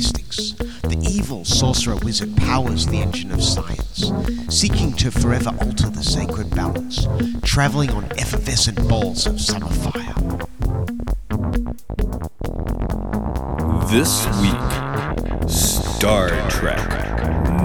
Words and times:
mystics, 0.00 0.52
the 0.82 0.98
evil 1.02 1.44
sorcerer 1.44 1.96
wizard 1.96 2.34
powers 2.34 2.86
the 2.86 2.96
engine 2.96 3.30
of 3.32 3.42
science, 3.42 4.10
seeking 4.48 4.94
to 4.94 5.10
forever 5.10 5.50
alter 5.60 5.90
the 5.90 6.02
sacred 6.02 6.48
balance, 6.56 7.06
traveling 7.42 7.90
on 7.90 8.04
effervescent 8.12 8.78
balls 8.88 9.26
of 9.26 9.38
summer 9.38 9.68
fire. 9.68 10.14
This 13.90 14.24
week, 14.40 15.50
Star 15.50 16.30
Trek 16.48 16.88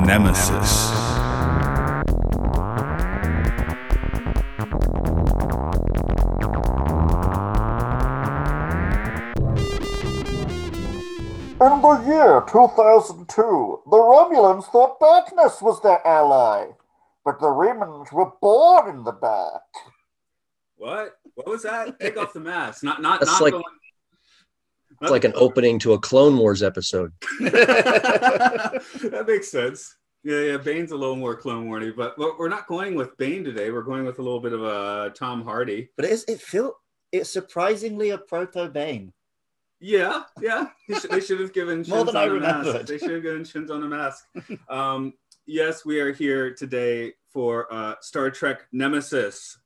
Nemesis. 0.06 1.05
Year 12.35 12.45
2002, 12.48 13.81
the 13.89 13.98
Romulans 13.98 14.66
thought 14.71 14.99
darkness 14.99 15.61
was 15.61 15.81
their 15.81 16.05
ally, 16.05 16.67
but 17.23 17.39
the 17.39 17.47
Remans 17.47 18.11
were 18.11 18.31
born 18.42 18.95
in 18.95 19.03
the 19.03 19.14
dark. 19.14 19.61
What? 20.77 21.14
What 21.36 21.47
was 21.47 21.64
that? 21.64 22.00
Take 22.00 22.17
off 22.17 22.33
the 22.33 22.39
mask. 22.39 22.83
Not 22.83 23.02
not 23.02 23.19
That's 23.19 23.31
not 23.31 23.42
like- 23.42 23.53
going. 23.53 23.64
It's 25.02 25.11
like 25.11 25.25
an 25.25 25.33
opening 25.36 25.77
to 25.80 25.92
a 25.92 26.00
Clone 26.00 26.38
Wars 26.38 26.64
episode. 26.64 27.11
that 27.42 29.25
makes 29.27 29.52
sense. 29.52 29.94
Yeah, 30.23 30.39
yeah. 30.39 30.58
Bane's 30.58 30.92
a 30.92 30.95
little 30.95 31.17
more 31.17 31.36
clone 31.36 31.67
warning, 31.67 31.94
but, 31.97 32.16
but 32.17 32.39
we're 32.39 32.47
not 32.47 32.66
going 32.66 32.95
with 32.95 33.16
Bane 33.17 33.44
today. 33.44 33.72
We're 33.72 33.83
going 33.83 34.05
with 34.05 34.20
a 34.20 34.22
little 34.22 34.39
bit 34.39 34.53
of 34.53 34.64
a 34.64 35.11
Tom 35.14 35.44
Hardy. 35.44 35.89
But 35.97 36.05
it's 36.05 36.23
it 36.30 36.39
feel 36.39 36.77
it's 37.11 37.30
surprisingly 37.30 38.11
a 38.11 38.17
proto 38.17 38.70
Bane. 38.70 39.11
Yeah, 39.80 40.23
yeah. 40.42 40.68
They 40.88 41.20
should, 41.20 41.40
have 41.40 41.54
given 41.54 41.84
More 41.88 42.00
Shins 42.00 42.14
than 42.14 42.16
on 42.16 42.38
a 42.38 42.40
mask. 42.40 42.88
They 42.88 42.98
should 42.98 43.12
have 43.12 43.23
given 43.23 43.44
Shinzon 43.44 43.84
a 43.84 43.88
mask. 43.88 44.26
Um, 44.70 45.14
yes, 45.45 45.86
we 45.86 46.00
are 46.00 46.14
here 46.14 46.54
today 46.54 47.14
for 47.28 47.72
uh, 47.72 47.95
Star 48.02 48.32
Trek 48.32 48.67
Nemesis. 48.72 49.58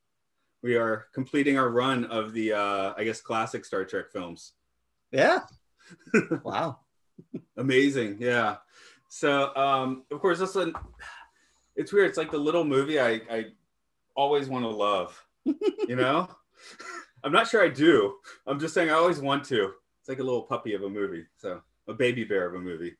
We 0.61 0.75
are 0.75 1.05
completing 1.13 1.57
our 1.57 1.69
run 1.69 2.05
of 2.05 2.33
the, 2.33 2.53
uh, 2.53 2.93
I 2.97 3.03
guess, 3.03 3.21
classic 3.21 3.63
Star 3.65 3.85
Trek 3.85 4.11
films. 4.11 4.53
Yeah. 5.11 5.39
wow. 6.43 6.79
Amazing, 7.57 8.17
yeah. 8.19 8.57
So, 9.09 9.55
um, 9.55 10.03
of 10.11 10.19
course, 10.19 10.39
this 10.39 10.55
one, 10.55 10.73
it's 11.75 11.93
weird. 11.93 12.09
It's 12.09 12.17
like 12.17 12.31
the 12.31 12.37
little 12.37 12.63
movie 12.63 12.99
I, 12.99 13.21
I 13.31 13.45
always 14.15 14.49
want 14.49 14.65
to 14.65 14.69
love. 14.69 15.25
You 15.45 15.95
know, 15.95 16.29
I'm 17.23 17.31
not 17.31 17.47
sure 17.47 17.63
I 17.63 17.69
do. 17.69 18.15
I'm 18.45 18.59
just 18.59 18.73
saying 18.73 18.89
I 18.89 18.93
always 18.93 19.19
want 19.19 19.45
to. 19.45 19.71
Like 20.09 20.19
a 20.19 20.23
little 20.23 20.41
puppy 20.41 20.73
of 20.73 20.81
a 20.81 20.89
movie, 20.89 21.25
so 21.37 21.61
a 21.87 21.93
baby 21.93 22.23
bear 22.23 22.47
of 22.47 22.55
a 22.55 22.59
movie. 22.59 22.95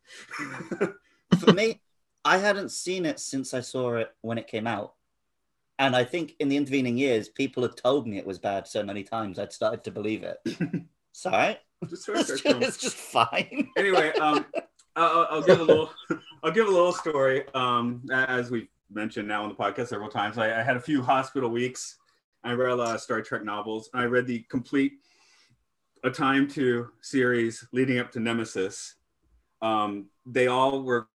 For 1.40 1.52
me, 1.52 1.82
I 2.24 2.38
hadn't 2.38 2.70
seen 2.70 3.04
it 3.04 3.20
since 3.20 3.56
I 3.56 3.62
saw 3.62 3.96
it 3.96 4.14
when 4.22 4.38
it 4.38 4.46
came 4.46 4.68
out. 4.68 4.94
And 5.80 5.96
I 5.96 6.04
think 6.04 6.36
in 6.39 6.50
the 6.50 6.58
intervening 6.58 6.98
years, 6.98 7.28
people 7.28 7.64
had 7.64 7.76
told 7.76 8.06
me 8.06 8.20
it 8.20 8.28
was 8.28 8.38
bad 8.38 8.67
so 8.67 8.83
many 8.83 9.04
times, 9.04 9.39
I'd 9.39 9.52
started 9.52 9.83
to 9.86 9.92
believe 9.92 10.23
it. 10.23 10.38
It's 11.11 11.26
all 11.26 11.32
right. 11.32 11.60
Just 11.89 12.08
It's 12.10 12.28
just, 12.28 12.45
it's 12.45 12.78
just 12.78 12.95
fine. 12.95 13.70
anyway, 13.76 14.12
um, 14.22 14.45
I'll, 14.95 15.28
I'll 15.32 15.42
give 15.42 15.60
a 15.60 15.64
little, 15.64 15.89
I'll 16.44 16.52
give 16.52 16.67
a 16.67 16.72
little 16.72 16.94
story. 16.94 17.44
Um, 17.56 18.04
as 18.14 18.52
we've 18.52 18.67
mentioned 18.92 19.28
now 19.28 19.42
on 19.44 19.50
the 19.50 19.56
podcast 19.56 19.88
several 19.88 20.10
times, 20.10 20.38
I, 20.38 20.60
I 20.60 20.64
had 20.64 20.78
a 20.78 20.80
few 20.80 21.02
hospital 21.02 21.50
weeks. 21.50 21.98
I 22.44 22.54
read 22.54 22.70
a 22.70 22.76
lot 22.76 22.95
of 22.95 23.02
Star 23.02 23.22
Trek 23.22 23.44
novels. 23.44 23.89
I 23.94 24.04
read 24.04 24.28
the 24.28 24.39
complete 24.50 25.00
A 26.04 26.10
Time 26.10 26.48
to 26.49 26.89
series 27.02 27.67
leading 27.71 27.99
up 27.99 28.11
to 28.14 28.20
Nemesis. 28.20 28.95
Um, 29.61 30.08
they 30.26 30.48
all 30.48 30.83
were 30.83 31.08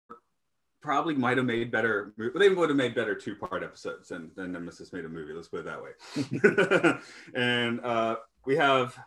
probably 0.82 1.16
might 1.16 1.38
have 1.38 1.46
made 1.46 1.72
better. 1.72 2.14
They 2.18 2.50
would 2.50 2.70
have 2.70 2.78
made 2.78 2.94
better 2.94 3.16
two 3.16 3.36
part 3.36 3.64
episodes 3.64 4.10
than, 4.10 4.32
than 4.36 4.52
Nemesis 4.52 4.92
made 4.92 5.06
a 5.06 5.10
movie. 5.10 5.34
Let's 5.34 5.48
put 5.48 5.62
it 5.62 5.66
that 5.66 5.82
way. 5.82 7.00
and 7.36 7.80
uh, 7.80 8.18
we 8.46 8.58
have 8.58 8.98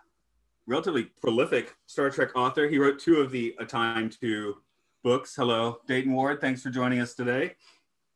relatively 0.67 1.05
prolific 1.21 1.77
Star 1.87 2.11
Trek 2.11 2.31
author. 2.35 2.67
He 2.69 2.79
wrote 2.79 2.99
two 2.99 3.17
of 3.17 3.31
the 3.31 3.55
A 3.61 3.67
Time 3.67 4.11
to 4.23 4.57
books. 5.05 5.37
Hello, 5.37 5.79
Dayton 5.87 6.13
Ward. 6.13 6.41
Thanks 6.41 6.63
for 6.63 6.71
joining 6.71 6.99
us 6.99 7.15
today. 7.15 7.55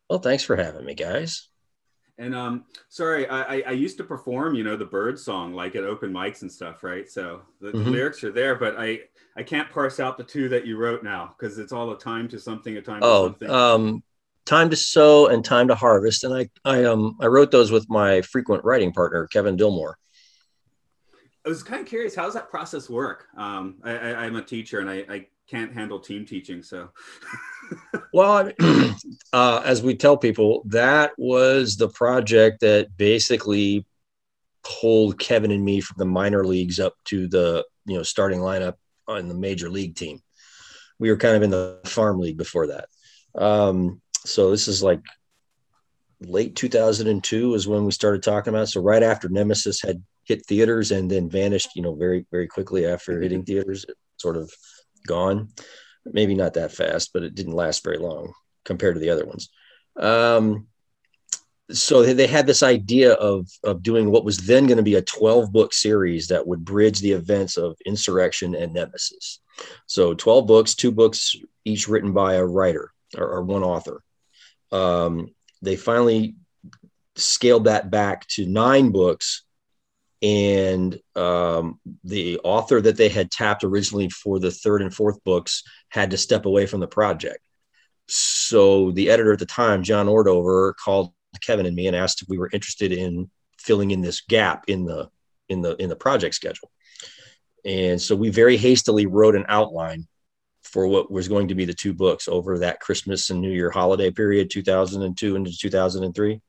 Well, 0.08 0.18
thanks 0.18 0.42
for 0.42 0.56
having 0.56 0.84
me, 0.84 0.94
guys. 0.94 1.48
And 2.20 2.34
um, 2.34 2.64
sorry, 2.90 3.26
I, 3.26 3.42
I, 3.42 3.62
I 3.68 3.70
used 3.70 3.96
to 3.96 4.04
perform, 4.04 4.54
you 4.54 4.62
know, 4.62 4.76
the 4.76 4.84
bird 4.84 5.18
song 5.18 5.54
like 5.54 5.74
at 5.74 5.84
open 5.84 6.12
mics 6.12 6.42
and 6.42 6.52
stuff, 6.52 6.84
right? 6.84 7.08
So 7.10 7.40
the, 7.62 7.68
the 7.72 7.78
Mhm. 7.78 7.92
lyrics 7.92 8.22
are 8.22 8.30
there, 8.30 8.54
but 8.54 8.76
I 8.78 9.00
I 9.36 9.42
can't 9.42 9.70
parse 9.70 10.00
out 10.00 10.18
the 10.18 10.24
two 10.24 10.48
that 10.50 10.66
you 10.66 10.76
wrote 10.76 11.02
now 11.02 11.34
because 11.38 11.58
it's 11.58 11.72
all 11.72 11.90
a 11.92 11.98
time 11.98 12.28
to 12.28 12.38
something, 12.38 12.76
a 12.76 12.82
time 12.82 13.00
to 13.00 13.06
Oh, 13.06 13.24
something. 13.28 13.48
um, 13.48 14.02
time 14.44 14.68
to 14.68 14.76
sow 14.76 15.28
and 15.28 15.42
time 15.42 15.68
to 15.68 15.74
harvest, 15.74 16.24
and 16.24 16.34
I, 16.34 16.50
I, 16.64 16.84
um, 16.84 17.16
I 17.20 17.26
wrote 17.26 17.50
those 17.50 17.70
with 17.70 17.88
my 17.88 18.20
frequent 18.22 18.64
writing 18.64 18.92
partner, 18.92 19.26
Kevin 19.28 19.56
Dillmore. 19.56 19.94
I 21.46 21.48
was 21.48 21.62
kind 21.62 21.80
of 21.80 21.86
curious, 21.86 22.14
how 22.14 22.24
does 22.24 22.34
that 22.34 22.50
process 22.50 22.90
work? 22.90 23.28
Um, 23.36 23.76
I, 23.82 23.92
I, 23.96 24.14
I'm 24.24 24.36
a 24.36 24.42
teacher 24.42 24.80
and 24.80 24.90
I, 24.90 25.06
I 25.08 25.26
can't 25.50 25.72
handle 25.72 25.98
team 25.98 26.24
teaching, 26.24 26.62
so 26.62 26.90
Well, 28.12 28.52
I 28.60 28.94
uh, 29.32 29.62
as 29.64 29.82
we 29.82 29.94
tell 29.94 30.16
people, 30.16 30.62
that 30.66 31.12
was 31.18 31.76
the 31.76 31.88
project 31.88 32.60
that 32.60 32.96
basically 32.96 33.86
pulled 34.62 35.18
Kevin 35.18 35.50
and 35.50 35.64
me 35.64 35.80
from 35.80 35.96
the 35.98 36.04
minor 36.04 36.44
leagues 36.44 36.80
up 36.80 36.94
to 37.06 37.28
the 37.28 37.64
you 37.86 37.96
know 37.96 38.02
starting 38.02 38.40
lineup 38.40 38.74
on 39.06 39.28
the 39.28 39.34
major 39.34 39.70
league 39.70 39.94
team. 39.94 40.20
We 40.98 41.10
were 41.10 41.16
kind 41.16 41.36
of 41.36 41.42
in 41.42 41.50
the 41.50 41.80
farm 41.84 42.18
league 42.18 42.36
before 42.36 42.68
that. 42.68 42.88
Um, 43.34 44.00
so 44.24 44.50
this 44.50 44.68
is 44.68 44.82
like 44.82 45.00
late 46.20 46.54
2002 46.56 47.54
is 47.54 47.66
when 47.66 47.84
we 47.84 47.92
started 47.92 48.22
talking 48.22 48.52
about. 48.52 48.64
it. 48.64 48.68
So 48.68 48.82
right 48.82 49.02
after 49.02 49.28
Nemesis 49.28 49.80
had 49.80 50.02
hit 50.24 50.44
theaters 50.46 50.90
and 50.90 51.10
then 51.10 51.30
vanished, 51.30 51.70
you 51.74 51.82
know, 51.82 51.94
very 51.94 52.26
very 52.30 52.48
quickly 52.48 52.86
after 52.86 53.20
hitting 53.20 53.44
theaters, 53.44 53.84
it 53.88 53.96
sort 54.18 54.36
of 54.36 54.50
gone. 55.06 55.48
Maybe 56.04 56.34
not 56.34 56.54
that 56.54 56.72
fast, 56.72 57.10
but 57.12 57.22
it 57.22 57.34
didn't 57.34 57.52
last 57.52 57.84
very 57.84 57.98
long 57.98 58.32
compared 58.64 58.94
to 58.94 59.00
the 59.00 59.10
other 59.10 59.26
ones. 59.26 59.50
Um, 59.96 60.66
so 61.72 62.02
they, 62.02 62.26
had 62.26 62.46
this 62.46 62.62
idea 62.62 63.12
of 63.12 63.48
of 63.62 63.82
doing 63.82 64.10
what 64.10 64.24
was 64.24 64.38
then 64.38 64.66
going 64.66 64.78
to 64.78 64.82
be 64.82 64.96
a 64.96 65.02
12 65.02 65.52
book 65.52 65.72
series 65.72 66.28
that 66.28 66.46
would 66.46 66.64
bridge 66.64 67.00
the 67.00 67.12
events 67.12 67.56
of 67.56 67.76
insurrection 67.86 68.54
and 68.54 68.72
nemesis. 68.72 69.40
So 69.86 70.14
12 70.14 70.46
books 70.46 70.74
two 70.74 70.90
books 70.90 71.36
each 71.64 71.88
written 71.88 72.12
by 72.12 72.34
a 72.34 72.44
writer 72.44 72.90
or, 73.16 73.28
or 73.28 73.42
one 73.42 73.62
author. 73.62 74.02
Um, 74.72 75.28
they 75.62 75.76
finally 75.76 76.34
scaled 77.16 77.64
that 77.64 77.90
back 77.90 78.26
to 78.28 78.46
nine 78.46 78.90
books 78.90 79.42
and 80.22 80.98
um, 81.16 81.80
the 82.04 82.38
author 82.44 82.80
that 82.80 82.96
they 82.96 83.08
had 83.08 83.30
tapped 83.30 83.64
originally 83.64 84.10
for 84.10 84.38
the 84.38 84.50
third 84.50 84.82
and 84.82 84.94
fourth 84.94 85.22
books 85.24 85.62
had 85.88 86.10
to 86.10 86.18
step 86.18 86.44
away 86.46 86.66
from 86.66 86.80
the 86.80 86.86
project 86.86 87.40
so 88.06 88.90
the 88.90 89.08
editor 89.08 89.32
at 89.32 89.38
the 89.38 89.46
time 89.46 89.82
john 89.82 90.06
ordover 90.06 90.74
called 90.76 91.12
Kevin 91.38 91.66
and 91.66 91.76
me 91.76 91.86
and 91.86 91.96
asked 91.96 92.22
if 92.22 92.28
we 92.28 92.38
were 92.38 92.50
interested 92.52 92.92
in 92.92 93.30
filling 93.58 93.90
in 93.90 94.00
this 94.00 94.22
gap 94.22 94.64
in 94.66 94.84
the 94.84 95.08
in 95.48 95.60
the 95.60 95.76
in 95.76 95.88
the 95.88 95.96
project 95.96 96.34
schedule. 96.34 96.70
And 97.64 98.00
so 98.00 98.16
we 98.16 98.30
very 98.30 98.56
hastily 98.56 99.06
wrote 99.06 99.36
an 99.36 99.44
outline 99.48 100.06
for 100.62 100.86
what 100.86 101.10
was 101.10 101.28
going 101.28 101.48
to 101.48 101.54
be 101.54 101.64
the 101.64 101.74
two 101.74 101.92
books 101.92 102.28
over 102.28 102.58
that 102.58 102.80
Christmas 102.80 103.30
and 103.30 103.40
New 103.40 103.50
Year 103.50 103.70
holiday 103.70 104.10
period, 104.10 104.50
2002 104.50 105.36
into 105.36 105.56
2003. 105.56 106.40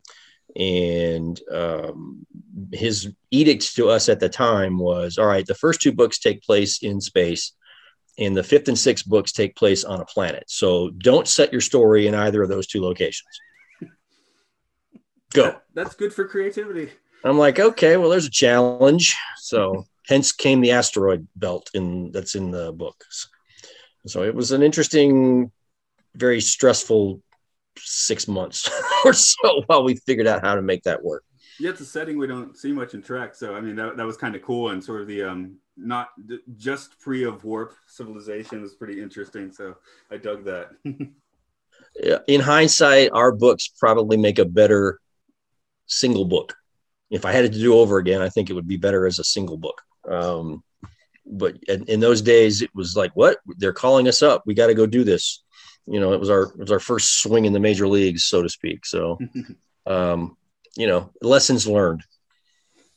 And 0.56 1.40
um, 1.52 2.26
his 2.72 3.12
edict 3.32 3.76
to 3.76 3.90
us 3.90 4.10
at 4.10 4.20
the 4.20 4.30
time 4.30 4.78
was 4.78 5.18
all 5.18 5.26
right, 5.26 5.46
the 5.46 5.56
first 5.56 5.82
two 5.82 5.92
books 5.92 6.20
take 6.20 6.42
place 6.44 6.84
in 6.84 7.02
space, 7.02 7.54
and 8.18 8.36
the 8.36 8.44
fifth 8.44 8.68
and 8.68 8.78
sixth 8.78 9.06
books 9.06 9.32
take 9.32 9.56
place 9.56 9.84
on 9.84 10.02
a 10.02 10.06
planet. 10.06 10.44
So 10.48 10.90
don't 10.90 11.28
set 11.28 11.52
your 11.52 11.62
story 11.62 12.08
in 12.08 12.16
either 12.16 12.44
of 12.44 12.50
those 12.50 12.68
two 12.68 12.82
locations. 12.82 13.30
Go. 15.34 15.56
that's 15.74 15.96
good 15.96 16.14
for 16.14 16.28
creativity. 16.28 16.92
I'm 17.24 17.38
like, 17.38 17.60
okay, 17.60 17.96
well, 17.96 18.10
there's 18.10 18.26
a 18.26 18.32
challenge. 18.32 19.16
So 19.38 19.86
hence 20.08 20.32
came 20.32 20.60
the 20.60 20.72
asteroid 20.72 21.28
belt 21.36 21.70
in 21.74 22.12
that's 22.12 22.36
in 22.36 22.52
the 22.52 22.74
books. 22.74 23.30
So 24.08 24.24
it 24.24 24.36
was 24.36 24.52
an 24.52 24.64
interesting, 24.64 25.52
very 26.16 26.42
stressful 26.42 27.22
six 27.78 28.28
months 28.28 28.70
or 29.06 29.14
so 29.14 29.64
while 29.68 29.84
we 29.84 29.96
figured 29.96 30.28
out 30.28 30.42
how 30.42 30.56
to 30.56 30.62
make 30.62 30.84
that 30.84 31.04
work. 31.04 31.24
Yeah, 31.60 31.70
it's 31.72 31.82
a 31.82 31.86
setting 31.86 32.18
we 32.18 32.28
don't 32.28 32.58
see 32.58 32.72
much 32.72 32.94
in 32.94 33.02
Trek. 33.02 33.36
So 33.36 33.56
I 33.56 33.62
mean, 33.62 33.76
that, 33.76 33.98
that 33.98 34.06
was 34.06 34.18
kind 34.18 34.36
of 34.36 34.42
cool 34.42 34.70
and 34.70 34.84
sort 34.84 35.02
of 35.02 35.08
the 35.08 35.24
um 35.24 35.58
not 35.78 36.10
d- 36.28 36.40
just 36.58 36.94
free 36.96 37.24
of 37.24 37.44
warp 37.44 37.74
civilization 37.88 38.62
was 38.62 38.74
pretty 38.74 39.02
interesting. 39.02 39.52
So 39.52 39.78
I 40.10 40.18
dug 40.18 40.44
that. 40.46 40.72
Yeah, 42.02 42.20
In 42.28 42.42
hindsight, 42.42 43.10
our 43.14 43.32
books 43.32 43.68
probably 43.68 44.18
make 44.18 44.40
a 44.40 44.46
better 44.46 45.00
single 45.88 46.26
book. 46.26 46.56
If 47.10 47.26
I 47.26 47.32
had 47.32 47.44
it 47.44 47.54
to 47.54 47.60
do 47.60 47.74
over 47.74 47.98
again, 47.98 48.22
I 48.22 48.30
think 48.30 48.50
it 48.50 48.54
would 48.54 48.68
be 48.68 48.78
better 48.78 49.06
as 49.06 49.20
a 49.20 49.24
single 49.24 49.58
book. 49.58 49.82
Um, 50.10 50.64
but 51.26 51.58
in, 51.68 51.84
in 51.86 52.00
those 52.00 52.22
days, 52.22 52.62
it 52.62 52.70
was 52.74 52.96
like, 52.96 53.12
what? 53.16 53.40
They're 53.58 53.74
calling 53.74 54.08
us 54.08 54.22
up. 54.22 54.44
We 54.46 54.54
got 54.54 54.68
to 54.68 54.74
go 54.74 54.86
do 54.86 55.04
this. 55.04 55.44
You 55.88 56.00
know, 56.00 56.14
it 56.14 56.20
was 56.20 56.30
our 56.30 56.44
it 56.44 56.58
was 56.60 56.72
our 56.72 56.80
first 56.80 57.22
swing 57.22 57.46
in 57.46 57.54
the 57.54 57.60
major 57.60 57.88
leagues, 57.88 58.26
so 58.26 58.42
to 58.42 58.50
speak. 58.50 58.86
So, 58.86 59.18
um, 59.86 60.38
you 60.78 60.88
know, 60.88 61.12
lessons 61.22 61.68
learned. 61.68 62.04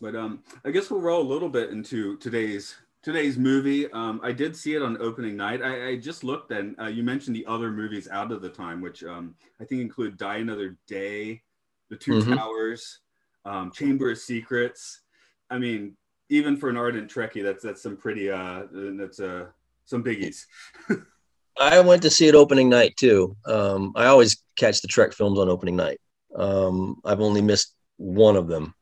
But 0.00 0.14
um, 0.14 0.42
I 0.64 0.70
guess 0.70 0.90
we'll 0.90 1.00
roll 1.00 1.22
a 1.22 1.32
little 1.32 1.48
bit 1.48 1.70
into 1.70 2.16
today's 2.18 2.74
today's 3.02 3.36
movie. 3.36 3.90
Um, 3.92 4.20
I 4.22 4.32
did 4.32 4.56
see 4.56 4.74
it 4.74 4.82
on 4.82 5.00
opening 5.00 5.36
night. 5.36 5.62
I, 5.62 5.88
I 5.88 5.96
just 5.96 6.24
looked 6.24 6.50
and 6.50 6.74
uh, 6.80 6.86
you 6.86 7.02
mentioned 7.02 7.36
the 7.36 7.46
other 7.46 7.70
movies 7.70 8.08
out 8.08 8.32
of 8.32 8.42
the 8.42 8.48
time, 8.48 8.80
which 8.80 9.04
um, 9.04 9.34
I 9.60 9.64
think 9.64 9.80
include 9.82 10.16
Die 10.16 10.36
Another 10.36 10.76
Day, 10.86 11.42
The 11.90 11.96
2 11.96 12.12
Mhm. 12.12 12.36
Towers, 12.36 13.00
um, 13.44 13.70
Chamber 13.72 14.10
of 14.10 14.18
Secrets. 14.18 15.02
I 15.50 15.58
mean, 15.58 15.96
even 16.30 16.56
for 16.56 16.70
an 16.70 16.76
ardent 16.76 17.10
Trekkie, 17.10 17.42
that's 17.42 17.62
that's 17.62 17.82
some 17.82 17.96
pretty 17.96 18.30
uh, 18.30 18.64
that's 18.72 19.20
uh, 19.20 19.46
some 19.84 20.02
biggies. 20.02 20.46
I 21.58 21.80
went 21.80 22.02
to 22.02 22.10
see 22.10 22.26
it 22.26 22.34
opening 22.34 22.68
night 22.68 22.96
too. 22.96 23.36
Um, 23.46 23.92
I 23.94 24.06
always 24.06 24.42
catch 24.56 24.80
the 24.80 24.88
Trek 24.88 25.12
films 25.12 25.38
on 25.38 25.48
opening 25.48 25.76
night. 25.76 26.00
Um, 26.34 27.00
I've 27.04 27.20
only 27.20 27.42
missed 27.42 27.74
one 27.96 28.36
of 28.36 28.48
them 28.48 28.74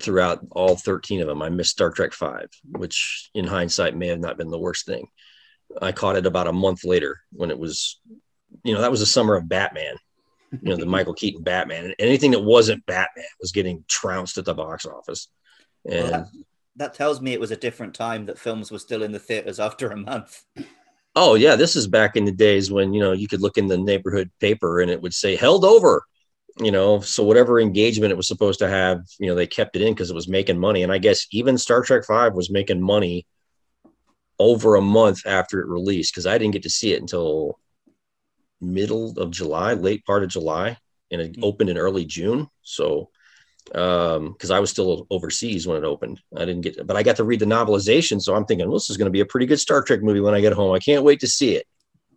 throughout 0.00 0.40
all 0.52 0.76
13 0.76 1.20
of 1.20 1.26
them. 1.26 1.42
I 1.42 1.48
missed 1.48 1.72
Star 1.72 1.90
Trek 1.90 2.12
5, 2.12 2.48
which 2.64 3.30
in 3.34 3.46
hindsight 3.46 3.96
may 3.96 4.08
have 4.08 4.20
not 4.20 4.38
been 4.38 4.50
the 4.50 4.58
worst 4.58 4.86
thing. 4.86 5.08
I 5.82 5.92
caught 5.92 6.16
it 6.16 6.26
about 6.26 6.46
a 6.46 6.52
month 6.52 6.84
later 6.84 7.20
when 7.32 7.50
it 7.50 7.58
was, 7.58 8.00
you 8.62 8.74
know, 8.74 8.80
that 8.80 8.90
was 8.90 9.00
the 9.00 9.06
summer 9.06 9.34
of 9.34 9.48
Batman, 9.48 9.96
you 10.52 10.70
know, 10.70 10.76
the 10.76 10.86
Michael 10.86 11.14
Keaton 11.14 11.42
Batman. 11.42 11.84
And 11.84 11.94
anything 11.98 12.30
that 12.30 12.44
wasn't 12.44 12.86
Batman 12.86 13.24
was 13.40 13.52
getting 13.52 13.84
trounced 13.88 14.38
at 14.38 14.44
the 14.44 14.54
box 14.54 14.86
office. 14.86 15.28
Well, 15.82 16.04
And 16.04 16.14
that, 16.14 16.26
that 16.76 16.94
tells 16.94 17.20
me 17.20 17.32
it 17.32 17.40
was 17.40 17.50
a 17.50 17.56
different 17.56 17.94
time 17.94 18.26
that 18.26 18.38
films 18.38 18.70
were 18.70 18.78
still 18.78 19.02
in 19.02 19.12
the 19.12 19.18
theaters 19.18 19.58
after 19.58 19.90
a 19.90 19.96
month. 19.96 20.44
Oh 21.16 21.34
yeah, 21.34 21.56
this 21.56 21.76
is 21.76 21.86
back 21.86 22.16
in 22.16 22.24
the 22.24 22.32
days 22.32 22.70
when 22.72 22.92
you 22.92 23.00
know 23.00 23.12
you 23.12 23.28
could 23.28 23.40
look 23.40 23.56
in 23.58 23.68
the 23.68 23.78
neighborhood 23.78 24.30
paper 24.40 24.80
and 24.80 24.90
it 24.90 25.00
would 25.02 25.14
say 25.14 25.36
held 25.36 25.64
over, 25.64 26.04
you 26.58 26.72
know. 26.72 27.00
So 27.00 27.24
whatever 27.24 27.60
engagement 27.60 28.12
it 28.12 28.16
was 28.16 28.28
supposed 28.28 28.58
to 28.60 28.68
have, 28.68 29.00
you 29.20 29.28
know, 29.28 29.34
they 29.34 29.46
kept 29.46 29.76
it 29.76 29.82
in 29.82 29.94
because 29.94 30.10
it 30.10 30.14
was 30.16 30.28
making 30.28 30.58
money. 30.58 30.82
And 30.82 30.92
I 30.92 30.98
guess 30.98 31.26
even 31.32 31.58
Star 31.58 31.82
Trek 31.82 32.04
Five 32.04 32.34
was 32.34 32.50
making 32.50 32.82
money 32.82 33.26
over 34.38 34.74
a 34.76 34.82
month 34.82 35.20
after 35.26 35.60
it 35.60 35.68
released 35.68 36.12
because 36.12 36.26
I 36.26 36.38
didn't 36.38 36.52
get 36.52 36.64
to 36.64 36.70
see 36.70 36.92
it 36.92 37.00
until 37.00 37.58
middle 38.60 39.18
of 39.18 39.30
July, 39.30 39.74
late 39.74 40.04
part 40.04 40.22
of 40.22 40.30
July, 40.30 40.76
and 41.10 41.20
it 41.20 41.36
Hmm. 41.36 41.44
opened 41.44 41.70
in 41.70 41.78
early 41.78 42.04
June. 42.04 42.48
So 42.62 43.10
um 43.74 44.32
because 44.32 44.50
I 44.50 44.60
was 44.60 44.70
still 44.70 45.06
overseas 45.10 45.66
when 45.66 45.76
it 45.76 45.84
opened. 45.84 46.20
I 46.36 46.44
didn't 46.44 46.62
get 46.62 46.86
but 46.86 46.96
I 46.96 47.02
got 47.02 47.16
to 47.16 47.24
read 47.24 47.40
the 47.40 47.46
novelization, 47.46 48.20
so 48.20 48.34
I'm 48.34 48.44
thinking 48.44 48.68
well, 48.68 48.76
this 48.76 48.90
is 48.90 48.96
going 48.96 49.06
to 49.06 49.12
be 49.12 49.20
a 49.20 49.26
pretty 49.26 49.46
good 49.46 49.60
Star 49.60 49.82
Trek 49.82 50.02
movie 50.02 50.20
when 50.20 50.34
I 50.34 50.40
get 50.40 50.52
home. 50.52 50.74
I 50.74 50.78
can't 50.78 51.04
wait 51.04 51.20
to 51.20 51.26
see 51.26 51.56
it. 51.56 51.66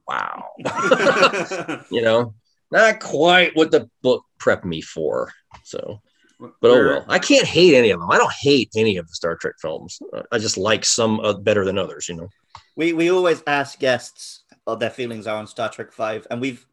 Wow. 0.07 0.45
you 1.91 2.01
know, 2.01 2.33
not 2.71 2.99
quite 2.99 3.55
what 3.55 3.71
the 3.71 3.89
book 4.01 4.23
prepped 4.39 4.65
me 4.65 4.81
for. 4.81 5.31
So, 5.63 6.01
but 6.39 6.71
oh 6.71 6.85
well. 6.85 7.05
I 7.07 7.19
can't 7.19 7.47
hate 7.47 7.75
any 7.75 7.89
of 7.91 7.99
them. 7.99 8.11
I 8.11 8.17
don't 8.17 8.33
hate 8.33 8.69
any 8.75 8.97
of 8.97 9.07
the 9.07 9.13
Star 9.13 9.35
Trek 9.35 9.55
films. 9.61 9.99
I 10.31 10.37
just 10.37 10.57
like 10.57 10.85
some 10.85 11.19
uh, 11.19 11.33
better 11.33 11.65
than 11.65 11.77
others, 11.77 12.07
you 12.07 12.15
know. 12.15 12.29
We 12.75 12.93
we 12.93 13.09
always 13.09 13.43
ask 13.47 13.79
guests 13.79 14.43
what 14.63 14.79
their 14.79 14.89
feelings 14.89 15.27
are 15.27 15.37
on 15.37 15.47
Star 15.47 15.69
Trek 15.69 15.91
Five, 15.91 16.27
and 16.29 16.39
we've 16.39 16.65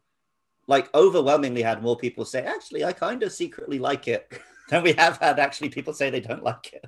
like 0.67 0.93
overwhelmingly 0.95 1.61
had 1.61 1.81
more 1.81 1.97
people 1.97 2.25
say, 2.25 2.43
actually, 2.43 2.83
I 2.83 2.91
kind 2.91 3.23
of 3.23 3.31
secretly 3.31 3.79
like 3.79 4.07
it, 4.07 4.31
than 4.69 4.83
we 4.83 4.93
have 4.93 5.17
had 5.17 5.39
actually 5.39 5.69
people 5.69 5.93
say 5.93 6.09
they 6.09 6.19
don't 6.19 6.43
like 6.43 6.73
it. 6.73 6.85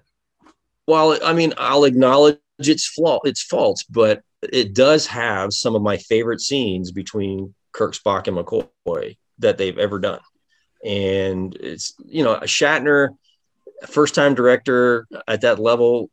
Well, 0.87 1.17
I 1.23 1.33
mean, 1.33 1.53
I'll 1.57 1.83
acknowledge 1.83 2.39
its 2.59 2.87
flaw, 2.87 3.19
its 3.23 3.43
faults, 3.43 3.83
but 3.83 4.21
it 4.41 4.73
does 4.73 5.05
have 5.07 5.53
some 5.53 5.75
of 5.75 5.81
my 5.81 5.97
favorite 5.97 6.41
scenes 6.41 6.91
between 6.91 7.53
Kirk, 7.73 7.93
Spock, 7.93 8.27
and 8.27 8.37
McCoy 8.37 9.17
that 9.39 9.57
they've 9.57 9.77
ever 9.77 9.99
done. 9.99 10.19
And 10.85 11.55
it's 11.55 11.93
you 12.05 12.23
know 12.23 12.39
Shatner, 12.41 13.09
first 13.87 14.15
time 14.15 14.35
director 14.35 15.07
at 15.27 15.41
that 15.41 15.59
level, 15.59 16.09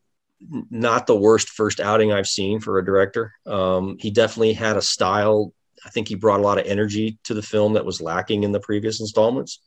not 0.70 1.06
the 1.06 1.16
worst 1.16 1.50
first 1.50 1.80
outing 1.80 2.12
I've 2.12 2.26
seen 2.26 2.60
for 2.60 2.78
a 2.78 2.84
director. 2.84 3.32
Um, 3.46 3.96
he 3.98 4.10
definitely 4.10 4.54
had 4.54 4.76
a 4.76 4.82
style. 4.82 5.52
I 5.84 5.90
think 5.90 6.08
he 6.08 6.14
brought 6.14 6.40
a 6.40 6.42
lot 6.42 6.58
of 6.58 6.66
energy 6.66 7.18
to 7.24 7.34
the 7.34 7.42
film 7.42 7.74
that 7.74 7.84
was 7.84 8.00
lacking 8.00 8.42
in 8.42 8.52
the 8.52 8.60
previous 8.60 9.00
installments. 9.00 9.60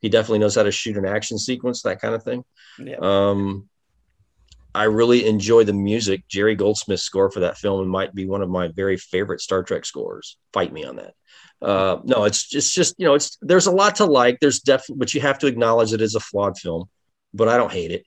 He 0.00 0.08
definitely 0.08 0.40
knows 0.40 0.54
how 0.54 0.62
to 0.62 0.72
shoot 0.72 0.96
an 0.96 1.06
action 1.06 1.38
sequence, 1.38 1.82
that 1.82 2.00
kind 2.00 2.14
of 2.14 2.22
thing. 2.22 2.44
Yeah. 2.78 2.96
Um, 3.00 3.68
I 4.74 4.84
really 4.84 5.26
enjoy 5.26 5.64
the 5.64 5.72
music. 5.72 6.28
Jerry 6.28 6.54
Goldsmith's 6.54 7.02
score 7.02 7.30
for 7.30 7.40
that 7.40 7.56
film 7.56 7.88
might 7.88 8.14
be 8.14 8.26
one 8.26 8.42
of 8.42 8.50
my 8.50 8.68
very 8.68 8.98
favorite 8.98 9.40
Star 9.40 9.62
Trek 9.62 9.86
scores. 9.86 10.36
Fight 10.52 10.70
me 10.70 10.84
on 10.84 10.96
that. 10.96 11.14
Uh, 11.62 12.00
no, 12.04 12.24
it's 12.24 12.46
just, 12.46 12.74
just 12.74 12.94
you 12.98 13.06
know, 13.06 13.14
it's 13.14 13.38
there's 13.40 13.66
a 13.66 13.72
lot 13.72 13.96
to 13.96 14.04
like. 14.04 14.38
There's 14.38 14.60
definitely, 14.60 14.98
but 14.98 15.14
you 15.14 15.22
have 15.22 15.38
to 15.38 15.46
acknowledge 15.46 15.94
it 15.94 16.02
is 16.02 16.14
a 16.14 16.20
flawed 16.20 16.58
film. 16.58 16.90
But 17.32 17.48
I 17.48 17.56
don't 17.56 17.72
hate 17.72 17.90
it. 17.90 18.04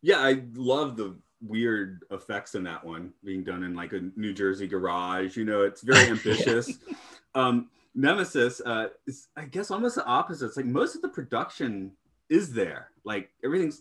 Yeah, 0.00 0.18
I 0.18 0.42
love 0.54 0.96
the 0.96 1.18
weird 1.42 2.00
effects 2.10 2.54
in 2.54 2.64
that 2.64 2.84
one 2.84 3.12
being 3.22 3.44
done 3.44 3.62
in 3.62 3.74
like 3.74 3.92
a 3.92 4.00
New 4.16 4.32
Jersey 4.32 4.66
garage. 4.66 5.36
You 5.36 5.44
know, 5.44 5.62
it's 5.62 5.82
very 5.82 6.06
ambitious. 6.10 6.78
um, 7.34 7.68
Nemesis 7.98 8.60
uh, 8.64 8.88
is, 9.06 9.26
I 9.36 9.44
guess, 9.44 9.70
almost 9.72 9.96
the 9.96 10.04
opposite. 10.04 10.46
It's 10.46 10.56
like 10.56 10.66
most 10.66 10.94
of 10.94 11.02
the 11.02 11.08
production 11.08 11.90
is 12.28 12.52
there. 12.52 12.90
Like 13.04 13.30
everything's 13.44 13.80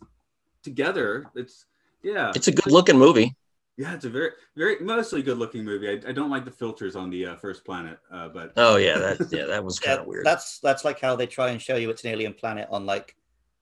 together. 0.63 1.27
It's 1.35 1.65
yeah, 2.03 2.31
It's 2.35 2.47
a 2.47 2.51
good 2.51 2.71
looking 2.71 2.97
movie. 2.97 3.35
yeah. 3.77 3.93
It's 3.93 4.05
a 4.05 4.09
very, 4.09 4.31
very 4.55 4.79
mostly 4.79 5.21
good 5.21 5.37
looking 5.37 5.63
movie. 5.63 5.87
I, 5.89 6.09
I 6.09 6.11
don't 6.13 6.29
like 6.31 6.45
the 6.45 6.51
filters 6.51 6.95
on 6.95 7.09
the 7.11 7.27
uh, 7.27 7.35
first 7.35 7.63
planet, 7.63 7.99
uh, 8.11 8.29
but 8.29 8.53
Oh 8.57 8.77
yeah, 8.77 8.97
that 8.97 9.27
yeah, 9.31 9.45
that 9.45 9.63
was 9.63 9.79
kind 9.79 9.97
Yeah, 9.97 10.01
of 10.01 10.07
weird. 10.07 10.25
That's 10.25 10.59
that's 10.59 10.83
like 10.83 10.99
how 10.99 11.15
they 11.15 11.27
try 11.27 11.49
and 11.49 11.61
show 11.61 11.75
you 11.75 11.89
it's 11.91 12.03
an 12.03 12.09
alien 12.09 12.33
planet 12.33 12.67
on 12.71 12.85
like 12.87 13.15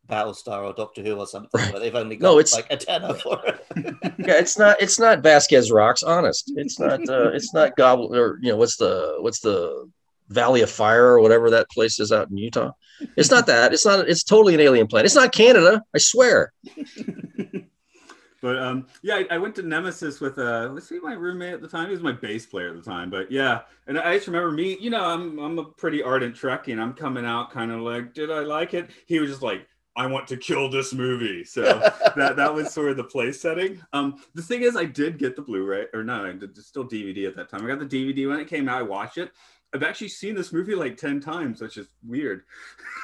Battlestar 0.09 0.63
or 0.63 0.71
Doctor 0.73 1.01
Who 1.01 1.15
or 1.17 1.27
something, 1.27 1.59
where 1.71 1.79
they've 1.79 1.95
only 1.95 2.15
got 2.15 2.27
No, 2.27 2.39
it's- 2.39 2.53
like 2.53 2.67
a 2.69 2.77
tenner 2.77 3.13
for 3.15 3.41
it. 3.45 3.65
yeah, 4.19 4.37
it's 4.39 4.57
not 4.57 4.81
it's 4.81 4.99
not 4.99 5.21
Vasquez 5.23 5.69
rocks. 5.71 6.01
Honest, 6.03 6.53
it's 6.55 6.79
not 6.79 7.07
uh, 7.09 7.31
it's 7.33 7.53
not 7.53 7.75
Gobble 7.75 8.15
or 8.15 8.39
you 8.41 8.51
know 8.51 8.57
what's 8.57 8.77
the 8.77 9.17
what's 9.19 9.39
the 9.41 9.89
Valley 10.29 10.61
of 10.61 10.69
Fire 10.69 11.05
or 11.05 11.19
whatever 11.19 11.49
that 11.51 11.69
place 11.69 11.99
is 11.99 12.11
out 12.11 12.29
in 12.29 12.37
Utah. 12.37 12.71
It's 13.15 13.31
not 13.31 13.47
that. 13.47 13.73
It's 13.73 13.85
not. 13.85 14.07
It's 14.07 14.23
totally 14.23 14.53
an 14.53 14.59
alien 14.59 14.87
planet. 14.87 15.05
It's 15.05 15.15
not 15.15 15.31
Canada. 15.33 15.83
I 15.93 15.97
swear. 15.97 16.53
but 18.41 18.57
um, 18.57 18.87
yeah, 19.01 19.15
I, 19.15 19.27
I 19.31 19.37
went 19.37 19.55
to 19.55 19.63
Nemesis 19.63 20.21
with 20.21 20.37
uh, 20.37 20.69
let's 20.71 20.87
see, 20.87 20.99
my 20.99 21.13
roommate 21.13 21.53
at 21.53 21.61
the 21.61 21.67
time. 21.67 21.87
He 21.87 21.91
was 21.91 22.01
my 22.01 22.13
bass 22.13 22.45
player 22.45 22.69
at 22.69 22.75
the 22.75 22.81
time, 22.81 23.09
but 23.09 23.31
yeah, 23.31 23.61
and 23.87 23.99
I 23.99 24.15
just 24.15 24.27
remember 24.27 24.51
me. 24.51 24.77
You 24.79 24.91
know, 24.91 25.03
I'm 25.03 25.37
I'm 25.39 25.59
a 25.59 25.65
pretty 25.65 26.01
ardent 26.01 26.35
Trekkie, 26.35 26.71
and 26.71 26.81
I'm 26.81 26.93
coming 26.93 27.25
out 27.25 27.51
kind 27.51 27.71
of 27.71 27.81
like, 27.81 28.13
did 28.13 28.31
I 28.31 28.39
like 28.39 28.73
it? 28.73 28.89
He 29.07 29.19
was 29.19 29.29
just 29.29 29.41
like, 29.41 29.67
I 29.97 30.07
want 30.07 30.27
to 30.27 30.37
kill 30.37 30.69
this 30.69 30.93
movie. 30.93 31.43
So 31.43 31.63
that 32.15 32.35
that 32.35 32.53
was 32.53 32.73
sort 32.73 32.91
of 32.91 32.97
the 32.97 33.03
play 33.03 33.31
setting. 33.31 33.81
Um, 33.93 34.21
the 34.33 34.41
thing 34.41 34.61
is, 34.61 34.75
I 34.75 34.85
did 34.85 35.17
get 35.17 35.35
the 35.35 35.41
Blu-ray, 35.41 35.87
or 35.93 36.03
no, 36.03 36.25
I 36.25 36.31
did 36.33 36.43
it's 36.57 36.67
still 36.67 36.85
DVD 36.85 37.27
at 37.27 37.35
that 37.35 37.49
time. 37.49 37.65
I 37.65 37.67
got 37.67 37.79
the 37.79 37.85
DVD 37.85 38.27
when 38.29 38.39
it 38.39 38.47
came 38.47 38.69
out. 38.69 38.79
I 38.79 38.83
watched 38.83 39.17
it. 39.17 39.31
I've 39.75 39.83
actually 39.83 40.07
seen 40.07 40.35
this 40.35 40.53
movie 40.53 40.73
like 40.73 40.95
ten 40.95 41.19
times, 41.19 41.59
which 41.61 41.75
is 41.77 41.87
weird. 42.01 42.43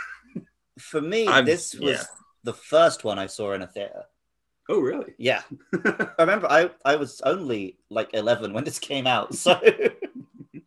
For 0.80 1.02
me, 1.02 1.28
I'm- 1.28 1.44
this 1.46 1.76
was 1.76 2.00
yeah. 2.00 2.04
the 2.46 2.54
first 2.54 3.04
one 3.04 3.20
I 3.20 3.28
saw 3.28 3.52
in 3.52 3.62
a 3.62 3.68
theater. 3.68 4.04
Oh, 4.70 4.80
really? 4.80 5.14
Yeah, 5.18 5.42
I 5.86 6.08
remember 6.20 6.48
I 6.50 6.70
I 6.86 6.96
was 6.96 7.20
only 7.26 7.78
like 7.90 8.12
eleven 8.14 8.54
when 8.54 8.64
this 8.64 8.80
came 8.80 9.06
out, 9.06 9.36
so. 9.44 9.60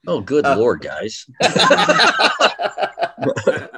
Oh, 0.06 0.20
good 0.20 0.44
Uh, 0.44 0.58
lord, 0.58 0.82
guys. 0.82 1.24
I 1.40 2.28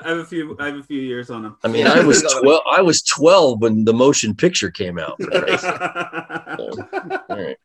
I 0.05 0.09
have 0.09 0.19
a 0.19 0.25
few. 0.25 0.57
I 0.59 0.67
have 0.67 0.79
a 0.79 0.83
few 0.83 1.01
years 1.01 1.31
on 1.31 1.45
them. 1.45 1.57
I 1.63 1.69
mean, 1.69 1.87
I 1.87 2.01
was 2.03 2.23
twelve. 2.41 2.63
I 2.69 2.83
was 2.83 3.03
twelve 3.03 3.61
when 3.61 3.85
the 3.85 3.95
motion 3.95 4.35
picture 4.35 4.69
came 4.71 4.99
out. 4.99 5.23
for 5.23 5.31
Christ's. 5.31 5.65
All 5.69 7.25
right. 7.31 7.57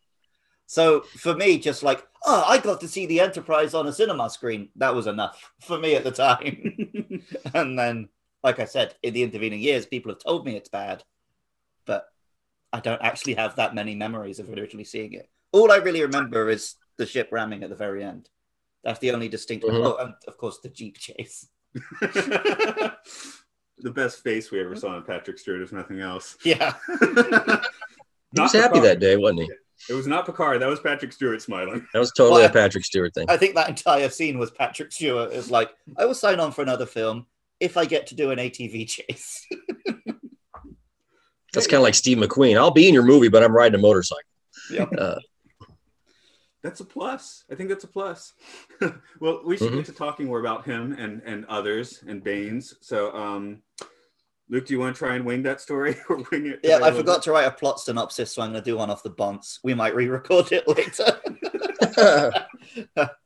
So 0.72 1.01
for 1.01 1.36
me, 1.36 1.60
just 1.60 1.84
like, 1.84 2.08
oh, 2.25 2.46
I 2.48 2.58
got 2.58 2.80
to 2.80 2.88
see 2.88 3.06
the 3.06 3.20
Enterprise 3.20 3.74
on 3.74 3.88
a 3.88 3.92
cinema 3.92 4.30
screen. 4.30 4.70
That 4.78 4.96
was 4.96 5.06
enough 5.06 5.51
for 5.60 5.78
me 5.78 5.96
at 5.96 6.06
the 6.06 6.12
time. 6.12 7.25
and 7.54 7.78
then, 7.78 8.08
like 8.42 8.60
I 8.60 8.63
said, 8.63 8.96
in 9.04 9.13
the 9.13 9.24
intervening 9.24 9.60
years, 9.60 9.86
people 9.86 10.13
have 10.13 10.24
told 10.24 10.46
me 10.46 10.56
it's 10.56 10.70
bad, 10.70 11.04
but 11.86 12.06
I 12.72 12.80
don't 12.80 13.01
actually 13.01 13.34
have 13.34 13.58
that 13.58 13.75
many 13.75 13.96
memories 13.96 14.40
of 14.40 14.48
originally 14.48 14.86
seeing 14.86 15.12
it. 15.12 15.30
All 15.51 15.74
I 15.74 15.75
really 15.75 16.04
remember 16.04 16.50
is 16.50 16.75
the 16.96 17.06
ship 17.06 17.28
ramming 17.34 17.63
at 17.63 17.70
the 17.70 17.75
very 17.75 18.01
end. 18.01 18.30
That's 18.86 19.00
the 19.00 19.12
only 19.12 19.28
distinct. 19.28 19.66
Mhm. 19.66 19.86
Oh, 19.86 19.98
and 19.98 20.13
of 20.25 20.38
course 20.38 20.60
the 20.60 20.70
jeep 20.70 20.98
chase. 20.98 21.48
the 22.00 22.96
best 23.84 24.24
face 24.24 24.51
we 24.51 24.62
ever 24.62 24.78
saw 24.78 24.96
on 24.96 25.04
Patrick 25.04 25.38
Stewart, 25.38 25.63
if 25.63 25.74
nothing 25.74 26.00
else. 26.00 26.38
Yeah, 26.46 26.75
He 28.34 28.40
was 28.40 28.54
happy 28.54 28.80
that 28.80 29.01
day, 29.01 29.18
wasn't 29.18 29.42
he? 29.42 29.51
It 29.89 29.93
was 29.93 30.07
not 30.07 30.25
Picard. 30.25 30.61
That 30.61 30.67
was 30.69 30.79
Patrick 30.79 31.11
Stewart 31.11 31.41
smiling. 31.41 31.85
That 31.93 32.00
was 32.00 32.11
totally 32.11 32.41
Well, 32.41 32.50
a 32.50 32.53
Patrick 32.53 32.85
Stewart 32.85 33.13
thing. 33.13 33.25
I 33.29 33.38
think 33.38 33.55
that 33.55 33.69
entire 33.69 34.09
scene 34.09 34.38
was 34.39 34.51
Patrick 34.51 34.91
Stewart 34.91 35.31
is 35.33 35.51
like, 35.51 35.71
I 35.97 36.05
will 36.05 36.13
sign 36.13 36.39
on 36.39 36.51
for 36.51 36.61
another 36.61 36.85
film 36.85 37.25
if 37.59 37.77
I 37.77 37.85
get 37.85 38.07
to 38.07 38.15
do 38.15 38.31
an 38.31 38.39
ATV 38.39 38.88
chase. 38.88 39.45
That's 41.53 41.67
kind 41.67 41.79
of 41.79 41.83
like 41.83 41.95
Steve 41.95 42.17
McQueen. 42.17 42.57
I'll 42.57 42.71
be 42.71 42.88
in 42.88 42.93
your 42.93 43.03
movie, 43.03 43.27
but 43.27 43.43
I'm 43.43 43.53
riding 43.53 43.77
a 43.77 43.81
motorcycle. 43.81 44.21
Yep. 44.71 44.89
Uh, 44.97 45.15
That's 46.63 46.79
a 46.79 46.85
plus. 46.85 47.43
I 47.51 47.55
think 47.55 47.69
that's 47.69 47.83
a 47.83 47.88
plus. 47.88 48.33
well, 49.19 49.41
we 49.43 49.57
should 49.57 49.71
Mhm. 49.71 49.77
get 49.77 49.85
to 49.88 49.93
talking 49.93 50.27
more 50.27 50.39
about 50.39 50.63
him 50.63 50.93
and 50.93 51.21
and 51.25 51.43
others 51.47 52.03
and 52.07 52.23
Baines. 52.23 52.75
So, 52.81 53.11
um, 53.15 53.63
Luke, 54.51 54.65
do 54.65 54.74
you 54.74 54.79
want 54.81 54.93
to 54.93 55.00
try 55.00 55.15
and 55.15 55.25
wing 55.25 55.43
that 55.43 55.62
story 55.62 55.96
or 56.10 56.17
wing 56.29 56.46
it? 56.48 56.60
yeah, 56.62 56.79
I 56.84 56.91
forgot 56.91 57.17
bit? 57.17 57.24
to 57.24 57.31
write 57.31 57.48
a 57.48 57.51
plot 57.51 57.79
synopsis, 57.79 58.36
so 58.36 58.41
I'm 58.41 58.51
going 58.51 58.62
to 58.62 58.70
do 58.70 58.77
one 58.77 58.91
off 58.91 59.01
the 59.01 59.10
bonds. 59.10 59.62
We 59.63 59.74
might 59.74 59.96
re-record 59.96 60.51
it 60.51 60.67
later. 60.67 61.20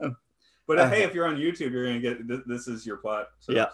But 0.68 0.80
uh, 0.80 0.90
hey, 0.90 1.04
if 1.04 1.14
you're 1.14 1.28
on 1.28 1.36
YouTube, 1.36 1.72
you're 1.72 1.86
gonna 1.86 2.00
get 2.00 2.28
this, 2.28 2.40
this 2.48 2.68
is 2.68 2.88
your 2.88 2.98
plot 2.98 3.28
Yeah. 3.48 3.68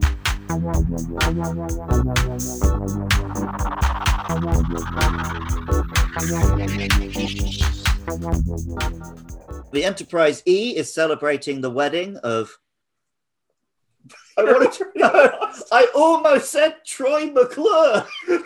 the 9.72 9.84
Enterprise 9.84 10.42
E 10.46 10.74
is 10.76 10.92
celebrating 10.92 11.60
the 11.60 11.70
wedding 11.70 12.16
of. 12.18 12.58
I 14.38 14.44
wanted 14.44 14.72
to. 14.78 14.86
No, 14.94 15.10
I 15.70 15.88
almost 15.94 16.50
said 16.50 16.76
Troy 16.86 17.26
McClure. 17.26 18.06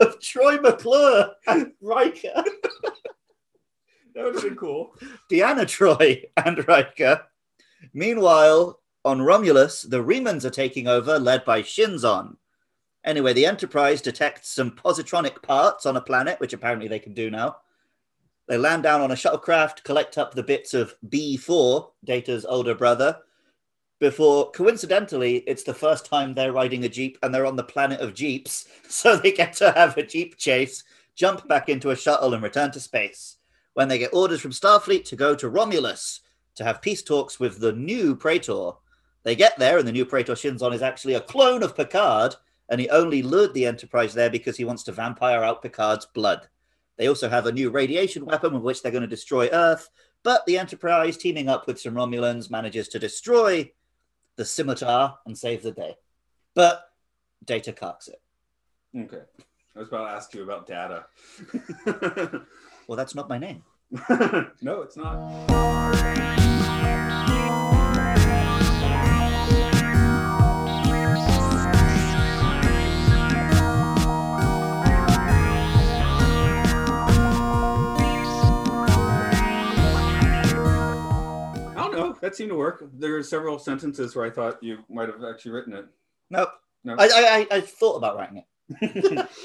of 0.00 0.20
Troy 0.20 0.58
McClure 0.58 1.30
and 1.46 1.72
Riker. 1.80 2.42
That 4.14 4.24
would 4.24 4.34
have 4.34 4.42
been 4.42 4.56
cool. 4.56 4.96
Deanna 5.30 5.64
Troi 5.64 6.24
and 6.36 6.66
Riker. 6.66 7.22
Meanwhile, 7.94 8.79
on 9.04 9.22
Romulus, 9.22 9.82
the 9.82 10.02
Remans 10.02 10.44
are 10.44 10.50
taking 10.50 10.86
over, 10.86 11.18
led 11.18 11.44
by 11.44 11.62
Shinzon. 11.62 12.36
Anyway, 13.04 13.32
the 13.32 13.46
Enterprise 13.46 14.02
detects 14.02 14.50
some 14.50 14.70
positronic 14.70 15.42
parts 15.42 15.86
on 15.86 15.96
a 15.96 16.02
planet, 16.02 16.38
which 16.40 16.52
apparently 16.52 16.88
they 16.88 16.98
can 16.98 17.14
do 17.14 17.30
now. 17.30 17.56
They 18.46 18.58
land 18.58 18.82
down 18.82 19.00
on 19.00 19.10
a 19.10 19.14
shuttlecraft, 19.14 19.84
collect 19.84 20.18
up 20.18 20.34
the 20.34 20.42
bits 20.42 20.74
of 20.74 20.94
B4, 21.08 21.90
Data's 22.04 22.44
older 22.44 22.74
brother, 22.74 23.20
before, 24.00 24.50
coincidentally, 24.52 25.44
it's 25.46 25.62
the 25.62 25.74
first 25.74 26.06
time 26.06 26.32
they're 26.32 26.54
riding 26.54 26.84
a 26.84 26.88
Jeep 26.88 27.18
and 27.22 27.34
they're 27.34 27.44
on 27.44 27.56
the 27.56 27.62
planet 27.62 28.00
of 28.00 28.14
Jeeps. 28.14 28.66
So 28.90 29.16
they 29.16 29.30
get 29.30 29.52
to 29.54 29.70
have 29.70 29.96
a 29.96 30.02
Jeep 30.02 30.36
chase, 30.36 30.82
jump 31.14 31.46
back 31.46 31.68
into 31.68 31.90
a 31.90 31.96
shuttle, 31.96 32.34
and 32.34 32.42
return 32.42 32.72
to 32.72 32.80
space 32.80 33.36
when 33.74 33.86
they 33.86 33.98
get 33.98 34.12
orders 34.12 34.40
from 34.40 34.50
Starfleet 34.50 35.04
to 35.04 35.16
go 35.16 35.36
to 35.36 35.48
Romulus 35.48 36.22
to 36.56 36.64
have 36.64 36.82
peace 36.82 37.04
talks 37.04 37.38
with 37.38 37.60
the 37.60 37.72
new 37.72 38.16
Praetor. 38.16 38.72
They 39.22 39.36
get 39.36 39.58
there, 39.58 39.78
and 39.78 39.86
the 39.86 39.92
new 39.92 40.04
Praetor 40.04 40.34
Shinzon 40.34 40.74
is 40.74 40.82
actually 40.82 41.14
a 41.14 41.20
clone 41.20 41.62
of 41.62 41.76
Picard, 41.76 42.36
and 42.68 42.80
he 42.80 42.88
only 42.90 43.22
lured 43.22 43.54
the 43.54 43.66
Enterprise 43.66 44.14
there 44.14 44.30
because 44.30 44.56
he 44.56 44.64
wants 44.64 44.82
to 44.84 44.92
vampire 44.92 45.42
out 45.42 45.62
Picard's 45.62 46.06
blood. 46.06 46.48
They 46.96 47.08
also 47.08 47.28
have 47.28 47.46
a 47.46 47.52
new 47.52 47.70
radiation 47.70 48.24
weapon 48.24 48.54
with 48.54 48.62
which 48.62 48.82
they're 48.82 48.92
going 48.92 49.02
to 49.02 49.08
destroy 49.08 49.48
Earth, 49.48 49.88
but 50.22 50.44
the 50.46 50.58
Enterprise, 50.58 51.16
teaming 51.16 51.48
up 51.48 51.66
with 51.66 51.80
some 51.80 51.94
Romulans, 51.94 52.50
manages 52.50 52.88
to 52.88 52.98
destroy 52.98 53.70
the 54.36 54.44
scimitar 54.44 55.18
and 55.26 55.36
save 55.36 55.62
the 55.62 55.72
day. 55.72 55.96
But 56.54 56.90
Data 57.44 57.72
cocks 57.72 58.08
it. 58.08 58.20
Okay. 58.96 59.22
I 59.74 59.78
was 59.78 59.88
about 59.88 60.06
to 60.06 60.10
ask 60.10 60.34
you 60.34 60.42
about 60.42 60.66
data. 60.66 61.06
Well, 62.90 62.96
that's 62.96 63.14
not 63.14 63.28
my 63.28 63.38
name. 63.38 63.62
no, 64.62 64.82
it's 64.82 64.96
not. 64.96 66.29
That 82.20 82.36
seemed 82.36 82.50
to 82.50 82.56
work. 82.56 82.84
There 82.94 83.16
are 83.16 83.22
several 83.22 83.58
sentences 83.58 84.14
where 84.14 84.26
I 84.26 84.30
thought 84.30 84.62
you 84.62 84.78
might 84.88 85.08
have 85.08 85.24
actually 85.24 85.52
written 85.52 85.72
it. 85.74 85.86
Nope. 86.30 86.50
No. 86.84 86.94
I, 86.98 87.04
I, 87.04 87.46
I, 87.50 87.56
I 87.56 87.60
thought 87.60 87.96
about 87.96 88.16
writing 88.16 88.42
it. 88.42 89.28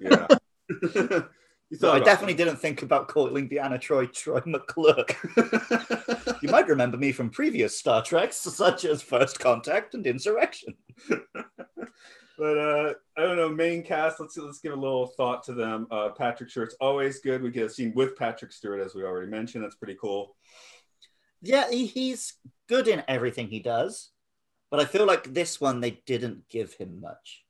Yeah. 0.00 0.26
you 0.70 1.76
So 1.76 1.88
thought 1.88 2.00
I 2.00 2.04
definitely 2.04 2.32
didn't 2.32 2.56
think 2.56 2.80
about 2.82 3.08
calling 3.08 3.50
Deanna 3.50 3.78
Troi 3.78 4.10
Troy 4.10 4.40
McClure. 4.46 5.04
You 6.42 6.48
might 6.48 6.68
remember 6.68 6.96
me 6.96 7.12
from 7.12 7.28
previous 7.28 7.78
Star 7.78 8.02
Treks, 8.02 8.38
such 8.38 8.86
as 8.86 9.02
First 9.02 9.38
Contact 9.38 9.92
and 9.92 10.06
Insurrection. 10.06 10.74
But 12.40 12.56
uh, 12.56 12.94
I 13.18 13.20
don't 13.20 13.36
know, 13.36 13.50
main 13.50 13.82
cast. 13.82 14.18
Let's 14.18 14.34
let's 14.38 14.60
give 14.60 14.72
a 14.72 14.76
little 14.76 15.08
thought 15.08 15.42
to 15.44 15.52
them. 15.52 15.86
Uh, 15.90 16.08
Patrick 16.08 16.48
Stewart's 16.48 16.74
always 16.80 17.20
good. 17.20 17.42
We 17.42 17.50
get 17.50 17.66
a 17.66 17.68
scene 17.68 17.92
with 17.94 18.16
Patrick 18.16 18.50
Stewart, 18.50 18.80
as 18.80 18.94
we 18.94 19.04
already 19.04 19.30
mentioned. 19.30 19.62
That's 19.62 19.74
pretty 19.74 19.98
cool. 20.00 20.34
Yeah, 21.42 21.70
he, 21.70 21.86
he's 21.86 22.34
good 22.68 22.88
in 22.88 23.02
everything 23.08 23.48
he 23.48 23.60
does, 23.60 24.10
but 24.70 24.80
I 24.80 24.84
feel 24.84 25.06
like 25.06 25.32
this 25.32 25.60
one 25.60 25.80
they 25.80 26.02
didn't 26.06 26.48
give 26.48 26.74
him 26.74 27.00
much. 27.00 27.44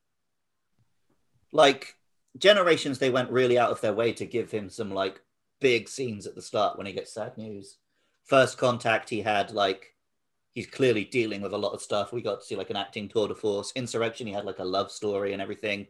Like 1.52 1.96
Generations, 2.38 2.98
they 2.98 3.10
went 3.10 3.30
really 3.30 3.58
out 3.58 3.70
of 3.70 3.80
their 3.80 3.92
way 3.92 4.12
to 4.12 4.24
give 4.24 4.50
him 4.50 4.70
some 4.70 4.90
like 4.90 5.20
big 5.60 5.88
scenes 5.88 6.26
at 6.26 6.34
the 6.34 6.42
start 6.42 6.78
when 6.78 6.86
he 6.86 6.92
gets 6.92 7.12
sad 7.12 7.36
news. 7.36 7.78
First 8.24 8.56
Contact, 8.56 9.10
he 9.10 9.20
had 9.20 9.50
like 9.50 9.94
he's 10.52 10.66
clearly 10.66 11.04
dealing 11.04 11.40
with 11.40 11.52
a 11.52 11.58
lot 11.58 11.72
of 11.72 11.82
stuff. 11.82 12.12
We 12.12 12.22
got 12.22 12.40
to 12.40 12.46
see 12.46 12.56
like 12.56 12.70
an 12.70 12.76
acting 12.76 13.08
tour 13.08 13.28
de 13.28 13.34
force. 13.34 13.72
Insurrection, 13.74 14.26
he 14.26 14.32
had 14.32 14.44
like 14.44 14.60
a 14.60 14.64
love 14.64 14.90
story 14.90 15.32
and 15.32 15.42
everything. 15.42 15.88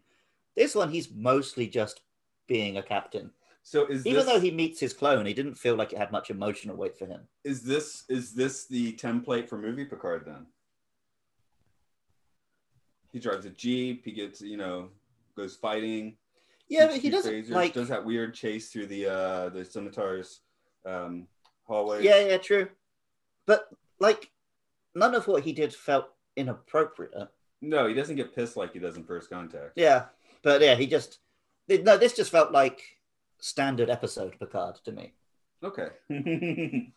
This 0.56 0.74
one, 0.74 0.90
he's 0.90 1.10
mostly 1.12 1.66
just 1.66 2.00
being 2.46 2.78
a 2.78 2.82
captain. 2.82 3.30
So 3.62 3.86
is 3.86 4.06
Even 4.06 4.24
this, 4.24 4.26
though 4.26 4.40
he 4.40 4.50
meets 4.50 4.80
his 4.80 4.92
clone, 4.92 5.26
he 5.26 5.34
didn't 5.34 5.54
feel 5.54 5.76
like 5.76 5.92
it 5.92 5.98
had 5.98 6.10
much 6.10 6.30
emotional 6.30 6.76
weight 6.76 6.98
for 6.98 7.06
him. 7.06 7.20
is 7.44 7.62
this 7.62 8.04
is 8.08 8.32
this 8.32 8.66
the 8.66 8.94
template 8.94 9.48
for 9.48 9.58
movie 9.58 9.84
Picard 9.84 10.24
then? 10.26 10.46
He 13.12 13.18
drives 13.18 13.44
a 13.46 13.50
jeep. 13.50 14.04
He 14.04 14.12
gets 14.12 14.40
you 14.40 14.56
know 14.56 14.88
goes 15.36 15.56
fighting. 15.56 16.16
Yeah, 16.68 16.86
but 16.86 16.96
he 16.96 17.10
doesn't 17.10 17.32
phasers, 17.32 17.50
like. 17.50 17.72
does 17.74 17.88
that 17.88 18.04
weird 18.04 18.34
chase 18.34 18.70
through 18.70 18.86
the 18.86 19.06
uh 19.06 19.48
the 19.50 19.64
scimitar's 19.64 20.40
um 20.86 21.26
hallway. 21.70 22.02
Yeah, 22.02 22.20
yeah, 22.26 22.38
true. 22.38 22.68
But 23.46 23.68
like, 23.98 24.30
none 24.94 25.14
of 25.14 25.26
what 25.26 25.42
he 25.42 25.52
did 25.52 25.74
felt 25.74 26.06
inappropriate. 26.36 27.28
No, 27.62 27.86
he 27.86 27.94
doesn't 27.94 28.16
get 28.16 28.34
pissed 28.34 28.56
like 28.56 28.72
he 28.72 28.78
does 28.78 28.96
in 28.96 29.04
First 29.04 29.30
Contact. 29.30 29.72
Yeah, 29.76 30.06
but 30.42 30.60
yeah, 30.60 30.74
he 30.74 30.86
just 30.86 31.18
no. 31.68 31.96
This 31.96 32.14
just 32.16 32.30
felt 32.30 32.52
like 32.52 32.82
standard 33.40 33.90
episode 33.90 34.38
Picard 34.38 34.76
to 34.84 34.92
me. 34.92 35.14
Okay. 35.62 35.88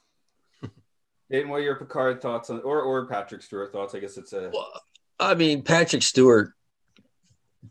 Dayton, 1.32 1.50
what 1.50 1.58
are 1.58 1.64
your 1.64 1.76
Picard 1.76 2.22
thoughts 2.22 2.50
on, 2.50 2.62
or 2.62 2.82
or 2.82 3.08
Patrick 3.08 3.42
Stewart 3.42 3.72
thoughts? 3.72 3.96
I 3.96 4.00
guess 4.00 4.18
it's 4.18 4.34
a 4.34 4.52
Well, 4.54 4.82
I 5.20 5.36
mean, 5.36 5.64
Patrick 5.64 6.04
Stewart 6.04 6.54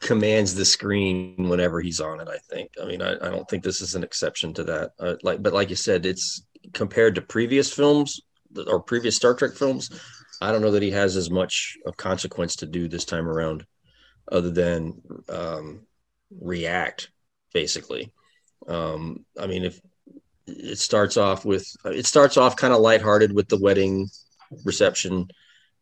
commands 0.00 0.54
the 0.54 0.64
screen 0.64 1.48
whenever 1.48 1.80
he's 1.80 2.00
on 2.00 2.20
it. 2.20 2.28
I 2.28 2.38
think. 2.50 2.70
I 2.80 2.86
mean, 2.86 3.02
I, 3.02 3.12
I 3.12 3.30
don't 3.30 3.48
think 3.48 3.62
this 3.62 3.80
is 3.80 3.94
an 3.94 4.02
exception 4.02 4.52
to 4.54 4.64
that. 4.64 4.92
Uh, 4.98 5.14
like, 5.22 5.42
but 5.42 5.52
like 5.52 5.70
you 5.70 5.76
said, 5.76 6.06
it's 6.06 6.44
compared 6.72 7.14
to 7.14 7.22
previous 7.22 7.72
films 7.72 8.20
or 8.66 8.80
previous 8.80 9.16
Star 9.16 9.34
Trek 9.34 9.52
films. 9.54 9.90
I 10.40 10.50
don't 10.50 10.62
know 10.62 10.72
that 10.72 10.82
he 10.82 10.90
has 10.90 11.16
as 11.16 11.30
much 11.30 11.78
of 11.86 11.96
consequence 11.96 12.56
to 12.56 12.66
do 12.66 12.88
this 12.88 13.04
time 13.04 13.28
around, 13.28 13.64
other 14.30 14.50
than 14.50 15.00
um, 15.28 15.86
react. 16.40 17.10
Basically, 17.54 18.12
um, 18.68 19.24
I 19.38 19.46
mean, 19.46 19.64
if 19.64 19.80
it 20.46 20.78
starts 20.78 21.16
off 21.16 21.44
with 21.44 21.66
it 21.84 22.06
starts 22.06 22.36
off 22.36 22.56
kind 22.56 22.74
of 22.74 22.80
lighthearted 22.80 23.32
with 23.32 23.48
the 23.48 23.58
wedding 23.58 24.08
reception 24.64 25.28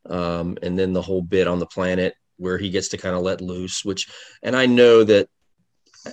um, 0.08 0.58
and 0.62 0.78
then 0.78 0.92
the 0.92 1.02
whole 1.02 1.22
bit 1.22 1.48
on 1.48 1.58
the 1.58 1.66
planet 1.66 2.14
where 2.36 2.58
he 2.58 2.70
gets 2.70 2.88
to 2.88 2.98
kind 2.98 3.16
of 3.16 3.22
let 3.22 3.40
loose 3.40 3.84
which 3.86 4.08
and 4.42 4.54
i 4.54 4.66
know 4.66 5.02
that 5.02 5.28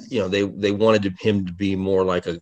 you 0.10 0.20
know, 0.20 0.28
they 0.28 0.44
they 0.44 0.72
wanted 0.72 1.16
him 1.20 1.46
to 1.46 1.54
be 1.54 1.76
more 1.76 2.04
like 2.04 2.28
a, 2.28 2.42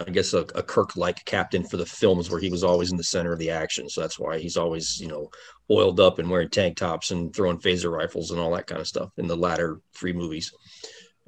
I 0.00 0.10
guess 0.10 0.34
a, 0.34 0.40
a 0.54 0.62
Kirk-like 0.62 1.24
captain 1.24 1.64
for 1.64 1.76
the 1.76 1.86
films 1.86 2.30
where 2.30 2.40
he 2.40 2.50
was 2.50 2.64
always 2.64 2.90
in 2.90 2.96
the 2.96 3.04
center 3.04 3.32
of 3.32 3.38
the 3.38 3.50
action. 3.50 3.88
So 3.88 4.00
that's 4.00 4.18
why 4.18 4.38
he's 4.38 4.56
always 4.56 5.00
you 5.00 5.08
know 5.08 5.30
oiled 5.70 6.00
up 6.00 6.18
and 6.18 6.30
wearing 6.30 6.48
tank 6.48 6.76
tops 6.76 7.10
and 7.10 7.34
throwing 7.34 7.58
phaser 7.58 7.90
rifles 7.90 8.30
and 8.30 8.40
all 8.40 8.54
that 8.54 8.66
kind 8.66 8.80
of 8.80 8.86
stuff 8.86 9.10
in 9.16 9.26
the 9.26 9.36
latter 9.36 9.80
three 9.94 10.12
movies. 10.12 10.52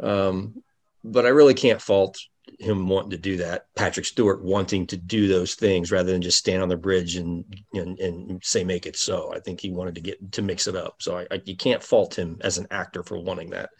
Um, 0.00 0.62
but 1.04 1.26
I 1.26 1.30
really 1.30 1.54
can't 1.54 1.80
fault 1.80 2.18
him 2.58 2.88
wanting 2.88 3.10
to 3.10 3.18
do 3.18 3.36
that. 3.38 3.66
Patrick 3.76 4.06
Stewart 4.06 4.42
wanting 4.42 4.86
to 4.88 4.96
do 4.96 5.28
those 5.28 5.54
things 5.54 5.92
rather 5.92 6.10
than 6.10 6.22
just 6.22 6.38
stand 6.38 6.62
on 6.62 6.68
the 6.68 6.76
bridge 6.76 7.16
and 7.16 7.44
and, 7.74 7.98
and 7.98 8.42
say 8.44 8.64
make 8.64 8.86
it 8.86 8.96
so. 8.96 9.32
I 9.34 9.40
think 9.40 9.60
he 9.60 9.70
wanted 9.70 9.94
to 9.96 10.00
get 10.00 10.32
to 10.32 10.42
mix 10.42 10.66
it 10.66 10.74
up. 10.76 10.96
So 11.00 11.18
I, 11.18 11.26
I 11.30 11.42
you 11.44 11.56
can't 11.56 11.82
fault 11.82 12.18
him 12.18 12.38
as 12.40 12.58
an 12.58 12.66
actor 12.70 13.02
for 13.02 13.18
wanting 13.18 13.50
that. 13.50 13.70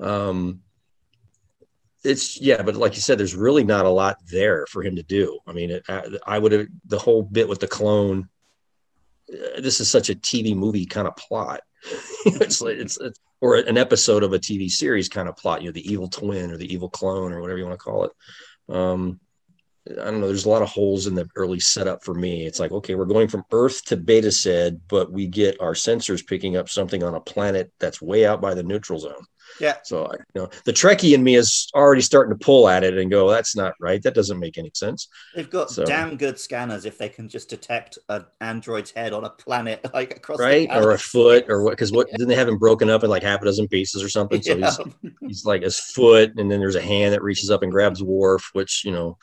Um, 0.00 0.60
it's 2.04 2.40
yeah, 2.40 2.62
but 2.62 2.74
like 2.74 2.96
you 2.96 3.00
said, 3.00 3.18
there's 3.18 3.36
really 3.36 3.64
not 3.64 3.86
a 3.86 3.90
lot 3.90 4.18
there 4.30 4.66
for 4.66 4.82
him 4.82 4.96
to 4.96 5.02
do. 5.04 5.38
I 5.46 5.52
mean, 5.52 5.70
it, 5.70 5.84
I, 5.88 6.02
I 6.26 6.38
would 6.38 6.52
have 6.52 6.66
the 6.86 6.98
whole 6.98 7.22
bit 7.22 7.48
with 7.48 7.60
the 7.60 7.68
clone. 7.68 8.28
uh, 9.32 9.60
This 9.60 9.80
is 9.80 9.88
such 9.88 10.10
a 10.10 10.16
TV 10.16 10.56
movie 10.56 10.86
kind 10.86 11.06
of 11.06 11.14
plot. 11.16 11.60
it's 12.26 12.60
like 12.60 12.76
it's, 12.76 12.98
it's 13.00 13.20
or 13.42 13.56
an 13.56 13.76
episode 13.76 14.22
of 14.22 14.32
a 14.32 14.38
TV 14.38 14.70
series 14.70 15.08
kind 15.08 15.28
of 15.28 15.36
plot. 15.36 15.60
You 15.60 15.68
know, 15.68 15.72
the 15.72 15.92
evil 15.92 16.08
twin 16.08 16.52
or 16.52 16.56
the 16.56 16.72
evil 16.72 16.88
clone 16.88 17.32
or 17.32 17.42
whatever 17.42 17.58
you 17.58 17.66
want 17.66 17.78
to 17.78 17.84
call 17.84 18.04
it. 18.04 18.12
Um, 18.74 19.20
I 19.90 20.04
don't 20.04 20.20
know. 20.20 20.28
There's 20.28 20.46
a 20.46 20.50
lot 20.50 20.62
of 20.62 20.68
holes 20.68 21.08
in 21.08 21.16
the 21.16 21.28
early 21.34 21.58
setup 21.58 22.04
for 22.04 22.14
me. 22.14 22.46
It's 22.46 22.60
like, 22.60 22.70
okay, 22.70 22.94
we're 22.94 23.04
going 23.04 23.26
from 23.26 23.42
Earth 23.50 23.84
to 23.86 23.96
Betazed, 23.96 24.78
but 24.88 25.10
we 25.10 25.26
get 25.26 25.60
our 25.60 25.72
sensors 25.72 26.24
picking 26.24 26.56
up 26.56 26.68
something 26.68 27.02
on 27.02 27.16
a 27.16 27.20
planet 27.20 27.72
that's 27.80 28.00
way 28.00 28.24
out 28.24 28.40
by 28.40 28.54
the 28.54 28.62
neutral 28.62 29.00
zone. 29.00 29.26
Yeah. 29.60 29.76
So, 29.84 30.06
I, 30.06 30.14
you 30.34 30.42
know, 30.42 30.48
the 30.64 30.72
Trekkie 30.72 31.14
in 31.14 31.22
me 31.22 31.34
is 31.36 31.68
already 31.74 32.00
starting 32.00 32.36
to 32.36 32.44
pull 32.44 32.68
at 32.68 32.84
it 32.84 32.96
and 32.98 33.10
go, 33.10 33.30
that's 33.30 33.54
not 33.54 33.74
right. 33.80 34.02
That 34.02 34.14
doesn't 34.14 34.38
make 34.38 34.58
any 34.58 34.70
sense. 34.74 35.08
They've 35.34 35.48
got 35.50 35.70
So- 35.70 35.84
damn 35.84 36.16
good 36.16 36.38
scanners 36.38 36.84
if 36.84 36.98
they 36.98 37.08
can 37.08 37.28
just 37.28 37.48
detect 37.50 37.98
an 38.08 38.24
android's 38.40 38.90
head 38.90 39.12
on 39.12 39.24
a 39.24 39.30
planet 39.30 39.80
like 39.94 40.16
across 40.16 40.38
the 40.38 40.44
Right. 40.44 40.68
Or 40.70 40.92
a 40.92 40.98
foot 40.98 41.46
or 41.48 41.62
what? 41.62 41.70
Because 41.70 41.92
what 41.92 42.08
didn't 42.10 42.28
they 42.28 42.34
have 42.34 42.48
him 42.48 42.58
broken 42.58 42.88
up 42.90 43.04
in 43.04 43.10
like 43.10 43.22
half 43.22 43.42
a 43.42 43.44
dozen 43.44 43.68
pieces 43.68 44.02
or 44.02 44.08
something? 44.08 44.42
So 44.42 44.56
Yeah. 44.56 44.70
he's, 45.02 45.12
he's 45.20 45.44
like 45.44 45.62
his 45.62 45.78
foot, 45.78 46.32
and 46.38 46.50
then 46.50 46.60
there's 46.60 46.76
a 46.76 46.82
hand 46.82 47.12
that 47.14 47.22
reaches 47.22 47.50
up 47.50 47.62
and 47.62 47.70
grabs 47.72 48.02
Worf, 48.02 48.50
which, 48.52 48.84
you 48.84 48.92
know, 48.92 49.18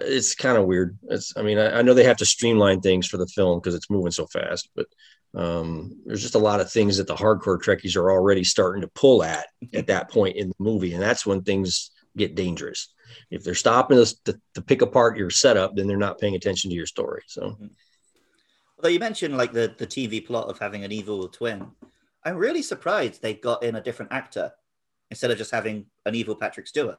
it's 0.00 0.34
kind 0.36 0.56
of 0.56 0.66
weird. 0.66 0.96
It's, 1.08 1.32
I 1.36 1.42
mean, 1.42 1.58
I, 1.58 1.78
I 1.78 1.82
know 1.82 1.94
they 1.94 2.04
have 2.04 2.18
to 2.18 2.26
streamline 2.26 2.80
things 2.80 3.08
for 3.08 3.16
the 3.16 3.26
film 3.26 3.58
because 3.58 3.74
it's 3.74 3.90
moving 3.90 4.12
so 4.12 4.26
fast, 4.26 4.68
but 4.76 4.86
um, 5.34 6.00
there's 6.04 6.22
just 6.22 6.34
a 6.34 6.38
lot 6.38 6.60
of 6.60 6.70
things 6.70 6.96
that 6.96 7.06
the 7.06 7.14
hardcore 7.14 7.60
Trekkies 7.60 7.96
are 7.96 8.10
already 8.10 8.44
starting 8.44 8.82
to 8.82 8.88
pull 8.88 9.22
at 9.22 9.46
at 9.74 9.86
that 9.86 10.10
point 10.10 10.36
in 10.36 10.48
the 10.48 10.54
movie, 10.58 10.92
and 10.92 11.02
that's 11.02 11.24
when 11.24 11.42
things 11.42 11.90
get 12.16 12.34
dangerous. 12.34 12.92
If 13.30 13.44
they're 13.44 13.54
stopping 13.54 13.98
us 13.98 14.14
to, 14.24 14.40
to 14.54 14.62
pick 14.62 14.82
apart 14.82 15.16
your 15.16 15.30
setup, 15.30 15.76
then 15.76 15.86
they're 15.86 15.96
not 15.96 16.18
paying 16.18 16.34
attention 16.34 16.70
to 16.70 16.76
your 16.76 16.86
story. 16.86 17.22
So 17.26 17.56
Although 18.78 18.88
you 18.88 18.98
mentioned 18.98 19.36
like 19.36 19.52
the, 19.52 19.74
the 19.76 19.86
TV 19.86 20.24
plot 20.26 20.48
of 20.48 20.58
having 20.58 20.84
an 20.84 20.92
evil 20.92 21.28
twin, 21.28 21.66
I'm 22.24 22.36
really 22.36 22.62
surprised 22.62 23.20
they 23.20 23.34
got 23.34 23.62
in 23.62 23.76
a 23.76 23.80
different 23.80 24.10
actor 24.12 24.52
instead 25.10 25.30
of 25.30 25.38
just 25.38 25.50
having 25.50 25.86
an 26.06 26.14
evil 26.14 26.34
Patrick 26.34 26.66
Stewart. 26.66 26.96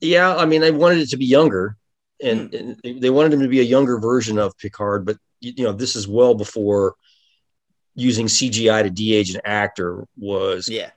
Yeah, 0.00 0.34
I 0.34 0.46
mean, 0.46 0.60
they 0.60 0.70
wanted 0.70 0.98
it 0.98 1.10
to 1.10 1.16
be 1.16 1.26
younger, 1.26 1.76
and, 2.22 2.52
and 2.54 2.80
they- 2.82 2.98
they 2.98 3.10
wanted 3.10 3.34
him 3.34 3.40
to 3.40 3.48
be 3.48 3.60
a 3.60 3.64
younger 3.64 3.98
version 3.98 4.38
of 4.38 4.56
Picard. 4.56 5.04
But 5.04 5.18
you 5.42 5.64
know, 5.64 5.72
this 5.72 5.96
is 5.96 6.06
well 6.08 6.34
before 6.34 6.94
using 7.94 8.26
CGI 8.26 8.82
to 8.84 8.90
de-age 8.90 9.34
an 9.34 9.42
actor 9.44 10.06
was 10.16 10.68
Yeah. 10.68 10.90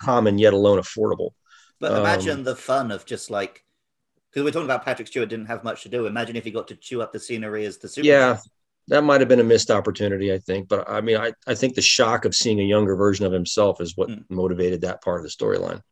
common, 0.00 0.38
yet 0.38 0.52
alone 0.54 0.78
affordable. 0.80 1.30
But 1.78 1.92
Um, 1.92 1.98
imagine 1.98 2.42
the 2.42 2.56
fun 2.56 2.90
of 2.90 3.04
just 3.06 3.30
like 3.30 3.64
because 4.30 4.44
we're 4.44 4.50
talking 4.50 4.64
about 4.64 4.82
Patrick 4.84 5.08
Stewart 5.08 5.28
didn't 5.28 5.46
have 5.46 5.62
much 5.62 5.82
to 5.82 5.90
do. 5.90 6.06
Imagine 6.06 6.36
if 6.36 6.44
he 6.44 6.50
got 6.50 6.66
to 6.68 6.74
chew 6.74 7.02
up 7.02 7.12
the 7.12 7.20
scenery 7.20 7.66
as 7.66 7.76
the 7.76 7.86
Superman. 7.88 8.16
Yeah, 8.16 8.38
that 8.88 9.02
might 9.04 9.20
have 9.20 9.28
been 9.28 9.40
a 9.40 9.44
missed 9.44 9.70
opportunity, 9.70 10.32
I 10.32 10.38
think. 10.38 10.68
But 10.68 10.88
I 10.88 11.02
mean, 11.02 11.18
I, 11.18 11.32
I 11.46 11.54
think 11.54 11.74
the 11.74 11.82
shock 11.82 12.24
of 12.24 12.34
seeing 12.34 12.58
a 12.58 12.64
younger 12.64 12.96
version 12.96 13.26
of 13.26 13.32
himself 13.32 13.80
is 13.82 13.94
what 13.96 14.08
Mm. 14.08 14.24
motivated 14.30 14.80
that 14.80 15.02
part 15.02 15.20
of 15.20 15.24
the 15.24 15.28
storyline. 15.30 15.82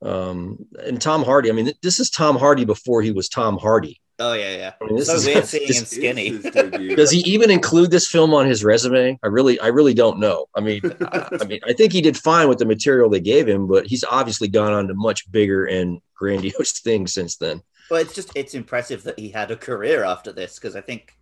Um, 0.00 0.64
and 0.80 1.02
Tom 1.02 1.24
Hardy, 1.24 1.50
I 1.50 1.52
mean, 1.52 1.72
this 1.82 1.98
is 1.98 2.08
Tom 2.08 2.36
Hardy 2.36 2.64
before 2.64 3.02
he 3.02 3.10
was 3.10 3.28
Tom 3.28 3.58
Hardy. 3.58 4.00
Oh 4.20 4.32
yeah, 4.32 4.56
yeah. 4.56 4.72
I 4.80 4.84
mean, 4.84 4.96
this 4.96 5.06
so 5.06 5.14
is- 5.14 5.26
weird 5.26 5.44
seeing 5.46 5.68
this- 5.68 5.78
him 5.78 5.84
skinny. 5.84 6.26
It's 6.28 6.44
his 6.44 6.52
debut. 6.54 6.96
Does 6.96 7.10
he 7.10 7.20
even 7.20 7.50
include 7.50 7.90
this 7.90 8.08
film 8.08 8.34
on 8.34 8.46
his 8.46 8.64
resume? 8.64 9.18
I 9.22 9.26
really, 9.28 9.60
I 9.60 9.68
really 9.68 9.94
don't 9.94 10.18
know. 10.18 10.46
I 10.56 10.60
mean, 10.60 10.80
I, 10.84 10.96
ah. 11.12 11.28
I 11.40 11.44
mean, 11.44 11.60
I 11.64 11.72
think 11.72 11.92
he 11.92 12.00
did 12.00 12.16
fine 12.16 12.48
with 12.48 12.58
the 12.58 12.64
material 12.66 13.08
they 13.08 13.20
gave 13.20 13.46
him, 13.48 13.66
but 13.68 13.86
he's 13.86 14.02
obviously 14.04 14.48
gone 14.48 14.72
on 14.72 14.88
to 14.88 14.94
much 14.94 15.30
bigger 15.30 15.66
and 15.66 16.00
grandiose 16.16 16.80
things 16.80 17.12
since 17.12 17.36
then. 17.36 17.62
But 17.88 18.02
it's 18.02 18.14
just 18.14 18.32
it's 18.34 18.54
impressive 18.54 19.04
that 19.04 19.18
he 19.18 19.28
had 19.30 19.50
a 19.50 19.56
career 19.56 20.04
after 20.04 20.32
this 20.32 20.56
because 20.58 20.74
I 20.76 20.80
think 20.80 21.14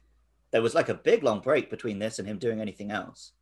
there 0.50 0.62
was 0.62 0.74
like 0.74 0.88
a 0.88 0.94
big 0.94 1.22
long 1.22 1.40
break 1.40 1.70
between 1.70 1.98
this 1.98 2.18
and 2.18 2.26
him 2.26 2.38
doing 2.38 2.60
anything 2.60 2.90
else. 2.90 3.32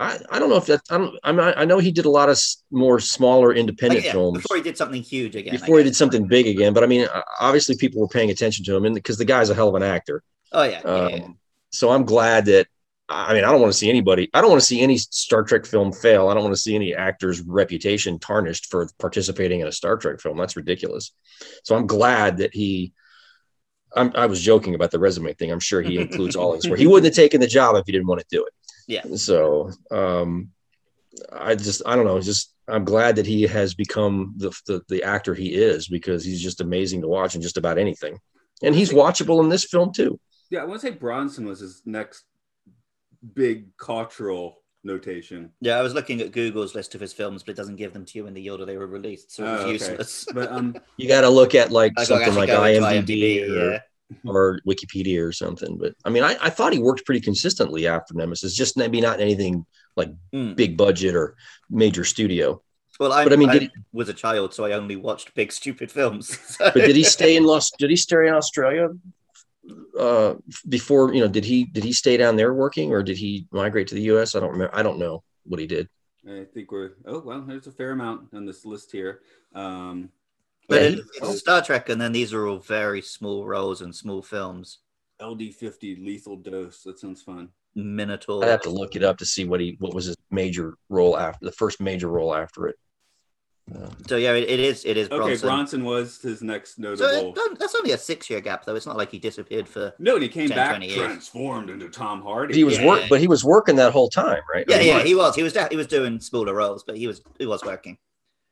I, 0.00 0.18
I 0.30 0.38
don't 0.38 0.48
know 0.48 0.56
if 0.56 0.64
that's 0.64 0.90
I 0.90 0.96
don't 0.96 1.14
I, 1.22 1.30
mean, 1.30 1.52
I 1.56 1.66
know 1.66 1.78
he 1.78 1.92
did 1.92 2.06
a 2.06 2.10
lot 2.10 2.30
of 2.30 2.40
more 2.70 2.98
smaller 3.00 3.52
independent 3.54 3.98
Like, 3.98 4.06
yeah, 4.06 4.12
films 4.12 4.42
before 4.42 4.56
he 4.56 4.62
did 4.62 4.78
something 4.78 5.02
huge 5.02 5.36
again. 5.36 5.52
Before 5.52 5.76
he 5.76 5.84
did 5.84 5.94
something 5.94 6.26
big 6.26 6.46
again. 6.46 6.72
But 6.72 6.82
I 6.82 6.86
mean, 6.86 7.06
obviously 7.38 7.76
people 7.76 8.00
were 8.00 8.08
paying 8.08 8.30
attention 8.30 8.64
to 8.64 8.74
him, 8.74 8.86
and 8.86 8.94
because 8.94 9.18
the 9.18 9.26
guy's 9.26 9.50
a 9.50 9.54
hell 9.54 9.68
of 9.68 9.74
an 9.74 9.82
actor. 9.82 10.22
Oh 10.52 10.62
yeah, 10.62 10.80
yeah, 10.82 10.90
Um, 10.90 11.10
yeah. 11.10 11.28
So 11.70 11.90
I'm 11.90 12.04
glad 12.04 12.46
that. 12.46 12.66
I 13.12 13.34
mean, 13.34 13.42
I 13.42 13.50
don't 13.50 13.60
want 13.60 13.72
to 13.72 13.76
see 13.76 13.90
anybody. 13.90 14.30
I 14.32 14.40
don't 14.40 14.50
want 14.50 14.60
to 14.60 14.66
see 14.66 14.80
any 14.80 14.96
Star 14.96 15.42
Trek 15.42 15.66
film 15.66 15.92
fail. 15.92 16.28
I 16.28 16.34
don't 16.34 16.44
want 16.44 16.54
to 16.54 16.60
see 16.60 16.76
any 16.76 16.94
actor's 16.94 17.40
reputation 17.42 18.20
tarnished 18.20 18.70
for 18.70 18.88
participating 19.00 19.60
in 19.60 19.66
a 19.66 19.72
Star 19.72 19.96
Trek 19.96 20.20
film. 20.20 20.38
That's 20.38 20.56
ridiculous. 20.56 21.12
So 21.64 21.74
I'm 21.74 21.86
glad 21.86 22.38
that 22.38 22.54
he. 22.54 22.92
I'm, 23.96 24.12
I 24.14 24.26
was 24.26 24.40
joking 24.40 24.76
about 24.76 24.92
the 24.92 25.00
resume 25.00 25.34
thing. 25.34 25.50
I'm 25.50 25.58
sure 25.58 25.82
he 25.82 25.98
includes 25.98 26.36
all 26.36 26.54
his 26.54 26.68
work. 26.68 26.78
He 26.78 26.86
wouldn't 26.86 27.06
have 27.06 27.16
taken 27.16 27.40
the 27.40 27.48
job 27.48 27.74
if 27.74 27.82
he 27.84 27.92
didn't 27.92 28.06
want 28.06 28.20
to 28.20 28.26
do 28.30 28.46
it. 28.46 28.52
Yeah. 28.90 29.02
So 29.14 29.70
um, 29.90 30.50
I 31.32 31.54
just 31.54 31.82
I 31.86 31.94
don't 31.96 32.04
know. 32.04 32.20
Just 32.20 32.52
I'm 32.68 32.84
glad 32.84 33.16
that 33.16 33.26
he 33.26 33.42
has 33.42 33.74
become 33.74 34.34
the, 34.36 34.50
the 34.66 34.82
the 34.88 35.02
actor 35.04 35.34
he 35.34 35.54
is 35.54 35.88
because 35.88 36.24
he's 36.24 36.42
just 36.42 36.60
amazing 36.60 37.00
to 37.02 37.08
watch 37.08 37.34
in 37.34 37.42
just 37.42 37.56
about 37.56 37.78
anything, 37.78 38.18
and 38.62 38.74
he's 38.74 38.92
watchable 38.92 39.40
in 39.42 39.48
this 39.48 39.64
film 39.64 39.92
too. 39.92 40.18
Yeah, 40.50 40.62
I 40.62 40.64
want 40.64 40.80
to 40.80 40.86
say 40.88 40.92
Bronson 40.92 41.46
was 41.46 41.60
his 41.60 41.82
next 41.86 42.24
big 43.34 43.76
cultural 43.76 44.56
notation. 44.82 45.52
Yeah, 45.60 45.78
I 45.78 45.82
was 45.82 45.94
looking 45.94 46.20
at 46.20 46.32
Google's 46.32 46.74
list 46.74 46.94
of 46.96 47.00
his 47.00 47.12
films, 47.12 47.42
but 47.44 47.52
it 47.52 47.56
doesn't 47.56 47.76
give 47.76 47.92
them 47.92 48.04
to 48.06 48.18
you 48.18 48.26
in 48.26 48.34
the 48.34 48.50
order 48.50 48.64
they 48.64 48.76
were 48.76 48.86
released, 48.86 49.30
so 49.32 49.44
it 49.44 49.50
was 49.52 49.60
Oh, 49.60 49.62
okay. 49.64 49.72
useless. 49.72 50.26
But 50.32 50.50
um, 50.50 50.74
You 50.96 51.06
got 51.06 51.20
to 51.20 51.28
look 51.28 51.54
at 51.54 51.70
like 51.70 51.92
I 51.96 52.04
something 52.04 52.34
like 52.34 52.48
go 52.48 52.64
into 52.64 52.80
IMDb, 52.86 53.48
or, 53.48 53.70
yeah. 53.72 53.78
or 54.26 54.60
Wikipedia 54.66 55.22
or 55.26 55.32
something. 55.32 55.76
But 55.78 55.94
I 56.04 56.10
mean, 56.10 56.22
I, 56.22 56.36
I 56.40 56.50
thought 56.50 56.72
he 56.72 56.78
worked 56.78 57.04
pretty 57.06 57.20
consistently 57.20 57.86
after 57.86 58.14
Nemesis, 58.14 58.54
just 58.54 58.76
maybe 58.76 59.00
not 59.00 59.20
anything 59.20 59.64
like 59.96 60.10
Mm. 60.32 60.54
big 60.56 60.76
budget 60.76 61.14
or 61.16 61.36
major 61.68 62.04
studio. 62.04 62.62
Well, 63.00 63.12
I, 63.12 63.24
But 63.24 63.32
I 63.32 63.36
mean, 63.36 63.48
I 63.50 63.52
did 63.54 63.62
he- 63.62 63.70
was 63.92 64.08
a 64.08 64.14
child, 64.14 64.54
so 64.54 64.64
I 64.64 64.72
only 64.72 64.96
watched 64.96 65.34
big 65.34 65.50
stupid 65.52 65.90
films. 65.90 66.38
So- 66.38 66.70
But 66.74 66.86
did 66.86 66.96
he 66.96 67.02
stay 67.04 67.36
in 67.36 67.44
Los? 67.44 67.70
Did 67.78 67.90
he 67.90 67.96
stay 67.96 68.28
in 68.28 68.34
Australia? 68.34 68.90
Uh, 69.98 70.34
before 70.68 71.12
you 71.14 71.20
know, 71.20 71.28
did 71.28 71.44
he 71.44 71.64
did 71.64 71.84
he 71.84 71.92
stay 71.92 72.16
down 72.16 72.36
there 72.36 72.54
working, 72.54 72.90
or 72.92 73.02
did 73.02 73.16
he 73.16 73.46
migrate 73.52 73.86
to 73.88 73.94
the 73.94 74.02
U.S.? 74.02 74.34
I 74.34 74.40
don't 74.40 74.50
remember. 74.52 74.74
I 74.74 74.82
don't 74.82 74.98
know 74.98 75.22
what 75.44 75.60
he 75.60 75.66
did. 75.66 75.88
I 76.28 76.44
think 76.54 76.70
we're 76.72 76.92
oh 77.06 77.20
well, 77.20 77.42
there's 77.42 77.66
a 77.66 77.72
fair 77.72 77.90
amount 77.92 78.28
on 78.32 78.46
this 78.46 78.64
list 78.64 78.90
here. 78.92 79.20
Um, 79.54 80.10
But 80.70 80.80
Yeah, 80.82 80.88
it- 80.88 80.94
he- 80.94 81.02
it's 81.28 81.40
Star 81.40 81.60
Trek, 81.62 81.88
and 81.88 82.00
then 82.00 82.12
these 82.12 82.32
are 82.32 82.46
all 82.46 82.58
very 82.60 83.02
small 83.02 83.44
roles 83.44 83.80
and 83.82 83.94
small 83.94 84.22
films. 84.22 84.78
LD50 85.20 85.96
lethal 86.04 86.36
dose. 86.36 86.82
That 86.84 86.98
sounds 86.98 87.20
fun. 87.22 87.50
Minotaur. 87.74 88.44
I'd 88.44 88.48
have 88.50 88.62
to 88.62 88.70
look 88.70 88.96
it 88.96 89.02
up 89.02 89.18
to 89.18 89.26
see 89.26 89.44
what 89.44 89.60
he 89.60 89.76
what 89.80 89.94
was 89.94 90.06
his 90.06 90.16
major 90.30 90.74
role 90.88 91.18
after 91.18 91.44
the 91.44 91.52
first 91.52 91.80
major 91.80 92.08
role 92.08 92.34
after 92.34 92.68
it. 92.68 92.76
Uh, 93.72 93.88
So 94.08 94.16
yeah, 94.16 94.32
it, 94.32 94.48
it 94.48 94.58
is. 94.60 94.84
It 94.84 94.96
is 94.96 95.08
Okay, 95.08 95.18
Bronson. 95.18 95.46
Bronson 95.48 95.84
was 95.84 96.20
his 96.20 96.42
next 96.42 96.76
So 96.76 96.82
notable. 96.82 97.34
it, 97.36 97.58
that's 97.58 97.74
only 97.76 97.92
a 97.92 97.98
six-year 97.98 98.40
gap, 98.40 98.64
though. 98.64 98.74
It's 98.74 98.86
not 98.86 98.96
like 98.96 99.10
he 99.12 99.18
disappeared 99.20 99.68
for. 99.68 99.92
no, 100.00 100.14
and 100.14 100.22
he 100.22 100.28
came 100.28 100.48
10, 100.48 100.56
back 100.56 100.82
transformed 100.88 101.70
into 101.70 101.88
Tom 101.88 102.22
Hardy. 102.22 102.52
but 102.52 102.56
he 102.56 102.64
was 102.64 102.78
Yeah. 102.78 102.86
work, 102.86 103.02
but 103.08 103.20
he 103.20 103.28
was 103.28 103.44
working 103.44 103.76
that 103.76 103.92
whole 103.92 104.08
time, 104.08 104.42
right? 104.52 104.64
Yeah, 104.68 104.76
I 104.76 104.78
mean, 104.78 104.88
yeah, 104.88 105.02
he 105.04 105.14
was. 105.14 105.34
He 105.36 105.42
was. 105.42 105.56
He 105.70 105.76
was 105.76 105.86
doing 105.86 106.18
smaller 106.20 106.54
roles, 106.54 106.82
but 106.84 106.96
he 106.96 107.06
was. 107.06 107.22
He 107.38 107.46
was 107.46 107.62
working. 107.64 107.98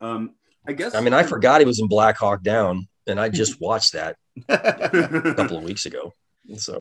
Um, 0.00 0.34
I 0.66 0.72
guess. 0.72 0.94
I 0.94 1.00
mean, 1.00 1.14
I 1.14 1.22
forgot 1.22 1.60
he 1.60 1.66
was 1.66 1.80
in 1.80 1.88
Black 1.88 2.16
Hawk 2.16 2.42
Down, 2.42 2.88
and 3.06 3.18
I 3.20 3.28
just 3.28 3.60
watched 3.60 3.92
that 3.94 4.16
a 4.48 4.54
a 5.30 5.34
couple 5.34 5.56
of 5.58 5.62
weeks 5.64 5.86
ago. 5.86 6.12
So 6.56 6.80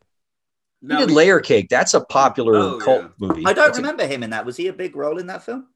he 0.81 0.87
Now, 0.87 0.99
did 0.99 1.11
Layer 1.11 1.39
Cake. 1.39 1.67
That's 1.69 1.93
a 1.93 2.01
popular 2.01 2.55
Oh, 2.57 2.79
cult 2.79 3.01
yeah. 3.03 3.07
movie. 3.19 3.43
I 3.45 3.53
don't 3.53 3.65
That's 3.67 3.77
a- 3.77 3.81
remember 3.81 4.05
him 4.07 4.23
in 4.23 4.29
that. 4.31 4.45
Was 4.45 4.57
he 4.57 4.67
a 4.67 4.73
big 4.73 4.95
role 4.95 5.17
in 5.17 5.27
that 5.27 5.43
film? 5.43 5.67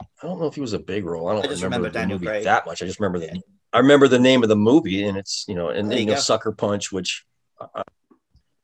I 0.00 0.26
don't 0.26 0.38
know 0.38 0.46
if 0.46 0.54
he 0.54 0.60
was 0.60 0.72
a 0.72 0.78
big 0.78 1.04
role. 1.04 1.28
I 1.28 1.32
don't 1.34 1.46
I 1.46 1.48
remember, 1.48 1.64
remember 1.64 1.90
the 1.90 2.06
movie 2.06 2.26
Craig. 2.26 2.44
that 2.44 2.64
much. 2.66 2.82
I 2.82 2.86
just 2.86 3.00
remember 3.00 3.18
the. 3.18 3.26
Yeah. 3.34 3.40
I 3.72 3.78
remember 3.78 4.06
the 4.06 4.18
name 4.18 4.42
of 4.42 4.48
the 4.48 4.56
movie, 4.56 5.04
and 5.04 5.16
it's 5.16 5.44
you 5.48 5.54
know, 5.54 5.70
and 5.70 5.90
There 5.90 5.98
you 5.98 6.04
you 6.06 6.10
know. 6.12 6.18
Sucker 6.18 6.52
Punch, 6.52 6.92
which 6.92 7.24
I, 7.60 7.82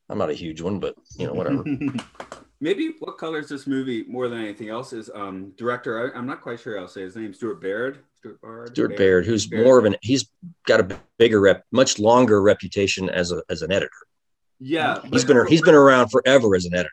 I'm 0.09 0.17
not 0.17 0.29
a 0.29 0.33
huge 0.33 0.61
one, 0.61 0.79
but 0.79 0.95
you 1.17 1.27
know, 1.27 1.33
whatever. 1.33 1.63
Maybe 2.61 2.93
what 2.99 3.17
colors 3.17 3.47
this 3.47 3.65
movie 3.67 4.03
more 4.07 4.27
than 4.27 4.39
anything 4.39 4.69
else 4.69 4.91
is 4.93 5.09
um 5.15 5.51
director. 5.57 6.11
I, 6.13 6.17
I'm 6.17 6.27
not 6.27 6.41
quite 6.41 6.59
sure 6.59 6.79
I'll 6.79 6.87
say 6.87 7.01
his 7.01 7.15
name. 7.15 7.33
Stuart 7.33 7.61
Baird. 7.61 7.99
Stuart 8.17 8.41
Baird. 8.41 8.69
Stuart 8.69 8.97
Baird, 8.97 9.25
who's 9.25 9.51
more 9.51 9.79
of 9.79 9.85
an 9.85 9.95
he's 10.01 10.29
got 10.67 10.79
a 10.81 10.99
bigger 11.17 11.39
rep, 11.39 11.63
much 11.71 11.99
longer 11.99 12.41
reputation 12.41 13.09
as 13.09 13.31
a 13.31 13.41
as 13.49 13.61
an 13.61 13.71
editor. 13.71 13.91
Yeah, 14.59 14.99
He's 15.09 15.23
been 15.23 15.47
he's 15.47 15.61
been 15.61 15.75
around 15.75 16.09
forever 16.09 16.53
as 16.53 16.65
an 16.65 16.73
editor. 16.73 16.89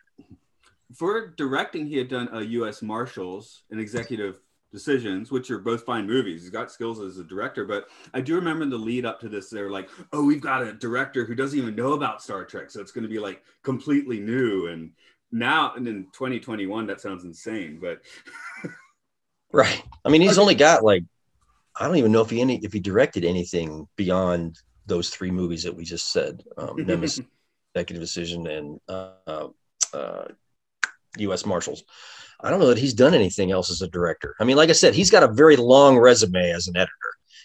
for 0.95 1.33
directing. 1.35 1.85
He 1.85 1.97
had 1.97 2.07
done 2.07 2.29
a 2.31 2.41
U.S. 2.41 2.81
Marshals 2.81 3.63
and 3.69 3.79
Executive 3.81 4.39
Decisions, 4.71 5.31
which 5.31 5.51
are 5.51 5.59
both 5.59 5.83
fine 5.83 6.07
movies. 6.07 6.41
He's 6.43 6.49
got 6.49 6.71
skills 6.71 6.99
as 7.01 7.17
a 7.17 7.23
director, 7.25 7.65
but 7.65 7.87
I 8.13 8.21
do 8.21 8.35
remember 8.35 8.65
the 8.65 8.77
lead 8.77 9.05
up 9.05 9.19
to 9.21 9.27
this. 9.29 9.49
They're 9.49 9.69
like, 9.69 9.89
"Oh, 10.13 10.23
we've 10.23 10.41
got 10.41 10.61
a 10.61 10.71
director 10.73 11.25
who 11.25 11.35
doesn't 11.35 11.57
even 11.59 11.75
know 11.75 11.91
about 11.93 12.21
Star 12.21 12.45
Trek, 12.45 12.71
so 12.71 12.79
it's 12.79 12.91
going 12.91 13.03
to 13.03 13.09
be 13.09 13.19
like 13.19 13.43
completely 13.63 14.19
new." 14.19 14.67
And 14.67 14.91
now, 15.31 15.73
and 15.75 15.87
in 15.87 16.05
2021, 16.13 16.87
that 16.87 17.01
sounds 17.01 17.23
insane, 17.23 17.79
but 17.81 18.01
Right. 19.51 19.81
I 20.05 20.09
mean, 20.09 20.21
he's 20.21 20.37
only 20.37 20.55
got 20.55 20.83
like 20.83 21.03
I 21.79 21.87
don't 21.87 21.97
even 21.97 22.11
know 22.11 22.21
if 22.21 22.29
he 22.29 22.41
any 22.41 22.57
if 22.63 22.73
he 22.73 22.79
directed 22.79 23.23
anything 23.23 23.87
beyond 23.95 24.57
those 24.85 25.09
three 25.09 25.31
movies 25.31 25.63
that 25.63 25.75
we 25.75 25.83
just 25.83 26.11
said. 26.11 26.43
Um, 26.57 26.75
Nemesis, 26.85 27.25
Executive 27.73 28.01
Decision, 28.01 28.47
and 28.47 28.79
uh, 28.89 29.47
uh, 29.93 30.25
U.S. 31.17 31.45
Marshals. 31.45 31.83
I 32.39 32.49
don't 32.49 32.59
know 32.59 32.67
that 32.67 32.77
he's 32.77 32.93
done 32.93 33.13
anything 33.13 33.51
else 33.51 33.71
as 33.71 33.81
a 33.81 33.87
director. 33.87 34.35
I 34.39 34.43
mean, 34.43 34.57
like 34.57 34.69
I 34.69 34.73
said, 34.73 34.93
he's 34.93 35.09
got 35.09 35.23
a 35.23 35.27
very 35.27 35.55
long 35.55 35.97
resume 35.97 36.51
as 36.51 36.67
an 36.67 36.77
editor, 36.77 36.91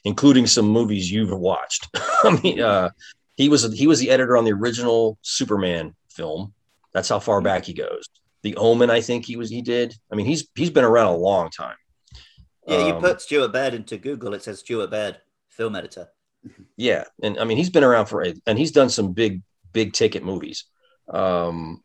including 0.05 0.47
some 0.47 0.69
movies 0.69 1.11
you've 1.11 1.31
watched. 1.31 1.89
I 2.25 2.39
mean, 2.43 2.61
uh, 2.61 2.91
he 3.37 3.49
was 3.49 3.73
he 3.73 3.87
was 3.87 4.01
the 4.01 4.11
editor 4.11 4.37
on 4.37 4.45
the 4.45 4.53
original 4.53 5.19
Superman 5.23 5.95
film. 6.11 6.53
That's 6.95 7.09
how 7.09 7.19
far 7.21 7.41
back 7.41 7.65
he 7.65 7.73
goes. 7.75 8.09
The 8.43 8.57
Omen, 8.57 8.91
I 8.91 9.01
think 9.01 9.25
he 9.25 9.37
was 9.37 9.51
he 9.51 9.63
did. 9.63 9.95
I 10.11 10.17
mean, 10.17 10.27
he's 10.27 10.49
he's 10.55 10.71
been 10.71 10.85
around 10.85 11.07
a 11.07 11.17
long 11.17 11.51
time. 11.51 11.77
Yeah, 12.67 12.87
you 12.87 12.95
Um, 12.95 13.01
put 13.01 13.21
Stuart 13.21 13.53
Baird 13.53 13.75
into 13.75 13.97
Google, 13.99 14.35
it 14.35 14.43
says 14.43 14.61
Stuart 14.61 14.91
Baird, 14.91 15.19
film 15.49 15.75
editor. 15.77 16.09
Yeah, 16.77 17.05
and 17.23 17.39
I 17.39 17.45
mean 17.45 17.57
he's 17.57 17.71
been 17.71 17.85
around 17.85 18.07
for 18.07 18.25
and 18.47 18.59
he's 18.59 18.73
done 18.73 18.89
some 18.91 19.13
big 19.13 19.43
big 19.73 19.93
ticket 19.93 20.25
movies. 20.25 20.65
Um, 21.13 21.83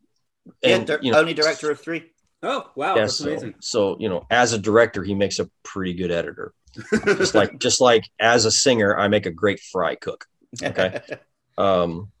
Yeah, 0.62 0.76
and 0.76 0.86
dir- 0.86 0.98
you 1.02 1.12
know, 1.12 1.20
only 1.20 1.34
director 1.34 1.70
of 1.70 1.80
three. 1.80 2.10
oh 2.42 2.70
wow, 2.74 2.94
yeah, 2.96 3.02
that's 3.02 3.16
so, 3.16 3.28
amazing. 3.28 3.54
so 3.60 3.96
you 4.00 4.08
know, 4.08 4.26
as 4.30 4.52
a 4.52 4.58
director, 4.58 5.02
he 5.04 5.14
makes 5.14 5.38
a 5.38 5.48
pretty 5.62 5.94
good 5.94 6.10
editor. 6.10 6.52
Just 7.06 7.34
like 7.34 7.58
just 7.58 7.80
like 7.80 8.04
as 8.20 8.44
a 8.44 8.50
singer, 8.50 8.96
I 8.98 9.08
make 9.08 9.26
a 9.26 9.30
great 9.30 9.60
fry 9.60 9.94
cook. 9.94 10.26
Okay. 10.62 11.00
Um, 11.58 12.12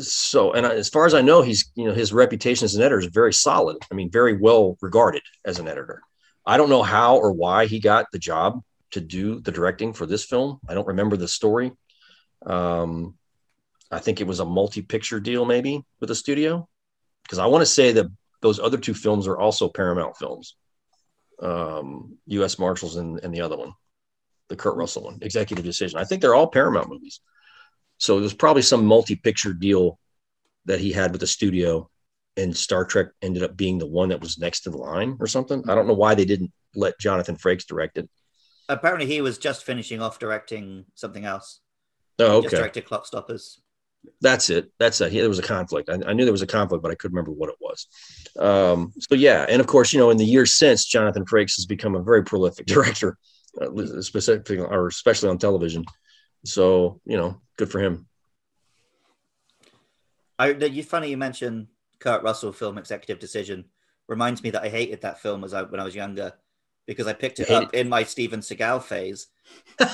so 0.00 0.52
and 0.52 0.66
as 0.66 0.88
far 0.88 1.06
as 1.06 1.14
I 1.14 1.20
know, 1.22 1.42
he's 1.42 1.70
you 1.74 1.84
know 1.84 1.94
his 1.94 2.12
reputation 2.12 2.64
as 2.64 2.74
an 2.74 2.82
editor 2.82 2.98
is 2.98 3.06
very 3.06 3.32
solid. 3.32 3.76
I 3.90 3.94
mean, 3.94 4.10
very 4.10 4.36
well 4.36 4.76
regarded 4.80 5.22
as 5.44 5.58
an 5.58 5.68
editor. 5.68 6.02
I 6.44 6.56
don't 6.56 6.70
know 6.70 6.82
how 6.82 7.16
or 7.16 7.32
why 7.32 7.66
he 7.66 7.80
got 7.80 8.06
the 8.12 8.18
job 8.18 8.62
to 8.92 9.00
do 9.00 9.40
the 9.40 9.52
directing 9.52 9.92
for 9.92 10.06
this 10.06 10.24
film. 10.24 10.60
I 10.68 10.74
don't 10.74 10.86
remember 10.86 11.16
the 11.16 11.28
story. 11.28 11.72
Um, 12.44 13.14
I 13.90 13.98
think 13.98 14.20
it 14.20 14.26
was 14.26 14.40
a 14.40 14.44
multi-picture 14.44 15.20
deal 15.20 15.44
maybe 15.44 15.84
with 16.00 16.08
the 16.08 16.14
studio 16.14 16.68
because 17.22 17.38
I 17.38 17.46
want 17.46 17.62
to 17.62 17.66
say 17.66 17.92
that 17.92 18.06
those 18.42 18.60
other 18.60 18.78
two 18.78 18.94
films 18.94 19.26
are 19.26 19.38
also 19.38 19.68
Paramount 19.68 20.16
films. 20.16 20.56
Um, 21.42 22.16
U.S. 22.26 22.58
Marshals 22.58 22.96
and, 22.96 23.20
and 23.22 23.34
the 23.34 23.42
other 23.42 23.56
one, 23.56 23.72
the 24.48 24.56
Kurt 24.56 24.76
Russell 24.76 25.04
one, 25.04 25.18
Executive 25.22 25.64
Decision. 25.64 25.98
I 25.98 26.04
think 26.04 26.22
they're 26.22 26.34
all 26.34 26.46
Paramount 26.46 26.88
movies. 26.88 27.20
So 27.98 28.18
it 28.18 28.22
was 28.22 28.34
probably 28.34 28.62
some 28.62 28.84
multi-picture 28.84 29.52
deal 29.52 29.98
that 30.66 30.80
he 30.80 30.92
had 30.92 31.12
with 31.12 31.20
the 31.20 31.26
studio, 31.26 31.88
and 32.36 32.56
Star 32.56 32.84
Trek 32.84 33.08
ended 33.22 33.42
up 33.42 33.56
being 33.56 33.78
the 33.78 33.86
one 33.86 34.10
that 34.10 34.20
was 34.20 34.38
next 34.38 34.66
in 34.66 34.72
line 34.72 35.16
or 35.20 35.26
something. 35.26 35.62
I 35.68 35.74
don't 35.74 35.86
know 35.86 35.94
why 35.94 36.14
they 36.14 36.24
didn't 36.24 36.52
let 36.74 36.98
Jonathan 36.98 37.36
Frakes 37.36 37.66
direct 37.66 37.98
it. 37.98 38.08
Apparently, 38.68 39.06
he 39.06 39.20
was 39.20 39.38
just 39.38 39.64
finishing 39.64 40.02
off 40.02 40.18
directing 40.18 40.84
something 40.94 41.24
else. 41.24 41.60
Oh, 42.18 42.42
Just 42.42 42.54
okay, 42.54 42.62
directed 42.62 42.84
Clock 42.86 43.06
Stoppers. 43.06 43.60
that's 44.20 44.50
it. 44.50 44.72
That's 44.78 45.00
it. 45.00 45.12
There 45.12 45.28
was 45.28 45.38
a 45.38 45.42
conflict. 45.42 45.88
I, 45.88 45.98
I 46.06 46.12
knew 46.12 46.24
there 46.24 46.32
was 46.32 46.42
a 46.42 46.46
conflict, 46.46 46.82
but 46.82 46.90
I 46.90 46.94
couldn't 46.94 47.14
remember 47.14 47.32
what 47.32 47.50
it 47.50 47.56
was. 47.60 47.86
Um, 48.38 48.92
so 48.98 49.14
yeah, 49.14 49.46
and 49.48 49.60
of 49.60 49.66
course, 49.66 49.92
you 49.92 49.98
know, 49.98 50.10
in 50.10 50.16
the 50.16 50.24
years 50.24 50.52
since, 50.52 50.84
Jonathan 50.84 51.24
Frakes 51.24 51.56
has 51.56 51.66
become 51.66 51.94
a 51.94 52.02
very 52.02 52.24
prolific 52.24 52.66
director, 52.74 53.18
uh, 53.60 54.00
specifically 54.00 54.58
or 54.58 54.88
especially 54.88 55.28
on 55.28 55.38
television. 55.38 55.84
So 56.46 57.00
you 57.04 57.16
know, 57.16 57.40
good 57.56 57.70
for 57.70 57.80
him. 57.80 58.06
I, 60.38 60.52
that 60.52 60.72
you 60.72 60.82
funny 60.82 61.10
you 61.10 61.16
mentioned 61.16 61.68
Kurt 61.98 62.22
Russell 62.22 62.52
film 62.52 62.78
Executive 62.78 63.18
Decision. 63.18 63.64
Reminds 64.08 64.42
me 64.42 64.50
that 64.50 64.62
I 64.62 64.68
hated 64.68 65.00
that 65.02 65.20
film 65.20 65.42
as 65.44 65.52
I 65.54 65.62
when 65.62 65.80
I 65.80 65.84
was 65.84 65.94
younger 65.94 66.32
because 66.86 67.06
I 67.08 67.12
picked 67.12 67.40
it 67.40 67.50
up 67.50 67.74
in 67.74 67.88
my 67.88 68.04
Steven 68.04 68.40
Seagal 68.40 68.82
phase. 68.84 69.26
and 69.78 69.88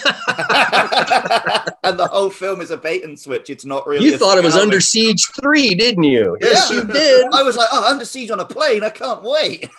the 1.99 2.07
whole 2.11 2.29
film 2.31 2.61
is 2.61 2.71
a 2.71 2.77
bait 2.77 3.05
and 3.05 3.19
switch. 3.19 3.49
It's 3.51 3.65
not 3.65 3.87
really. 3.87 4.05
You 4.05 4.19
thought 4.19 4.37
it 4.39 4.45
was 4.45 4.57
Under. 4.57 4.81
Siege 4.81 5.27
three, 5.41 5.75
didn't 5.75 6.05
you? 6.05 6.37
Yes, 6.41 6.71
Yeah. 6.71 6.77
you 6.77 6.85
did. 6.87 7.27
I 7.33 7.43
was 7.43 7.57
like, 7.57 7.69
oh, 7.73 7.91
Under 7.91 8.05
Siege 8.05 8.31
on 8.31 8.41
a 8.41 8.45
plane. 8.45 8.85
I 8.85 8.91
can't 8.91 9.23
wait. 9.23 9.71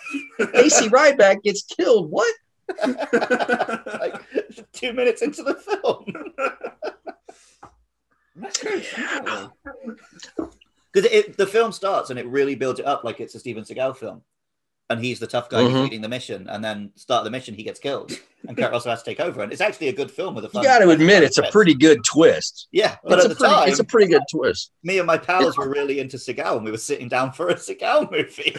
AC 0.54 0.88
Ryback 0.88 1.42
gets 1.42 1.62
killed. 1.62 2.10
What? 2.10 2.34
Like 2.86 4.22
two 4.72 4.92
minutes 4.92 5.22
into 5.22 5.42
the 5.42 5.54
film. 5.54 6.04
Because 10.92 11.10
it, 11.10 11.36
the 11.36 11.46
film 11.46 11.70
starts 11.72 12.10
and 12.10 12.18
it 12.18 12.26
really 12.26 12.54
builds 12.56 12.80
it 12.80 12.86
up 12.86 13.04
like 13.04 13.20
it's 13.20 13.34
a 13.34 13.38
Steven 13.38 13.62
Seagal 13.64 13.96
film. 13.96 14.22
And 14.90 15.02
he's 15.02 15.18
the 15.18 15.26
tough 15.26 15.48
guy 15.48 15.62
who's 15.62 15.72
Mhm. 15.72 15.82
leading 15.84 16.00
the 16.02 16.08
mission. 16.08 16.46
And 16.48 16.62
then 16.62 16.90
start 16.94 17.20
of 17.20 17.24
the 17.24 17.30
mission, 17.30 17.54
he 17.54 17.62
gets 17.62 17.80
killed. 17.80 18.12
And 18.46 18.56
Kurt 18.56 18.70
Russell 18.70 18.90
has 18.90 19.02
to 19.02 19.10
take 19.10 19.18
over. 19.20 19.40
And 19.42 19.50
it's 19.52 19.62
actually 19.62 19.88
a 19.88 19.92
good 19.94 20.10
film 20.10 20.34
with 20.34 20.44
a 20.44 20.48
You 20.48 20.52
fun. 20.52 20.62
got 20.64 20.80
to 20.80 20.90
admit, 20.90 21.22
it's 21.22 21.38
a 21.38 21.50
pretty 21.50 21.74
good 21.74 22.04
twist. 22.04 22.68
Yeah. 22.70 22.96
But 23.02 23.14
it's 23.20 23.24
at 23.24 23.28
the 23.30 23.36
pretty, 23.36 23.54
time, 23.54 23.68
it's 23.68 23.78
a 23.78 23.84
pretty 23.84 24.08
good 24.12 24.22
twist. 24.30 24.72
me 24.82 24.98
and 24.98 25.06
my 25.06 25.16
pals 25.16 25.56
were 25.56 25.70
really 25.70 26.00
into 26.00 26.16
Seagal 26.18 26.56
and 26.56 26.64
we 26.64 26.70
were 26.70 26.76
sitting 26.76 27.08
down 27.08 27.32
for 27.32 27.48
a 27.48 27.54
Seagal 27.54 28.10
movie. 28.10 28.56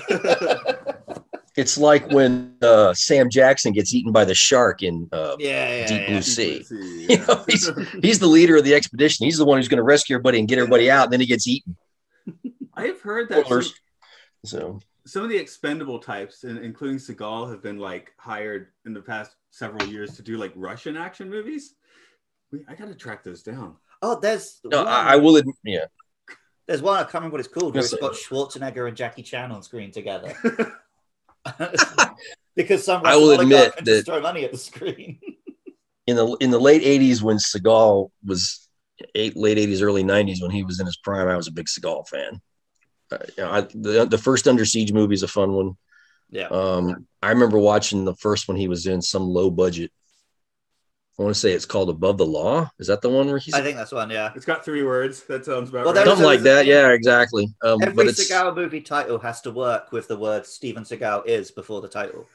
It's 1.58 1.78
like 1.78 2.12
when 2.12 2.58
uh, 2.62 2.94
Sam 2.94 3.30
Jackson 3.30 3.72
gets 3.72 3.94
eaten 3.94 4.12
by 4.12 4.26
the 4.26 4.36
shark 4.36 4.84
in 4.84 5.08
uh, 5.14 5.38
yeah, 5.40 5.70
yeah, 5.70 5.88
Deep 5.88 6.02
yeah. 6.02 6.08
Blue 6.08 6.22
Sea. 6.22 6.64
See, 6.64 7.06
You 7.10 7.18
know, 7.26 7.44
he's 7.48 7.70
he's 8.02 8.20
the 8.20 8.28
leader 8.28 8.58
of 8.58 8.66
the 8.66 8.74
expedition. 8.74 9.26
He's 9.26 9.38
the 9.38 9.46
one 9.46 9.58
who's 9.58 9.70
going 9.70 9.78
to 9.78 9.84
rescue 9.84 10.16
everybody 10.16 10.40
and 10.40 10.48
get 10.48 10.58
everybody 10.60 10.92
out, 10.92 11.06
and 11.06 11.14
then 11.14 11.22
he 11.22 11.26
gets 11.26 11.48
eaten. 11.48 11.78
I 12.74 12.88
have 12.88 13.00
heard 13.02 13.30
that 13.30 13.48
some, 13.48 13.64
So 14.44 14.80
some 15.06 15.24
of 15.24 15.30
the 15.30 15.38
expendable 15.38 16.00
types, 16.00 16.44
including 16.44 16.98
Seagal, 16.98 17.50
have 17.52 17.62
been 17.62 17.78
like 17.80 18.14
hired 18.18 18.68
in 18.86 18.94
the 18.94 19.02
past 19.02 19.36
several 19.52 19.88
years 19.88 20.16
to 20.18 20.22
do 20.22 20.38
like 20.38 20.52
Russian 20.56 20.98
action 20.98 21.30
movies. 21.30 21.76
I 22.68 22.76
got 22.76 22.88
to 22.88 22.96
track 22.96 23.24
those 23.24 23.44
down. 23.44 23.76
Oh, 24.02 24.20
there's 24.20 24.60
no, 24.66 24.80
one, 24.84 24.88
I, 24.88 25.14
I 25.14 25.16
will 25.16 25.38
admit, 25.38 25.56
yeah. 25.64 25.86
there's 26.68 26.82
one 26.82 26.98
I 26.98 27.04
can't 27.04 27.16
remember 27.16 27.36
what 27.36 27.40
it's 27.40 27.54
called. 27.54 27.74
Where 27.74 27.82
Yes, 27.82 27.94
it's 27.94 28.02
sir. 28.02 28.08
got 28.08 28.14
Schwarzenegger 28.14 28.88
and 28.88 28.98
Jackie 28.98 29.24
Chan 29.24 29.52
on 29.52 29.64
screen 29.64 29.92
together. 29.92 30.36
because 32.56 32.84
some 32.84 33.06
I 33.06 33.16
will 33.16 33.40
admit 33.40 33.76
can 33.76 33.86
just 33.86 34.06
that- 34.06 34.12
throw 34.12 34.22
money 34.22 34.46
at 34.46 34.52
the 34.52 34.58
screen. 34.58 35.20
in 36.08 36.16
the 36.16 36.38
in 36.40 36.52
the 36.52 36.60
late 36.60 36.84
'80s 36.84 37.22
when 37.22 37.38
Seagal 37.38 38.10
was 38.26 38.68
eight, 39.16 39.36
late 39.36 39.58
'80s, 39.58 39.82
early 39.82 40.04
'90s 40.04 40.42
when 40.42 40.52
he 40.52 40.64
was 40.64 40.80
in 40.80 40.86
his 40.86 40.98
prime, 40.98 41.28
I 41.28 41.36
was 41.38 41.48
a 41.48 41.52
big 41.52 41.68
Seagal 41.68 42.08
fan. 42.08 42.42
Uh, 43.12 43.18
you 43.38 43.44
know, 43.44 43.52
I, 43.52 43.62
the 43.62 44.06
the 44.06 44.18
first 44.18 44.48
Under 44.48 44.66
Siege 44.66 44.92
movie 44.94 45.14
is 45.16 45.24
a 45.24 45.28
fun 45.28 45.54
one. 45.54 45.78
yeah. 46.30 46.48
Um, 46.48 47.08
I 47.22 47.30
remember 47.30 47.58
watching 47.60 48.06
the 48.06 48.16
first 48.16 48.48
one 48.48 48.58
he 48.58 48.68
was 48.68 48.86
in, 48.88 49.02
some 49.02 49.24
low 49.24 49.50
budget. 49.52 49.92
I 51.18 51.24
want 51.24 51.34
to 51.34 51.40
say 51.40 51.54
it's 51.54 51.66
called 51.66 51.90
Above 51.90 52.18
the 52.18 52.26
Law. 52.26 52.70
Is 52.78 52.88
that 52.88 53.02
the 53.02 53.10
one 53.10 53.28
where 53.28 53.38
he's 53.38 53.54
I 53.54 53.62
think 53.62 53.78
that's 53.78 53.94
one, 53.94 54.10
yeah. 54.10 54.32
It's 54.36 54.44
got 54.46 54.66
three 54.66 54.84
words. 54.84 55.24
That 55.24 55.46
sounds 55.46 55.70
about 55.70 55.86
Well, 55.86 55.94
right. 55.94 56.06
something 56.06 56.26
like 56.26 56.42
that? 56.42 56.66
Yeah, 56.66 56.90
exactly. 56.90 57.48
Um, 57.64 57.82
Every 57.82 57.94
but 57.94 58.08
it's 58.08 58.30
Seagal 58.30 58.54
movie 58.56 58.82
title 58.82 59.18
has 59.20 59.40
to 59.42 59.52
work 59.52 59.94
with 59.94 60.10
the 60.10 60.18
word 60.18 60.46
Steven 60.46 60.84
Seagal 60.84 61.26
is 61.26 61.52
before 61.52 61.80
the 61.82 61.88
title. 61.88 62.26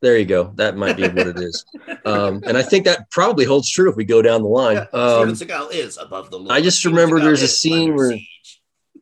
there. 0.00 0.16
You 0.16 0.24
go. 0.24 0.50
That 0.56 0.76
might 0.78 0.96
be 0.96 1.02
what 1.08 1.26
it 1.26 1.38
is. 1.38 1.64
Um, 2.06 2.42
and 2.46 2.56
I 2.56 2.62
think 2.62 2.86
that 2.86 3.10
probably 3.10 3.44
holds 3.44 3.68
true 3.70 3.90
if 3.90 3.96
we 3.96 4.04
go 4.04 4.22
down 4.22 4.42
the 4.42 4.48
line. 4.48 4.76
Yeah, 4.76 4.98
Um, 4.98 5.34
Steven 5.36 5.48
Seagal 5.68 5.72
is 5.74 5.98
above 5.98 6.30
the 6.30 6.38
law. 6.38 6.52
I 6.54 6.60
just 6.62 6.78
Steven 6.78 6.96
remember 6.96 7.20
Seagal 7.20 7.24
there's 7.24 7.42
a 7.42 7.48
scene 7.48 7.94
where- 7.94 8.10
siege. 8.12 8.60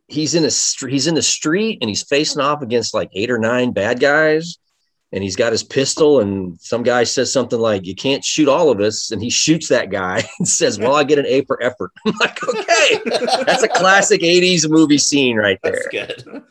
he's 0.08 0.34
in 0.34 0.44
a 0.44 0.50
str- 0.50 0.88
he's 0.88 1.06
in 1.06 1.14
the 1.14 1.22
street 1.22 1.78
and 1.80 1.88
he's 1.88 2.02
facing 2.02 2.42
off 2.42 2.62
against 2.62 2.94
like 2.94 3.10
eight 3.14 3.30
or 3.30 3.38
nine 3.38 3.70
bad 3.72 4.00
guys 4.00 4.58
and 5.12 5.22
he's 5.24 5.36
got 5.36 5.50
his 5.52 5.62
pistol 5.64 6.20
and 6.20 6.60
some 6.60 6.82
guy 6.82 7.02
says 7.04 7.32
something 7.32 7.58
like 7.58 7.84
you 7.86 7.94
can't 7.94 8.24
shoot 8.24 8.48
all 8.48 8.70
of 8.70 8.80
us 8.80 9.10
and 9.10 9.20
he 9.22 9.28
shoots 9.30 9.68
that 9.68 9.90
guy 9.90 10.22
and 10.38 10.46
says 10.48 10.78
well 10.78 10.94
i 10.94 11.02
get 11.04 11.18
an 11.18 11.26
a 11.26 11.42
for 11.46 11.62
effort. 11.62 11.90
I'm 12.06 12.12
like 12.20 12.42
okay. 12.46 13.00
That's 13.44 13.62
a 13.64 13.68
classic 13.68 14.20
80s 14.22 14.68
movie 14.70 14.98
scene 14.98 15.36
right 15.36 15.58
there 15.62 15.72
That's 15.92 16.24
there. 16.24 16.32
good. 16.32 16.42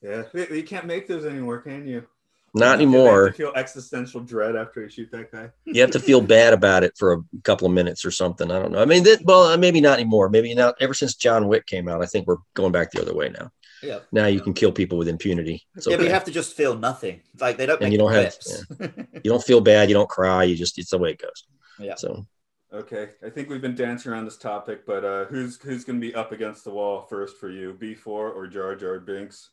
Yeah, 0.00 0.22
you 0.32 0.56
you 0.56 0.62
can't 0.62 0.86
make 0.86 1.06
those 1.08 1.24
anymore, 1.26 1.58
can 1.58 1.86
you? 1.86 2.06
not 2.54 2.80
You 2.80 2.86
have 2.88 2.94
anymore. 2.96 3.26
to 3.28 3.34
feel 3.34 3.52
existential 3.56 4.20
dread 4.20 4.56
after 4.56 4.80
you 4.80 4.88
shoot 4.88 5.10
that 5.12 5.30
guy. 5.30 5.50
you 5.66 5.80
have 5.82 5.90
to 5.90 6.00
feel 6.00 6.22
bad 6.22 6.54
about 6.54 6.82
it 6.82 6.92
for 6.96 7.12
a 7.12 7.18
couple 7.42 7.66
of 7.66 7.74
minutes 7.74 8.04
or 8.06 8.10
something 8.10 8.50
i 8.50 8.58
don't 8.58 8.72
know. 8.72 8.80
I 8.80 8.86
mean 8.86 9.04
that 9.04 9.20
well 9.24 9.56
maybe 9.58 9.80
not 9.82 9.98
anymore. 10.00 10.30
Maybe 10.30 10.54
not 10.54 10.74
ever 10.80 10.94
since 10.94 11.14
john 11.14 11.46
wick 11.46 11.66
came 11.66 11.88
out 11.88 12.02
i 12.02 12.06
think 12.06 12.26
we're 12.26 12.38
going 12.54 12.72
back 12.72 12.90
the 12.90 13.02
other 13.02 13.14
way 13.14 13.28
now 13.28 13.50
Yeah. 13.82 14.00
Now 14.12 14.26
you 14.26 14.40
can 14.40 14.54
kill 14.54 14.72
people 14.72 14.98
with 14.98 15.08
impunity. 15.08 15.64
It's 15.76 15.86
Yeah, 15.86 15.96
but 15.96 16.04
you 16.04 16.10
have 16.10 16.24
to 16.24 16.30
just 16.32 16.56
feel 16.56 16.76
nothing. 16.76 17.20
Like 17.40 17.56
they 17.56 17.66
don't 17.66 17.76
And 17.80 17.84
make 17.90 17.92
you 17.92 17.98
don't 17.98 18.12
have- 18.12 18.36
clips. 18.38 18.64
you 19.24 19.30
don't 19.30 19.42
feel 19.44 19.60
bad. 19.60 19.88
You 19.88 19.94
don't 19.94 20.08
cry. 20.08 20.44
You 20.44 20.56
just 20.56 20.78
it's 20.78 20.90
the 20.90 20.98
way 20.98 21.10
it 21.10 21.20
goes. 21.20 21.44
Yeah. 21.78 21.94
So 21.96 22.26
Okay, 22.70 23.08
I 23.24 23.30
think 23.30 23.48
we've 23.48 23.62
been 23.62 23.74
dancing 23.74 24.12
around 24.12 24.26
this 24.26 24.36
topic, 24.36 24.84
but 24.84 25.02
uh, 25.02 25.24
who's 25.26 25.58
who's 25.62 25.84
going 25.84 25.98
to 25.98 26.06
be 26.06 26.14
up 26.14 26.32
against 26.32 26.64
the 26.64 26.70
wall 26.70 27.06
first 27.08 27.38
for 27.38 27.48
you, 27.48 27.72
B4 27.80 28.06
or 28.06 28.46
Jar 28.46 28.74
Jar 28.76 28.98
Binks? 29.00 29.50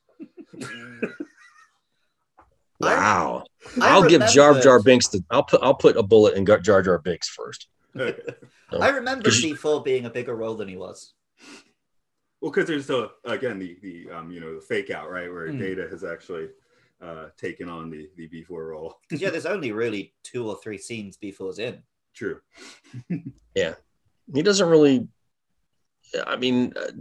wow. 2.79 3.43
I 3.81 3.89
I'll 3.89 4.07
give 4.07 4.25
Jar 4.27 4.59
Jar 4.59 4.81
Binks 4.81 5.07
the. 5.07 5.23
I'll 5.31 5.43
put 5.43 5.61
I'll 5.63 5.75
put 5.75 5.95
a 5.97 6.03
bullet 6.03 6.35
in 6.35 6.45
Jar 6.45 6.81
Jar 6.81 6.97
Binks 6.99 7.29
first. 7.29 7.67
Okay. 7.97 8.19
I 8.77 8.89
remember 8.89 9.23
Because 9.23 9.41
you- 9.41 9.55
B4 9.55 9.85
being 9.85 10.05
a 10.05 10.09
bigger 10.09 10.35
role 10.35 10.55
than 10.55 10.67
he 10.67 10.75
was. 10.75 11.13
Well, 12.45 12.51
because 12.51 12.67
there's 12.67 12.85
the 12.85 13.09
again 13.23 13.57
the 13.57 13.75
the 13.81 14.11
um, 14.11 14.29
you 14.29 14.39
know 14.39 14.53
the 14.53 14.61
fake 14.61 14.91
out 14.91 15.09
right 15.09 15.31
where 15.31 15.49
Hmm. 15.49 15.57
Data 15.57 15.87
has 15.89 16.03
actually 16.03 16.49
uh, 17.01 17.29
taken 17.37 17.69
on 17.69 17.89
the 17.89 18.07
the 18.17 18.29
B4 18.29 18.69
role. 18.69 18.99
Because 19.01 19.19
yeah, 19.23 19.31
there's 19.31 19.47
only 19.47 19.71
really 19.71 20.13
two 20.21 20.47
or 20.47 20.55
three 20.61 20.77
scenes 20.77 21.17
B4's 21.17 21.57
in. 21.57 21.81
True. 22.13 22.39
Yeah 23.55 23.73
he 24.31 24.43
doesn't 24.43 24.69
really. 24.69 25.07
I 26.27 26.35
mean, 26.35 26.73
uh, 26.77 26.91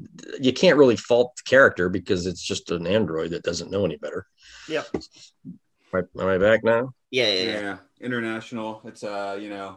you 0.40 0.52
can't 0.54 0.78
really 0.78 0.96
fault 0.96 1.37
the 1.37 1.42
character 1.42 1.90
because 1.90 2.26
it's 2.26 2.42
just 2.42 2.70
an 2.70 2.87
android 2.87 3.33
that 3.33 3.42
doesn't 3.42 3.70
know 3.70 3.85
any 3.85 3.96
better. 3.96 4.26
Yep. 4.68 4.87
Am 4.94 6.09
I, 6.16 6.22
am 6.22 6.28
I 6.28 6.38
back 6.38 6.64
now? 6.64 6.94
Yeah, 7.11 7.30
yeah, 7.30 7.42
Yeah. 7.42 7.61
yeah. 7.61 7.76
international. 8.00 8.80
It's 8.87 9.04
uh 9.04 9.38
you 9.38 9.50
know 9.50 9.76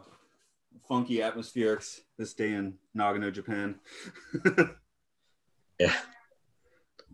funky 0.88 1.16
atmospherics 1.18 2.00
this 2.16 2.32
day 2.32 2.54
in 2.54 2.78
Nagano, 2.96 3.30
Japan. 3.30 3.74
Yeah. 5.78 5.94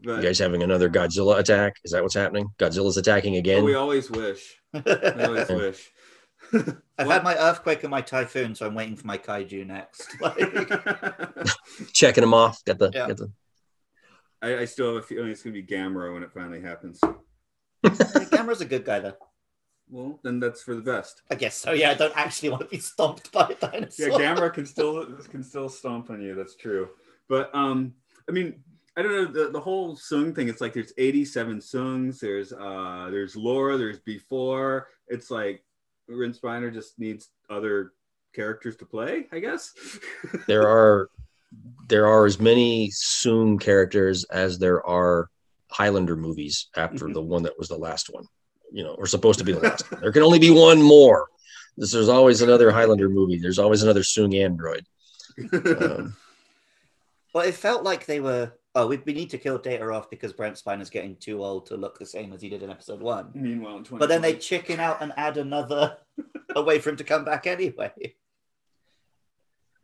But 0.02 0.16
You 0.16 0.22
guys 0.22 0.38
having 0.38 0.62
another 0.62 0.90
Godzilla 0.90 1.38
attack? 1.38 1.76
Is 1.84 1.92
that 1.92 2.02
what's 2.02 2.14
happening? 2.14 2.48
Godzilla's 2.58 2.96
attacking 2.96 3.34
but 3.34 3.38
again. 3.38 3.64
we 3.64 3.74
always 3.74 4.10
wish. 4.10 4.56
We 4.72 4.80
always 4.82 5.48
wish. 5.50 5.90
I've 6.98 7.08
had 7.08 7.24
my 7.24 7.36
earthquake 7.36 7.82
and 7.84 7.90
my 7.90 8.02
typhoon, 8.02 8.54
so 8.54 8.66
I'm 8.66 8.74
waiting 8.74 8.96
for 8.96 9.06
my 9.06 9.18
kaiju 9.18 9.66
next. 9.66 10.16
Like, 10.20 10.38
Checking 11.92 12.20
them 12.22 12.34
off. 12.34 12.64
Got 12.64 12.78
the. 12.78 12.90
Yeah. 12.92 13.08
Got 13.08 13.16
the 13.16 13.32
I, 14.42 14.58
I 14.58 14.64
still 14.66 14.94
have 14.94 15.02
a 15.02 15.06
feeling 15.06 15.30
it's 15.30 15.42
gonna 15.42 15.54
be 15.54 15.62
Gamera 15.62 16.12
when 16.12 16.22
it 16.22 16.30
finally 16.32 16.60
happens. 16.60 17.00
Gamera's 17.82 18.60
a 18.60 18.66
good 18.66 18.84
guy 18.84 19.00
though. 19.00 19.16
Well, 19.88 20.20
then 20.22 20.38
that's 20.38 20.62
for 20.62 20.74
the 20.74 20.82
best. 20.82 21.22
I 21.30 21.34
guess 21.34 21.56
so. 21.56 21.72
Yeah, 21.72 21.90
I 21.90 21.94
don't 21.94 22.16
actually 22.16 22.50
want 22.50 22.62
to 22.62 22.68
be 22.68 22.78
stomped 22.78 23.32
by 23.32 23.48
a 23.48 23.54
dinosaur. 23.54 24.08
Yeah, 24.08 24.18
Gamera 24.18 24.52
can 24.52 24.66
still 24.66 25.06
can 25.30 25.42
still 25.42 25.70
stomp 25.70 26.10
on 26.10 26.20
you. 26.20 26.34
That's 26.34 26.56
true. 26.56 26.90
But 27.28 27.54
um, 27.54 27.94
I 28.28 28.32
mean, 28.32 28.62
I 28.96 29.02
don't 29.02 29.12
know 29.12 29.44
the, 29.44 29.50
the 29.50 29.60
whole 29.60 29.96
Soong 29.96 30.34
thing. 30.34 30.48
It's 30.48 30.60
like 30.60 30.72
there's 30.72 30.92
87 30.96 31.58
Soongs. 31.58 32.20
There's 32.20 32.52
uh, 32.52 33.08
there's 33.10 33.34
Lore. 33.36 33.76
There's 33.76 34.00
B4. 34.00 34.84
It's 35.08 35.30
like 35.30 35.64
Brent 36.08 36.40
Spiner 36.40 36.72
just 36.72 36.98
needs 36.98 37.28
other 37.50 37.92
characters 38.34 38.76
to 38.76 38.86
play. 38.86 39.26
I 39.32 39.40
guess. 39.40 39.72
there 40.46 40.68
are 40.68 41.10
there 41.88 42.06
are 42.06 42.24
as 42.24 42.38
many 42.40 42.90
Soong 42.90 43.60
characters 43.60 44.24
as 44.24 44.58
there 44.58 44.84
are 44.86 45.28
Highlander 45.70 46.16
movies 46.16 46.68
after 46.76 47.12
the 47.12 47.22
one 47.22 47.42
that 47.44 47.58
was 47.58 47.68
the 47.68 47.76
last 47.78 48.08
one. 48.12 48.26
You 48.72 48.84
know, 48.84 48.94
or 48.94 49.06
supposed 49.06 49.38
to 49.40 49.44
be 49.44 49.52
the 49.52 49.60
last 49.60 49.90
one. 49.90 50.00
There 50.00 50.12
can 50.12 50.22
only 50.22 50.38
be 50.38 50.50
one 50.50 50.80
more. 50.80 51.28
This- 51.76 51.92
There's 51.92 52.08
always 52.08 52.42
another 52.42 52.70
Highlander 52.70 53.08
movie. 53.08 53.38
There's 53.38 53.58
always 53.58 53.82
another 53.82 54.02
Soong 54.02 54.40
android. 54.40 54.86
Um, 55.52 56.16
Well, 57.34 57.44
it 57.46 57.54
felt 57.54 57.82
like 57.82 58.06
they 58.06 58.20
were. 58.20 58.52
Oh, 58.76 58.86
we, 58.88 58.96
we 59.04 59.12
need 59.12 59.30
to 59.30 59.38
kill 59.38 59.58
Data 59.58 59.84
off 59.92 60.10
because 60.10 60.32
Brent 60.32 60.58
Spiner's 60.58 60.90
getting 60.90 61.14
too 61.16 61.44
old 61.44 61.66
to 61.66 61.76
look 61.76 61.98
the 61.98 62.06
same 62.06 62.32
as 62.32 62.40
he 62.42 62.48
did 62.48 62.62
in 62.62 62.70
episode 62.70 63.00
one. 63.00 63.30
Meanwhile, 63.34 63.76
in 63.78 63.84
But 63.98 64.08
then 64.08 64.20
they 64.22 64.34
chicken 64.34 64.80
out 64.80 65.00
and 65.00 65.12
add 65.16 65.36
another 65.36 65.98
a 66.56 66.62
way 66.62 66.80
for 66.80 66.90
him 66.90 66.96
to 66.96 67.04
come 67.04 67.24
back 67.24 67.46
anyway. 67.46 67.92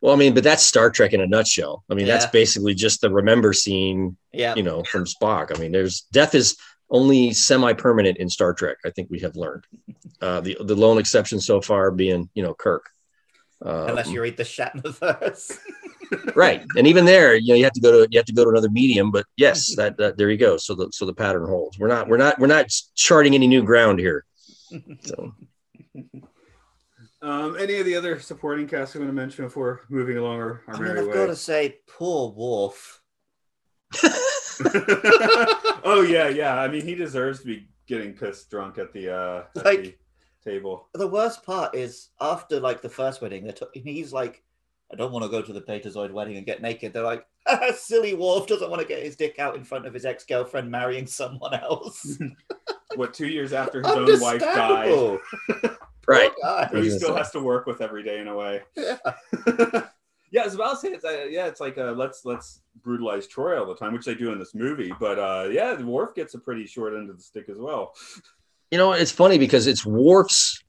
well, 0.01 0.13
I 0.13 0.17
mean, 0.17 0.33
but 0.33 0.43
that's 0.43 0.63
Star 0.63 0.89
Trek 0.89 1.13
in 1.13 1.21
a 1.21 1.27
nutshell. 1.27 1.83
I 1.89 1.93
mean, 1.93 2.05
that's 2.05 2.25
basically 2.25 2.73
just 2.73 2.99
the 2.99 3.09
remember 3.09 3.53
scene, 3.53 4.17
Yeah. 4.33 4.55
you 4.55 4.63
know, 4.63 4.83
from 4.83 5.05
Spock. 5.05 5.55
I 5.55 5.59
mean, 5.59 5.71
there's 5.71 6.01
death 6.11 6.35
is 6.35 6.57
only 6.89 7.31
semi-permanent 7.31 8.17
in 8.17 8.29
Star 8.29 8.53
Trek. 8.53 8.77
I 8.85 8.89
think 8.89 9.09
we 9.09 9.19
have 9.19 9.37
learned. 9.37 9.65
Uh, 10.21 10.41
the 10.41 10.57
the 10.59 10.75
lone 10.75 10.97
exception 10.97 11.39
so 11.39 11.61
far 11.61 11.91
being, 11.91 12.29
you 12.33 12.43
know, 12.43 12.53
Kirk. 12.53 12.89
Um, 13.63 13.89
Unless 13.89 14.09
you 14.09 14.21
read 14.21 14.35
the 14.37 14.43
Shatnerverse. 14.43 15.57
right 16.35 16.65
and 16.77 16.87
even 16.87 17.05
there 17.05 17.35
you 17.35 17.49
know 17.49 17.55
you 17.55 17.63
have 17.63 17.73
to 17.73 17.79
go 17.81 17.91
to 17.91 18.07
you 18.11 18.19
have 18.19 18.25
to 18.25 18.33
go 18.33 18.43
to 18.43 18.49
another 18.49 18.69
medium 18.69 19.11
but 19.11 19.25
yes 19.37 19.75
that, 19.75 19.97
that 19.97 20.17
there 20.17 20.29
you 20.29 20.37
go 20.37 20.57
so 20.57 20.75
the 20.75 20.89
so 20.91 21.05
the 21.05 21.13
pattern 21.13 21.45
holds 21.45 21.79
we're 21.79 21.87
not 21.87 22.07
we're 22.09 22.17
not 22.17 22.37
we're 22.39 22.47
not 22.47 22.65
charting 22.95 23.33
any 23.35 23.47
new 23.47 23.63
ground 23.63 23.99
here 23.99 24.25
so 25.01 25.33
Um, 27.23 27.55
any 27.59 27.75
of 27.77 27.85
the 27.85 27.95
other 27.95 28.19
supporting 28.19 28.67
cast 28.67 28.95
we 28.95 29.01
want 29.01 29.09
to 29.09 29.13
mention 29.13 29.45
before 29.45 29.81
moving 29.89 30.17
along 30.17 30.39
our, 30.39 30.63
our 30.67 30.73
I 30.73 30.79
mean, 30.79 30.83
merry 30.87 30.99
I've 31.01 31.07
way? 31.07 31.13
got 31.13 31.25
to 31.27 31.35
say, 31.35 31.77
poor 31.87 32.31
Worf. 32.31 32.99
oh 35.83 36.05
yeah, 36.09 36.29
yeah. 36.29 36.59
I 36.59 36.67
mean, 36.67 36.83
he 36.83 36.95
deserves 36.95 37.41
to 37.41 37.45
be 37.45 37.67
getting 37.87 38.13
pissed 38.13 38.49
drunk 38.49 38.77
at 38.79 38.91
the 38.93 39.13
uh, 39.15 39.43
at 39.55 39.65
Like- 39.65 39.99
the 40.43 40.49
table. 40.51 40.87
The 40.93 41.07
worst 41.07 41.43
part 41.45 41.75
is 41.75 42.09
after 42.19 42.59
like 42.59 42.81
the 42.81 42.89
first 42.89 43.21
wedding, 43.21 43.43
they're 43.43 43.53
t- 43.53 43.81
he's 43.81 44.11
like, 44.11 44.41
I 44.91 44.95
don't 44.95 45.11
want 45.11 45.23
to 45.23 45.29
go 45.31 45.41
to 45.41 45.53
the 45.53 45.61
Betazoid 45.61 46.11
wedding 46.11 46.37
and 46.37 46.45
get 46.45 46.61
naked. 46.61 46.91
They're 46.93 47.03
like, 47.03 47.25
ah, 47.47 47.71
silly 47.75 48.13
Worf 48.13 48.47
doesn't 48.47 48.69
want 48.69 48.81
to 48.81 48.87
get 48.87 49.01
his 49.03 49.15
dick 49.15 49.39
out 49.39 49.55
in 49.55 49.63
front 49.63 49.85
of 49.85 49.93
his 49.93 50.05
ex 50.05 50.25
girlfriend 50.25 50.69
marrying 50.69 51.07
someone 51.07 51.53
else. 51.53 52.17
What 52.95 53.13
two 53.13 53.27
years 53.27 53.53
after 53.53 53.81
his 53.81 53.89
own 53.89 54.19
wife 54.19 54.41
died, 54.41 54.89
Understandable. 54.91 55.19
right 56.09 56.31
Poor 56.41 56.43
guy. 56.43 56.65
who 56.73 56.81
he 56.81 56.89
still 56.89 57.15
has 57.15 57.31
to 57.31 57.39
work 57.39 57.65
with 57.65 57.79
every 57.79 58.03
day 58.03 58.19
in 58.19 58.27
a 58.27 58.35
way. 58.35 58.63
Yeah. 58.75 58.97
yeah, 60.29 60.43
it's 60.45 60.55
about 60.55 60.71
to 60.71 60.75
say 60.77 60.87
it's 60.89 61.05
uh, 61.05 61.25
yeah, 61.29 61.45
it's 61.47 61.61
like 61.61 61.77
uh, 61.77 61.93
let's 61.93 62.25
let's 62.25 62.59
brutalize 62.83 63.27
Troi 63.29 63.57
all 63.57 63.65
the 63.65 63.75
time, 63.75 63.93
which 63.93 64.05
they 64.05 64.13
do 64.13 64.33
in 64.33 64.39
this 64.39 64.53
movie. 64.53 64.91
But 64.99 65.19
uh, 65.19 65.47
yeah, 65.49 65.73
the 65.73 65.85
Worf 65.85 66.15
gets 66.15 66.33
a 66.33 66.39
pretty 66.39 66.65
short 66.65 66.93
end 66.93 67.09
of 67.09 67.15
the 67.15 67.23
stick 67.23 67.47
as 67.47 67.57
well. 67.57 67.93
you 68.71 68.77
know 68.77 68.91
it's 68.91 69.11
funny 69.11 69.37
because 69.37 69.67
it's 69.67 69.85
Worf's 69.85 70.60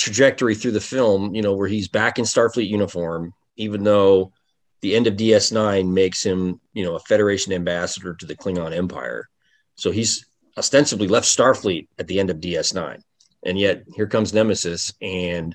trajectory 0.00 0.54
through 0.54 0.70
the 0.72 0.80
film 0.80 1.34
you 1.34 1.42
know 1.42 1.54
where 1.54 1.68
he's 1.68 1.88
back 1.88 2.18
in 2.18 2.24
starfleet 2.24 2.68
uniform 2.68 3.32
even 3.56 3.84
though 3.84 4.32
the 4.80 4.96
end 4.96 5.06
of 5.06 5.14
ds9 5.14 5.92
makes 5.92 6.24
him 6.24 6.60
you 6.72 6.84
know 6.84 6.94
a 6.94 7.00
federation 7.00 7.52
ambassador 7.52 8.14
to 8.14 8.26
the 8.26 8.36
klingon 8.36 8.74
empire. 8.74 9.28
So 9.74 9.90
he's 9.90 10.26
ostensibly 10.56 11.08
left 11.08 11.26
starfleet 11.26 11.88
at 11.98 12.06
the 12.06 12.18
end 12.20 12.30
of 12.30 12.38
ds9 12.38 13.00
and 13.44 13.58
yet 13.58 13.84
here 13.94 14.06
comes 14.06 14.32
nemesis 14.32 14.92
and 15.00 15.54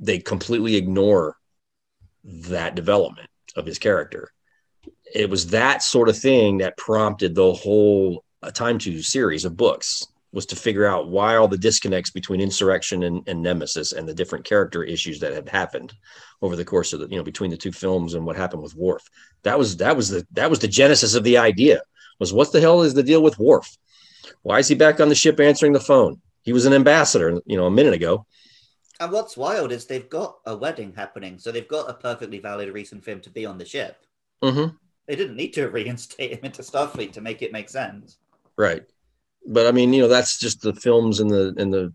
they 0.00 0.18
completely 0.18 0.76
ignore 0.76 1.36
that 2.24 2.74
development 2.74 3.28
of 3.56 3.66
his 3.66 3.78
character. 3.78 4.30
It 5.14 5.30
was 5.30 5.48
that 5.48 5.82
sort 5.82 6.08
of 6.08 6.18
thing 6.18 6.58
that 6.58 6.76
prompted 6.76 7.34
the 7.34 7.52
whole 7.52 8.24
time 8.52 8.78
to 8.78 9.02
series 9.02 9.44
of 9.44 9.56
books 9.56 10.06
was 10.34 10.46
to 10.46 10.56
figure 10.56 10.84
out 10.84 11.08
why 11.08 11.36
all 11.36 11.46
the 11.46 11.56
disconnects 11.56 12.10
between 12.10 12.40
insurrection 12.40 13.04
and, 13.04 13.26
and 13.28 13.40
nemesis 13.40 13.92
and 13.92 14.08
the 14.08 14.14
different 14.14 14.44
character 14.44 14.82
issues 14.82 15.20
that 15.20 15.32
had 15.32 15.48
happened 15.48 15.94
over 16.42 16.56
the 16.56 16.64
course 16.64 16.92
of 16.92 17.00
the 17.00 17.06
you 17.06 17.16
know 17.16 17.22
between 17.22 17.50
the 17.50 17.56
two 17.56 17.70
films 17.70 18.14
and 18.14 18.26
what 18.26 18.36
happened 18.36 18.62
with 18.62 18.74
Worf. 18.74 19.08
That 19.44 19.58
was 19.58 19.76
that 19.76 19.96
was 19.96 20.08
the 20.08 20.26
that 20.32 20.50
was 20.50 20.58
the 20.58 20.68
genesis 20.68 21.14
of 21.14 21.22
the 21.22 21.38
idea 21.38 21.80
was 22.18 22.32
what 22.32 22.52
the 22.52 22.60
hell 22.60 22.82
is 22.82 22.94
the 22.94 23.02
deal 23.02 23.22
with 23.22 23.38
Worf? 23.38 23.76
Why 24.42 24.58
is 24.58 24.68
he 24.68 24.74
back 24.74 25.00
on 25.00 25.08
the 25.08 25.14
ship 25.14 25.38
answering 25.38 25.72
the 25.72 25.80
phone? 25.80 26.20
He 26.42 26.52
was 26.52 26.66
an 26.66 26.72
ambassador, 26.72 27.40
you 27.46 27.56
know, 27.56 27.66
a 27.66 27.70
minute 27.70 27.94
ago. 27.94 28.26
And 29.00 29.10
what's 29.10 29.36
wild 29.36 29.72
is 29.72 29.86
they've 29.86 30.08
got 30.08 30.38
a 30.46 30.56
wedding 30.56 30.92
happening, 30.94 31.38
so 31.38 31.50
they've 31.50 31.66
got 31.66 31.90
a 31.90 31.94
perfectly 31.94 32.38
valid 32.38 32.72
reason 32.72 33.00
for 33.00 33.10
him 33.10 33.20
to 33.22 33.30
be 33.30 33.46
on 33.46 33.58
the 33.58 33.64
ship. 33.64 34.04
Mm-hmm. 34.42 34.76
They 35.06 35.16
didn't 35.16 35.36
need 35.36 35.52
to 35.54 35.68
reinstate 35.68 36.32
him 36.32 36.40
into 36.42 36.62
Starfleet 36.62 37.12
to 37.12 37.20
make 37.20 37.42
it 37.42 37.52
make 37.52 37.68
sense. 37.68 38.18
Right. 38.56 38.84
But 39.46 39.66
I 39.66 39.72
mean, 39.72 39.92
you 39.92 40.02
know, 40.02 40.08
that's 40.08 40.38
just 40.38 40.62
the 40.62 40.74
films 40.74 41.20
and 41.20 41.30
the 41.30 41.54
and 41.56 41.72
the 41.72 41.92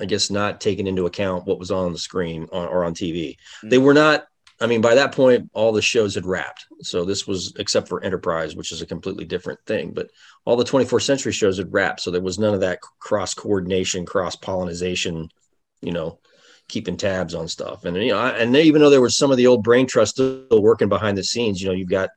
I 0.00 0.06
guess 0.06 0.30
not 0.30 0.60
taking 0.60 0.86
into 0.86 1.06
account 1.06 1.46
what 1.46 1.58
was 1.58 1.70
on 1.70 1.92
the 1.92 1.98
screen 1.98 2.48
on, 2.52 2.68
or 2.68 2.84
on 2.84 2.94
TV. 2.94 3.30
Mm-hmm. 3.32 3.68
They 3.68 3.78
were 3.78 3.94
not 3.94 4.24
I 4.60 4.66
mean, 4.66 4.80
by 4.80 4.94
that 4.94 5.12
point 5.12 5.50
all 5.52 5.72
the 5.72 5.82
shows 5.82 6.14
had 6.14 6.26
wrapped. 6.26 6.66
So 6.82 7.04
this 7.04 7.26
was 7.26 7.54
except 7.58 7.88
for 7.88 8.02
Enterprise, 8.02 8.54
which 8.54 8.70
is 8.70 8.82
a 8.82 8.86
completely 8.86 9.24
different 9.24 9.58
thing, 9.66 9.92
but 9.92 10.10
all 10.44 10.56
the 10.56 10.64
24th 10.64 11.02
century 11.02 11.32
shows 11.32 11.58
had 11.58 11.72
wrapped. 11.72 12.00
So 12.00 12.10
there 12.10 12.22
was 12.22 12.38
none 12.38 12.54
of 12.54 12.60
that 12.60 12.80
cross 13.00 13.34
coordination, 13.34 14.06
cross 14.06 14.36
pollination, 14.36 15.28
you 15.82 15.92
know, 15.92 16.20
keeping 16.68 16.96
tabs 16.96 17.34
on 17.34 17.48
stuff. 17.48 17.84
And 17.84 17.96
you 17.96 18.12
know, 18.12 18.18
I- 18.18 18.38
and 18.38 18.54
they, 18.54 18.62
even 18.62 18.80
though 18.80 18.90
there 18.90 19.00
was 19.00 19.16
some 19.16 19.30
of 19.30 19.36
the 19.36 19.48
old 19.48 19.64
brain 19.64 19.86
trust 19.86 20.14
still 20.14 20.46
working 20.50 20.88
behind 20.88 21.18
the 21.18 21.24
scenes, 21.24 21.60
you 21.60 21.68
know, 21.68 21.74
you've 21.74 21.88
got 21.88 22.10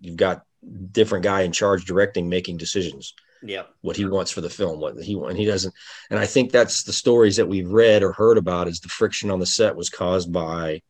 you've 0.00 0.16
got 0.16 0.44
different 0.90 1.24
guy 1.24 1.42
in 1.42 1.52
charge 1.52 1.84
directing, 1.84 2.28
making 2.28 2.56
decisions 2.56 3.12
Yep. 3.44 3.70
what 3.82 3.96
he 3.96 4.04
wants 4.06 4.30
for 4.30 4.40
the 4.40 4.50
film, 4.50 4.80
what 4.80 4.96
he 5.02 5.14
and 5.14 5.36
he 5.36 5.44
doesn't. 5.44 5.74
And 6.10 6.18
I 6.18 6.26
think 6.26 6.50
that's 6.50 6.82
the 6.84 6.92
stories 6.92 7.36
that 7.36 7.48
we've 7.48 7.70
read 7.70 8.02
or 8.02 8.12
heard 8.12 8.38
about 8.38 8.68
is 8.68 8.80
the 8.80 8.88
friction 8.88 9.30
on 9.30 9.38
the 9.38 9.46
set 9.46 9.76
was 9.76 9.90
caused 9.90 10.32
by 10.32 10.80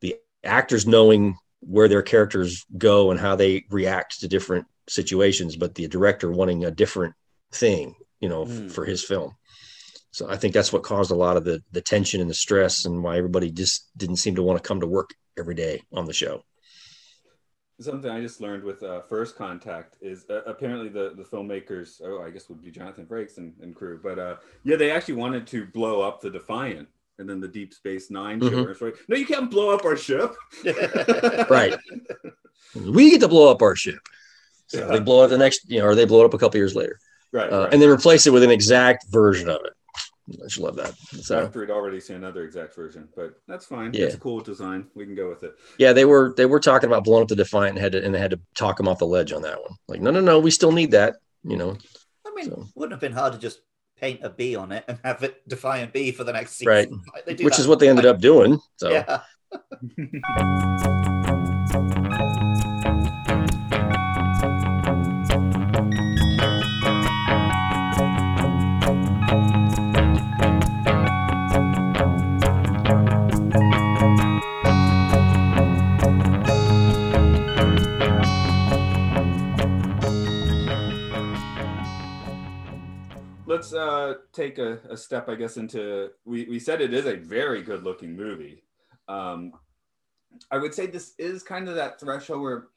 the 0.00 0.16
actors 0.44 0.86
knowing 0.86 1.36
where 1.60 1.88
their 1.88 2.02
characters 2.02 2.64
go 2.76 3.10
and 3.10 3.18
how 3.18 3.34
they 3.36 3.64
react 3.70 4.20
to 4.20 4.28
different 4.28 4.66
situations, 4.88 5.56
but 5.56 5.74
the 5.74 5.88
director 5.88 6.30
wanting 6.30 6.64
a 6.64 6.70
different 6.70 7.14
thing, 7.52 7.94
you 8.20 8.28
know, 8.28 8.42
f- 8.42 8.48
Mm. 8.48 8.70
for 8.70 8.84
his 8.84 9.02
film. 9.02 9.32
So 10.10 10.28
I 10.28 10.36
think 10.36 10.54
that's 10.54 10.72
what 10.72 10.82
caused 10.82 11.10
a 11.10 11.14
lot 11.16 11.36
of 11.36 11.44
the 11.44 11.62
the 11.72 11.80
tension 11.82 12.20
and 12.20 12.30
the 12.30 12.34
stress, 12.34 12.84
and 12.84 13.02
why 13.02 13.16
everybody 13.18 13.50
just 13.50 13.88
didn't 13.96 14.16
seem 14.16 14.34
to 14.36 14.42
want 14.42 14.62
to 14.62 14.66
come 14.66 14.80
to 14.80 14.86
work 14.86 15.10
every 15.38 15.54
day 15.54 15.82
on 15.92 16.04
the 16.06 16.12
show. 16.12 16.42
Something 17.80 18.10
I 18.10 18.20
just 18.20 18.40
learned 18.40 18.64
with 18.64 18.82
uh, 18.82 19.02
First 19.02 19.36
Contact 19.36 19.96
is 20.00 20.26
uh, 20.30 20.42
apparently 20.46 20.88
the, 20.88 21.12
the 21.16 21.22
filmmakers, 21.22 22.00
oh, 22.04 22.22
I 22.24 22.30
guess 22.30 22.48
would 22.48 22.60
be 22.60 22.72
Jonathan 22.72 23.06
Frakes 23.06 23.38
and, 23.38 23.54
and 23.62 23.72
crew, 23.74 24.00
but 24.02 24.18
uh, 24.18 24.36
yeah, 24.64 24.74
they 24.74 24.90
actually 24.90 25.14
wanted 25.14 25.46
to 25.48 25.64
blow 25.66 26.00
up 26.00 26.20
the 26.20 26.28
Defiant 26.28 26.88
and 27.20 27.28
then 27.30 27.40
the 27.40 27.46
Deep 27.46 27.72
Space 27.72 28.10
9 28.10 28.40
ship. 28.40 28.52
Mhm. 28.52 28.68
It's 28.70 28.80
like, 28.80 28.96
no, 29.06 29.16
you 29.16 29.26
can't 29.26 29.48
blow 29.48 29.70
up 29.70 29.84
our 29.84 29.96
ship. 29.96 30.34
Right. 31.48 31.74
We 32.74 33.10
get 33.12 33.20
to 33.20 33.28
blow 33.28 33.50
up 33.50 33.62
our 33.62 33.76
ship. 33.76 34.00
So 34.66 34.80
Yeah. 34.80 34.86
they 34.86 35.00
blow 35.00 35.22
up 35.24 35.30
the 35.30 35.38
next, 35.38 35.70
you 35.70 35.78
know, 35.78 35.86
or 35.86 35.94
they 35.94 36.04
blow 36.04 36.22
it 36.22 36.24
up 36.26 36.34
a 36.34 36.38
couple 36.38 36.58
years 36.58 36.74
later, 36.74 36.98
Right. 37.32 37.50
uh, 37.52 37.60
right. 37.64 37.72
and 37.72 37.80
then 37.80 37.88
replace 37.90 38.26
it 38.26 38.32
with 38.32 38.42
an 38.42 38.50
exact 38.50 39.06
version 39.08 39.48
of 39.48 39.60
it. 39.64 39.72
I 40.30 40.44
just 40.46 40.58
love 40.58 40.76
that. 40.76 40.94
So 40.98 41.44
After 41.46 41.60
we'd 41.60 41.70
already 41.70 42.00
seen 42.00 42.16
another 42.16 42.44
exact 42.44 42.74
version, 42.74 43.08
but 43.16 43.34
that's 43.46 43.66
fine. 43.66 43.92
Yeah. 43.94 44.06
It's 44.06 44.14
a 44.14 44.18
cool 44.18 44.40
design. 44.40 44.86
We 44.94 45.04
can 45.06 45.14
go 45.14 45.28
with 45.28 45.42
it. 45.42 45.54
yeah, 45.78 45.92
they 45.92 46.04
were 46.04 46.34
they 46.36 46.46
were 46.46 46.60
talking 46.60 46.88
about 46.88 47.04
blowing 47.04 47.22
up 47.22 47.28
the 47.28 47.36
Defiant 47.36 47.76
and 47.76 47.78
had 47.78 47.92
to 47.92 48.04
and 48.04 48.14
they 48.14 48.18
had 48.18 48.30
to 48.32 48.40
talk 48.54 48.76
them 48.76 48.88
off 48.88 48.98
the 48.98 49.06
ledge 49.06 49.32
on 49.32 49.42
that 49.42 49.60
one. 49.60 49.72
Like, 49.88 50.00
no, 50.00 50.10
no, 50.10 50.20
no, 50.20 50.38
we 50.38 50.50
still 50.50 50.72
need 50.72 50.90
that. 50.92 51.16
You 51.44 51.56
know, 51.56 51.76
I 52.26 52.30
mean, 52.34 52.50
So- 52.50 52.66
wouldn't 52.74 52.92
have 52.92 53.00
been 53.00 53.12
hard 53.12 53.32
to 53.32 53.38
just 53.38 53.60
paint 54.00 54.20
a 54.22 54.30
B 54.30 54.54
on 54.54 54.70
it 54.72 54.84
and 54.86 54.98
have 55.02 55.22
it 55.22 55.46
Defiant 55.48 55.92
B 55.92 56.12
for 56.12 56.24
the 56.24 56.32
next 56.32 56.52
season. 56.52 56.72
Right. 56.72 56.88
Like, 57.14 57.24
they 57.26 57.34
do 57.34 57.44
which 57.44 57.58
is 57.58 57.66
what 57.66 57.78
they 57.80 57.88
ended 57.88 58.06
up 58.06 58.20
doing. 58.20 58.60
So 58.76 58.90
Yeah. 58.90 59.20
Let's 83.58 83.74
uh, 83.74 84.14
take 84.32 84.58
a, 84.58 84.78
a 84.88 84.96
step, 84.96 85.28
I 85.28 85.34
guess, 85.34 85.56
into 85.56 86.10
we, 86.24 86.44
we 86.44 86.60
said 86.60 86.80
it 86.80 86.94
is 86.94 87.06
a 87.06 87.16
very 87.16 87.60
good 87.60 87.82
looking 87.82 88.14
movie. 88.14 88.62
Um, 89.08 89.52
I 90.52 90.58
would 90.58 90.72
say 90.72 90.86
this 90.86 91.14
is 91.18 91.42
kind 91.42 91.68
of 91.68 91.74
that 91.74 91.98
threshold 91.98 92.40
where 92.42 92.68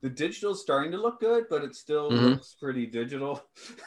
the 0.00 0.08
digital 0.08 0.52
is 0.52 0.60
starting 0.60 0.92
to 0.92 0.96
look 0.96 1.18
good, 1.18 1.46
but 1.50 1.64
it 1.64 1.74
still 1.74 2.12
Mhm. 2.12 2.30
looks 2.30 2.54
pretty 2.54 2.86
digital. 2.86 3.42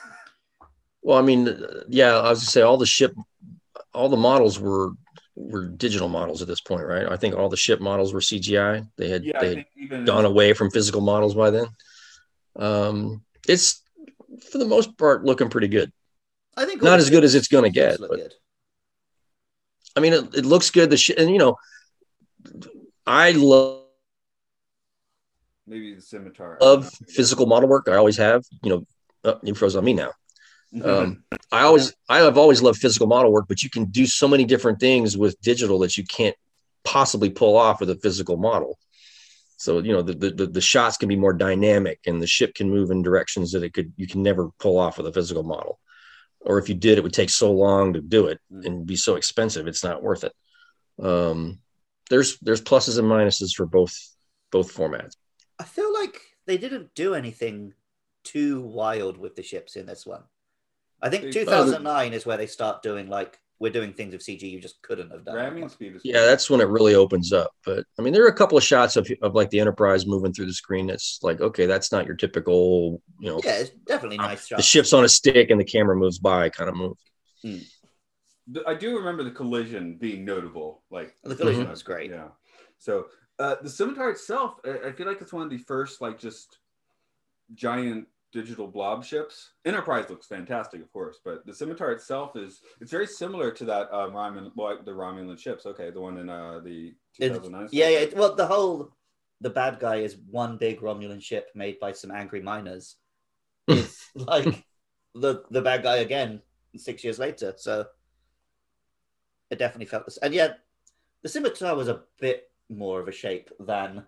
Well, 1.04 1.18
I 1.18 1.24
mean, 1.24 1.48
yeah, 1.90 2.18
I 2.18 2.30
was 2.30 2.42
gonna 2.42 2.52
say 2.52 2.62
all 2.62 2.78
the 2.78 2.86
ship, 2.86 3.16
all 3.92 4.08
the 4.08 4.18
models 4.18 4.60
were 4.60 4.92
were 5.36 5.66
digital 5.66 6.10
models 6.10 6.44
at 6.44 6.48
this 6.48 6.62
point, 6.62 6.86
right? 6.86 7.08
I 7.10 7.18
think 7.18 7.34
all 7.34 7.50
the 7.50 7.58
ship 7.58 7.80
models 7.82 8.14
were 8.14 8.20
CGI. 8.20 8.88
They 8.98 9.10
had 9.10 9.24
yeah, 9.24 9.40
they 9.40 9.66
had 9.90 10.06
gone 10.06 10.26
away 10.26 10.54
from 10.54 10.70
physical 10.70 11.02
models 11.02 11.34
by 11.34 11.50
then. 11.50 11.66
Um, 12.56 13.24
it's 13.48 13.82
for 14.52 14.60
the 14.60 14.66
most 14.68 14.96
part 14.96 15.26
looking 15.26 15.50
pretty 15.50 15.70
good. 15.70 15.92
I 16.58 16.66
think 16.66 16.82
Not 16.82 17.00
as 17.00 17.06
the 17.06 17.12
good 17.12 17.24
as 17.24 17.36
it's 17.36 17.48
gonna 17.48 17.70
get, 17.70 18.00
but- 18.00 18.10
good. 18.12 18.34
I 19.96 20.00
mean, 20.00 20.14
it, 20.14 20.36
it 20.36 20.46
looks 20.46 20.70
good. 20.70 20.90
The 20.90 20.98
sh- 20.98 21.12
and 21.18 21.30
you 21.30 21.38
know, 21.38 21.58
I 23.06 23.32
love 23.32 23.86
maybe 25.68 25.96
the 25.96 26.02
scimitar 26.02 26.58
love 26.62 26.90
physical 27.10 27.46
model 27.46 27.68
work. 27.68 27.88
I 27.90 27.96
always 27.96 28.18
have. 28.18 28.44
You 28.64 28.70
know, 28.70 28.88
oh, 29.26 29.40
you 29.44 29.54
froze 29.54 29.76
on 29.76 29.84
me 29.84 29.94
now. 29.94 30.12
Um, 30.82 31.26
I 31.52 31.64
always, 31.64 31.94
I 32.08 32.20
have 32.20 32.38
always 32.38 32.62
loved 32.62 32.80
physical 32.80 33.06
model 33.08 33.34
work, 33.34 33.46
but 33.50 33.62
you 33.62 33.70
can 33.70 33.86
do 33.86 34.06
so 34.06 34.26
many 34.26 34.46
different 34.46 34.80
things 34.80 35.18
with 35.18 35.40
digital 35.42 35.80
that 35.80 35.98
you 35.98 36.06
can't 36.06 36.36
possibly 36.86 37.30
pull 37.30 37.58
off 37.58 37.82
with 37.82 37.90
a 37.90 37.98
physical 37.98 38.38
model. 38.38 38.80
So 39.58 39.80
you 39.80 39.92
know 39.92 40.02
the, 40.02 40.14
the 40.14 40.48
the 40.48 40.62
shots 40.62 40.98
can 40.98 41.10
be 41.10 41.16
more 41.18 41.34
dynamic, 41.34 42.00
and 42.08 42.22
the 42.22 42.28
ship 42.28 42.56
can 42.56 42.70
move 42.70 42.90
in 42.90 43.02
directions 43.04 43.52
that 43.52 43.64
it 43.64 43.74
could 43.74 43.92
you 43.98 44.08
can 44.08 44.24
never 44.24 44.50
pull 44.60 44.80
off 44.80 44.98
with 44.98 45.08
a 45.08 45.14
physical 45.14 45.44
model. 45.44 45.80
Or 46.44 46.58
if 46.58 46.70
you 46.70 46.76
did, 46.76 46.98
it 46.98 47.04
would 47.04 47.14
take 47.14 47.30
so 47.30 47.52
long 47.52 47.94
to 47.94 48.02
do 48.02 48.28
it 48.28 48.40
Mm. 48.52 48.66
and 48.66 48.86
be 48.86 48.96
so 48.96 49.16
expensive, 49.16 49.68
it's 49.68 49.84
not 49.84 50.02
worth 50.04 50.24
it. 50.24 50.34
Um, 51.02 51.60
there's 52.10 52.38
there's 52.40 52.62
pluses 52.62 52.98
and 53.00 53.08
minuses 53.08 53.56
for 53.56 53.66
both 53.66 53.96
both 54.52 54.74
formats. 54.74 55.16
I 55.60 55.64
feel 55.64 55.94
like 55.94 56.20
they 56.46 56.58
didn't 56.58 56.94
do 56.96 57.14
anything 57.16 57.74
too 58.24 58.62
wild 58.62 59.18
with 59.18 59.36
the 59.36 59.44
ships 59.44 59.76
in 59.76 59.86
this 59.86 60.06
one. 60.06 60.24
I 61.02 61.10
think 61.10 61.32
2009 61.32 62.14
is 62.14 62.26
where 62.26 62.38
they 62.38 62.48
start 62.48 62.84
doing 62.84 63.08
like 63.08 63.40
we're 63.62 63.72
doing 63.72 63.94
things 63.94 64.12
with 64.12 64.24
CG 64.24 64.42
you 64.42 64.60
just 64.60 64.82
couldn't 64.82 65.12
have 65.12 65.24
done. 65.24 65.36
ramming 65.36 65.70
speed 65.70 65.96
is 65.96 66.02
Yeah, 66.04 66.22
that's 66.26 66.50
when 66.50 66.62
it 66.62 66.68
really 66.68 66.96
opens 66.96 67.32
up. 67.32 67.52
But 67.64 67.86
I 68.00 68.02
mean, 68.02 68.12
there 68.12 68.26
are 68.26 68.30
a 68.30 68.34
couple 68.34 68.58
of 68.58 68.64
shots 68.64 68.96
of, 68.96 69.08
of 69.22 69.36
like 69.36 69.52
the 69.52 69.60
Enterprise 69.60 70.08
moving 70.08 70.34
through 70.34 70.48
the 70.48 70.54
screen. 70.54 70.88
That's 70.88 71.20
like, 71.22 71.42
okay, 71.42 71.68
that's 71.68 71.92
not 71.92 72.08
your 72.08 72.16
typical, 72.16 73.02
you 73.20 73.30
know, 73.30 73.40
yeah, 73.44 73.60
it's 73.60 73.70
definitely 73.86 74.18
nice 74.18 74.48
shot. 74.48 74.58
the 74.58 74.64
ship's 74.64 74.94
on 74.94 75.04
a 75.06 75.08
stick 75.10 75.52
and 75.52 75.60
the 75.60 75.64
camera 75.64 75.96
moves 75.96 76.18
by 76.18 76.50
kind 76.50 76.70
of 76.70 76.76
move. 76.76 76.98
The- 78.48 78.64
I 78.68 78.74
do 78.74 78.98
remember 78.98 79.24
the 79.24 79.30
collision 79.32 79.96
being 79.98 80.26
notable. 80.26 80.82
Like 80.90 81.16
The 81.24 81.36
collision 81.36 81.68
Mhm. 81.68 81.70
was 81.70 81.84
great. 81.84 82.10
Yeah. 82.10 82.30
So 82.80 83.06
uh, 83.38 83.58
the 83.62 83.70
scimitar 83.70 84.10
itself, 84.10 84.56
I, 84.66 84.88
I 84.88 84.92
feel 84.92 85.06
like 85.06 85.22
it's 85.22 85.34
one 85.34 85.44
of 85.44 85.52
the 85.52 85.60
first 85.60 86.02
like 86.02 86.18
just 86.18 86.58
giant 87.54 88.08
digital 88.32 88.68
blob 88.68 89.04
ships. 89.04 89.52
Enterprise 89.66 90.10
looks 90.10 90.28
fantastic, 90.28 90.82
of 90.82 90.92
course, 90.92 91.20
but 91.24 91.46
the 91.46 91.54
scimitar 91.54 91.92
itself 91.92 92.36
is 92.36 92.62
it's 92.80 92.92
very 92.92 93.08
similar 93.08 93.52
to 93.52 93.66
that 93.66 93.90
uh, 93.92 94.08
Romulan, 94.10 94.52
well, 94.56 94.78
the 94.84 94.92
Romulan 94.92 95.38
ships. 95.38 95.66
Okay, 95.66 95.90
the 95.92 96.00
one 96.02 96.18
in 96.18 96.30
uh, 96.30 96.60
the 96.64 96.94
It- 97.20 97.30
2009. 97.34 97.70
yeah, 97.72 97.90
yeah. 97.90 98.06
Well, 98.16 98.36
the 98.36 98.46
whole 98.48 98.92
the 99.42 99.50
bad 99.50 99.80
guy 99.80 99.98
is 99.98 100.18
one 100.30 100.58
big 100.58 100.82
Romulan 100.82 101.22
ship 101.22 101.50
made 101.56 101.80
by 101.80 101.92
some 101.92 102.12
angry 102.12 102.42
miners. 102.42 102.98
It's 103.68 104.10
like 104.16 104.66
the 105.16 105.44
the 105.52 105.62
bad 105.62 105.84
guy 105.84 105.98
again 105.98 106.42
six 106.78 107.04
years 107.04 107.20
later. 107.20 107.54
So 107.58 107.86
it 109.50 109.60
definitely 109.60 109.86
felt 109.88 110.06
this. 110.06 110.18
And 110.18 110.34
yet, 110.34 110.60
the 111.24 111.30
scimitar 111.30 111.76
was 111.76 111.88
a 111.88 112.02
bit 112.20 112.50
more 112.70 113.00
of 113.02 113.08
a 113.08 113.12
shape 113.12 113.50
than 113.60 114.04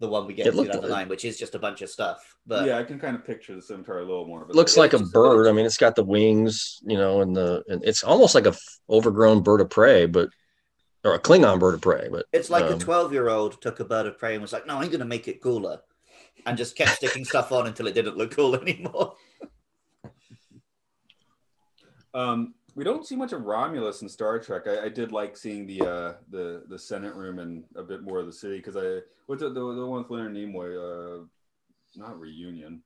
the 0.00 0.08
one 0.08 0.26
we 0.26 0.34
get 0.34 0.46
It 0.46 0.50
in 0.50 0.56
looked- 0.56 0.72
2009, 0.72 1.08
which 1.08 1.24
is 1.24 1.38
just 1.38 1.54
a 1.54 1.58
bunch 1.58 1.80
of 1.82 1.88
stuff. 1.88 2.36
But 2.46 2.66
yeah, 2.66 2.78
I 2.78 2.82
can 2.84 2.98
kind 2.98 3.16
of 3.16 3.24
picture 3.24 3.54
the 3.54 3.62
scimitar 3.62 3.98
a 3.98 4.04
little 4.04 4.26
more. 4.26 4.44
But 4.44 4.56
looks 4.56 4.76
like 4.76 4.92
a 4.92 4.98
bird. 4.98 5.36
little- 5.38 5.48
I 5.48 5.52
mean, 5.52 5.66
it's 5.66 5.76
got 5.78 5.94
the 5.96 6.04
wings, 6.04 6.80
you 6.84 6.96
know, 6.98 7.20
and 7.22 7.34
the 7.36 7.62
and 7.68 7.82
it's 7.84 8.02
almost 8.02 8.34
like 8.34 8.46
a 8.46 8.50
f- 8.50 8.78
overgrown 8.90 9.42
bird 9.42 9.60
of 9.60 9.70
prey, 9.70 10.06
but 10.06 10.28
or 11.04 11.14
a 11.14 11.20
Klingon 11.20 11.58
bird 11.60 11.74
of 11.74 11.80
prey. 11.82 12.08
But 12.10 12.26
it's 12.32 12.50
like 12.50 12.64
a 12.64 12.72
um, 12.74 12.78
12 12.78 13.12
year 13.12 13.28
old 13.28 13.60
took 13.62 13.78
a 13.80 13.84
bird 13.84 14.06
of 14.06 14.18
prey 14.18 14.34
and 14.34 14.42
was 14.42 14.52
like, 14.52 14.66
"No, 14.66 14.76
I'm 14.76 14.88
going 14.88 14.98
to 15.00 15.04
make 15.04 15.28
it 15.28 15.40
cooler," 15.40 15.80
and 16.46 16.58
just 16.58 16.76
kept 16.76 16.92
sticking 16.96 17.24
stuff 17.24 17.52
on 17.52 17.66
until 17.66 17.86
it 17.86 17.94
didn't 17.94 18.16
look 18.16 18.32
cool 18.32 18.54
anymore. 18.60 19.14
Um, 22.12 22.54
we 22.74 22.84
don't 22.84 23.06
see 23.06 23.16
much 23.16 23.32
of 23.32 23.42
Romulus 23.42 24.02
in 24.02 24.08
Star 24.08 24.38
Trek. 24.38 24.62
I, 24.66 24.84
I 24.84 24.88
did 24.88 25.12
like 25.12 25.36
seeing 25.36 25.66
the 25.66 25.80
uh, 25.82 26.12
the 26.30 26.64
the 26.68 26.78
Senate 26.78 27.14
room 27.14 27.38
and 27.38 27.64
a 27.76 27.82
bit 27.82 28.02
more 28.02 28.18
of 28.18 28.26
the 28.26 28.32
city 28.32 28.56
because 28.56 28.76
I 28.76 29.00
what's 29.26 29.42
the, 29.42 29.48
the 29.48 29.74
the 29.74 29.86
one 29.86 30.02
with 30.02 30.10
Leonard 30.10 30.34
Nimoy? 30.34 31.22
Uh, 31.22 31.24
not 31.96 32.18
reunion. 32.18 32.82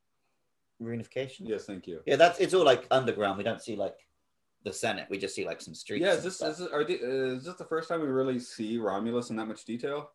Reunification. 0.83 1.40
Yes, 1.40 1.64
thank 1.64 1.87
you. 1.87 2.01
Yeah, 2.07 2.16
that's 2.16 2.38
it's 2.38 2.55
all 2.55 2.64
like 2.64 2.87
underground. 2.90 3.38
We 3.38 3.44
don't 3.44 3.62
see 3.62 3.77
like 3.77 3.96
the 4.64 4.72
Senate. 4.72 5.07
We 5.11 5.18
just 5.18 5.35
see 5.35 5.46
like 5.46 5.61
some 5.61 5.74
streets. 5.74 6.05
Yeah, 6.05 6.12
is 6.12 6.22
this 6.22 6.40
is 6.42 6.59
this, 6.59 6.68
are 6.68 6.85
the, 6.85 7.01
uh, 7.03 7.37
is 7.37 7.44
this 7.44 7.55
the 7.55 7.64
first 7.64 7.88
time 7.88 8.01
we 8.01 8.09
really 8.09 8.38
see 8.38 8.79
Romulus 8.79 9.31
in 9.31 9.37
that 9.37 9.46
much 9.46 9.64
detail? 9.64 10.11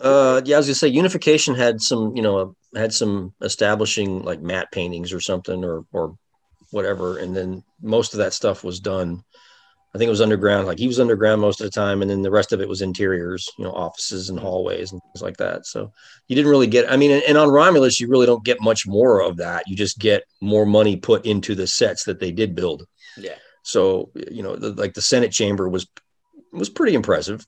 uh, 0.00 0.40
yeah, 0.44 0.56
I 0.56 0.58
was 0.58 0.66
gonna 0.66 0.74
say 0.74 0.88
Unification 0.88 1.54
had 1.54 1.80
some, 1.80 2.14
you 2.16 2.22
know, 2.22 2.54
had 2.74 2.92
some 2.92 3.34
establishing 3.42 4.22
like 4.22 4.40
matte 4.40 4.70
paintings 4.70 5.12
or 5.12 5.20
something 5.20 5.64
or 5.64 5.84
or 5.92 6.16
whatever, 6.70 7.18
and 7.18 7.34
then 7.36 7.62
most 7.80 8.14
of 8.14 8.18
that 8.18 8.32
stuff 8.34 8.64
was 8.64 8.80
done. 8.80 9.22
I 9.94 9.98
think 9.98 10.08
it 10.08 10.10
was 10.10 10.20
underground. 10.20 10.66
Like 10.66 10.78
he 10.78 10.86
was 10.86 11.00
underground 11.00 11.40
most 11.40 11.60
of 11.60 11.64
the 11.64 11.70
time, 11.70 12.02
and 12.02 12.10
then 12.10 12.22
the 12.22 12.30
rest 12.30 12.52
of 12.52 12.60
it 12.60 12.68
was 12.68 12.82
interiors, 12.82 13.48
you 13.58 13.64
know, 13.64 13.72
offices 13.72 14.28
and 14.28 14.38
hallways 14.38 14.92
and 14.92 15.00
things 15.02 15.22
like 15.22 15.38
that. 15.38 15.66
So 15.66 15.92
you 16.26 16.36
didn't 16.36 16.50
really 16.50 16.66
get. 16.66 16.90
I 16.90 16.96
mean, 16.96 17.10
and, 17.10 17.22
and 17.22 17.38
on 17.38 17.50
Romulus, 17.50 17.98
you 17.98 18.08
really 18.08 18.26
don't 18.26 18.44
get 18.44 18.60
much 18.60 18.86
more 18.86 19.22
of 19.22 19.38
that. 19.38 19.64
You 19.66 19.76
just 19.76 19.98
get 19.98 20.24
more 20.40 20.66
money 20.66 20.96
put 20.96 21.24
into 21.24 21.54
the 21.54 21.66
sets 21.66 22.04
that 22.04 22.20
they 22.20 22.32
did 22.32 22.54
build. 22.54 22.86
yeah. 23.16 23.36
So 23.62 24.10
you 24.14 24.42
know, 24.42 24.56
the, 24.56 24.72
like 24.72 24.94
the 24.94 25.02
Senate 25.02 25.32
chamber 25.32 25.68
was 25.68 25.86
was 26.52 26.68
pretty 26.68 26.94
impressive. 26.94 27.46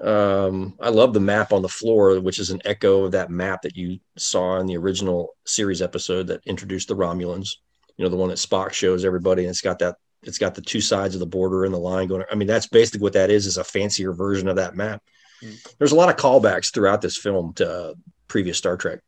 Um, 0.00 0.74
I 0.80 0.88
love 0.88 1.14
the 1.14 1.20
map 1.20 1.52
on 1.52 1.62
the 1.62 1.68
floor, 1.68 2.20
which 2.20 2.38
is 2.38 2.50
an 2.50 2.60
echo 2.64 3.04
of 3.04 3.12
that 3.12 3.30
map 3.30 3.62
that 3.62 3.76
you 3.76 4.00
saw 4.18 4.58
in 4.58 4.66
the 4.66 4.76
original 4.76 5.30
series 5.46 5.80
episode 5.80 6.26
that 6.26 6.40
introduced 6.46 6.88
the 6.88 6.96
Romulans. 6.96 7.50
You 7.96 8.04
know, 8.04 8.08
the 8.08 8.16
one 8.16 8.28
that 8.28 8.38
Spock 8.38 8.72
shows 8.72 9.04
everybody, 9.04 9.42
and 9.42 9.50
it's 9.50 9.60
got 9.60 9.78
that 9.80 9.96
it's 10.22 10.38
got 10.38 10.54
the 10.54 10.62
two 10.62 10.80
sides 10.80 11.14
of 11.14 11.20
the 11.20 11.26
border 11.26 11.64
and 11.64 11.74
the 11.74 11.78
line 11.78 12.08
going. 12.08 12.24
I 12.30 12.34
mean, 12.34 12.48
that's 12.48 12.66
basically 12.66 13.00
what 13.00 13.12
that 13.12 13.30
is 13.30 13.46
is 13.46 13.56
a 13.56 13.64
fancier 13.64 14.12
version 14.12 14.48
of 14.48 14.56
that 14.56 14.74
map. 14.74 15.02
Mm. 15.42 15.76
There's 15.78 15.92
a 15.92 15.96
lot 15.96 16.08
of 16.08 16.16
callbacks 16.16 16.72
throughout 16.72 17.02
this 17.02 17.16
film 17.16 17.52
to 17.54 17.70
uh, 17.70 17.94
previous 18.28 18.58
Star 18.58 18.76
Trek 18.76 19.00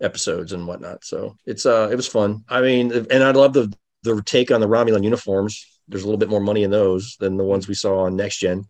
episodes 0.00 0.52
and 0.52 0.66
whatnot. 0.66 1.04
So 1.04 1.36
it's 1.46 1.66
uh 1.66 1.88
it 1.90 1.96
was 1.96 2.06
fun. 2.06 2.44
I 2.48 2.60
mean, 2.60 2.92
and 2.92 3.22
I 3.22 3.30
love 3.30 3.52
the 3.52 3.72
the 4.02 4.20
take 4.22 4.50
on 4.50 4.60
the 4.60 4.68
Romulan 4.68 5.04
uniforms. 5.04 5.66
There's 5.88 6.02
a 6.02 6.06
little 6.06 6.18
bit 6.18 6.28
more 6.28 6.40
money 6.40 6.64
in 6.64 6.70
those 6.70 7.16
than 7.18 7.36
the 7.36 7.44
ones 7.44 7.68
we 7.68 7.74
saw 7.74 8.00
on 8.00 8.16
Next 8.16 8.38
Gen. 8.38 8.64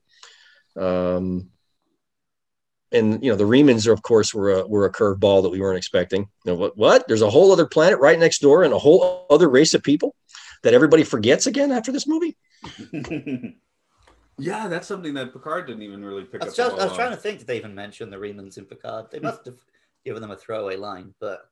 Um, 0.76 1.50
and 2.92 3.22
you 3.24 3.30
know 3.30 3.36
the 3.36 3.44
Remans 3.44 3.86
are 3.86 3.92
of 3.92 4.02
course 4.02 4.34
were 4.34 4.50
a 4.50 4.66
were 4.66 4.84
a 4.86 4.92
curveball 4.92 5.42
that 5.42 5.50
we 5.50 5.60
weren't 5.60 5.78
expecting. 5.78 6.22
You 6.44 6.52
know 6.52 6.54
what? 6.54 6.76
What? 6.76 7.08
There's 7.08 7.22
a 7.22 7.30
whole 7.30 7.52
other 7.52 7.66
planet 7.66 7.98
right 7.98 8.18
next 8.18 8.40
door 8.40 8.62
and 8.64 8.72
a 8.72 8.78
whole 8.78 9.26
other 9.30 9.48
race 9.48 9.74
of 9.74 9.82
people 9.82 10.14
that 10.62 10.74
everybody 10.74 11.04
forgets 11.04 11.46
again 11.46 11.72
after 11.72 11.92
this 11.92 12.06
movie. 12.06 12.36
Yeah, 14.38 14.66
that's 14.66 14.88
something 14.88 15.12
that 15.14 15.32
Picard 15.32 15.66
didn't 15.66 15.82
even 15.82 16.02
really 16.02 16.24
pick 16.24 16.40
I 16.40 16.44
up. 16.44 16.48
was, 16.48 16.56
just, 16.56 16.72
I 16.72 16.74
was 16.84 16.86
ball 16.88 16.96
trying 16.96 17.10
to 17.10 17.16
think, 17.16 17.38
did 17.40 17.46
they 17.46 17.58
even 17.58 17.74
mentioned 17.74 18.10
the 18.12 18.16
Remans 18.16 18.56
in 18.56 18.64
Picard? 18.64 19.10
They 19.10 19.20
must 19.20 19.44
have 19.44 19.58
given 20.06 20.22
them 20.22 20.30
a 20.30 20.36
throwaway 20.36 20.76
line, 20.76 21.14
but 21.20 21.50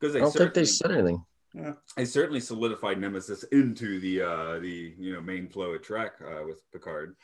because 0.00 0.16
I 0.16 0.18
they 0.18 0.22
don't 0.24 0.32
think 0.32 0.54
they 0.54 0.64
certainly, 0.64 1.18
said 1.54 1.64
anything. 1.64 1.76
they 1.96 2.04
certainly 2.06 2.40
solidified 2.40 2.98
Nemesis 2.98 3.44
into 3.52 4.00
the 4.00 4.22
uh 4.22 4.58
the 4.60 4.94
you 4.98 5.12
know 5.12 5.20
main 5.20 5.46
flow 5.48 5.72
of 5.72 5.82
Trek 5.82 6.12
uh, 6.26 6.42
with 6.46 6.62
Picard, 6.72 7.16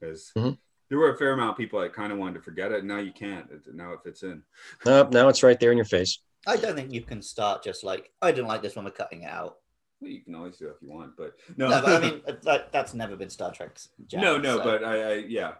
because 0.00 0.32
Mhm. 0.36 0.58
There 0.88 0.98
were 0.98 1.12
a 1.12 1.16
fair 1.16 1.32
amount 1.32 1.50
of 1.50 1.56
people 1.56 1.80
that 1.80 1.92
kind 1.92 2.12
of 2.12 2.18
wanted 2.18 2.34
to 2.34 2.40
forget 2.40 2.72
it. 2.72 2.80
And 2.80 2.88
now 2.88 2.98
you 2.98 3.12
can't. 3.12 3.50
It, 3.50 3.74
now 3.74 3.92
it 3.92 4.00
fits 4.04 4.22
in. 4.22 4.42
Uh, 4.84 5.04
now 5.10 5.28
it's 5.28 5.42
right 5.42 5.58
there 5.58 5.70
in 5.72 5.76
your 5.78 5.84
face. 5.84 6.18
I 6.46 6.56
don't 6.56 6.76
think 6.76 6.92
you 6.92 7.02
can 7.02 7.22
start 7.22 7.64
just 7.64 7.82
like, 7.82 8.12
I 8.22 8.30
didn't 8.30 8.46
like 8.46 8.62
this 8.62 8.76
one, 8.76 8.84
we're 8.84 8.92
cutting 8.92 9.22
it 9.22 9.30
out. 9.30 9.56
Well, 10.00 10.10
you 10.10 10.20
can 10.20 10.34
always 10.34 10.56
do 10.58 10.66
it 10.68 10.76
if 10.76 10.82
you 10.82 10.90
want, 10.90 11.16
but 11.16 11.34
no, 11.56 11.68
No, 11.68 11.82
but 11.82 12.04
I 12.04 12.10
mean, 12.10 12.20
that, 12.42 12.70
that's 12.70 12.94
never 12.94 13.16
been 13.16 13.30
Star 13.30 13.50
Trek's 13.52 13.88
jam, 14.06 14.20
no, 14.20 14.36
no, 14.36 14.58
so- 14.58 14.62
but 14.64 14.84
I, 14.84 15.02
I 15.02 15.14
yeah, 15.26 15.52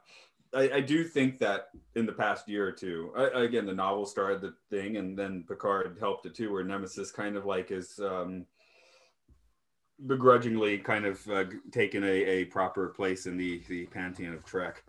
I, 0.54 0.70
I 0.74 0.80
do 0.80 1.02
think 1.04 1.38
that 1.40 1.70
in 1.96 2.06
the 2.06 2.12
past 2.12 2.48
year 2.48 2.66
or 2.68 2.72
two, 2.72 3.12
I, 3.16 3.42
again, 3.42 3.66
the 3.66 3.74
novel 3.74 4.06
started 4.06 4.40
the 4.40 4.54
thing, 4.70 4.96
and 4.96 5.18
then 5.18 5.44
Picard 5.48 5.96
helped 5.98 6.24
it 6.26 6.34
too, 6.34 6.52
where 6.52 6.62
Nemesis 6.62 7.10
kind 7.10 7.36
of 7.36 7.46
like 7.46 7.70
is 7.72 7.98
um, 7.98 8.46
begrudgingly 10.05 10.78
kind 10.78 11.07
of 11.07 11.26
uh, 11.28 11.44
taken 11.72 12.05
a, 12.05 12.07
a 12.07 12.44
proper 12.47 12.88
place 12.88 13.26
in 13.26 13.36
the 13.36 13.62
the 13.68 13.86
pantheon 13.86 14.34
of 14.34 14.44
Trek. 14.44 14.84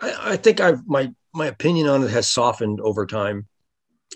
I, 0.00 0.32
I 0.32 0.36
think 0.36 0.60
I've 0.60 0.86
my 0.86 1.12
my 1.34 1.46
opinion 1.46 1.88
on 1.88 2.02
it 2.02 2.10
has 2.10 2.28
softened 2.28 2.80
over 2.80 3.06
time. 3.06 3.46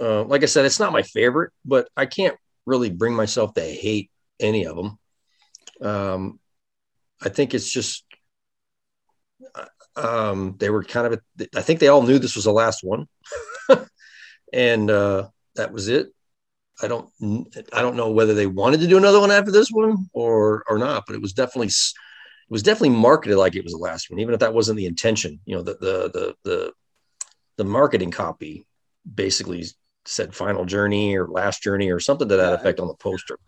Uh, 0.00 0.24
like 0.24 0.42
I 0.42 0.46
said, 0.46 0.66
it's 0.66 0.80
not 0.80 0.92
my 0.92 1.02
favorite, 1.02 1.52
but 1.64 1.88
I 1.96 2.06
can't 2.06 2.36
really 2.66 2.90
bring 2.90 3.14
myself 3.14 3.54
to 3.54 3.62
hate 3.62 4.10
any 4.38 4.66
of 4.66 4.76
them. 4.76 4.98
Um, 5.80 6.40
I 7.22 7.30
think 7.30 7.54
it's 7.54 7.70
just 7.70 8.04
um, 9.96 10.56
they 10.58 10.70
were 10.70 10.84
kind 10.84 11.06
of. 11.06 11.20
A, 11.40 11.48
I 11.56 11.62
think 11.62 11.80
they 11.80 11.88
all 11.88 12.02
knew 12.02 12.18
this 12.18 12.36
was 12.36 12.44
the 12.44 12.52
last 12.52 12.84
one, 12.84 13.08
and 14.52 14.90
uh, 14.90 15.28
that 15.56 15.72
was 15.72 15.88
it. 15.88 16.08
I 16.82 16.88
don't. 16.88 17.08
I 17.72 17.80
don't 17.82 17.96
know 17.96 18.10
whether 18.10 18.34
they 18.34 18.46
wanted 18.46 18.80
to 18.80 18.86
do 18.86 18.98
another 18.98 19.20
one 19.20 19.30
after 19.30 19.50
this 19.50 19.70
one 19.70 20.08
or 20.12 20.62
or 20.68 20.78
not, 20.78 21.04
but 21.06 21.16
it 21.16 21.22
was 21.22 21.32
definitely 21.32 21.68
s- 21.68 21.94
it 22.48 22.52
was 22.52 22.62
definitely 22.62 22.90
marketed 22.90 23.38
like 23.38 23.54
it 23.54 23.64
was 23.64 23.72
the 23.72 23.78
last 23.78 24.10
one, 24.10 24.20
even 24.20 24.34
if 24.34 24.40
that 24.40 24.52
wasn't 24.54 24.76
the 24.76 24.86
intention. 24.86 25.40
You 25.46 25.56
know, 25.56 25.62
the 25.62 25.74
the 25.80 26.10
the 26.12 26.34
the, 26.44 26.72
the 27.56 27.64
marketing 27.64 28.10
copy 28.10 28.66
basically 29.12 29.64
said 30.04 30.34
"Final 30.34 30.64
Journey" 30.66 31.16
or 31.16 31.26
"Last 31.28 31.62
Journey" 31.62 31.90
or 31.90 31.98
something 31.98 32.28
to 32.28 32.36
that 32.36 32.50
Yeah. 32.50 32.54
effect 32.56 32.78
on 32.80 32.88
the 32.88 32.94
poster. 32.94 33.38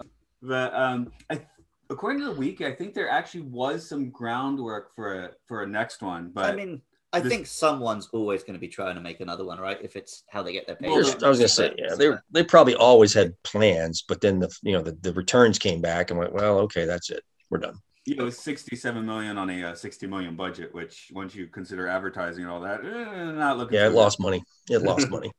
But 0.41 0.73
um, 0.75 1.13
I, 1.31 1.43
according 1.91 2.21
to 2.21 2.27
the 2.27 2.33
week, 2.33 2.61
I 2.63 2.73
think 2.73 2.95
there 2.95 3.11
actually 3.11 3.43
was 3.43 3.87
some 3.87 4.11
groundwork 4.11 4.95
for 4.95 5.25
a 5.25 5.31
for 5.47 5.63
a 5.65 5.67
next 5.67 6.01
one. 6.01 6.31
But 6.33 6.53
I 6.53 6.57
mean, 6.57 6.81
I 7.13 7.21
this- 7.21 7.33
think 7.33 7.47
someone's 7.47 8.09
always 8.13 8.43
going 8.43 8.55
to 8.55 8.61
be 8.61 8.69
trying 8.69 8.95
to 8.95 9.01
make 9.01 9.21
another 9.21 9.45
one, 9.45 9.59
right? 9.59 9.79
If 9.83 9.97
it's 9.97 10.25
how 10.29 10.43
they 10.43 10.53
get 10.53 10.67
their 10.67 10.77
Well, 10.81 10.93
There's- 10.95 11.07
paycheck. 11.15 11.23
I 11.23 11.29
was 11.31 11.39
gonna 11.39 11.49
say, 11.49 11.75
yeah, 11.79 11.95
they 11.95 12.11
they 12.31 12.45
probably 12.45 12.75
always 12.75 13.15
had 13.15 13.41
plans, 13.45 14.03
but 14.07 14.21
then 14.21 14.39
the 14.41 14.51
you 14.63 14.73
know 14.73 14.83
the, 14.83 14.93
the 14.93 15.13
returns 15.15 15.59
came 15.59 15.81
back 15.81 16.11
and 16.11 16.19
went, 16.19 16.33
well, 16.33 16.59
okay, 16.61 16.85
that's 16.85 17.09
it, 17.11 17.25
we're 17.51 17.59
done. 17.59 17.79
you 18.05 18.15
know, 18.17 18.31
67 18.31 19.05
million 19.05 19.37
on 19.39 19.51
a 19.51 19.65
uh, 19.65 19.75
60 19.75 20.07
million 20.07 20.35
budget, 20.37 20.73
which 20.75 21.11
once 21.13 21.35
you 21.35 21.47
consider 21.47 21.89
advertising 21.89 22.43
and 22.45 22.51
all 22.53 22.61
that, 22.61 22.83
eh, 22.85 23.33
not 23.33 23.59
looking. 23.59 23.77
Yeah, 23.77 23.87
it 23.87 23.91
too 23.91 23.97
lost 23.97 24.19
money. 24.21 24.43
It 24.71 24.83
lost 24.83 25.11
money. 25.17 25.31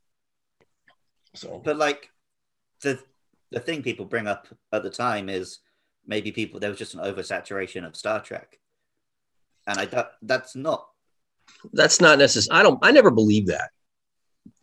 So 1.35 1.61
But 1.63 1.77
like 1.77 2.09
the 2.81 2.99
the 3.51 3.59
thing 3.59 3.81
people 3.83 4.05
bring 4.05 4.27
up 4.27 4.47
at 4.71 4.83
the 4.83 4.89
time 4.89 5.29
is 5.29 5.59
maybe 6.05 6.31
people 6.31 6.59
there 6.59 6.69
was 6.69 6.79
just 6.79 6.93
an 6.95 6.99
oversaturation 7.01 7.85
of 7.85 7.95
Star 7.95 8.19
Trek, 8.21 8.59
and 9.67 9.79
I 9.79 9.85
don't, 9.85 10.07
that's 10.21 10.55
not 10.55 10.87
that's 11.73 11.99
not 12.01 12.19
necessary. 12.19 12.59
I 12.59 12.63
don't. 12.63 12.79
I 12.81 12.91
never 12.91 13.11
believe 13.11 13.47
that 13.47 13.69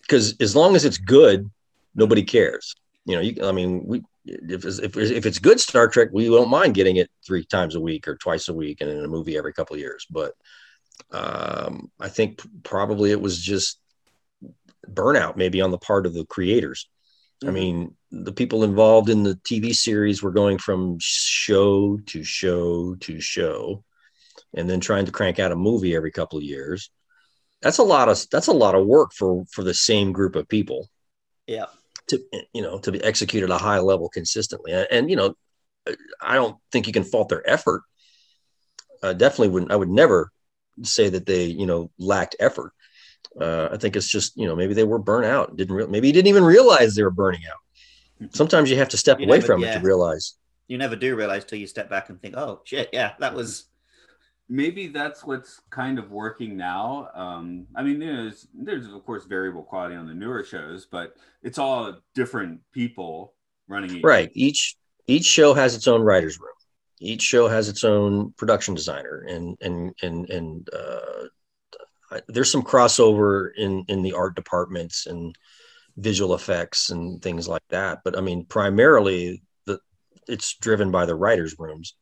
because 0.03 0.35
as 0.41 0.55
long 0.57 0.77
as 0.77 0.85
it's 0.85 0.99
good, 0.99 1.51
nobody 1.95 2.23
cares. 2.23 2.75
You 3.05 3.17
know, 3.17 3.23
you. 3.23 3.47
I 3.47 3.53
mean, 3.53 3.85
we 3.87 4.03
if 4.25 4.65
it's, 4.65 4.79
if, 4.81 4.97
if 4.97 5.25
it's 5.25 5.39
good 5.39 5.61
Star 5.61 5.87
Trek, 5.89 6.09
we 6.13 6.29
won't 6.29 6.51
mind 6.51 6.75
getting 6.75 6.97
it 6.97 7.09
three 7.25 7.45
times 7.45 7.75
a 7.77 7.81
week 7.81 8.09
or 8.09 8.17
twice 8.17 8.49
a 8.49 8.55
week, 8.55 8.81
and 8.81 8.91
in 8.91 9.05
a 9.05 9.09
movie 9.09 9.37
every 9.37 9.53
couple 9.53 9.75
of 9.75 9.81
years. 9.81 10.07
But 10.11 10.33
um, 11.13 11.91
I 12.01 12.09
think 12.09 12.41
probably 12.63 13.11
it 13.13 13.21
was 13.21 13.41
just 13.41 13.79
burnout, 14.91 15.37
maybe 15.37 15.61
on 15.61 15.71
the 15.71 15.79
part 15.79 16.07
of 16.07 16.15
the 16.15 16.25
creators. 16.27 16.89
I 17.45 17.49
Mhm. 17.49 17.53
mean, 17.53 17.97
the 18.11 18.33
people 18.33 18.65
involved 18.65 19.11
in 19.11 19.23
the 19.23 19.35
TV 19.45 19.75
series 19.75 20.23
were 20.23 20.31
going 20.31 20.59
from 20.59 20.97
show 21.01 21.99
to 21.99 22.25
show 22.25 22.95
to 22.97 23.21
show, 23.21 23.85
and 24.57 24.69
then 24.69 24.81
trying 24.81 25.07
to 25.07 25.13
crank 25.13 25.39
out 25.39 25.53
a 25.53 25.57
movie 25.57 25.95
every 25.95 26.11
couple 26.11 26.39
of 26.39 26.45
years. 26.45 26.91
That's 27.63 27.79
a 27.79 27.83
lot 27.83 28.09
of 28.09 28.19
that's 28.31 28.49
a 28.49 28.53
lot 28.53 28.75
of 28.75 28.87
work 28.87 29.13
for 29.13 29.45
for 29.53 29.63
the 29.63 29.75
same 29.75 30.13
group 30.13 30.37
of 30.37 30.49
people 30.49 30.89
yeah. 31.47 31.67
to 32.09 32.21
you 32.53 32.63
know 32.63 32.79
to 32.81 32.93
be 32.93 33.03
executed 33.03 33.51
at 33.51 33.61
a 33.61 33.63
high 33.63 33.79
level 33.79 34.09
consistently. 34.09 34.73
And, 34.73 34.87
and, 34.91 35.11
you 35.11 35.17
know, 35.17 35.35
I 36.21 36.35
don't 36.35 36.57
think 36.73 36.87
you 36.87 36.93
can 36.93 37.05
fault 37.05 37.29
their 37.29 37.49
effort. 37.49 37.83
I 39.03 39.13
definitely 39.13 39.49
wouldn't. 39.49 39.73
I 39.73 39.77
would 39.77 39.91
never 39.91 40.33
say 40.83 41.09
that 41.09 41.27
they 41.27 41.45
you 41.45 41.67
know 41.67 41.91
lacked 41.99 42.37
effort. 42.41 42.73
Uh, 43.41 43.69
I 43.73 43.77
think 43.77 43.97
it's 43.97 44.09
just 44.09 44.37
you 44.37 44.47
know 44.47 44.57
maybe 44.57 44.75
they 44.75 44.85
were 44.85 44.99
burnt 44.99 45.27
out. 45.27 45.57
Didn't 45.57 45.75
re- 45.75 45.87
maybe 45.87 46.09
you 46.09 46.13
didn't 46.13 46.29
even 46.29 46.45
realize 46.45 46.95
they 46.95 47.03
were 47.03 47.11
burning 47.11 47.43
out. 47.51 48.35
Sometimes 48.35 48.71
you 48.71 48.77
have 48.79 48.89
to 48.91 48.97
step 48.97 49.21
You 49.21 49.27
away 49.27 49.39
never- 49.39 49.47
from 49.47 49.65
it 49.65 49.75
to 49.75 49.81
realize. 49.81 50.35
You 50.69 50.79
never 50.79 50.97
do 50.97 51.15
realize 51.15 51.45
till 51.45 51.59
you 51.61 51.69
step 51.69 51.89
back 51.89 52.09
and 52.09 52.21
think, 52.21 52.37
oh 52.37 52.61
shit, 52.65 52.89
yeah, 52.93 53.13
that 53.21 53.35
was 53.35 53.67
maybe 54.49 54.89
that's 54.89 55.25
what's 55.25 55.61
kind 55.71 55.99
of 55.99 56.11
working 56.11 56.57
now. 56.57 57.09
Um, 57.15 57.67
I 57.75 57.83
mean, 57.83 57.99
there's 57.99 58.49
there's 58.55 58.87
of 58.87 59.05
course 59.05 59.25
variable 59.25 59.63
quality 59.63 59.95
on 59.95 60.07
the 60.07 60.15
newer 60.15 60.45
shows, 60.45 60.87
but 60.87 61.17
it's 61.43 61.59
all 61.59 61.95
different 62.15 62.61
people 62.73 63.35
running 63.69 63.97
each. 63.97 64.05
Right. 64.05 64.31
Each 64.35 64.77
each 65.07 65.25
show 65.25 65.55
has 65.55 65.75
its 65.75 65.89
own 65.89 66.03
writers 66.03 66.39
room. 66.39 66.51
Each 66.99 67.23
show 67.23 67.49
has 67.49 67.69
its 67.69 67.85
own 67.85 68.33
production 68.39 68.75
designer, 68.75 69.25
and 69.29 69.57
and 69.61 69.95
and 70.03 70.31
and 70.31 70.69
uh, 70.73 72.21
there's 72.29 72.51
some 72.51 72.63
crossover 72.63 73.51
in 73.57 73.85
in 73.89 74.03
the 74.03 74.15
art 74.15 74.35
departments 74.35 75.07
and 75.07 75.37
visual 75.97 76.35
effects 76.35 76.91
and 76.91 77.23
things 77.23 77.49
like 77.49 77.67
that. 77.71 78.01
But 78.05 78.17
I 78.17 78.21
mean, 78.21 78.45
primarily 78.47 79.43
the 79.67 79.79
it's 80.27 80.57
driven 80.57 80.91
by 80.91 81.07
the 81.07 81.15
writers 81.15 81.57
rooms, 81.59 81.95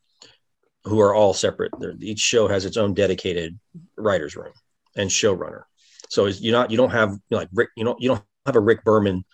who 0.85 1.01
are 1.01 1.15
all 1.15 1.35
separate. 1.35 1.73
They're, 1.79 1.95
each 2.01 2.21
show 2.21 2.49
has 2.49 2.65
its 2.65 2.77
own 2.77 2.95
dedicated 2.95 3.59
writers 3.97 4.37
room 4.37 4.53
and 4.97 5.11
showrunner. 5.11 5.63
So 6.09 6.27
it's, 6.27 6.41
you 6.41 6.53
not 6.53 6.71
you 6.71 6.77
don't 6.77 6.91
have 6.91 7.11
you 7.11 7.19
know, 7.31 7.39
like 7.39 7.49
Rick 7.53 7.71
you 7.77 7.85
know 7.85 7.97
you 7.99 8.09
don't 8.09 8.23
have 8.47 8.57
a 8.57 8.61
Rick 8.61 8.85
Berman 8.85 9.25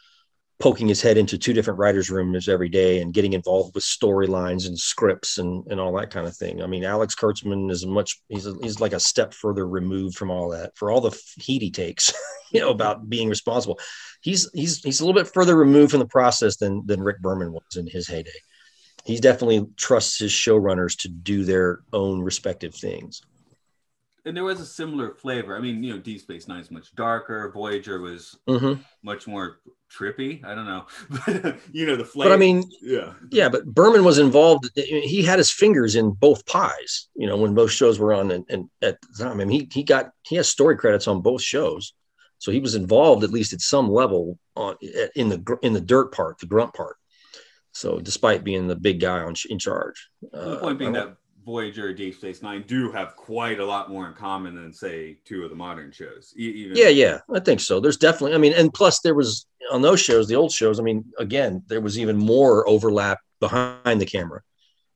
poking 0.61 0.86
his 0.86 1.01
head 1.01 1.16
into 1.16 1.38
two 1.38 1.55
different 1.55 1.78
writers' 1.78 2.11
rooms 2.11 2.46
every 2.46 2.68
day 2.68 3.01
and 3.01 3.14
getting 3.14 3.32
involved 3.32 3.74
with 3.74 3.82
storylines 3.82 4.66
and 4.66 4.78
scripts 4.78 5.38
and, 5.38 5.66
and 5.70 5.80
all 5.80 5.96
that 5.96 6.11
kind 6.11 6.26
of 6.26 6.36
thing. 6.36 6.62
I 6.62 6.66
mean, 6.66 6.84
Alex 6.84 7.14
Kurtzman 7.14 7.70
is 7.70 7.86
much 7.86 8.20
he's 8.28 8.46
a, 8.46 8.55
he's 8.62 8.78
like 8.78 8.92
a 8.92 9.01
step 9.01 9.32
further 9.32 9.66
removed 9.66 10.16
from 10.16 10.30
all 10.30 10.51
that 10.51 10.76
for 10.76 10.90
all 10.90 11.01
the 11.01 11.18
heat 11.38 11.62
he 11.62 11.70
takes, 11.70 12.12
you 12.53 12.61
know, 12.61 12.70
about 12.70 13.09
being 13.09 13.28
responsible. 13.28 13.80
He's 14.20 14.48
he's 14.53 14.82
he's 14.82 15.01
a 15.01 15.07
little 15.07 15.20
bit 15.20 15.32
further 15.32 15.57
removed 15.57 15.92
from 15.92 16.01
the 16.01 16.07
process 16.07 16.59
than 16.59 16.86
than 16.86 17.03
Rick 17.03 17.20
Berman 17.20 17.53
was 17.53 17.76
in 17.76 17.86
his 17.86 18.07
heyday. 18.07 18.30
He 19.05 19.18
definitely 19.18 19.66
trusts 19.76 20.18
his 20.18 20.30
showrunners 20.32 20.98
to 21.01 21.09
do 21.09 21.44
their 21.44 21.80
own 21.92 22.22
respective 22.22 22.74
things. 22.74 23.22
And 24.26 24.36
there 24.36 24.44
was 24.44 24.61
a 24.61 24.66
similar 24.66 25.14
flavor. 25.14 25.57
I 25.57 25.61
mean, 25.61 25.82
you 25.82 25.94
know, 25.94 25.98
Deep 25.98 26.20
Space 26.20 26.46
Nine 26.46 26.61
is 26.61 26.70
much 26.70 26.94
darker. 26.94 27.51
Voyager 27.55 28.01
was 28.01 28.36
Mm-hmm. 28.46 28.82
much 29.03 29.26
more 29.26 29.61
trippy. 29.90 30.44
I 30.44 30.55
don't 30.55 30.66
know, 30.66 30.84
but 31.26 31.59
you 31.72 31.86
know 31.86 31.96
the 31.96 32.05
flavor. 32.05 32.28
But 32.30 32.34
I 32.34 32.38
mean, 32.38 32.64
yeah, 32.82 33.14
Yeah, 33.30 33.48
but 33.48 33.64
Berman 33.64 34.05
was 34.05 34.18
involved. 34.18 34.70
He 34.74 35.22
had 35.22 35.38
his 35.38 35.51
fingers 35.51 35.96
in 35.96 36.11
both 36.11 36.44
pies. 36.44 37.09
You 37.14 37.26
know, 37.26 37.38
when 37.38 37.55
both 37.55 37.70
shows 37.70 37.98
were 37.98 38.12
on, 38.12 38.30
and, 38.30 38.44
and 38.51 38.68
at 38.82 39.01
the 39.01 39.24
time, 39.24 39.40
I 39.40 39.44
mean, 39.44 39.48
he 39.48 39.68
he 39.72 39.82
got 39.82 40.11
he 40.26 40.36
has 40.36 40.48
story 40.48 40.76
credits 40.76 41.09
on 41.09 41.22
both 41.22 41.40
shows, 41.42 41.94
so 42.38 42.53
he 42.53 42.61
was 42.61 42.74
involved 42.74 43.24
at 43.24 43.30
least 43.30 43.55
at 43.55 43.62
some 43.62 43.90
level 43.90 44.38
on 44.55 44.76
in 45.16 45.30
the 45.30 45.59
in 45.62 45.72
the 45.72 45.80
dirt 45.80 46.12
part, 46.12 46.38
the 46.40 46.46
grunt 46.46 46.74
part. 46.74 46.96
So, 47.72 47.98
despite 48.00 48.44
being 48.44 48.66
the 48.66 48.76
big 48.76 49.00
guy 49.00 49.20
on 49.20 49.34
in 49.48 49.58
charge, 49.58 50.08
the 50.32 50.56
uh, 50.56 50.60
point 50.60 50.78
being 50.78 50.92
that 50.92 51.16
Voyager 51.44 51.92
Deep 51.94 52.14
Space 52.14 52.42
Nine 52.42 52.64
do 52.66 52.90
have 52.92 53.16
quite 53.16 53.60
a 53.60 53.64
lot 53.64 53.90
more 53.90 54.06
in 54.06 54.14
common 54.14 54.54
than 54.54 54.72
say 54.72 55.18
two 55.24 55.44
of 55.44 55.50
the 55.50 55.56
modern 55.56 55.90
shows. 55.92 56.34
Even 56.36 56.76
Yeah, 56.76 56.88
yeah, 56.88 57.18
I 57.32 57.40
think 57.40 57.60
so. 57.60 57.80
There's 57.80 57.96
definitely, 57.96 58.34
I 58.34 58.38
mean, 58.38 58.52
and 58.52 58.72
plus 58.72 59.00
there 59.00 59.14
was 59.14 59.46
on 59.72 59.82
those 59.82 60.00
shows, 60.00 60.28
the 60.28 60.36
old 60.36 60.52
shows. 60.52 60.78
I 60.80 60.82
mean, 60.82 61.04
again, 61.18 61.62
there 61.68 61.80
was 61.80 61.98
even 61.98 62.16
more 62.16 62.68
overlap 62.68 63.18
behind 63.40 64.00
the 64.00 64.06
camera. 64.06 64.42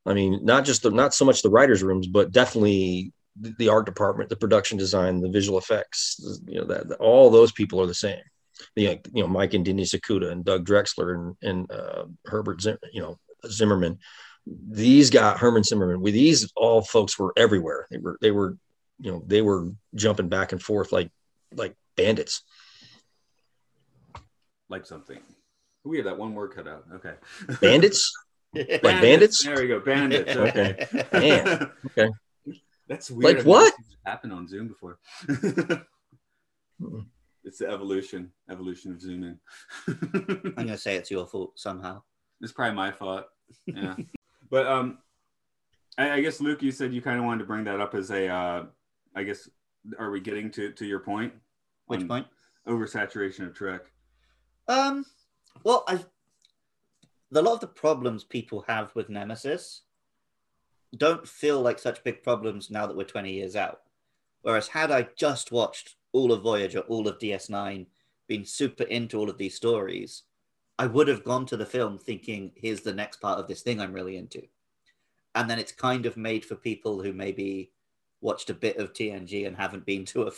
I 0.05 0.13
mean, 0.13 0.41
not 0.43 0.65
just 0.65 0.83
the, 0.83 0.91
not 0.91 1.13
so 1.13 1.25
much 1.25 1.41
the 1.41 1.49
writers' 1.49 1.81
rooms, 1.81 2.07
but 2.07 2.31
definitely 2.31 3.11
the, 3.39 3.55
the 3.57 3.69
art 3.69 3.85
department, 3.85 4.29
the 4.29 4.35
production 4.35 4.77
design, 4.77 5.21
the 5.21 5.29
visual 5.29 5.57
effects. 5.57 6.39
You 6.47 6.61
know, 6.61 6.67
that, 6.67 6.89
that- 6.89 6.99
all 6.99 7.29
those 7.29 7.51
people 7.51 7.81
are 7.81 7.87
the 7.87 7.93
same. 7.93 8.21
You 8.75 8.87
know, 8.87 8.97
you 9.13 9.23
know 9.23 9.27
Mike 9.27 9.53
and 9.53 9.65
Denise 9.65 9.93
Okuda 9.93 10.31
and 10.31 10.45
Doug 10.45 10.65
Drexler 10.65 11.13
and 11.15 11.35
and 11.41 11.71
uh, 11.71 12.05
Herbert, 12.25 12.61
Zim, 12.61 12.77
you 12.91 13.01
know, 13.01 13.19
Zimmerman. 13.47 13.99
These 14.45 15.09
got 15.09 15.39
Herman 15.39 15.63
Zimmerman. 15.63 16.01
With 16.01 16.13
these, 16.13 16.51
all 16.55 16.81
folks 16.81 17.17
were 17.17 17.33
everywhere. 17.35 17.87
They 17.89 17.97
were 17.97 18.17
they 18.21 18.31
were, 18.31 18.57
you 18.99 19.11
know, 19.11 19.23
they 19.25 19.41
were 19.41 19.71
jumping 19.95 20.29
back 20.29 20.51
and 20.51 20.61
forth 20.61 20.91
like 20.91 21.11
like 21.53 21.75
bandits. 21.95 22.43
like 24.69 24.85
something. 24.85 25.19
We 25.83 25.97
had 25.97 26.07
that 26.07 26.17
one 26.17 26.33
word 26.33 26.53
cut 26.55 26.67
out. 26.67 26.85
Okay. 26.95 27.13
Bandits? 27.61 28.11
Like 28.55 29.01
bandits? 29.01 29.43
There 29.43 29.59
we 29.59 29.67
go. 29.67 29.81
Bandits. 29.81 30.33
Okay. 30.37 30.87
Man, 31.11 31.71
okay. 31.87 32.09
That's 32.87 33.11
weird. 33.11 33.23
Like 33.23 33.37
I've 33.39 33.45
what? 33.45 33.73
Happened 34.05 34.31
on 34.31 34.47
Zoom 34.47 34.69
before. 34.69 34.97
It's 37.45 37.59
the 37.59 37.69
evolution, 37.69 38.31
evolution 38.49 38.91
of 38.91 38.99
zooming. 38.99 39.37
I'm 39.87 40.53
gonna 40.55 40.77
say 40.79 40.95
it's 40.95 41.11
your 41.11 41.27
fault 41.27 41.59
somehow. 41.59 42.01
it's 42.41 42.51
probably 42.51 42.75
my 42.75 42.91
fault. 42.91 43.25
Yeah. 43.67 43.95
but 44.49 44.65
um, 44.65 44.97
I, 45.97 46.11
I 46.11 46.21
guess 46.21 46.41
Luke, 46.41 46.63
you 46.63 46.71
said 46.71 46.91
you 46.91 47.03
kind 47.03 47.19
of 47.19 47.25
wanted 47.25 47.39
to 47.39 47.45
bring 47.45 47.63
that 47.65 47.79
up 47.79 47.93
as 47.93 48.09
a, 48.09 48.27
uh, 48.27 48.63
I 49.15 49.23
guess, 49.23 49.47
are 49.99 50.09
we 50.09 50.19
getting 50.19 50.49
to 50.51 50.71
to 50.71 50.85
your 50.85 50.99
point? 50.99 51.33
Which 51.85 52.07
point? 52.07 52.25
Oversaturation 52.67 53.47
of 53.47 53.53
Trek. 53.53 53.81
Um, 54.67 55.05
well, 55.63 55.83
I 55.87 55.99
a 57.33 57.41
lot 57.41 57.53
of 57.53 57.59
the 57.59 57.67
problems 57.67 58.23
people 58.23 58.63
have 58.67 58.93
with 58.95 59.09
Nemesis 59.09 59.81
don't 60.97 61.27
feel 61.27 61.61
like 61.61 61.77
such 61.77 62.03
big 62.03 62.23
problems 62.23 62.71
now 62.71 62.87
that 62.87 62.95
we're 62.95 63.03
20 63.03 63.31
years 63.31 63.55
out. 63.55 63.81
Whereas 64.41 64.69
had 64.69 64.91
I 64.91 65.09
just 65.15 65.51
watched 65.51 65.95
all 66.15 66.31
of 66.31 66.41
Voyager, 66.41 66.79
all 66.79 67.09
of 67.09 67.19
DS9, 67.19 67.85
been 68.27 68.45
super 68.45 68.85
into 68.85 69.19
all 69.19 69.29
of 69.29 69.37
these 69.37 69.53
stories, 69.53 70.23
I 70.79 70.85
would 70.87 71.09
have 71.09 71.25
gone 71.25 71.45
to 71.47 71.57
the 71.57 71.65
film 71.65 71.97
thinking, 71.97 72.53
here's 72.55 72.79
the 72.81 72.93
next 72.93 73.17
part 73.17 73.37
of 73.37 73.49
this 73.49 73.61
thing 73.61 73.81
I'm 73.81 73.91
really 73.91 74.15
into. 74.15 74.41
And 75.35 75.49
then 75.49 75.59
it's 75.59 75.73
kind 75.73 76.05
of 76.05 76.15
made 76.15 76.45
for 76.45 76.55
people 76.55 77.01
who 77.01 77.11
maybe 77.11 77.71
watched 78.21 78.49
a 78.49 78.53
bit 78.53 78.77
of 78.77 78.93
TNG 78.93 79.45
and 79.45 79.57
haven't 79.57 79.85
been 79.85 80.05
to 80.05 80.23
a 80.23 80.31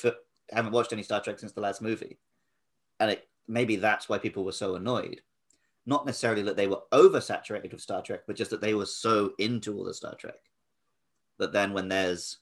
haven't 0.52 0.72
watched 0.72 0.94
any 0.94 1.04
Star 1.04 1.22
Trek 1.22 1.38
since 1.38 1.52
the 1.52 1.62
last 1.62 1.82
movie. 1.82 2.18
And 3.00 3.12
it 3.12 3.28
maybe 3.48 3.76
that's 3.76 4.10
why 4.10 4.18
people 4.18 4.44
were 4.44 4.52
so 4.52 4.76
annoyed. 4.76 5.22
Not 5.86 6.08
necessarily 6.08 6.42
that 6.42 6.58
they 6.58 6.68
were 6.68 6.82
oversaturated 6.92 7.72
with 7.72 7.82
Star 7.82 8.02
Trek, 8.02 8.22
but 8.26 8.36
just 8.36 8.50
that 8.50 8.62
they 8.62 8.74
were 8.74 8.88
so 8.88 9.34
into 9.38 9.78
all 9.78 9.84
the 9.84 9.94
Star 9.94 10.16
Trek 10.16 10.40
that 11.38 11.54
then 11.54 11.72
when 11.72 11.88
there's 11.88 12.40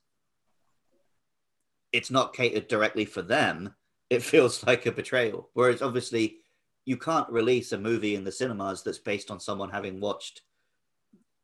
it's 1.95 2.11
not 2.11 2.33
catered 2.33 2.67
directly 2.67 3.05
for 3.05 3.21
them, 3.21 3.73
it 4.09 4.21
feels 4.33 4.65
like 4.65 4.85
a 4.85 4.91
betrayal. 4.91 5.49
Whereas 5.53 5.81
obviously 5.81 6.37
you 6.85 6.97
can't 6.97 7.29
release 7.29 7.71
a 7.71 7.77
movie 7.77 8.15
in 8.15 8.23
the 8.23 8.31
cinemas 8.31 8.83
that's 8.83 8.99
based 8.99 9.31
on 9.31 9.39
someone 9.39 9.69
having 9.69 9.99
watched 9.99 10.41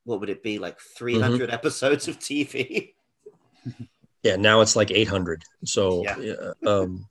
what 0.03 0.19
would 0.19 0.29
it 0.29 0.43
be 0.43 0.57
like 0.59 0.79
300 0.97 1.49
episodes 1.59 2.07
of 2.07 2.19
TV? 2.19 2.93
Yeah, 4.23 4.35
now 4.35 4.61
it's 4.61 4.75
like 4.75 4.91
800. 4.91 5.43
So, 5.65 6.03
Yeah. 6.03 6.19
yeah. 6.19 6.51
um, 6.67 7.07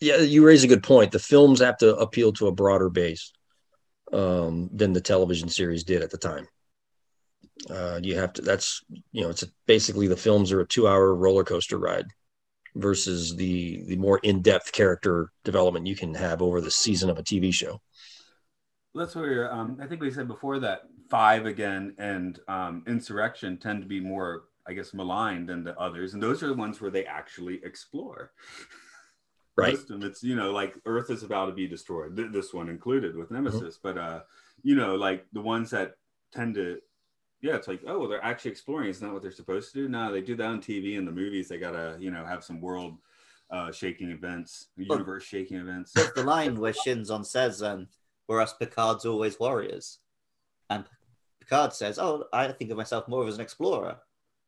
yeah, 0.00 0.16
you 0.16 0.44
raise 0.44 0.64
a 0.64 0.66
good 0.66 0.82
point. 0.82 1.12
The 1.12 1.20
films 1.20 1.60
have 1.60 1.78
to 1.78 1.94
appeal 1.98 2.32
to 2.32 2.48
a 2.48 2.52
broader 2.52 2.90
base 2.90 3.32
um, 4.12 4.68
than 4.74 4.92
the 4.92 5.00
television 5.00 5.48
series 5.48 5.84
did 5.84 6.02
at 6.02 6.10
the 6.10 6.18
time. 6.18 6.48
Uh, 7.68 8.00
you 8.02 8.16
have 8.16 8.32
to. 8.32 8.42
That's 8.42 8.82
you 9.12 9.22
know, 9.22 9.30
it's 9.30 9.44
a, 9.44 9.46
basically 9.66 10.08
the 10.08 10.16
films 10.16 10.50
are 10.50 10.60
a 10.60 10.66
two-hour 10.66 11.14
roller 11.14 11.44
coaster 11.44 11.78
ride 11.78 12.08
versus 12.74 13.36
the 13.36 13.82
the 13.86 13.96
more 13.96 14.18
in-depth 14.22 14.72
character 14.72 15.30
development 15.44 15.86
you 15.86 15.96
can 15.96 16.14
have 16.14 16.42
over 16.42 16.60
the 16.60 16.70
season 16.70 17.10
of 17.10 17.18
a 17.18 17.22
TV 17.22 17.52
show. 17.52 17.80
That's 18.94 19.14
where 19.14 19.52
um, 19.52 19.78
I 19.80 19.86
think 19.86 20.00
we 20.00 20.10
said 20.10 20.28
before 20.28 20.58
that 20.60 20.82
five 21.08 21.46
again 21.46 21.94
and 21.98 22.38
um, 22.48 22.82
insurrection 22.86 23.58
tend 23.58 23.82
to 23.82 23.88
be 23.88 24.00
more, 24.00 24.44
I 24.66 24.72
guess, 24.72 24.94
maligned 24.94 25.48
than 25.48 25.64
the 25.64 25.78
others, 25.78 26.14
and 26.14 26.22
those 26.22 26.42
are 26.42 26.48
the 26.48 26.54
ones 26.54 26.80
where 26.80 26.90
they 26.90 27.04
actually 27.04 27.60
explore. 27.64 28.32
Right. 29.56 29.76
Them, 29.86 30.02
it's 30.02 30.22
you 30.22 30.36
know 30.36 30.52
like 30.52 30.74
Earth 30.86 31.10
is 31.10 31.22
about 31.22 31.46
to 31.46 31.52
be 31.52 31.68
destroyed. 31.68 32.16
Th- 32.16 32.32
this 32.32 32.54
one 32.54 32.68
included 32.68 33.16
with 33.16 33.30
Nemesis, 33.30 33.78
but 33.82 33.98
uh, 33.98 34.20
you 34.62 34.74
know 34.74 34.94
like 34.94 35.26
the 35.32 35.42
ones 35.42 35.70
that 35.70 35.94
tend 36.32 36.54
to. 36.54 36.78
Yeah, 37.42 37.56
it's 37.56 37.68
like, 37.68 37.80
oh, 37.86 37.98
well, 37.98 38.08
they're 38.08 38.24
actually 38.24 38.50
exploring. 38.50 38.90
It's 38.90 39.00
not 39.00 39.12
what 39.12 39.22
they're 39.22 39.30
supposed 39.30 39.72
to 39.72 39.82
do? 39.82 39.88
No, 39.88 40.12
they 40.12 40.20
do 40.20 40.36
that 40.36 40.46
on 40.46 40.60
TV 40.60 40.98
and 40.98 41.08
the 41.08 41.12
movies. 41.12 41.48
They 41.48 41.58
gotta, 41.58 41.96
you 41.98 42.10
know, 42.10 42.24
have 42.24 42.44
some 42.44 42.60
world 42.60 42.98
uh, 43.50 43.72
shaking 43.72 44.10
events, 44.10 44.68
universe 44.76 45.24
shaking 45.24 45.56
events. 45.56 45.92
There's 45.92 46.12
the 46.12 46.22
line 46.22 46.60
where 46.60 46.72
Shinzon 46.72 47.24
says, 47.24 47.62
um, 47.62 47.88
"We're 48.28 48.40
us 48.40 48.54
Picard's 48.54 49.06
always 49.06 49.40
warriors," 49.40 49.98
and 50.68 50.84
Picard 51.40 51.72
says, 51.72 51.98
"Oh, 51.98 52.26
I 52.32 52.52
think 52.52 52.70
of 52.70 52.76
myself 52.76 53.08
more 53.08 53.26
as 53.26 53.36
an 53.36 53.40
explorer." 53.40 53.96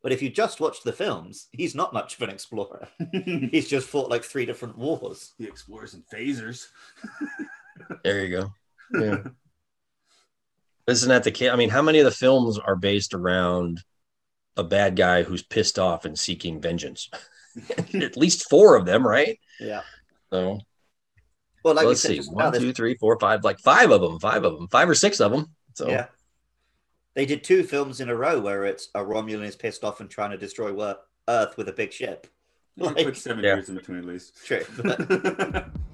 But 0.03 0.11
if 0.11 0.21
you 0.21 0.29
just 0.29 0.59
watch 0.59 0.83
the 0.83 0.91
films, 0.91 1.47
he's 1.53 1.75
not 1.75 1.93
much 1.93 2.15
of 2.15 2.21
an 2.21 2.29
explorer. 2.29 2.89
He's 3.13 3.69
just 3.69 3.87
fought 3.87 4.09
like 4.09 4.25
three 4.25 4.45
different 4.45 4.77
wars. 4.77 5.31
he 5.37 5.45
explores 5.45 5.93
in 5.93 6.03
phasers. 6.13 6.67
There 8.03 8.25
you 8.25 8.37
go. 8.37 8.53
Yeah. 8.99 9.23
Isn't 10.87 11.09
that 11.09 11.23
the 11.23 11.31
case? 11.31 11.49
I 11.49 11.55
mean, 11.55 11.69
how 11.69 11.81
many 11.81 11.99
of 11.99 12.05
the 12.05 12.11
films 12.11 12.59
are 12.59 12.75
based 12.75 13.13
around 13.13 13.81
a 14.57 14.63
bad 14.63 14.95
guy 14.95 15.23
who's 15.23 15.41
pissed 15.43 15.79
off 15.79 16.05
and 16.05 16.17
seeking 16.19 16.59
vengeance? 16.61 17.09
At 17.93 18.17
least 18.17 18.49
four 18.49 18.75
of 18.75 18.85
them, 18.85 19.05
right? 19.05 19.39
Yeah. 19.59 19.81
So 20.31 20.59
Well, 21.63 21.75
like 21.75 21.85
let's 21.85 22.03
you 22.03 22.07
said, 22.07 22.07
see, 22.09 22.17
just 22.17 22.31
now, 22.31 22.43
one, 22.45 22.51
there's- 22.51 22.63
two, 22.63 22.73
three, 22.73 22.95
four, 22.95 23.17
five, 23.19 23.43
like 23.43 23.59
five 23.59 23.91
of 23.91 24.01
them, 24.01 24.19
five 24.19 24.43
of 24.43 24.53
them, 24.57 24.67
five 24.69 24.89
or 24.89 24.95
six 24.95 25.21
of 25.21 25.31
them. 25.31 25.47
So 25.75 25.87
yeah. 25.87 26.07
They 27.15 27.25
did 27.27 27.43
two 27.43 27.63
films 27.63 28.01
in 28.01 28.09
a 28.09 28.15
row 28.15 28.39
where 28.39 28.65
it's 28.65 28.89
a 28.95 28.99
Romulan 28.99 29.45
is 29.45 29.55
pissed 29.55 29.83
off 29.83 29.99
and 30.01 30.09
trying 30.09 30.31
to 30.31 30.37
destroy 30.37 30.73
Earth 31.29 31.57
with 31.57 31.69
a 31.69 31.73
big 31.73 31.93
ship. 31.93 32.27
Like- 32.75 33.05
put 33.05 33.15
seven 33.17 33.43
Yeah. 33.43 33.53
years 33.55 33.69
in 33.69 33.75
between 33.75 33.99
at 33.99 34.05
least. 34.05 34.35
True. 34.45 34.63
but- 34.83 35.67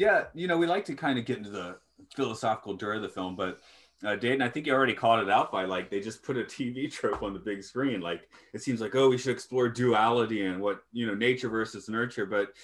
yeah, 0.00 0.24
you 0.34 0.46
know, 0.48 0.56
we 0.56 0.66
like 0.66 0.86
to 0.86 0.94
kind 0.94 1.18
of 1.18 1.26
get 1.26 1.36
into 1.36 1.50
the 1.50 1.76
philosophical 2.16 2.72
dirt 2.74 2.96
of 2.96 3.02
the 3.02 3.08
film, 3.08 3.36
but 3.36 3.58
uh, 4.02 4.16
Dayton, 4.16 4.40
I 4.40 4.48
think 4.48 4.66
you 4.66 4.72
already 4.72 4.94
called 4.94 5.20
it 5.20 5.28
out 5.30 5.52
by 5.52 5.66
like 5.66 5.90
they 5.90 6.00
just 6.00 6.22
put 6.22 6.38
a 6.38 6.42
TV 6.42 6.90
trope 6.98 7.22
on 7.22 7.34
the 7.34 7.38
big 7.38 7.62
screen. 7.62 8.00
Like 8.00 8.28
it 8.54 8.62
seems 8.62 8.80
like 8.80 8.94
oh, 8.94 9.10
we 9.10 9.18
should 9.18 9.32
explore 9.32 9.68
duality 9.68 10.46
and 10.46 10.58
what 10.60 10.82
you 10.92 11.06
know, 11.06 11.14
nature 11.14 11.50
versus 11.50 11.86
nurture, 11.88 12.24
but 12.24 12.54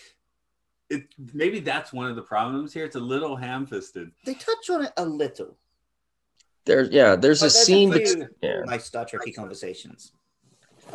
it 0.89 1.09
maybe 1.35 1.61
that's 1.61 1.93
one 1.93 2.09
of 2.09 2.17
the 2.17 2.23
problems 2.23 2.73
here. 2.73 2.87
It's 2.87 2.97
a 2.97 3.01
little 3.01 3.37
ham-fisted. 3.37 4.11
they 4.25 4.35
touch 4.35 4.71
on 4.71 4.85
it 4.87 4.93
a 4.97 5.05
little. 5.05 5.59
there's 6.65 6.89
yeah, 6.91 7.17
there's 7.17 7.41
But 7.41 7.47
a 7.49 7.51
scene. 7.51 7.91
bet- 7.91 8.09
few 8.09 8.29
yeah. 8.41 8.63
nice 8.65 8.87
Star 8.87 9.05
Trekky 9.05 9.35
conversations. 9.35 10.13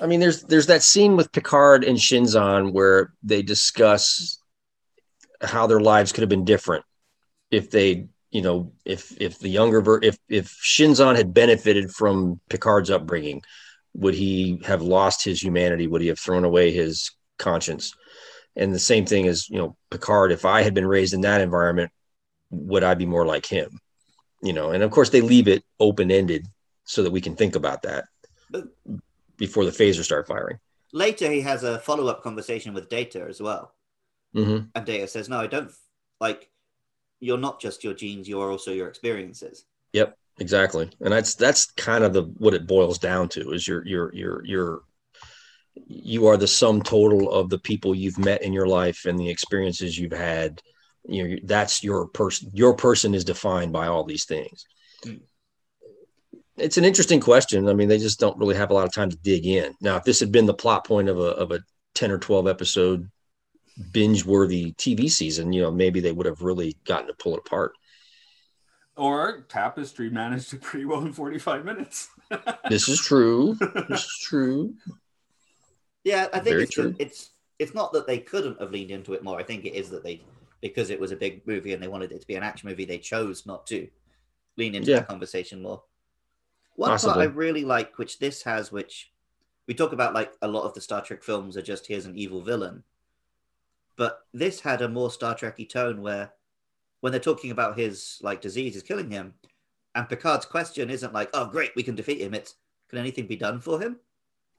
I 0.02 0.08
mean, 0.08 0.20
there's 0.20 0.42
there's 0.44 0.66
that 0.68 0.82
scene 0.82 1.16
with 1.16 1.32
Picard 1.34 1.84
and 1.84 2.00
Shinzon 2.00 2.72
where 2.72 3.14
they 3.22 3.44
discuss 3.44 4.41
how 5.42 5.68
their 5.68 5.80
lives 5.80 6.12
could 6.12 6.22
have 6.22 6.30
been 6.30 6.46
different 6.46 6.86
if 7.50 7.70
they, 7.72 8.08
you 8.30 8.42
know, 8.42 8.72
if 8.86 9.20
if 9.20 9.40
the 9.40 9.50
younger 9.50 9.82
ver- 9.82 10.00
if 10.02 10.18
if 10.30 10.48
Shinzon 10.64 11.16
had 11.16 11.34
benefited 11.34 11.92
from 11.92 12.40
Picard's 12.50 12.90
upbringing, 12.92 13.42
would 13.94 14.14
he 14.14 14.62
have 14.66 14.82
lost 14.82 15.24
his 15.26 15.42
humanity? 15.44 15.88
Would 15.88 16.02
he 16.02 16.08
have 16.08 16.20
thrown 16.20 16.44
away 16.46 16.72
his 16.72 17.12
conscience? 17.38 17.94
And 18.56 18.74
the 18.74 18.80
same 18.80 19.06
thing 19.06 19.28
as 19.28 19.50
you 19.50 19.58
know, 19.58 19.76
Picard. 19.90 20.32
If 20.32 20.46
I 20.46 20.62
had 20.62 20.74
been 20.74 20.88
raised 20.88 21.14
in 21.14 21.22
that 21.22 21.42
environment, 21.42 21.92
would 22.52 22.84
I 22.84 22.94
be 22.94 23.06
more 23.06 23.26
like 23.26 23.46
him? 23.46 23.80
You 24.44 24.54
know, 24.54 24.72
and 24.72 24.84
of 24.84 24.92
course 24.92 25.10
they 25.10 25.22
leave 25.22 25.48
it 25.48 25.64
open 25.80 26.12
ended 26.12 26.48
so 26.86 27.04
that 27.04 27.12
we 27.12 27.22
can 27.22 27.36
think 27.36 27.56
about 27.56 27.84
that 27.84 28.06
But- 28.50 28.68
before 29.38 29.66
the 29.66 29.72
phaser 29.72 30.04
start 30.04 30.28
firing. 30.28 30.60
later 30.94 31.32
he 31.32 31.42
has 31.42 31.64
a 31.64 31.80
follow-up 31.80 32.22
conversation 32.22 32.74
with 32.74 32.90
Data 32.90 33.26
as 33.30 33.40
well. 33.42 33.74
Hmm 34.34 34.60
And 34.76 34.86
Data 34.86 35.08
says, 35.08 35.30
No, 35.30 35.40
I 35.40 35.48
don't 35.48 35.72
like 36.20 36.50
you're 37.22 37.38
not 37.38 37.62
just 37.62 37.84
your 37.84 37.94
genes, 37.94 38.28
you're 38.28 38.52
also 38.52 38.72
your 38.72 38.88
experiences. 38.88 39.66
Yep, 39.94 40.18
exactly. 40.40 40.90
And 41.00 41.14
that's 41.14 41.36
that's 41.36 41.68
kind 41.72 42.04
of 42.04 42.14
the 42.14 42.24
what 42.24 42.54
it 42.54 42.68
boils 42.68 42.98
down 42.98 43.30
to 43.30 43.52
is 43.52 43.68
your 43.68 43.86
your 43.86 44.14
your 44.14 44.46
your 44.46 44.82
you 45.88 46.28
are 46.28 46.38
the 46.38 46.48
sum 46.48 46.82
total 46.82 47.32
of 47.32 47.50
the 47.50 47.60
people 47.60 47.96
you've 47.96 48.20
met 48.20 48.42
in 48.42 48.52
your 48.52 48.68
life 48.68 49.06
and 49.06 49.18
the 49.18 49.30
experiences 49.30 49.98
you've 49.98 50.12
had. 50.12 50.62
You 51.08 51.28
know, 51.28 51.36
that's 51.44 51.84
your 51.84 52.08
person. 52.08 52.50
Your 52.54 52.76
person 52.76 53.14
is 53.14 53.24
defined 53.24 53.72
by 53.72 53.88
all 53.88 54.04
these 54.04 54.26
things. 54.26 54.66
Hmm. 55.04 55.16
It's 56.58 56.78
an 56.78 56.86
interesting 56.86 57.20
question. 57.20 57.68
I 57.70 57.74
mean, 57.74 57.88
they 57.88 57.98
just 57.98 58.20
don't 58.20 58.38
really 58.38 58.56
have 58.56 58.70
a 58.70 58.74
lot 58.74 58.86
of 58.86 58.94
time 58.94 59.10
to 59.10 59.18
dig 59.18 59.48
in. 59.48 59.74
Now, 59.82 59.96
if 59.98 60.04
this 60.04 60.20
had 60.20 60.32
been 60.32 60.46
the 60.46 60.54
plot 60.54 60.86
point 60.86 61.10
of 61.10 61.18
a 61.18 61.30
of 61.30 61.52
a 61.52 61.62
ten 61.96 62.12
or 62.12 62.20
twelve 62.20 62.48
episode 62.48 63.10
binge 63.92 64.26
worthy 64.26 64.74
TV 64.74 65.10
season, 65.10 65.54
you 65.54 65.62
know, 65.62 65.72
maybe 65.72 66.00
they 66.00 66.12
would 66.12 66.26
have 66.26 66.42
really 66.42 66.76
gotten 66.86 67.08
to 67.08 67.14
pull 67.14 67.36
it 67.36 67.44
apart. 67.46 67.74
Or 68.98 69.46
Tapestry 69.48 70.10
managed 70.10 70.54
it 70.54 70.62
pretty 70.62 70.86
well 70.86 71.02
in 71.06 71.14
45 71.14 71.66
minutes. 71.66 72.10
This 72.70 72.88
is 72.88 73.02
true. 73.02 73.58
This 73.90 74.06
is 74.06 74.18
true. 74.22 74.74
Yeah, 76.04 76.28
I 76.34 76.40
think 76.40 76.62
it's 76.62 76.78
it's 76.78 77.30
it's 77.60 77.74
not 77.74 77.92
that 77.94 78.08
they 78.08 78.20
couldn't 78.20 78.60
have 78.62 78.72
leaned 78.72 78.92
into 78.92 79.14
it 79.14 79.24
more. 79.24 79.38
I 79.38 79.44
think 79.44 79.66
it 79.66 79.74
is 79.76 79.90
that 79.90 80.04
they 80.04 80.22
because 80.62 80.90
it 80.90 81.00
was 81.00 81.12
a 81.12 81.16
big 81.18 81.46
movie 81.46 81.74
and 81.74 81.84
they 81.84 81.88
wanted 81.90 82.12
it 82.12 82.22
to 82.22 82.28
be 82.28 82.36
an 82.36 82.44
action 82.44 82.70
movie, 82.70 82.86
they 82.86 83.00
chose 83.00 83.46
not 83.46 83.68
to 83.68 83.88
lean 84.58 84.76
into 84.76 84.92
Yeah. 84.92 85.00
that 85.00 85.08
conversation 85.08 85.62
more. 85.62 85.84
One 86.76 86.92
Possibly. 86.92 87.14
part 87.14 87.24
I 87.24 87.34
really 87.34 87.66
like, 87.66 87.98
which 87.98 88.20
this 88.20 88.44
has, 88.44 88.72
which 88.72 89.12
we 89.68 89.74
talk 89.74 89.92
about, 89.92 90.14
like 90.14 90.34
a 90.42 90.48
lot 90.48 90.64
of 90.64 90.74
the 90.74 90.82
Star 90.82 91.02
Trek 91.02 91.24
films 91.24 91.58
are 91.58 91.62
just 91.62 91.88
here's 91.88 92.06
an 92.06 92.18
evil 92.18 92.42
villain, 92.42 92.84
but 93.98 94.20
this 94.34 94.60
had 94.60 94.82
a 94.82 94.90
more 94.90 95.12
Star 95.12 95.36
Trekky 95.36 95.70
tone 95.70 96.02
where 96.02 96.32
when 97.02 97.12
they're 97.12 97.20
talking 97.20 97.52
about 97.52 97.78
his 97.78 98.20
like 98.22 98.42
disease 98.42 98.76
is 98.76 98.84
killing 98.84 99.12
him, 99.12 99.34
and 99.96 100.08
Picard's 100.08 100.46
question 100.46 100.90
isn't 100.90 101.14
like, 101.14 101.30
"Oh, 101.34 101.46
great, 101.48 101.72
we 101.76 101.84
can 101.84 101.96
defeat 101.96 102.22
him." 102.22 102.34
It's, 102.34 102.56
"Can 102.90 103.00
anything 103.00 103.28
be 103.28 103.36
done 103.36 103.60
for 103.60 103.80
him?" 103.80 104.00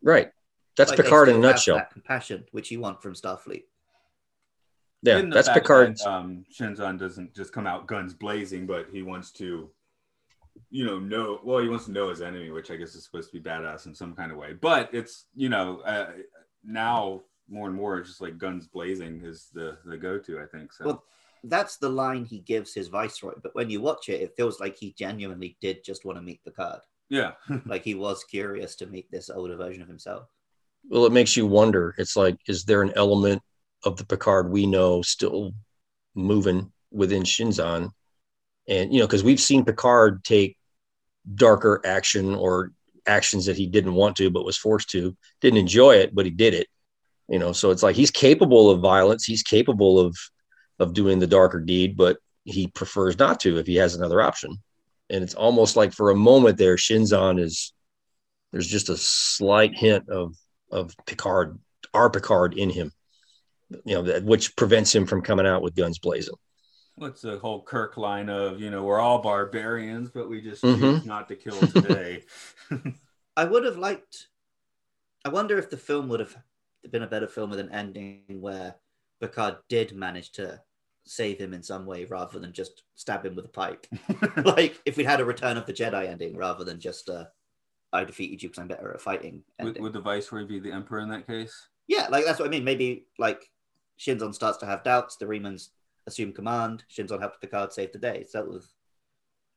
Right. 0.03 0.33
That's 0.77 0.91
Like, 0.91 1.01
Picard 1.01 1.29
in 1.29 1.37
a 1.37 1.39
nutshell. 1.39 1.77
That 1.77 1.93
compassion, 1.93 2.45
which 2.53 2.71
you 2.71 2.81
want 2.81 3.03
from 3.03 3.15
Starfleet. 3.15 3.65
Yeah, 5.03 5.23
that's 5.23 5.49
Picard. 5.49 5.97
that, 5.99 6.07
um, 6.07 6.45
Shinzon 6.53 6.99
doesn't 6.99 7.35
just 7.35 7.53
come 7.53 7.67
out 7.67 7.87
guns 7.87 8.15
blazing, 8.15 8.67
but 8.67 8.87
he 8.93 9.03
wants 9.03 9.33
to, 9.33 9.69
you 10.71 10.87
know, 10.87 10.99
know. 10.99 11.41
Well, 11.43 11.59
he 11.59 11.69
wants 11.69 11.87
to 11.87 11.93
know 11.93 12.09
his 12.09 12.23
enemy, 12.23 12.51
which 12.51 12.71
I 12.71 12.77
guess 12.77 12.95
is 12.95 13.05
supposed 13.05 13.31
to 13.33 13.41
be 13.41 13.49
badass 13.49 13.87
in 13.87 13.95
some 13.95 14.15
kind 14.15 14.31
of 14.31 14.39
way. 14.39 14.53
But 14.53 14.91
it's 14.95 15.27
you 15.35 15.49
know 15.49 15.81
uh, 15.81 16.13
now 16.65 17.23
more 17.53 17.69
and 17.69 17.77
more, 17.77 17.99
it's 17.99 18.09
just 18.09 18.21
like 18.21 18.39
guns 18.39 18.67
blazing 18.67 19.21
is 19.25 19.49
the 19.53 19.79
the 19.85 19.97
go 19.97 20.19
to. 20.19 20.41
I 20.41 20.47
think 20.47 20.73
so. 20.73 20.85
Well, 20.87 21.05
that's 21.45 21.77
the 21.77 21.89
line 21.89 22.25
he 22.25 22.39
gives 22.39 22.73
his 22.75 22.89
viceroy. 22.89 23.35
But 23.43 23.55
when 23.55 23.71
you 23.71 23.81
watch 23.81 24.09
it, 24.09 24.21
it 24.23 24.35
feels 24.37 24.61
like 24.61 24.77
he 24.77 24.95
genuinely 24.99 25.57
did 25.61 25.85
just 25.85 26.05
want 26.05 26.19
to 26.19 26.23
meet 26.23 26.45
Picard. 26.45 26.81
yeah, 27.09 27.33
like 27.67 27.85
he 27.85 27.95
was 27.95 28.25
curious 28.25 28.75
to 28.77 28.87
meet 28.87 29.11
this 29.11 29.31
older 29.31 29.57
version 29.57 29.83
of 29.83 29.89
himself. 29.89 30.29
Well, 30.89 31.07
it 31.07 31.13
makes 31.13 31.37
you 31.37 31.47
wonder. 31.47 31.95
It's 31.99 32.17
like, 32.17 32.37
is 32.49 32.65
there 32.65 32.83
an 32.83 32.93
element 32.97 33.43
of 33.85 33.97
the 33.97 34.05
Picard 34.05 34.51
we 34.51 34.67
know 34.67 35.03
still 35.03 35.53
moving 36.15 36.73
within 36.91 37.23
Shinzon? 37.23 37.91
And, 38.69 38.93
you 38.93 39.01
know, 39.01 39.07
because 39.07 39.25
we've 39.25 39.41
seen 39.41 39.65
Picard 39.65 40.25
take 40.25 40.57
darker 41.35 41.81
action 41.85 42.35
or 42.35 42.73
actions 43.07 43.47
that 43.47 43.57
he 43.57 43.67
didn't 43.67 43.95
want 43.95 44.17
to, 44.17 44.31
but 44.31 44.45
was 44.45 44.57
forced 44.57 44.91
to, 44.91 45.17
didn't 45.41 45.59
enjoy 45.59 45.97
it, 45.97 46.15
but 46.15 46.25
he 46.25 46.31
did 46.31 46.55
it. 46.55 46.67
You 47.33 47.39
know, 47.41 47.53
so 47.53 47.71
it's 47.73 47.83
like 47.83 47.97
he's 47.97 48.11
capable 48.13 48.71
of 48.71 48.81
violence. 48.81 49.25
He's 49.25 49.43
capable 49.43 49.99
of, 49.99 50.17
of 50.79 50.93
doing 50.95 51.19
the 51.19 51.27
darker 51.27 51.61
deed, 51.61 51.97
but 51.97 52.19
he 52.45 52.69
prefers 52.69 53.19
not 53.19 53.41
to 53.41 53.59
if 53.59 53.67
he 53.67 53.77
has 53.77 53.95
another 53.97 54.21
option. 54.21 54.59
And 55.11 55.25
it's 55.25 55.35
almost 55.35 55.75
like 55.75 55.93
for 55.95 56.11
a 56.11 56.15
moment 56.17 56.59
there, 56.59 56.77
Shinzon 56.77 57.41
is, 57.41 57.73
there's 58.53 58.69
just 58.69 58.91
a 58.91 58.97
slight 58.99 59.75
hint 59.75 60.09
of 60.11 60.35
of 60.71 60.95
Picard, 61.07 61.59
our 61.95 62.11
Picard 62.11 62.55
in 62.55 62.71
him, 62.71 62.93
you 63.85 63.95
know, 63.95 64.03
that, 64.03 64.25
which 64.25 64.55
prevents 64.57 64.95
him 64.95 65.07
from 65.07 65.23
coming 65.23 65.47
out 65.47 65.63
with 65.63 65.75
guns 65.75 65.99
blazing. 65.99 66.35
what's 66.97 67.23
the 67.23 67.39
whole 67.39 67.63
Kirk 67.63 67.97
line 67.97 68.29
of 68.29 68.61
you 68.61 68.71
know 68.71 68.83
we're 68.85 69.01
all 69.01 69.23
barbarians, 69.23 70.11
but 70.11 70.29
we 70.29 70.43
just 70.43 70.63
Mhm. 70.63 70.81
choose 70.81 71.05
not 71.07 71.29
to 71.29 71.37
kill 71.37 71.61
today. 71.67 72.25
I 73.37 73.45
would 73.45 73.65
have 73.65 73.79
liked. 73.79 74.29
I 75.25 75.31
wonder 75.31 75.59
if 75.59 75.71
the 75.71 75.77
film 75.79 76.09
would 76.11 76.21
have 76.21 76.37
been 76.91 77.03
a 77.03 77.09
better 77.09 77.29
film 77.29 77.51
with 77.51 77.59
an 77.59 77.71
ending 77.71 78.23
where 78.29 78.75
Picard 79.21 79.57
did 79.69 79.95
manage 79.95 80.33
to 80.33 80.61
save 81.05 81.39
him 81.39 81.53
in 81.53 81.63
some 81.63 81.87
way 81.87 82.05
rather 82.05 82.39
than 82.39 82.53
just 82.53 82.83
stab 82.95 83.25
him 83.25 83.35
with 83.35 83.45
a 83.45 83.49
pike. 83.49 83.89
like 84.45 84.81
if 84.85 84.97
we'd 84.97 85.07
had 85.07 85.21
a 85.21 85.25
Return 85.25 85.57
of 85.57 85.67
the 85.67 85.73
Jedi 85.73 86.09
ending 86.09 86.37
rather 86.37 86.65
than 86.65 86.81
just 86.81 87.09
uh, 87.09 87.25
I 87.93 88.05
defeated 88.05 88.43
you 88.43 88.49
because 88.49 88.61
I'm 88.61 88.69
better 88.69 88.93
at 88.93 89.01
fighting. 89.01 89.43
would, 89.61 89.79
would 89.81 89.93
the 89.93 90.01
viceroy 90.01 90.47
be 90.47 90.59
the 90.59 90.73
emperor 90.73 91.01
in 91.01 91.09
that 91.11 91.27
case? 91.27 91.69
Yeah, 91.87 92.09
like 92.11 92.25
that's 92.25 92.39
what 92.39 92.47
I 92.47 92.51
mean. 92.51 92.65
Maybe 92.65 93.07
like 93.19 93.51
Shinzon 93.99 94.35
starts 94.35 94.59
to 94.59 94.67
have 94.67 94.83
doubts. 94.83 95.17
The 95.17 95.27
Remans 95.27 95.69
assume 96.07 96.33
command. 96.33 96.85
Shinzon 96.91 97.21
helps 97.21 97.39
Picard 97.39 97.73
save 97.73 97.93
the 97.93 97.99
day. 97.99 98.25
So 98.29 98.39
that 98.39 98.51
was. 98.51 98.75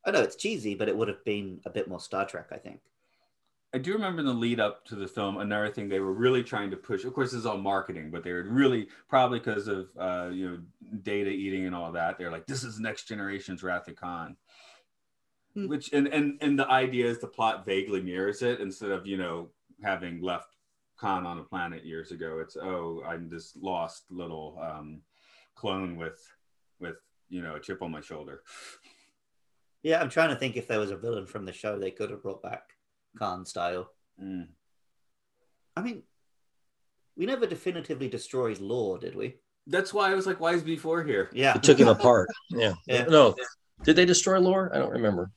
I 0.06 0.12
know 0.12 0.22
it's 0.22 0.36
cheesy, 0.36 0.76
but 0.76 0.90
it 0.90 0.96
would 0.96 1.08
have 1.08 1.24
been 1.26 1.62
a 1.66 1.70
bit 1.72 1.88
more 1.88 2.00
Star 2.00 2.26
Trek, 2.26 2.50
I 2.52 2.58
think. 2.58 2.82
I 3.76 3.78
do 3.78 3.92
remember 3.92 4.22
in 4.22 4.26
the 4.26 4.34
lead 4.34 4.62
up 4.62 4.86
to 4.86 4.96
the 4.96 5.06
film, 5.06 5.38
another 5.38 5.70
thing 5.70 5.90
they 5.90 6.00
were 6.00 6.14
really 6.14 6.44
trying 6.44 6.72
to 6.72 6.78
push. 6.78 7.04
Of 7.04 7.14
course, 7.14 7.32
this 7.32 7.40
is 7.40 7.46
all 7.46 7.58
marketing, 7.58 8.10
but 8.10 8.24
they 8.24 8.32
were 8.32 8.44
really 8.44 8.88
probably 9.10 9.40
because 9.40 9.68
of 9.68 9.90
uh, 10.00 10.30
you 10.32 10.50
know 10.50 10.60
data 11.04 11.30
eating 11.30 11.66
and 11.66 11.76
all 11.76 11.92
that. 11.92 12.18
They're 12.18 12.32
like, 12.32 12.48
this 12.48 12.64
is 12.64 12.80
next 12.80 13.04
generation's 13.10 13.64
Wrath 13.64 13.90
of 13.90 13.98
Khan, 13.98 14.38
Hmm. 15.56 15.68
which 15.68 15.92
and 15.92 16.08
and 16.08 16.38
and 16.40 16.58
the 16.58 16.70
idea 16.70 17.06
is 17.06 17.20
the 17.20 17.28
plot 17.28 17.66
vaguely 17.66 18.02
mirrors 18.02 18.42
it 18.42 18.62
instead 18.62 18.92
of 18.92 19.06
you 19.06 19.18
know 19.18 19.50
having 19.84 20.22
left 20.22 20.56
Khan 20.96 21.26
on 21.26 21.40
a 21.40 21.44
planet 21.44 21.86
years 21.86 22.12
ago. 22.12 22.40
It's 22.40 22.56
oh, 22.56 23.04
I'm 23.06 23.28
this 23.28 23.58
lost 23.62 24.06
little 24.10 24.58
um, 24.62 25.02
clone 25.54 25.98
with 25.98 26.26
with 26.80 26.96
you 27.28 27.42
know 27.42 27.56
a 27.56 27.60
chip 27.60 27.82
on 27.82 27.92
my 27.92 28.00
shoulder. 28.00 28.42
Yeah, 29.84 30.00
I'm 30.00 30.10
trying 30.10 30.30
to 30.30 30.38
think 30.38 30.56
if 30.56 30.68
there 30.70 30.80
was 30.80 30.92
a 30.92 30.98
villain 30.98 31.26
from 31.26 31.44
the 31.44 31.52
show 31.52 31.78
they 31.78 31.92
could 31.92 32.10
have 32.10 32.24
brought 32.24 32.42
back 32.42 32.75
Khan 33.18 33.45
style. 33.45 33.89
Mm. 34.22 34.47
I 35.76 35.82
mean, 35.82 36.03
we 37.18 37.26
never 37.26 37.45
definitively 37.45 38.07
destroyed 38.07 38.59
Lore, 38.59 38.97
did 38.97 39.16
we? 39.16 39.36
That's 39.68 39.93
why 39.93 40.11
I 40.11 40.16
was 40.16 40.28
like, 40.28 40.39
why 40.39 40.53
is 40.53 40.63
B4 40.63 41.05
here? 41.05 41.30
Yeah. 41.34 41.55
It 41.55 41.63
took 41.63 41.80
him 41.80 41.88
apart. 41.88 42.30
Yeah. 42.49 42.74
Yeah. 42.88 43.05
No. 43.05 43.36
Did 43.84 43.95
they 43.95 44.05
destroy 44.05 44.39
Lore? 44.39 44.72
I 44.74 44.78
don't 44.78 44.91
remember. 44.91 45.32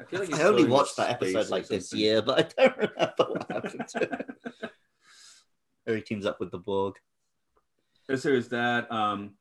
I 0.00 0.04
feel 0.04 0.20
like 0.20 0.34
I 0.34 0.42
only 0.44 0.64
watched 0.64 0.96
that 0.96 1.10
episode 1.10 1.50
like 1.50 1.68
this 1.68 1.92
year, 1.92 2.22
but 2.22 2.54
I 2.58 2.62
don't 2.62 2.76
remember 2.76 3.24
what 3.28 3.50
happened 3.50 3.88
to 3.88 4.02
it. 4.02 4.30
Or 5.86 5.96
he 5.96 6.02
teams 6.02 6.26
up 6.26 6.38
with 6.38 6.50
the 6.50 6.58
Borg. 6.58 6.96
So 8.06 8.16
there's 8.16 8.48
that. 8.48 8.92
Um, 8.92 9.32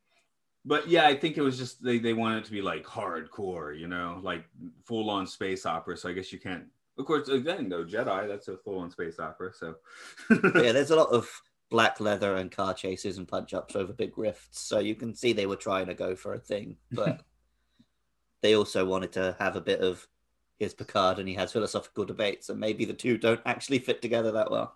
but 0.65 0.87
yeah, 0.87 1.05
I 1.05 1.15
think 1.15 1.37
it 1.37 1.41
was 1.41 1.57
just 1.57 1.83
they, 1.83 1.99
they 1.99 2.13
wanted 2.13 2.39
it 2.39 2.45
to 2.45 2.51
be 2.51 2.61
like 2.61 2.85
hardcore, 2.85 3.77
you 3.77 3.87
know, 3.87 4.19
like 4.23 4.45
full 4.85 5.09
on 5.09 5.27
space 5.27 5.65
opera. 5.65 5.97
So 5.97 6.07
I 6.09 6.13
guess 6.13 6.31
you 6.31 6.39
can't. 6.39 6.65
Of 6.99 7.05
course, 7.05 7.29
again, 7.29 7.69
though 7.69 7.85
Jedi, 7.85 8.27
that's 8.27 8.49
a 8.49 8.57
full 8.57 8.79
on 8.79 8.91
space 8.91 9.19
opera. 9.19 9.53
So 9.53 9.75
yeah, 10.29 10.73
there's 10.73 10.91
a 10.91 10.97
lot 10.97 11.09
of 11.09 11.29
black 11.71 12.01
leather 12.01 12.35
and 12.35 12.51
car 12.51 12.73
chases 12.73 13.17
and 13.17 13.27
punch 13.27 13.53
ups 13.53 13.75
over 13.75 13.93
big 13.93 14.17
rifts. 14.17 14.59
So 14.59 14.79
you 14.79 14.95
can 14.95 15.15
see 15.15 15.31
they 15.31 15.45
were 15.45 15.55
trying 15.55 15.85
to 15.87 15.93
go 15.93 16.13
for 16.13 16.33
a 16.33 16.39
thing, 16.39 16.75
but 16.91 17.21
they 18.41 18.55
also 18.55 18.85
wanted 18.85 19.13
to 19.13 19.35
have 19.39 19.55
a 19.55 19.61
bit 19.61 19.79
of 19.79 20.05
here's 20.57 20.73
Picard 20.73 21.19
and 21.19 21.29
he 21.29 21.35
has 21.35 21.53
philosophical 21.53 22.03
debates, 22.03 22.49
and 22.49 22.59
maybe 22.59 22.83
the 22.83 22.93
two 22.93 23.17
don't 23.17 23.39
actually 23.45 23.79
fit 23.79 24.01
together 24.01 24.33
that 24.33 24.51
well. 24.51 24.75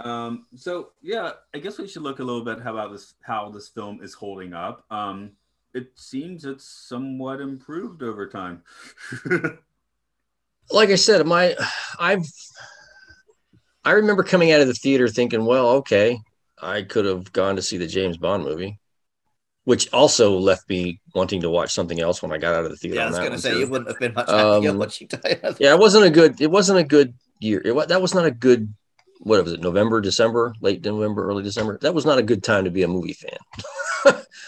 Um, 0.00 0.46
so 0.56 0.90
yeah, 1.02 1.32
I 1.54 1.58
guess 1.58 1.78
we 1.78 1.86
should 1.86 2.02
look 2.02 2.20
a 2.20 2.24
little 2.24 2.44
bit 2.44 2.60
how 2.60 2.72
about 2.72 2.92
this 2.92 3.14
how 3.22 3.50
this 3.50 3.68
film 3.68 4.00
is 4.02 4.14
holding 4.14 4.54
up. 4.54 4.84
Um, 4.90 5.32
it 5.74 5.92
seems 5.94 6.44
it's 6.44 6.64
somewhat 6.64 7.40
improved 7.40 8.02
over 8.02 8.28
time. 8.28 8.62
Like 10.72 10.90
I 10.90 10.94
said, 10.94 11.26
my 11.26 11.56
I've 11.98 12.24
I 13.84 13.92
remember 13.92 14.22
coming 14.22 14.52
out 14.52 14.60
of 14.60 14.68
the 14.68 14.74
theater 14.74 15.08
thinking, 15.08 15.44
well, 15.44 15.68
okay, 15.78 16.18
I 16.60 16.82
could 16.82 17.06
have 17.06 17.32
gone 17.32 17.56
to 17.56 17.62
see 17.62 17.76
the 17.76 17.86
James 17.86 18.18
Bond 18.18 18.44
movie, 18.44 18.78
which 19.64 19.92
also 19.92 20.38
left 20.38 20.68
me 20.68 21.00
wanting 21.14 21.40
to 21.40 21.50
watch 21.50 21.72
something 21.72 22.00
else 22.00 22.22
when 22.22 22.32
I 22.32 22.38
got 22.38 22.54
out 22.54 22.64
of 22.64 22.70
the 22.70 22.76
theater. 22.76 22.98
Yeah, 22.98 23.06
I 23.06 23.08
was 23.08 23.18
going 23.18 23.32
to 23.32 23.38
say 23.38 23.50
too. 23.52 23.58
you 23.60 23.66
wouldn't 23.68 23.88
have 23.88 23.98
been 23.98 24.14
much 24.14 24.28
Um, 24.28 24.78
watching 24.78 25.08
Yeah, 25.58 25.74
it 25.74 25.78
wasn't 25.78 26.04
a 26.04 26.10
good. 26.10 26.40
It 26.40 26.50
wasn't 26.50 26.78
a 26.78 26.84
good 26.84 27.14
year. 27.40 27.62
It 27.64 27.88
that 27.88 28.02
was 28.02 28.14
not 28.14 28.26
a 28.26 28.30
good. 28.30 28.72
What 29.22 29.42
was 29.44 29.52
it? 29.52 29.60
November, 29.60 30.00
December, 30.00 30.54
late 30.62 30.82
November, 30.82 31.28
early 31.28 31.42
December. 31.42 31.78
That 31.82 31.94
was 31.94 32.06
not 32.06 32.18
a 32.18 32.22
good 32.22 32.42
time 32.42 32.64
to 32.64 32.70
be 32.70 32.82
a 32.82 32.88
movie 32.88 33.12
fan. 33.12 33.36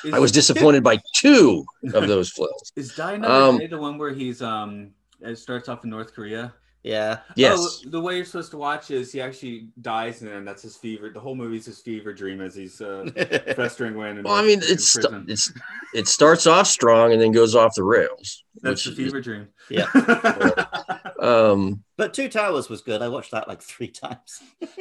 I 0.12 0.18
was 0.18 0.32
disappointed 0.32 0.82
by 0.82 0.98
two 1.14 1.64
of 1.92 2.08
those 2.08 2.30
films. 2.36 2.72
Is 2.74 2.94
Die 2.94 3.12
Another 3.12 3.34
Um, 3.34 3.58
Day 3.58 3.66
the 3.66 3.78
one 3.78 3.98
where 3.98 4.12
he's 4.12 4.40
um 4.40 4.90
it 5.20 5.36
starts 5.36 5.68
off 5.68 5.84
in 5.84 5.90
North 5.90 6.14
Korea 6.14 6.54
Yeah. 6.82 7.20
Yes. 7.36 7.58
Oh, 7.86 7.90
the 7.90 8.00
way 8.00 8.16
you're 8.16 8.24
supposed 8.24 8.50
to 8.50 8.56
watch 8.56 8.90
is 8.90 9.12
he 9.12 9.20
actually 9.20 9.68
dies, 9.80 10.20
and 10.22 10.30
then 10.30 10.44
that's 10.44 10.62
his 10.62 10.76
fever. 10.76 11.10
The 11.10 11.20
whole 11.20 11.36
movie's 11.36 11.66
his 11.66 11.78
fever 11.78 12.12
dream 12.12 12.40
as 12.40 12.56
he's 12.56 12.80
uh, 12.80 13.08
festering 13.56 13.94
away 13.94 14.12
Well, 14.20 14.34
I 14.34 14.42
mean, 14.42 14.58
it's 14.62 14.94
prison. 14.94 15.24
it's 15.28 15.52
it 15.94 16.08
starts 16.08 16.46
off 16.48 16.66
strong 16.66 17.12
and 17.12 17.22
then 17.22 17.30
goes 17.30 17.54
off 17.54 17.76
the 17.76 17.84
rails. 17.84 18.42
that's 18.62 18.82
the 18.82 18.90
which 18.90 18.96
fever 18.96 19.20
dream. 19.20 19.48
Yeah. 19.70 19.86
um, 21.20 21.84
But 21.96 22.14
Two 22.14 22.28
Towers 22.28 22.68
was 22.68 22.82
good. 22.82 23.00
I 23.00 23.08
watched 23.08 23.30
that 23.30 23.46
like 23.46 23.62
three 23.62 23.88
times. 23.88 24.42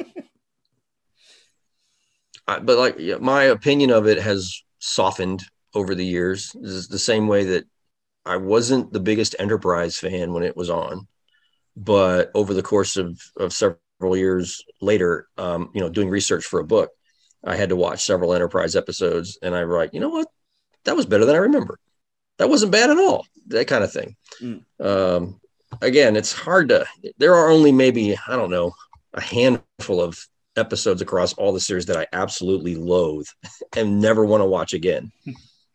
I, 2.48 2.58
but 2.58 2.78
like 2.78 2.96
yeah, 2.98 3.16
my 3.20 3.44
opinion 3.44 3.90
of 3.90 4.08
it 4.08 4.18
has 4.20 4.62
softened 4.80 5.44
over 5.74 5.94
the 5.94 6.04
years. 6.04 6.50
This 6.60 6.72
is 6.72 6.88
the 6.88 6.98
same 6.98 7.28
way 7.28 7.44
that 7.44 7.64
I 8.26 8.36
wasn't 8.36 8.92
the 8.92 9.00
biggest 9.00 9.36
Enterprise 9.38 9.96
fan 9.98 10.32
when 10.32 10.42
it 10.42 10.56
was 10.56 10.68
on, 10.70 11.06
but 11.76 12.30
over 12.34 12.54
the 12.54 12.62
course 12.62 12.96
of, 12.96 13.20
of 13.36 13.52
several 13.52 14.16
years 14.16 14.62
later, 14.80 15.28
um, 15.38 15.70
you 15.74 15.80
know, 15.80 15.88
doing 15.88 16.08
research 16.08 16.44
for 16.44 16.60
a 16.60 16.64
book, 16.64 16.90
I 17.44 17.56
had 17.56 17.70
to 17.70 17.76
watch 17.76 18.04
several 18.04 18.34
Enterprise 18.34 18.76
episodes, 18.76 19.38
and 19.42 19.54
I 19.54 19.64
like, 19.64 19.94
you 19.94 20.00
know 20.00 20.10
what, 20.10 20.28
that 20.84 20.96
was 20.96 21.06
better 21.06 21.24
than 21.24 21.34
I 21.36 21.40
remember. 21.40 21.78
That 22.38 22.48
wasn't 22.48 22.72
bad 22.72 22.90
at 22.90 22.98
all. 22.98 23.26
That 23.48 23.66
kind 23.66 23.84
of 23.84 23.92
thing. 23.92 24.16
Mm. 24.40 24.62
Um, 24.80 25.40
again, 25.80 26.16
it's 26.16 26.32
hard 26.32 26.68
to. 26.70 26.86
There 27.18 27.34
are 27.34 27.50
only 27.50 27.72
maybe 27.72 28.16
I 28.28 28.36
don't 28.36 28.50
know 28.50 28.72
a 29.14 29.20
handful 29.20 30.00
of 30.00 30.26
episodes 30.56 31.02
across 31.02 31.32
all 31.34 31.52
the 31.52 31.60
series 31.60 31.86
that 31.86 31.96
I 31.96 32.06
absolutely 32.12 32.74
loathe 32.74 33.26
and 33.76 34.00
never 34.00 34.24
want 34.24 34.40
to 34.40 34.46
watch 34.46 34.74
again. 34.74 35.12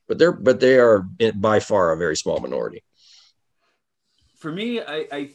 But 0.10 0.20
they're 0.20 0.32
but 0.32 0.62
they 0.62 0.80
are 0.80 1.06
by 1.36 1.60
far 1.60 1.91
a 1.91 1.98
very 1.98 2.16
small 2.16 2.39
minority. 2.39 2.82
For 4.38 4.50
me, 4.50 4.80
I, 4.80 5.06
I 5.12 5.32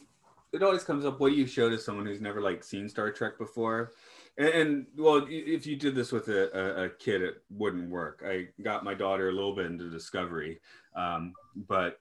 it 0.53 0.61
always 0.63 0.83
comes 0.83 1.03
up 1.03 1.19
what 1.19 1.29
do 1.29 1.35
you 1.35 1.47
show 1.47 1.69
to 1.69 1.77
someone 1.77 2.05
who's 2.05 2.21
never 2.21 2.39
like 2.39 2.63
seen 2.63 2.87
Star 2.87 3.11
Trek 3.11 3.37
before. 3.37 3.91
And, 4.37 4.49
and 4.49 4.85
well, 4.97 5.25
if 5.27 5.65
you 5.65 5.75
did 5.75 5.95
this 5.95 6.11
with 6.11 6.27
a, 6.27 6.49
a, 6.57 6.85
a 6.85 6.89
kid, 6.89 7.21
it 7.21 7.43
wouldn't 7.49 7.89
work. 7.89 8.23
I 8.25 8.47
got 8.61 8.83
my 8.83 8.93
daughter 8.93 9.29
a 9.29 9.33
little 9.33 9.55
bit 9.55 9.65
into 9.65 9.89
Discovery, 9.89 10.59
um, 10.95 11.33
but 11.67 11.99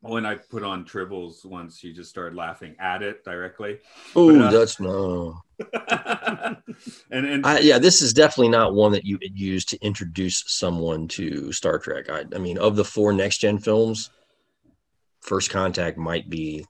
when 0.00 0.24
I 0.24 0.36
put 0.36 0.62
on 0.62 0.84
Tribbles 0.84 1.44
once, 1.44 1.78
she 1.78 1.92
just 1.92 2.08
started 2.08 2.36
laughing 2.36 2.76
at 2.78 3.02
it 3.02 3.24
directly. 3.24 3.78
Oh, 4.14 4.38
uh, 4.40 4.50
that's 4.50 4.78
no. 4.78 5.40
and 7.10 7.26
and 7.26 7.44
I, 7.44 7.58
yeah, 7.58 7.78
this 7.78 8.00
is 8.00 8.12
definitely 8.12 8.50
not 8.50 8.74
one 8.74 8.92
that 8.92 9.04
you 9.04 9.18
would 9.20 9.38
use 9.38 9.64
to 9.66 9.78
introduce 9.84 10.44
someone 10.46 11.08
to 11.08 11.50
Star 11.52 11.78
Trek. 11.78 12.08
I, 12.08 12.24
I 12.32 12.38
mean, 12.38 12.58
of 12.58 12.76
the 12.76 12.84
four 12.84 13.12
next 13.12 13.38
gen 13.38 13.58
films, 13.58 14.10
First 15.20 15.50
Contact 15.50 15.98
might 15.98 16.30
be 16.30 16.64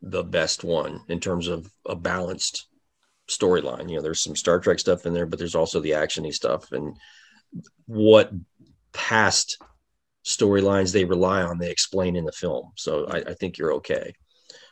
the 0.00 0.22
best 0.22 0.64
one 0.64 1.00
in 1.08 1.20
terms 1.20 1.48
of 1.48 1.70
a 1.86 1.96
balanced 1.96 2.66
storyline. 3.28 3.88
You 3.88 3.96
know, 3.96 4.02
there's 4.02 4.20
some 4.22 4.36
Star 4.36 4.60
Trek 4.60 4.78
stuff 4.78 5.06
in 5.06 5.14
there, 5.14 5.26
but 5.26 5.38
there's 5.38 5.54
also 5.54 5.80
the 5.80 5.90
actiony 5.90 6.32
stuff 6.32 6.72
and 6.72 6.96
what 7.86 8.30
past 8.92 9.58
storylines 10.24 10.92
they 10.92 11.04
rely 11.04 11.42
on, 11.42 11.58
they 11.58 11.70
explain 11.70 12.16
in 12.16 12.24
the 12.24 12.32
film. 12.32 12.70
So 12.76 13.06
I, 13.06 13.18
I 13.18 13.34
think 13.34 13.58
you're 13.58 13.72
okay. 13.74 14.14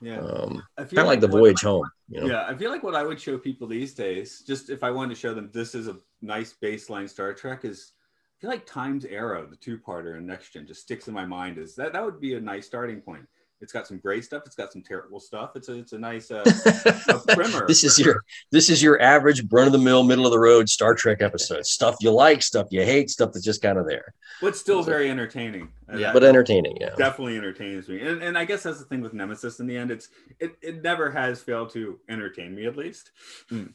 yeah, 0.00 0.20
Um, 0.20 0.62
I 0.78 0.84
kind 0.84 0.98
of 1.00 1.06
like 1.06 1.20
the 1.20 1.26
what- 1.28 1.38
voyage 1.40 1.62
home. 1.62 1.88
You 2.08 2.20
know, 2.20 2.26
Yeah, 2.26 2.44
I 2.46 2.54
feel 2.56 2.70
like 2.70 2.82
what 2.82 2.94
I 2.96 3.04
would 3.04 3.20
show 3.20 3.38
people 3.38 3.68
these 3.68 3.94
days, 3.94 4.42
just 4.46 4.68
if 4.70 4.82
I 4.82 4.90
wanted 4.90 5.14
to 5.14 5.20
show 5.20 5.32
them 5.34 5.50
this 5.52 5.74
is 5.74 5.86
a 5.88 5.96
nice 6.22 6.54
baseline 6.62 7.08
Star 7.08 7.32
Trek, 7.34 7.64
is 7.64 7.92
I 8.36 8.40
feel 8.40 8.50
like 8.50 8.66
Time's 8.66 9.04
Arrow, 9.04 9.46
the 9.46 9.56
two-parter 9.56 10.16
in 10.18 10.26
Next 10.26 10.52
Gen, 10.52 10.66
just 10.66 10.82
sticks 10.82 11.06
in 11.08 11.14
my 11.14 11.26
mind. 11.26 11.58
Is 11.58 11.74
that 11.76 11.92
that 11.92 12.04
would 12.04 12.20
be 12.20 12.34
a 12.34 12.40
nice 12.40 12.66
starting 12.66 13.00
point? 13.00 13.26
It's 13.60 13.72
got 13.72 13.86
some 13.86 13.98
great 13.98 14.24
stuff. 14.24 14.44
It's 14.46 14.56
got 14.56 14.72
some 14.72 14.82
terrible 14.82 15.20
stuff. 15.20 15.50
It's 15.54 15.68
a 15.68 15.78
it's 15.78 15.92
a 15.92 15.98
nice 15.98 16.30
uh, 16.30 16.42
primer. 17.28 17.66
this 17.66 17.84
is 17.84 17.98
your 17.98 18.22
this 18.50 18.70
is 18.70 18.82
your 18.82 19.00
average 19.02 19.42
run 19.50 19.66
of 19.66 19.72
the 19.72 19.78
mill 19.78 20.02
middle 20.02 20.24
of 20.24 20.32
the 20.32 20.38
road 20.38 20.68
Star 20.68 20.94
Trek 20.94 21.20
episode. 21.20 21.66
Stuff 21.80 21.96
you 22.00 22.10
like, 22.10 22.42
stuff 22.42 22.68
you 22.70 22.82
hate, 22.82 23.10
stuff 23.10 23.32
that's 23.32 23.44
just 23.44 23.60
kind 23.60 23.78
of 23.78 23.86
there, 23.86 24.14
but 24.40 24.56
still 24.56 24.82
very 24.82 25.10
entertaining. 25.10 25.68
Yeah. 25.94 26.12
but 26.12 26.24
entertaining. 26.24 26.76
Yeah. 26.80 26.94
definitely 26.96 27.36
entertains 27.36 27.88
me. 27.88 28.00
And, 28.00 28.22
and 28.22 28.38
I 28.38 28.44
guess 28.44 28.62
that's 28.62 28.78
the 28.78 28.84
thing 28.84 29.00
with 29.00 29.12
Nemesis. 29.12 29.60
In 29.60 29.66
the 29.66 29.76
end, 29.76 29.90
it's 29.90 30.08
it, 30.38 30.56
it 30.62 30.82
never 30.82 31.10
has 31.10 31.42
failed 31.42 31.70
to 31.70 31.98
entertain 32.08 32.54
me 32.54 32.66
at 32.66 32.76
least. 32.76 33.10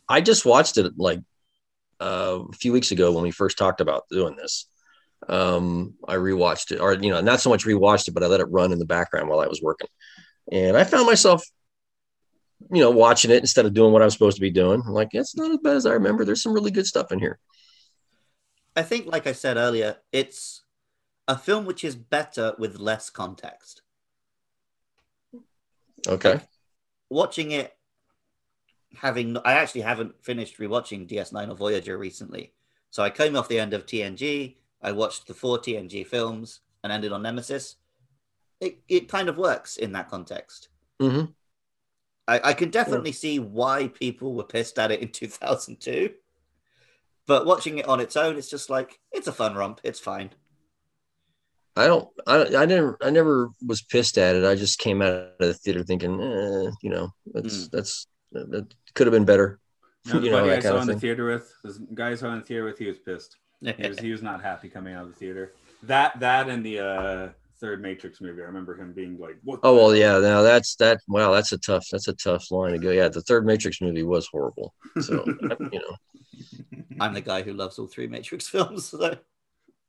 I 0.09 0.21
just 0.21 0.45
watched 0.45 0.77
it 0.77 0.93
like 0.97 1.19
uh, 1.99 2.39
a 2.51 2.55
few 2.55 2.71
weeks 2.71 2.91
ago 2.91 3.11
when 3.11 3.23
we 3.23 3.31
first 3.31 3.57
talked 3.57 3.81
about 3.81 4.03
doing 4.09 4.35
this. 4.35 4.67
Um, 5.27 5.95
I 6.07 6.15
rewatched 6.15 6.71
it, 6.71 6.79
or 6.79 6.93
you 6.93 7.09
know, 7.09 7.21
not 7.21 7.41
so 7.41 7.49
much 7.49 7.65
rewatched 7.65 8.07
it, 8.07 8.13
but 8.13 8.23
I 8.23 8.27
let 8.27 8.41
it 8.41 8.45
run 8.45 8.71
in 8.71 8.79
the 8.79 8.85
background 8.85 9.29
while 9.29 9.39
I 9.39 9.47
was 9.47 9.61
working, 9.61 9.87
and 10.51 10.77
I 10.77 10.83
found 10.83 11.07
myself, 11.07 11.43
you 12.71 12.81
know, 12.81 12.91
watching 12.91 13.31
it 13.31 13.39
instead 13.39 13.65
of 13.65 13.73
doing 13.73 13.91
what 13.91 14.01
I 14.01 14.05
was 14.05 14.13
supposed 14.13 14.37
to 14.37 14.41
be 14.41 14.51
doing. 14.51 14.83
I'm 14.85 14.93
like, 14.93 15.09
it's 15.13 15.35
not 15.35 15.51
as 15.51 15.57
bad 15.63 15.77
as 15.77 15.85
I 15.85 15.93
remember. 15.93 16.25
There's 16.25 16.43
some 16.43 16.53
really 16.53 16.71
good 16.71 16.85
stuff 16.85 17.11
in 17.11 17.19
here. 17.19 17.39
I 18.75 18.83
think, 18.83 19.07
like 19.07 19.25
I 19.25 19.31
said 19.31 19.57
earlier, 19.57 19.97
it's 20.11 20.63
a 21.27 21.37
film 21.37 21.65
which 21.65 21.83
is 21.83 21.95
better 21.95 22.53
with 22.59 22.77
less 22.77 23.09
context. 23.09 23.81
Okay. 26.07 26.39
Watching 27.09 27.51
it, 27.51 27.73
having 28.95 29.37
I 29.37 29.53
actually 29.53 29.81
haven't 29.81 30.23
finished 30.23 30.59
rewatching 30.59 31.07
DS9 31.09 31.51
or 31.51 31.55
Voyager 31.55 31.97
recently, 31.97 32.53
so 32.91 33.01
I 33.01 33.09
came 33.09 33.35
off 33.35 33.47
the 33.47 33.59
end 33.59 33.73
of 33.73 33.85
TNG. 33.85 34.57
I 34.85 34.91
watched 34.91 35.25
the 35.25 35.33
four 35.33 35.57
TNG 35.57 36.05
films 36.05 36.61
and 36.83 36.93
ended 36.93 37.11
on 37.11 37.23
Nemesis. 37.23 37.77
It 38.61 38.77
it 38.87 39.09
kind 39.09 39.27
of 39.27 39.37
works 39.37 39.77
in 39.77 39.91
that 39.93 40.09
context. 40.09 40.69
hmm 41.01 41.25
I, 42.27 42.39
I 42.43 42.53
can 42.53 42.69
definitely 42.69 43.11
see 43.11 43.37
why 43.37 43.87
people 43.87 44.33
were 44.33 44.43
pissed 44.43 44.79
at 44.79 44.91
it 44.91 45.01
in 45.01 45.09
2002. 45.11 46.11
But 47.27 47.45
watching 47.45 47.79
it 47.79 47.87
on 47.87 47.99
its 47.99 48.15
own, 48.15 48.37
it's 48.37 48.49
just 48.49 48.69
like 48.69 48.99
it's 49.11 49.27
a 49.27 49.33
fun 49.33 49.55
romp. 49.55 49.81
It's 49.83 49.99
fine. 49.99 50.29
I 51.75 51.87
don't. 51.87 52.07
I, 52.27 52.55
I 52.55 52.65
never. 52.65 52.97
I 53.01 53.09
never 53.09 53.49
was 53.65 53.81
pissed 53.81 54.19
at 54.19 54.35
it. 54.35 54.45
I 54.45 54.53
just 54.53 54.77
came 54.77 55.01
out 55.01 55.33
of 55.39 55.47
the 55.47 55.53
theater 55.55 55.83
thinking, 55.83 56.21
eh, 56.21 56.71
you 56.83 56.91
know, 56.91 57.09
that's 57.33 57.67
that's 57.69 58.07
that, 58.33 58.51
that 58.51 58.73
could 58.93 59.07
have 59.07 59.13
been 59.13 59.25
better. 59.25 59.59
Now, 60.05 60.19
the 60.19 60.19
you 60.25 60.31
know 60.31 60.43
buddy 60.43 60.55
I 60.55 60.59
saw 60.59 60.79
in 60.81 60.87
the 60.87 60.95
theater 60.95 61.25
with, 61.25 61.51
the 61.63 61.87
guy 61.95 62.11
I 62.11 62.15
saw 62.15 62.31
in 62.31 62.39
the 62.39 62.45
theater 62.45 62.65
with, 62.65 62.77
he 62.77 62.87
was 62.87 62.99
pissed. 62.99 63.37
He 63.77 63.87
was, 63.87 63.99
he 63.99 64.11
was 64.11 64.21
not 64.21 64.41
happy 64.41 64.69
coming 64.69 64.93
out 64.93 65.03
of 65.03 65.09
the 65.09 65.15
theater. 65.15 65.53
That 65.83 66.19
that 66.19 66.49
and 66.49 66.65
the 66.65 66.79
uh, 66.79 67.29
third 67.59 67.81
Matrix 67.81 68.21
movie, 68.21 68.41
I 68.41 68.45
remember 68.45 68.75
him 68.75 68.93
being 68.93 69.17
like, 69.19 69.37
"What?" 69.43 69.59
Oh 69.63 69.75
well, 69.75 69.89
hell?" 69.89 69.95
yeah. 69.95 70.19
Now 70.19 70.41
that's 70.41 70.75
that. 70.75 70.99
Wow, 71.07 71.31
that's 71.31 71.51
a 71.51 71.57
tough. 71.57 71.85
That's 71.91 72.07
a 72.07 72.13
tough 72.13 72.51
line 72.51 72.73
to 72.73 72.79
go. 72.79 72.91
Yeah, 72.91 73.07
the 73.07 73.21
third 73.21 73.45
Matrix 73.45 73.81
movie 73.81 74.03
was 74.03 74.27
horrible. 74.31 74.73
So 75.01 75.25
you 75.49 75.79
know, 75.79 75.95
I'm 76.99 77.13
the 77.13 77.21
guy 77.21 77.41
who 77.41 77.53
loves 77.53 77.79
all 77.79 77.87
three 77.87 78.07
Matrix 78.07 78.47
films. 78.55 78.85
So. 78.85 79.17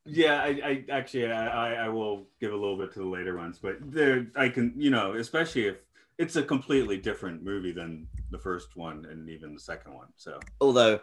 Yeah, 0.08 0.40
I, 0.40 0.48
I 0.64 0.84
actually 0.90 1.30
I, 1.32 1.46
I- 1.46 1.86
I 1.86 1.88
will 1.88 2.28
give 2.40 2.52
a 2.52 2.56
little 2.56 2.78
bit 2.78 2.92
to 2.92 3.00
the 3.00 3.06
later 3.06 3.36
ones, 3.36 3.58
but 3.60 3.76
there 3.80 4.28
I 4.36 4.48
can 4.48 4.72
you 4.76 4.90
know 4.90 5.14
especially 5.14 5.66
if 5.66 5.76
it's 6.18 6.36
a 6.36 6.42
completely 6.42 6.96
different 6.96 7.42
movie 7.42 7.72
than 7.72 8.06
the 8.30 8.38
first 8.38 8.76
one 8.76 9.04
and 9.10 9.28
even 9.28 9.52
the 9.54 9.60
second 9.60 9.94
one. 9.94 10.08
So 10.16 10.38
Although, 10.60 11.00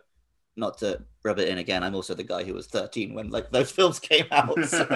not 0.55 0.77
to 0.79 1.01
rub 1.23 1.39
it 1.39 1.49
in 1.49 1.57
again, 1.57 1.83
I'm 1.83 1.95
also 1.95 2.13
the 2.13 2.23
guy 2.23 2.43
who 2.43 2.53
was 2.53 2.67
13 2.67 3.13
when 3.13 3.29
like 3.29 3.51
those 3.51 3.71
films 3.77 3.99
came 3.99 4.25
out. 4.31 4.63
So. 4.65 4.87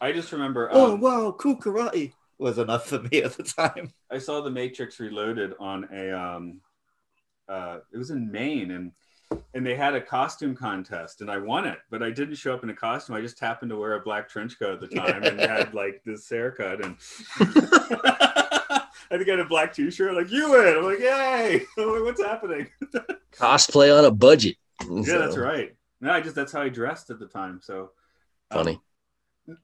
I 0.00 0.12
just 0.12 0.32
remember 0.32 0.68
oh 0.72 0.94
um, 0.94 1.00
wow, 1.00 1.34
cool 1.38 1.56
karate 1.56 2.12
was 2.38 2.58
enough 2.58 2.86
for 2.86 3.00
me 3.00 3.22
at 3.22 3.32
the 3.32 3.42
time. 3.42 3.92
I 4.10 4.18
saw 4.18 4.40
the 4.40 4.50
Matrix 4.50 5.00
Reloaded 5.00 5.54
on 5.58 5.88
a 5.92 6.12
um 6.12 6.60
uh 7.48 7.78
it 7.92 7.98
was 7.98 8.10
in 8.10 8.30
Maine 8.30 8.72
and 8.72 8.92
and 9.54 9.66
they 9.66 9.74
had 9.74 9.94
a 9.94 10.00
costume 10.00 10.54
contest 10.54 11.20
and 11.20 11.30
I 11.30 11.38
won 11.38 11.66
it, 11.66 11.78
but 11.90 12.02
I 12.02 12.10
didn't 12.10 12.36
show 12.36 12.54
up 12.54 12.62
in 12.62 12.70
a 12.70 12.74
costume. 12.74 13.16
I 13.16 13.20
just 13.20 13.40
happened 13.40 13.70
to 13.70 13.76
wear 13.76 13.94
a 13.94 14.00
black 14.00 14.28
trench 14.28 14.58
coat 14.58 14.82
at 14.82 14.88
the 14.88 14.94
time 14.94 15.22
and 15.22 15.40
had 15.40 15.74
like 15.74 16.02
this 16.04 16.28
haircut 16.28 16.84
and 16.84 16.96
I 19.14 19.16
think 19.16 19.28
I 19.28 19.32
had 19.32 19.40
a 19.40 19.44
black 19.44 19.72
t-shirt, 19.72 20.12
like 20.12 20.32
you 20.32 20.50
win. 20.50 20.76
I'm 20.76 20.82
like, 20.82 20.98
yay! 20.98 21.62
I'm 21.78 21.92
like, 21.92 22.02
what's 22.02 22.22
happening? 22.22 22.66
cosplay 23.32 23.96
on 23.96 24.04
a 24.04 24.10
budget. 24.10 24.56
yeah, 24.90 25.18
that's 25.18 25.36
right. 25.36 25.76
No, 26.00 26.10
I 26.10 26.20
just 26.20 26.34
that's 26.34 26.50
how 26.50 26.62
I 26.62 26.68
dressed 26.68 27.10
at 27.10 27.20
the 27.20 27.26
time. 27.26 27.60
So 27.62 27.90
um, 28.50 28.64
Funny. 28.64 28.80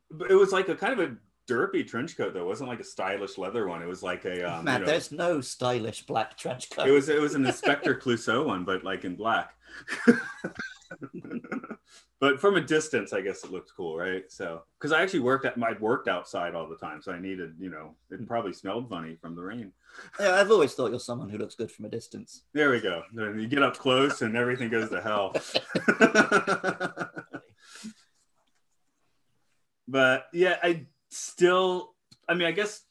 but 0.09 0.31
it 0.31 0.37
was 0.37 0.53
like 0.53 0.69
a 0.69 0.77
kind 0.77 0.93
of 0.93 1.01
a 1.01 1.17
derpy 1.53 1.85
trench 1.85 2.17
coat 2.17 2.33
though. 2.33 2.43
It 2.43 2.47
wasn't 2.47 2.69
like 2.69 2.79
a 2.79 2.85
stylish 2.85 3.39
leather 3.39 3.67
one. 3.67 3.83
It 3.83 3.89
was 3.89 4.05
like 4.05 4.25
a 4.25 4.49
um, 4.49 4.65
Man, 4.65 4.83
you 4.83 4.87
know, 4.87 4.93
there's 4.93 5.11
no 5.11 5.41
stylish 5.41 6.07
black 6.07 6.37
trench 6.37 6.71
coat. 6.71 6.87
It 6.87 6.93
was 6.93 7.09
it 7.09 7.21
was 7.21 7.35
an 7.35 7.45
Inspector 7.47 7.93
Clouseau 7.97 8.47
one, 8.47 8.65
but 8.65 8.85
like 8.85 9.05
in 9.05 9.17
black. 9.17 9.53
but 12.21 12.41
from 12.41 12.57
a 12.57 12.61
distance, 12.61 13.13
I 13.13 13.21
guess 13.21 13.45
it 13.45 13.51
looked 13.51 13.73
cool, 13.77 13.97
right? 13.97 14.25
So 14.29 14.63
because 14.79 14.93
I 14.93 15.03
actually 15.03 15.21
worked 15.21 15.45
at 15.45 15.61
I'd 15.63 15.81
worked 15.81 16.09
outside 16.09 16.55
all 16.55 16.69
the 16.69 16.77
time, 16.77 17.03
so 17.03 17.13
I 17.13 17.21
needed, 17.21 17.55
you 17.59 17.71
know, 17.71 17.95
it 18.11 18.27
probably 18.27 18.53
smelled 18.53 18.89
funny 18.89 19.17
from 19.21 19.35
the 19.37 19.43
rain. 19.43 19.73
Yeah, 20.19 20.35
I've 20.35 20.51
always 20.51 20.75
thought 20.75 20.91
you're 20.91 21.01
someone 21.01 21.29
who 21.29 21.39
looks 21.39 21.55
good 21.55 21.71
from 21.71 21.85
a 21.85 21.89
distance. 21.89 22.43
There 22.53 22.71
we 22.71 22.81
go. 22.81 23.03
Then 23.13 23.39
you 23.39 23.47
get 23.49 23.63
up 23.63 23.77
close 23.77 24.23
and 24.23 24.37
everything 24.37 24.69
goes 24.69 24.91
to 24.91 25.01
hell. 25.01 25.35
but 29.89 30.27
yeah, 30.33 30.57
I 30.63 30.87
still 31.11 31.95
I 32.29 32.35
mean, 32.35 32.47
I 32.47 32.53
guess 32.53 32.83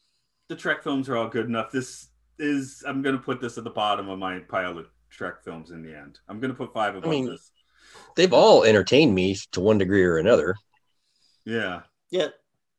the 0.48 0.56
Trek 0.56 0.82
films 0.82 1.08
are 1.08 1.16
all 1.16 1.28
good 1.28 1.46
enough. 1.46 1.70
This 1.70 2.08
is 2.38 2.82
I'm 2.86 3.02
gonna 3.02 3.18
put 3.18 3.40
this 3.40 3.58
at 3.58 3.64
the 3.64 3.70
bottom 3.70 4.08
of 4.08 4.18
my 4.18 4.38
pile 4.40 4.78
of 4.78 4.86
Trek 5.10 5.42
films 5.44 5.70
in 5.70 5.82
the 5.82 5.96
end. 5.96 6.18
I'm 6.28 6.40
gonna 6.40 6.54
put 6.54 6.72
five 6.72 6.96
above 6.96 7.10
mean- 7.10 7.26
this. 7.26 7.52
They've 8.16 8.32
all 8.32 8.64
entertained 8.64 9.14
me 9.14 9.36
to 9.52 9.60
one 9.60 9.78
degree 9.78 10.02
or 10.04 10.18
another. 10.18 10.56
Yeah. 11.44 11.82
Yeah, 12.10 12.28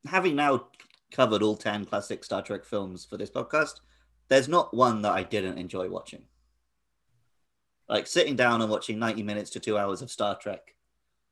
having 0.06 0.36
now 0.36 0.68
covered 1.12 1.42
all 1.42 1.56
10 1.56 1.86
classic 1.86 2.24
Star 2.24 2.42
Trek 2.42 2.66
films 2.66 3.06
for 3.06 3.18
this 3.18 3.30
podcast, 3.32 3.80
there's 4.28 4.48
not 4.50 4.74
one 4.74 5.02
that 5.04 5.14
I 5.14 5.24
didn't 5.24 5.58
enjoy 5.58 5.90
watching. 5.90 6.24
Like 7.88 8.08
sitting 8.08 8.36
down 8.36 8.62
and 8.62 8.70
watching 8.72 9.00
90 9.00 9.24
minutes 9.24 9.50
to 9.52 9.60
two 9.60 9.78
hours 9.78 10.02
of 10.02 10.12
Star 10.12 10.38
Trek 10.38 10.76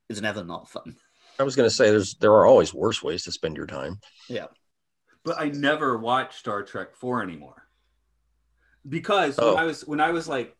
is 0.09 0.21
never 0.21 0.43
not 0.43 0.69
fun. 0.69 0.95
I 1.39 1.43
was 1.43 1.55
going 1.55 1.69
to 1.69 1.73
say 1.75 1.89
there's 1.89 2.15
there 2.15 2.31
are 2.33 2.45
always 2.45 2.73
worse 2.73 3.01
ways 3.01 3.23
to 3.23 3.31
spend 3.31 3.55
your 3.57 3.67
time. 3.67 3.99
Yeah. 4.27 4.47
but 5.23 5.39
I 5.39 5.49
never 5.49 5.97
watch 5.97 6.37
Star 6.37 6.63
Trek 6.63 6.95
4 6.95 7.23
anymore. 7.23 7.63
Because 8.87 9.37
Oh. 9.39 9.55
when 9.55 9.63
I 9.63 9.65
was 9.65 9.85
when 9.87 9.99
I 10.01 10.11
was 10.11 10.27
like 10.27 10.55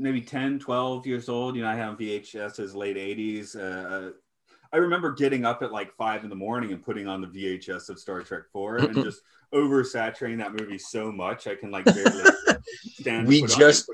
maybe 0.00 0.20
10, 0.20 0.58
12 0.58 1.06
years 1.06 1.28
old, 1.28 1.56
you 1.56 1.62
know, 1.62 1.68
I 1.68 1.74
had 1.76 1.96
VHSs 1.96 2.74
late 2.74 2.96
80s. 2.96 3.56
Uh, 3.56 4.12
I 4.72 4.76
remember 4.76 5.12
getting 5.12 5.44
up 5.44 5.62
at 5.62 5.72
like 5.72 5.92
five 5.96 6.22
in 6.24 6.30
the 6.30 6.36
morning 6.36 6.72
and 6.72 6.82
putting 6.84 7.06
on 7.08 7.20
the 7.20 7.26
VHS 7.26 7.88
of 7.88 7.98
Star 7.98 8.22
Trek 8.22 8.42
4 8.52 8.76
and 8.78 8.94
just 9.04 9.20
oversaturating 9.52 10.38
that 10.38 10.52
movie 10.54 10.78
so 10.78 11.10
much 11.12 11.46
I 11.46 11.54
can 11.56 11.70
like 11.70 11.84
barely 11.84 12.24
stand. 13.00 13.26
We 13.28 13.42
just- 13.42 13.90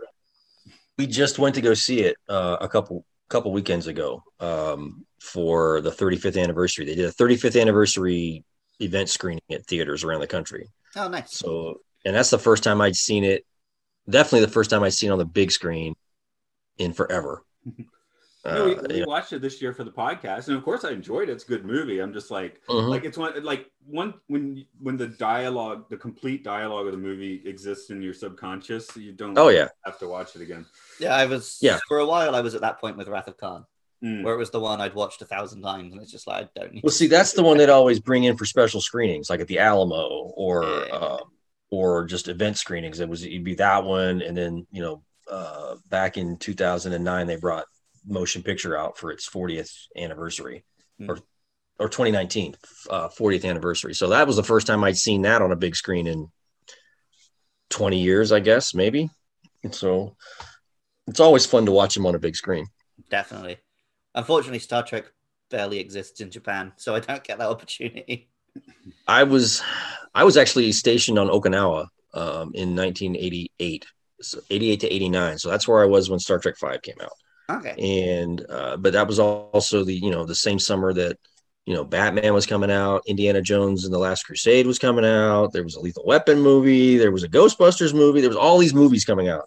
We 0.99 1.07
just 1.07 1.39
went 1.39 1.55
to 1.57 1.61
go 1.61 1.75
see 1.75 2.01
it 2.01 2.17
uh, 2.29 2.57
a 2.61 2.69
couple 2.69 3.05
couple 3.29 3.53
weekends 3.53 3.87
ago 3.87 4.23
um, 4.41 5.05
for 5.21 5.81
the 5.81 5.91
35th 5.91 6.41
anniversary. 6.41 6.85
They 6.87 6.95
did 6.95 7.05
a 7.07 7.13
35th 7.13 7.61
anniversary 7.61 8.45
event 8.81 9.09
screening 9.11 9.43
at 9.51 9.67
theaters 9.67 10.05
around 10.05 10.21
the 10.21 10.27
country. 10.27 10.69
Oh, 10.95 11.09
nice. 11.09 11.37
So, 11.37 11.81
and 12.05 12.15
that's 12.15 12.31
the 12.31 12.39
first 12.39 12.63
time 12.63 12.81
I'd 12.81 12.95
seen 12.97 13.25
it. 13.25 13.45
Definitely 14.09 14.47
the 14.47 14.53
first 14.53 14.71
time 14.71 14.83
I'd 14.83 14.93
seen 14.95 15.11
on 15.11 15.19
the 15.19 15.25
big 15.25 15.51
screen 15.51 15.95
in 16.79 16.93
forever. 16.93 17.45
No, 18.45 18.65
we, 18.67 18.77
Uh, 18.77 18.83
we 18.89 18.95
you 18.95 19.01
know, 19.01 19.07
watched 19.09 19.33
it 19.33 19.43
this 19.43 19.61
year 19.61 19.73
for 19.73 19.83
the 19.83 19.91
podcast, 19.91 20.47
and 20.47 20.57
of 20.57 20.63
course, 20.63 20.85
I 20.85 20.91
enjoyed 20.93 21.29
it. 21.29 21.33
It's 21.33 21.43
a 21.43 21.49
good 21.49 21.65
movie. 21.65 21.99
I'm 21.99 22.13
just 22.13 22.31
like, 22.31 22.61
mhm. 22.69 22.89
like 22.89 23.05
it's 23.05 23.19
one 23.19 23.43
like 23.43 23.69
one 23.85 24.15
when 24.29 24.65
when 24.79 24.97
the 24.97 25.09
dialogue, 25.09 25.91
the 25.91 25.97
complete 25.97 26.45
dialogue 26.45 26.87
of 26.87 26.93
the 26.93 26.99
movie 26.99 27.43
exists 27.45 27.91
in 27.91 28.01
your 28.01 28.15
subconscious, 28.15 28.97
you 28.97 29.11
don't. 29.11 29.37
Oh, 29.37 29.49
yeah. 29.49 29.67
have 29.85 29.99
to 29.99 30.07
watch 30.07 30.37
it 30.37 30.43
again. 30.43 30.65
Yeah, 31.01 31.17
I 31.17 31.27
was, 31.27 31.59
Yeah. 31.61 31.81
for 31.89 31.99
a 31.99 32.07
while, 32.07 32.37
I 32.37 32.41
was 32.41 32.55
at 32.55 32.61
that 32.61 32.79
point 32.81 32.97
with 32.97 33.09
Wrath 33.09 33.27
of 33.27 33.37
Khan, 33.37 33.67
Mm. 34.05 34.23
where 34.23 34.35
it 34.35 34.39
was 34.39 34.51
the 34.51 34.61
one 34.61 34.81
I'd 34.81 34.95
watched 34.95 35.21
a 35.23 35.27
thousand 35.27 35.63
times, 35.63 35.93
and 35.93 36.01
it's 36.01 36.13
just 36.13 36.29
like, 36.29 36.49
I 36.57 36.61
don't 36.61 36.75
need 36.75 36.85
Well, 36.85 36.93
see, 36.93 37.09
that's 37.09 37.33
the 37.39 37.43
one 37.43 37.57
they'd 37.59 37.69
always 37.69 37.99
bring 37.99 38.23
in 38.23 38.37
for 38.37 38.45
special 38.45 38.81
screenings, 38.81 39.29
like 39.29 39.41
at 39.41 39.49
the 39.49 39.59
Alamo 39.59 40.07
or 40.37 40.63
Yeah. 40.63 40.95
uh, 40.95 41.19
or 41.71 42.05
just 42.05 42.29
event 42.29 42.57
screenings. 42.59 43.01
It 43.01 43.09
was 43.09 43.25
it'd 43.25 43.45
be 43.45 43.55
that 43.57 43.85
one, 43.85 44.23
and 44.23 44.37
then 44.37 44.67
you 44.71 44.83
know, 44.83 45.03
uh, 45.31 45.77
back 45.89 46.17
in 46.17 46.37
2009, 46.39 47.27
they 47.27 47.37
brought 47.37 47.67
Motion 48.07 48.43
Picture 48.43 48.77
out 48.77 48.97
for 48.99 49.11
its 49.11 49.29
40th 49.29 49.73
anniversary, 49.97 50.65
Hmm. 50.99 51.11
or 51.11 51.19
or 51.79 51.89
2019 51.91 52.55
uh, 52.89 53.09
40th 53.09 53.45
anniversary. 53.45 53.95
So 53.95 54.09
that 54.09 54.27
was 54.27 54.37
the 54.37 54.43
first 54.43 54.67
time 54.67 54.83
I'd 54.83 54.97
seen 54.97 55.23
that 55.23 55.43
on 55.43 55.53
a 55.53 55.57
big 55.57 55.77
screen 55.77 56.07
in 56.07 56.29
20 57.71 58.01
years, 58.01 58.33
I 58.33 58.41
guess, 58.41 58.75
maybe. 58.75 59.11
And 59.63 59.75
so 59.75 60.17
it's 61.07 61.21
always 61.21 61.45
fun 61.45 61.67
to 61.67 61.73
watch 61.73 61.95
them 61.95 62.07
on 62.07 62.15
a 62.15 62.19
big 62.19 62.35
screen. 62.35 62.67
Definitely. 63.11 63.59
Unfortunately, 64.15 64.59
Star 64.59 64.85
Trek 64.85 65.05
barely 65.51 65.79
exists 65.79 66.21
in 66.23 66.31
Japan, 66.31 66.73
so 66.77 66.95
I 66.95 67.01
don't 67.01 67.23
get 67.23 67.39
that 67.39 67.49
opportunity. 67.49 68.31
I 69.07 69.25
was 69.25 69.63
I 70.15 70.25
was 70.25 70.37
actually 70.37 70.73
stationed 70.73 71.19
on 71.19 71.29
Okinawa 71.29 71.89
um, 72.15 72.53
in 72.55 72.75
1988, 72.75 73.87
so 74.21 74.41
88 74.49 74.81
to 74.81 74.95
89. 74.95 75.39
So 75.39 75.51
that's 75.51 75.69
where 75.69 75.83
I 75.83 75.87
was 75.87 76.09
when 76.09 76.19
Star 76.19 76.39
Trek 76.39 76.57
Five 76.57 76.83
came 76.83 76.97
out. 77.03 77.13
Okay. 77.49 78.19
And 78.21 78.45
uh, 78.49 78.77
but 78.77 78.93
that 78.95 79.07
was 79.07 79.19
also 79.19 79.85
the 79.85 79.95
you 79.95 80.11
know 80.11 80.25
the 80.25 80.35
same 80.35 80.59
summer 80.59 80.93
that 80.93 81.19
you 81.65 81.75
know 81.75 81.85
Batman 81.85 82.35
was 82.35 82.47
coming 82.47 82.71
out, 82.71 83.03
Indiana 83.07 83.41
Jones 83.41 83.85
and 83.85 83.95
the 83.95 83.99
Last 83.99 84.25
Crusade 84.25 84.67
was 84.67 84.79
coming 84.79 85.05
out. 85.05 85.53
There 85.53 85.65
was 85.65 85.77
a 85.77 85.81
Lethal 85.81 86.05
Weapon 86.07 86.41
movie, 86.41 86.97
there 86.97 87.13
was 87.13 87.23
a 87.23 87.29
Ghostbusters 87.29 87.95
movie, 87.95 88.21
there 88.21 88.31
was 88.31 88.37
all 88.37 88.59
these 88.59 88.75
movies 88.75 89.05
coming 89.05 89.29
out, 89.29 89.45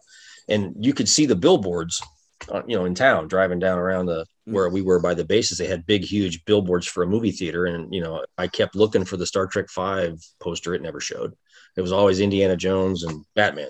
and 0.48 0.76
you 0.80 0.94
could 0.94 1.10
see 1.10 1.26
the 1.26 1.36
billboards, 1.36 2.02
uh, 2.50 2.62
you 2.68 2.78
know, 2.78 2.86
in 2.86 2.96
town 2.96 3.28
driving 3.28 3.60
down 3.60 3.78
around 3.78 4.06
the 4.06 4.26
where 4.50 4.70
mm. 4.70 4.74
we 4.74 4.82
were 4.82 5.00
by 5.00 5.14
the 5.14 5.26
bases. 5.26 5.58
They 5.58 5.68
had 5.68 5.86
big, 5.86 6.04
huge 6.04 6.46
billboards 6.46 6.88
for 6.88 7.04
a 7.04 7.08
movie 7.08 7.32
theater, 7.32 7.66
and 7.66 7.94
you 7.94 8.02
know, 8.02 8.26
I 8.38 8.48
kept 8.48 8.76
looking 8.76 9.06
for 9.06 9.18
the 9.18 9.26
Star 9.26 9.48
Trek 9.48 9.70
Five 9.70 10.22
poster. 10.40 10.74
It 10.74 10.82
never 10.82 11.00
showed. 11.00 11.36
It 11.76 11.82
was 11.82 11.92
always 11.92 12.20
Indiana 12.20 12.56
Jones 12.56 13.04
and 13.04 13.26
Batman. 13.36 13.70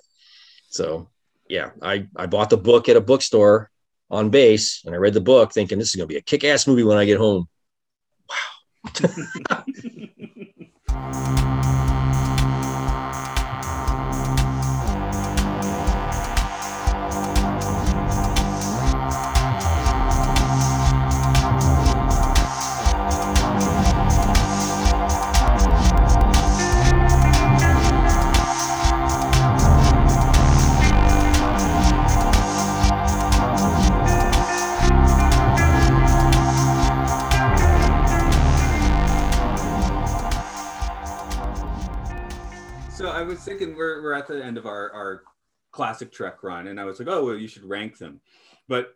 So 0.69 1.09
yeah, 1.47 1.71
I 1.81 2.07
I 2.15 2.25
bought 2.25 2.49
the 2.49 2.57
book 2.57 2.89
at 2.89 2.97
a 2.97 3.01
bookstore 3.01 3.69
on 4.09 4.29
base, 4.29 4.83
and 4.85 4.95
I 4.95 4.97
read 4.97 5.13
the 5.13 5.21
book 5.21 5.53
thinking 5.53 5.77
this 5.77 5.89
is 5.89 5.95
gonna 5.95 6.07
be 6.07 6.17
a 6.17 6.21
kick-ass 6.21 6.67
movie 6.67 6.83
when 6.83 6.97
I 6.97 7.05
get 7.05 7.17
home. 7.17 7.47
So 8.93 9.09
we're, 43.79 44.03
we're 44.03 44.13
at 44.13 44.27
the 44.27 44.43
end 44.43 44.57
of 44.57 44.65
our, 44.65 44.91
our 44.91 45.23
classic 45.71 46.11
Trek 46.11 46.43
run, 46.43 46.67
and 46.67 46.79
I 46.79 46.83
was 46.83 46.99
like, 46.99 47.07
oh, 47.07 47.25
well, 47.25 47.35
you 47.35 47.47
should 47.47 47.63
rank 47.63 47.97
them. 47.97 48.19
But 48.67 48.95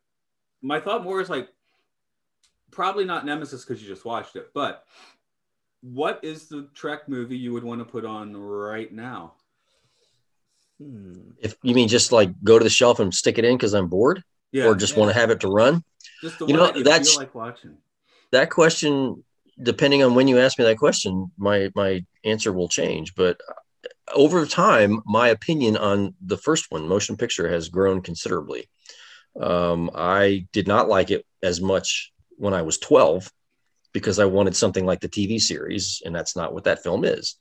my 0.61 0.79
thought 0.79 1.03
more 1.03 1.21
is 1.21 1.29
like, 1.29 1.47
probably 2.69 3.05
not 3.05 3.25
Nemesis 3.25 3.63
because 3.65 3.81
you 3.81 3.87
just 3.87 4.05
watched 4.05 4.35
it, 4.35 4.51
but 4.53 4.83
what 5.81 6.19
is 6.23 6.47
the 6.47 6.67
Trek 6.73 7.07
movie 7.07 7.37
you 7.37 7.53
would 7.53 7.63
want 7.63 7.79
to 7.79 7.85
put 7.85 8.05
on 8.05 8.35
right 8.35 8.91
now? 8.93 9.33
Hmm. 10.81 11.13
If 11.39 11.55
you 11.63 11.73
mean 11.73 11.87
just 11.87 12.11
like 12.11 12.29
go 12.43 12.57
to 12.57 12.63
the 12.63 12.69
shelf 12.69 12.99
and 12.99 13.13
stick 13.13 13.37
it 13.37 13.45
in 13.45 13.55
because 13.55 13.73
I'm 13.73 13.87
bored, 13.87 14.23
Yeah, 14.51 14.65
or 14.65 14.75
just 14.75 14.93
yeah. 14.93 14.99
want 14.99 15.13
to 15.13 15.19
have 15.19 15.29
it 15.29 15.39
to 15.41 15.47
run, 15.47 15.83
just 16.21 16.39
the 16.39 16.45
you 16.47 16.53
one 16.53 16.59
know, 16.59 16.67
that 16.67 16.77
you 16.77 16.83
that's- 16.83 17.17
like 17.17 17.33
watching. 17.33 17.77
that 18.31 18.49
question 18.49 19.23
depending 19.61 20.01
on 20.01 20.15
when 20.15 20.27
you 20.27 20.39
ask 20.39 20.57
me 20.57 20.65
that 20.65 20.79
question 20.79 21.31
my 21.37 21.69
my 21.75 22.03
answer 22.25 22.51
will 22.51 22.67
change 22.67 23.13
but 23.13 23.39
over 24.13 24.45
time 24.45 25.01
my 25.05 25.29
opinion 25.29 25.77
on 25.77 26.13
the 26.21 26.37
first 26.37 26.67
one 26.69 26.87
motion 26.87 27.17
picture 27.17 27.49
has 27.49 27.69
grown 27.69 28.01
considerably. 28.01 28.67
Um, 29.39 29.89
i 29.95 30.45
did 30.51 30.67
not 30.67 30.89
like 30.89 31.09
it 31.09 31.25
as 31.41 31.59
much 31.59 32.11
when 32.37 32.53
i 32.53 32.61
was 32.61 32.77
12 32.77 33.31
because 33.91 34.19
i 34.19 34.25
wanted 34.25 34.55
something 34.55 34.85
like 34.85 34.99
the 34.99 35.09
tv 35.09 35.39
series 35.39 36.01
and 36.05 36.15
that's 36.15 36.35
not 36.35 36.53
what 36.53 36.65
that 36.65 36.83
film 36.83 37.03
is. 37.03 37.35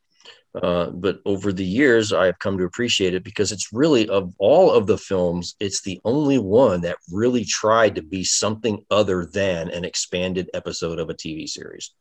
Uh, 0.55 0.91
but 0.91 1.21
over 1.25 1.53
the 1.53 1.65
years 1.65 2.13
i 2.13 2.27
have 2.27 2.39
come 2.39 2.57
to 2.59 2.65
appreciate 2.65 3.15
it 3.15 3.25
because 3.25 3.53
it's 3.53 3.73
really 3.73 4.09
of 4.09 4.35
all 4.39 4.71
of 4.71 4.87
the 4.87 4.99
films 4.99 5.55
it's 5.61 5.83
the 5.83 6.01
only 6.05 6.39
one 6.39 6.83
that 6.83 6.97
really 7.11 7.45
tried 7.45 7.95
to 7.95 8.03
be 8.03 8.23
something 8.23 8.85
other 8.91 9.27
than 9.27 9.71
an 9.71 9.85
expanded 9.85 10.49
episode 10.55 10.99
of 10.99 11.11
a 11.11 11.15
tv 11.15 11.49
series. 11.49 11.93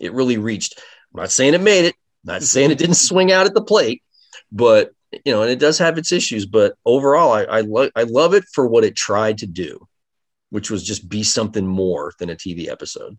It 0.00 0.12
really 0.12 0.36
reached 0.36 0.78
i'm 1.14 1.20
not 1.20 1.30
saying 1.30 1.54
it 1.54 1.60
made 1.60 1.86
it 1.86 1.94
not 2.26 2.42
saying 2.42 2.70
it 2.70 2.78
didn't 2.78 2.96
swing 2.96 3.32
out 3.32 3.46
at 3.46 3.54
the 3.54 3.62
plate 3.62 4.02
but 4.52 4.92
you 5.24 5.32
know 5.32 5.42
and 5.42 5.50
it 5.50 5.58
does 5.58 5.78
have 5.78 5.96
its 5.96 6.12
issues 6.12 6.44
but 6.44 6.74
overall 6.84 7.32
i 7.32 7.44
I, 7.44 7.60
lo- 7.62 7.90
I 7.96 8.02
love 8.02 8.34
it 8.34 8.44
for 8.52 8.66
what 8.66 8.84
it 8.84 8.96
tried 8.96 9.38
to 9.38 9.46
do 9.46 9.86
which 10.50 10.70
was 10.70 10.84
just 10.84 11.08
be 11.08 11.22
something 11.22 11.66
more 11.66 12.12
than 12.18 12.28
a 12.30 12.36
tv 12.36 12.68
episode 12.68 13.16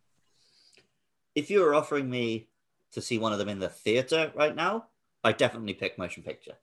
If 1.36 1.50
you 1.52 1.62
were 1.62 1.76
offering 1.76 2.10
me 2.10 2.48
to 2.94 3.02
see 3.02 3.18
one 3.20 3.32
of 3.32 3.38
them 3.38 3.50
in 3.50 3.60
the 3.60 3.70
theater 3.70 4.32
right 4.34 4.56
now, 4.56 4.88
I'd 5.24 5.38
definitely 5.38 5.76
pick 5.76 5.98
motion 5.98 6.24
picture. 6.24 6.56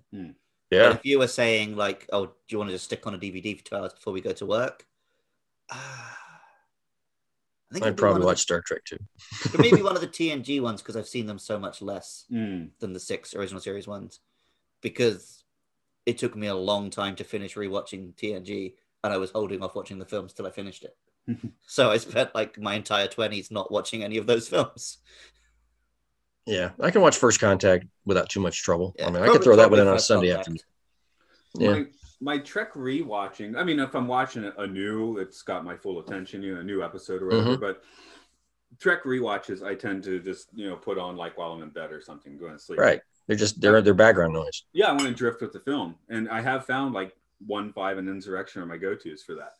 But 0.70 0.76
yeah 0.76 0.94
if 0.94 1.04
you 1.04 1.18
were 1.20 1.28
saying 1.28 1.76
like, 1.76 2.08
"Oh, 2.12 2.26
do 2.26 2.32
you 2.48 2.58
want 2.58 2.70
to 2.70 2.74
just 2.74 2.86
stick 2.86 3.06
on 3.06 3.14
a 3.14 3.18
DVD 3.18 3.56
for 3.56 3.64
two 3.64 3.76
hours 3.76 3.92
before 3.94 4.12
we 4.12 4.20
go 4.20 4.32
to 4.32 4.46
work?" 4.46 4.84
Ah, 5.70 6.18
I 7.74 7.78
think 7.80 7.84
i'd 7.86 7.88
it'd 7.88 7.96
be 7.96 8.02
one 8.02 8.10
probably 8.12 8.22
of 8.22 8.26
watch 8.26 8.38
star 8.40 8.60
trek 8.60 8.84
too 8.84 8.98
the, 9.42 9.48
but 9.50 9.60
maybe 9.60 9.82
one 9.82 9.96
of 9.96 10.00
the 10.00 10.06
TNG 10.18 10.60
ones 10.62 10.80
because 10.80 10.96
I've 10.96 11.08
seen 11.08 11.26
them 11.26 11.38
so 11.38 11.58
much 11.58 11.82
less 11.82 12.24
Mm. 12.32 12.70
than 12.78 12.92
the 12.92 13.00
six 13.00 13.34
original 13.34 13.60
series 13.60 13.86
ones. 13.88 14.20
Because 14.80 15.44
it 16.06 16.18
took 16.18 16.36
me 16.36 16.46
a 16.48 16.54
long 16.54 16.90
time 16.90 17.16
to 17.16 17.24
finish 17.24 17.54
rewatching 17.54 18.14
TNG, 18.14 18.74
and 19.02 19.12
I 19.12 19.16
was 19.16 19.30
holding 19.30 19.62
off 19.62 19.74
watching 19.74 19.98
the 19.98 20.04
films 20.04 20.32
till 20.34 20.46
I 20.46 20.50
finished 20.50 20.84
it. 20.84 20.96
so 21.66 21.90
I 21.90 21.96
spent 21.96 22.34
like 22.34 22.58
my 22.58 22.74
entire 22.74 23.08
twenties 23.08 23.50
not 23.50 23.72
watching 23.72 24.04
any 24.04 24.18
of 24.18 24.26
those 24.26 24.46
films. 24.48 24.98
Yeah, 26.46 26.70
I 26.78 26.90
can 26.90 27.00
watch 27.00 27.16
First 27.16 27.40
Contact 27.40 27.86
without 28.04 28.28
too 28.28 28.40
much 28.40 28.62
trouble. 28.62 28.94
Yeah, 28.98 29.06
I 29.06 29.10
mean, 29.10 29.22
I 29.22 29.28
could 29.28 29.42
throw 29.42 29.56
that 29.56 29.70
one 29.70 29.80
in 29.80 29.88
on 29.88 29.96
a 29.96 29.98
Sunday 29.98 30.28
Contact. 30.34 30.48
afternoon. 30.50 30.60
Yeah. 31.58 31.72
My, 31.72 31.86
my 32.24 32.38
Trek 32.38 32.72
rewatching. 32.72 33.56
I 33.56 33.62
mean, 33.62 33.78
if 33.78 33.94
I'm 33.94 34.08
watching 34.08 34.44
it 34.44 34.54
anew, 34.56 35.18
it's 35.18 35.42
got 35.42 35.62
my 35.64 35.76
full 35.76 36.00
attention. 36.00 36.42
You 36.42 36.54
know, 36.54 36.60
a 36.62 36.64
new 36.64 36.82
episode 36.82 37.22
or 37.22 37.26
whatever. 37.26 37.56
Mhm. 37.56 37.60
But 37.60 37.84
Trek 38.80 39.04
rewatches, 39.04 39.62
I 39.62 39.74
tend 39.74 40.02
to 40.04 40.18
just 40.18 40.48
you 40.54 40.68
know 40.68 40.76
put 40.76 40.98
on 40.98 41.16
like 41.16 41.36
while 41.36 41.52
I'm 41.52 41.62
in 41.62 41.68
bed 41.68 41.92
or 41.92 42.00
something, 42.00 42.38
going 42.38 42.54
to 42.54 42.58
sleep. 42.58 42.80
Right. 42.80 43.00
They're 43.26 43.36
just 43.36 43.60
they're 43.60 43.80
they're 43.82 43.94
background 43.94 44.32
noise. 44.32 44.64
Yeah, 44.72 44.86
I 44.86 44.92
want 44.92 45.04
to 45.04 45.14
drift 45.14 45.42
with 45.42 45.52
the 45.52 45.60
film, 45.60 45.96
and 46.08 46.28
I 46.30 46.40
have 46.40 46.64
found 46.66 46.94
like 46.94 47.14
one, 47.46 47.72
five, 47.74 47.98
and 47.98 48.08
Insurrection 48.08 48.62
are 48.62 48.66
my 48.66 48.78
go-tos 48.78 49.22
for 49.22 49.34
that 49.34 49.54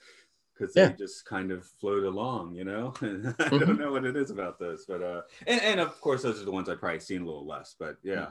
because 0.55 0.75
Yeah. 0.75 0.89
they 0.89 0.95
just 0.95 1.27
kind 1.27 1.51
of 1.51 1.67
float 1.67 2.05
along, 2.05 2.55
you 2.55 2.65
know. 2.65 2.95
And 3.03 3.29
I 3.29 3.49
Mhm. 3.51 3.61
don't 3.61 3.79
know 3.79 3.93
what 3.93 4.05
it 4.07 4.17
is 4.17 4.31
about 4.31 4.59
those, 4.59 4.87
but 4.87 5.03
uh, 5.03 5.23
and, 5.47 5.61
and 5.61 5.81
of 5.81 6.01
course 6.01 6.23
those 6.23 6.41
are 6.41 6.45
the 6.47 6.51
ones 6.53 6.69
I've 6.69 6.79
probably 6.81 7.01
seen 7.01 7.23
a 7.23 7.27
little 7.27 7.47
less, 7.47 7.75
but 7.79 7.99
yeah. 8.03 8.31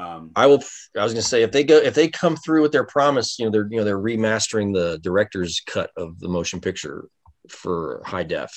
Um, 0.00 0.30
I 0.34 0.46
will. 0.46 0.62
I 0.98 1.04
was 1.04 1.12
gonna 1.12 1.22
say 1.22 1.42
if 1.42 1.52
they 1.52 1.64
go 1.64 1.76
if 1.76 1.94
they 1.94 2.08
come 2.08 2.36
through 2.36 2.62
with 2.62 2.72
their 2.72 2.84
promise, 2.84 3.38
you 3.38 3.44
know 3.44 3.50
they're 3.50 3.68
you 3.70 3.76
know 3.76 3.84
they're 3.84 3.98
remastering 3.98 4.72
the 4.72 4.98
director's 4.98 5.60
cut 5.66 5.90
of 5.96 6.18
the 6.20 6.28
motion 6.28 6.60
picture 6.60 7.08
for 7.48 8.02
high 8.06 8.22
def 8.22 8.50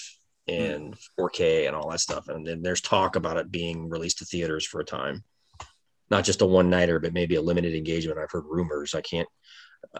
and 0.47 0.95
4K 1.19 1.67
and 1.67 1.75
all 1.75 1.89
that 1.89 1.99
stuff, 1.99 2.29
and 2.29 2.45
then 2.45 2.61
there's 2.61 2.81
talk 2.81 3.15
about 3.15 3.37
it 3.37 3.51
being 3.51 3.89
released 3.89 4.19
to 4.19 4.25
theaters 4.25 4.65
for 4.65 4.79
a 4.79 4.85
time, 4.85 5.23
not 6.09 6.23
just 6.23 6.41
a 6.41 6.45
one 6.45 6.69
nighter, 6.69 6.99
but 6.99 7.13
maybe 7.13 7.35
a 7.35 7.41
limited 7.41 7.75
engagement. 7.75 8.19
I've 8.19 8.31
heard 8.31 8.45
rumors. 8.45 8.95
I 8.95 9.01
can't. 9.01 9.27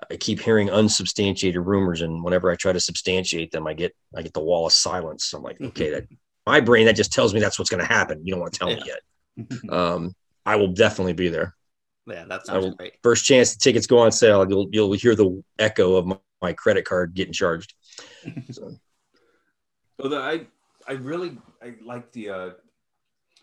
I 0.09 0.15
keep 0.15 0.39
hearing 0.39 0.69
unsubstantiated 0.69 1.61
rumors, 1.61 2.01
and 2.01 2.23
whenever 2.23 2.49
I 2.51 2.55
try 2.55 2.71
to 2.71 2.79
substantiate 2.79 3.51
them, 3.51 3.67
I 3.67 3.73
get 3.73 3.93
I 4.15 4.21
get 4.21 4.33
the 4.33 4.39
wall 4.39 4.65
of 4.67 4.73
silence. 4.73 5.33
I'm 5.33 5.43
like, 5.43 5.59
okay, 5.59 5.89
that 5.89 6.05
my 6.47 6.61
brain 6.61 6.85
that 6.85 6.95
just 6.95 7.11
tells 7.11 7.33
me 7.33 7.41
that's 7.41 7.59
what's 7.59 7.71
going 7.71 7.85
to 7.85 7.93
happen. 7.93 8.21
You 8.23 8.31
don't 8.31 8.41
want 8.41 8.53
to 8.53 8.59
tell 8.59 8.69
me 8.69 8.81
yet. 8.85 8.99
Um, 9.69 10.13
I 10.45 10.55
will 10.55 10.69
definitely 10.73 11.13
be 11.13 11.29
there. 11.29 11.55
Yeah, 12.05 12.25
that 12.25 12.41
I 12.41 12.43
sounds 12.43 12.65
will- 12.65 12.75
great. 12.75 12.93
First 13.01 13.25
chance 13.25 13.53
the 13.53 13.59
tickets 13.59 13.87
go 13.87 13.99
on 13.99 14.11
sale, 14.11 14.47
you'll 14.49 14.67
you'll 14.71 14.91
hear 14.93 15.15
the 15.15 15.41
echo 15.59 15.95
of 15.95 16.05
my, 16.05 16.17
my 16.41 16.53
credit 16.53 16.85
card 16.85 17.13
getting 17.13 17.33
charged. 17.33 17.73
So, 18.51 18.71
Although 20.01 20.21
I, 20.21 20.47
I 20.87 20.93
really, 20.93 21.37
I 21.61 21.75
like 21.85 22.11
the, 22.11 22.29
uh, 22.29 22.49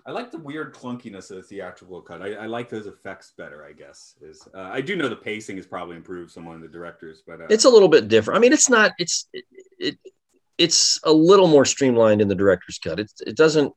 I 0.05 0.11
like 0.11 0.31
the 0.33 0.39
weird 0.39 0.75
clunkiness 0.75 1.31
of 1.31 1.37
the 1.37 1.43
theatrical 1.43 2.01
cut. 2.03 2.21
I, 2.21 2.33
I 2.35 2.47
like 2.47 2.69
those 2.69 2.87
effects 2.87 3.33
better. 3.39 3.65
I 3.65 3.73
guess 3.73 4.17
is. 4.21 4.47
Uh, 4.55 4.63
I 4.63 4.81
do 4.81 4.97
know 4.97 5.09
the 5.09 5.17
pacing 5.17 5.57
has 5.57 5.67
probably 5.67 5.97
improved 5.97 6.33
some 6.33 6.49
on 6.49 6.61
the 6.61 6.69
directors, 6.69 7.23
but 7.27 7.41
uh, 7.41 7.47
it's 7.49 7.65
a 7.67 7.71
little 7.71 7.89
bit 7.89 8.09
different. 8.09 8.37
I 8.37 8.41
mean, 8.41 8.53
it's 8.53 8.69
not. 8.69 8.93
It's 8.99 9.29
it, 9.33 9.45
it 9.79 9.99
it's 10.59 10.99
a 11.05 11.13
little 11.13 11.47
more 11.47 11.65
streamlined 11.65 12.21
in 12.21 12.29
the 12.29 12.35
director's 12.35 12.79
cut. 12.79 12.99
It 12.99 13.13
it 13.27 13.37
doesn't 13.37 13.73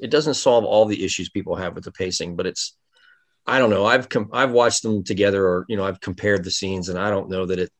it 0.00 0.10
doesn't 0.10 0.34
solve 0.34 0.64
all 0.64 0.86
the 0.86 1.04
issues 1.04 1.28
people 1.28 1.56
have 1.56 1.74
with 1.74 1.84
the 1.84 1.92
pacing, 1.92 2.36
but 2.36 2.46
it's 2.46 2.76
I 3.46 3.58
don't 3.58 3.70
know. 3.70 3.84
I've 3.84 4.08
com- 4.08 4.30
I've 4.32 4.52
watched 4.52 4.82
them 4.82 5.04
together, 5.04 5.46
or 5.46 5.66
you 5.68 5.76
know, 5.76 5.84
I've 5.84 6.00
compared 6.00 6.44
the 6.44 6.50
scenes, 6.50 6.88
and 6.88 6.98
I 6.98 7.10
don't 7.10 7.28
know 7.28 7.46
that 7.46 7.58
it. 7.58 7.70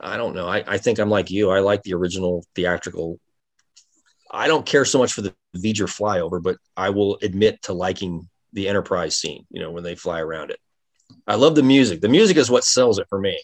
I 0.00 0.16
don't 0.16 0.34
know. 0.34 0.46
I, 0.46 0.64
I 0.66 0.78
think 0.78 0.98
I'm 0.98 1.10
like 1.10 1.30
you. 1.30 1.50
I 1.50 1.58
like 1.60 1.82
the 1.82 1.94
original 1.94 2.44
theatrical. 2.54 3.18
I 4.30 4.46
don't 4.46 4.64
care 4.64 4.84
so 4.84 4.98
much 4.98 5.12
for 5.12 5.22
the 5.22 5.34
V'ger 5.56 5.88
flyover, 5.88 6.42
but 6.42 6.56
I 6.76 6.90
will 6.90 7.18
admit 7.22 7.62
to 7.62 7.72
liking 7.72 8.28
the 8.52 8.68
Enterprise 8.68 9.16
scene. 9.16 9.44
You 9.50 9.60
know, 9.60 9.70
when 9.70 9.84
they 9.84 9.96
fly 9.96 10.20
around 10.20 10.50
it. 10.50 10.60
I 11.26 11.34
love 11.34 11.54
the 11.54 11.62
music. 11.62 12.00
The 12.00 12.08
music 12.08 12.36
is 12.36 12.50
what 12.50 12.64
sells 12.64 12.98
it 12.98 13.06
for 13.08 13.18
me. 13.18 13.38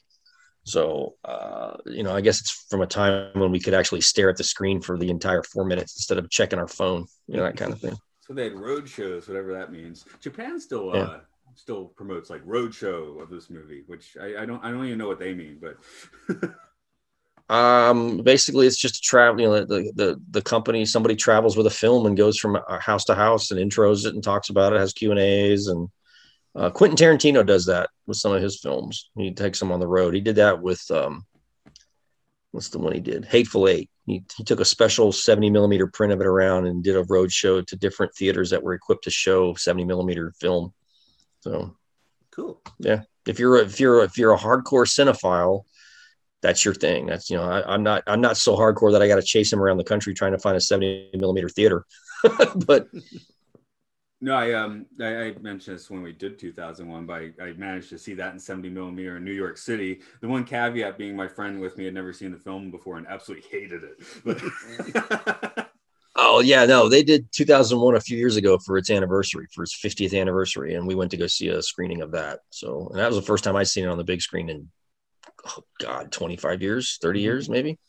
So, 0.65 1.15
uh, 1.25 1.77
you 1.87 2.03
know, 2.03 2.15
I 2.15 2.21
guess 2.21 2.41
it's 2.41 2.67
from 2.71 2.81
a 2.81 2.87
time 2.87 3.31
when 3.35 3.53
we 3.53 3.61
could 3.61 3.75
actually 3.75 4.01
stare 4.01 4.31
at 4.31 4.37
the 4.37 4.45
screen 4.45 4.81
for 4.81 4.99
the 4.99 5.11
entire 5.11 5.43
four 5.43 5.65
minutes 5.65 5.97
instead 5.97 6.19
of 6.19 6.31
checking 6.31 6.59
our 6.59 6.69
phone, 6.69 7.07
you 7.27 7.37
know, 7.37 7.45
that 7.45 7.57
kind 7.57 7.73
of 7.73 7.81
thing. 7.81 7.97
so 8.21 8.33
they 8.33 8.45
had 8.45 8.55
road 8.55 8.89
shows, 8.89 9.29
whatever 9.29 9.53
that 9.53 9.71
means. 9.71 10.05
Japan 10.21 10.59
still, 10.59 10.91
uh, 10.97 11.19
still 11.55 11.85
promotes 11.85 12.31
like 12.31 12.41
road 12.45 12.75
show 12.75 13.19
of 13.21 13.29
this 13.29 13.51
movie, 13.51 13.85
which 13.87 14.17
I, 14.21 14.43
I 14.43 14.47
don't, 14.47 14.65
I 14.65 14.71
don't 14.71 14.85
even 14.87 14.99
know 14.99 15.07
what 15.07 15.19
they 15.19 15.35
mean, 15.35 15.61
but 15.61 15.77
Um, 17.51 18.23
basically, 18.23 18.67
it's 18.67 18.79
just 18.79 18.97
a 18.97 19.01
travel. 19.03 19.41
You 19.41 19.49
know, 19.49 19.65
the, 19.65 19.93
the 19.95 20.21
the 20.31 20.43
company 20.43 20.87
somebody 20.87 21.15
travels 21.15 21.57
with 21.57 21.67
a 21.67 21.71
film 21.71 22.07
and 22.07 22.17
goes 22.17 22.39
from 22.39 22.59
house 22.81 23.05
to 23.05 23.15
house 23.15 23.51
and 23.51 23.61
intros 23.61 24.07
it 24.07 24.15
and 24.15 24.25
talks 24.25 24.49
about 24.49 24.73
it, 24.73 24.81
has 24.81 24.95
Q 24.95 25.11
and 25.11 25.21
A's, 25.21 25.67
and 25.67 25.89
uh, 26.55 26.71
Quentin 26.71 26.97
Tarantino 26.97 27.45
does 27.45 27.67
that 27.67 27.91
with 28.07 28.17
some 28.17 28.33
of 28.33 28.43
his 28.43 28.61
films. 28.61 29.11
He 29.17 29.33
takes 29.33 29.59
them 29.59 29.73
on 29.73 29.81
the 29.81 29.87
road. 29.87 30.15
He 30.15 30.21
did 30.21 30.37
that 30.37 30.63
with 30.63 30.83
um, 30.91 31.25
what's 32.53 32.69
the 32.69 32.79
one 32.79 32.93
he 32.93 33.01
did? 33.01 33.25
Hateful 33.25 33.69
Eight. 33.69 33.91
He 34.07 34.25
he 34.37 34.45
took 34.45 34.61
a 34.61 34.65
special 34.65 35.13
seventy 35.13 35.51
millimeter 35.51 35.87
print 35.87 36.13
of 36.13 36.21
it 36.21 36.27
around 36.27 36.67
and 36.67 36.85
did 36.85 36.97
a 36.97 37.05
road 37.05 37.33
show 37.33 37.63
to 37.63 37.77
different 37.77 38.15
theaters 38.15 38.51
that 38.51 38.63
were 38.63 38.75
equipped 38.75 39.05
to 39.05 39.11
show 39.11 39.55
seventy 39.55 39.85
millimeter 39.85 40.33
film. 40.39 40.73
So 41.41 41.77
Cool. 42.35 42.61
Yeah. 42.81 43.03
If 43.27 43.39
you're 43.39 43.59
a, 43.59 43.65
if 43.65 43.79
you're 43.79 44.01
a, 44.01 44.05
if 44.05 44.19
you're 44.19 44.35
a 44.35 44.39
hardcore 44.39 44.87
cinephile, 44.87 45.65
that's 46.43 46.65
your 46.65 46.75
thing. 46.75 47.07
That's 47.07 47.31
you 47.31 47.37
know 47.37 47.45
I, 47.45 47.73
I'm 47.73 47.83
not 47.83 48.03
I'm 48.07 48.21
not 48.21 48.37
so 48.37 48.57
hardcore 48.57 48.93
that 48.93 49.03
I 49.03 49.09
got 49.09 49.17
to 49.17 49.23
chase 49.23 49.53
him 49.53 49.61
around 49.61 49.79
the 49.79 49.85
country 49.85 50.15
trying 50.15 50.33
to 50.33 50.39
find 50.39 50.57
a 50.57 50.61
70 50.61 51.11
millimeter 51.15 51.49
theater. 51.49 51.87
but 52.67 52.89
no, 54.25 54.35
I 54.35 54.55
um, 54.55 54.87
I, 54.99 55.05
I 55.05 55.35
mentioned 55.43 55.77
this 55.77 55.91
when 55.91 56.03
we 56.03 56.13
did 56.13 56.39
2001, 56.39 57.05
but 57.05 57.13
I, 57.13 57.31
I 57.43 57.53
managed 57.53 57.91
to 57.91 57.99
see 57.99 58.15
that 58.15 58.33
in 58.33 58.39
70 58.39 58.71
millimeter 58.71 59.19
in 59.19 59.25
New 59.25 59.33
York 59.33 59.59
City. 59.59 60.01
The 60.23 60.29
one 60.29 60.45
caveat 60.45 60.97
being 60.97 61.15
my 61.15 61.29
friend 61.29 61.61
with 61.61 61.77
me 61.77 61.85
had 61.85 61.93
never 61.93 62.11
seen 62.15 62.31
the 62.31 62.39
film 62.39 62.71
before 62.71 62.97
and 62.97 63.07
absolutely 63.07 63.47
hated 63.51 63.83
it. 63.85 65.67
Oh 66.17 66.39
yeah, 66.41 66.65
no, 66.65 66.89
they 66.89 67.03
did 67.03 67.27
2001 67.33 67.97
a 67.97 68.01
few 68.01 68.17
years 68.17 68.37
ago 68.37 68.57
for 68.57 68.79
its 68.79 68.89
anniversary 68.89 69.49
for 69.53 69.65
its 69.65 69.77
50th 69.77 70.17
anniversary, 70.19 70.75
and 70.75 70.87
we 70.87 70.95
went 70.95 71.11
to 71.11 71.17
go 71.17 71.27
see 71.27 71.49
a 71.49 71.61
screening 71.61 72.03
of 72.03 72.13
that. 72.13 72.39
So 72.51 72.87
and 72.91 73.01
that 73.01 73.09
was 73.09 73.17
the 73.17 73.27
first 73.27 73.43
time 73.43 73.57
I'd 73.57 73.67
seen 73.67 73.85
it 73.85 73.89
on 73.89 73.99
the 73.99 74.05
big 74.05 74.23
screen 74.23 74.49
in 74.49 74.71
oh 75.45 75.65
god 75.81 76.13
25 76.13 76.63
years, 76.63 76.99
30 77.03 77.21
years 77.21 77.49
maybe. 77.49 77.81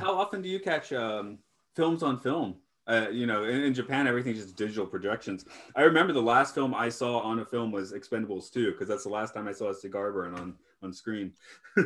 How 0.00 0.18
often 0.18 0.42
do 0.42 0.48
you 0.48 0.58
catch 0.58 0.92
um, 0.92 1.38
films 1.76 2.02
on 2.02 2.18
film? 2.18 2.56
Uh, 2.88 3.08
you 3.10 3.26
know, 3.26 3.44
in, 3.44 3.62
in 3.64 3.74
Japan, 3.74 4.06
everything's 4.06 4.38
just 4.38 4.56
digital 4.56 4.86
projections. 4.86 5.44
I 5.76 5.82
remember 5.82 6.14
the 6.14 6.22
last 6.22 6.54
film 6.54 6.74
I 6.74 6.88
saw 6.88 7.18
on 7.18 7.38
a 7.40 7.44
film 7.44 7.70
was 7.70 7.92
Expendables 7.92 8.50
2, 8.50 8.72
because 8.72 8.88
that's 8.88 9.04
the 9.04 9.10
last 9.10 9.34
time 9.34 9.46
I 9.46 9.52
saw 9.52 9.68
a 9.68 9.74
cigar 9.74 10.10
burn 10.10 10.34
on 10.34 10.54
on 10.82 10.92
screen. 10.92 11.32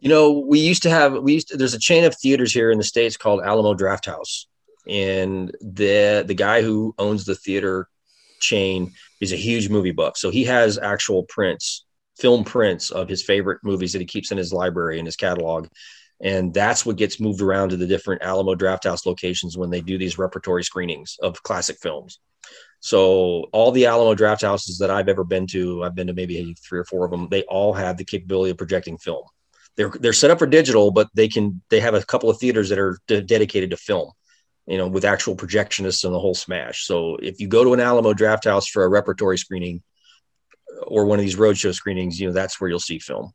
You 0.00 0.10
know, 0.10 0.44
we 0.46 0.60
used 0.60 0.82
to 0.82 0.90
have 0.90 1.14
we 1.22 1.34
used 1.34 1.48
to, 1.48 1.56
there's 1.56 1.74
a 1.74 1.78
chain 1.78 2.04
of 2.04 2.14
theaters 2.14 2.52
here 2.52 2.70
in 2.70 2.78
the 2.78 2.84
states 2.84 3.16
called 3.16 3.40
Alamo 3.42 3.74
Drafthouse, 3.74 4.44
and 4.86 5.50
the 5.62 6.22
the 6.26 6.34
guy 6.34 6.60
who 6.62 6.94
owns 6.98 7.24
the 7.24 7.34
theater 7.34 7.88
chain 8.40 8.92
is 9.22 9.32
a 9.32 9.36
huge 9.36 9.70
movie 9.70 9.92
buff. 9.92 10.18
So 10.18 10.28
he 10.28 10.44
has 10.44 10.78
actual 10.78 11.22
prints, 11.22 11.86
film 12.18 12.44
prints 12.44 12.90
of 12.90 13.08
his 13.08 13.22
favorite 13.22 13.60
movies 13.64 13.92
that 13.92 14.00
he 14.00 14.06
keeps 14.06 14.30
in 14.30 14.36
his 14.38 14.52
library 14.52 14.98
in 14.98 15.06
his 15.06 15.16
catalog, 15.16 15.68
and 16.20 16.52
that's 16.54 16.86
what 16.86 16.96
gets 16.96 17.20
moved 17.20 17.42
around 17.42 17.70
to 17.70 17.76
the 17.76 17.86
different 17.86 18.22
Alamo 18.22 18.54
Drafthouse 18.54 19.06
locations 19.06 19.56
when 19.56 19.70
they 19.70 19.80
do 19.80 19.98
these 19.98 20.18
repertory 20.18 20.64
screenings 20.64 21.16
of 21.20 21.42
classic 21.42 21.78
films. 21.80 22.20
So 22.80 23.46
all 23.52 23.72
the 23.72 23.86
Alamo 23.86 24.14
Drafthouses 24.14 24.78
that 24.78 24.90
I've 24.90 25.08
ever 25.08 25.24
been 25.24 25.46
to, 25.48 25.82
I've 25.82 25.94
been 25.94 26.06
to 26.06 26.14
maybe 26.14 26.54
three 26.54 26.78
or 26.78 26.84
four 26.84 27.04
of 27.04 27.10
them. 27.10 27.28
They 27.30 27.42
all 27.44 27.72
have 27.72 27.96
the 27.96 28.04
capability 28.04 28.50
of 28.50 28.58
projecting 28.58 28.98
film 28.98 29.24
they're 29.76 29.90
they're 29.90 30.12
set 30.12 30.30
up 30.30 30.38
for 30.38 30.46
digital, 30.46 30.90
but 30.90 31.08
they 31.14 31.28
can 31.28 31.62
they 31.68 31.80
have 31.80 31.94
a 31.94 32.04
couple 32.04 32.30
of 32.30 32.38
theaters 32.38 32.68
that 32.70 32.78
are 32.78 32.98
de- 33.06 33.22
dedicated 33.22 33.70
to 33.70 33.76
film, 33.76 34.10
you 34.66 34.78
know, 34.78 34.88
with 34.88 35.04
actual 35.04 35.36
projectionists 35.36 36.04
and 36.04 36.14
the 36.14 36.18
whole 36.18 36.34
smash. 36.34 36.84
So 36.86 37.16
if 37.16 37.40
you 37.40 37.46
go 37.46 37.62
to 37.62 37.74
an 37.74 37.80
Alamo 37.80 38.14
Drafthouse 38.14 38.68
for 38.68 38.84
a 38.84 38.88
repertory 38.88 39.38
screening 39.38 39.82
or 40.86 41.04
one 41.04 41.18
of 41.18 41.24
these 41.24 41.36
roadshow 41.36 41.74
screenings, 41.74 42.18
you 42.18 42.26
know, 42.26 42.32
that's 42.32 42.60
where 42.60 42.68
you'll 42.68 42.80
see 42.80 42.98
film 42.98 43.32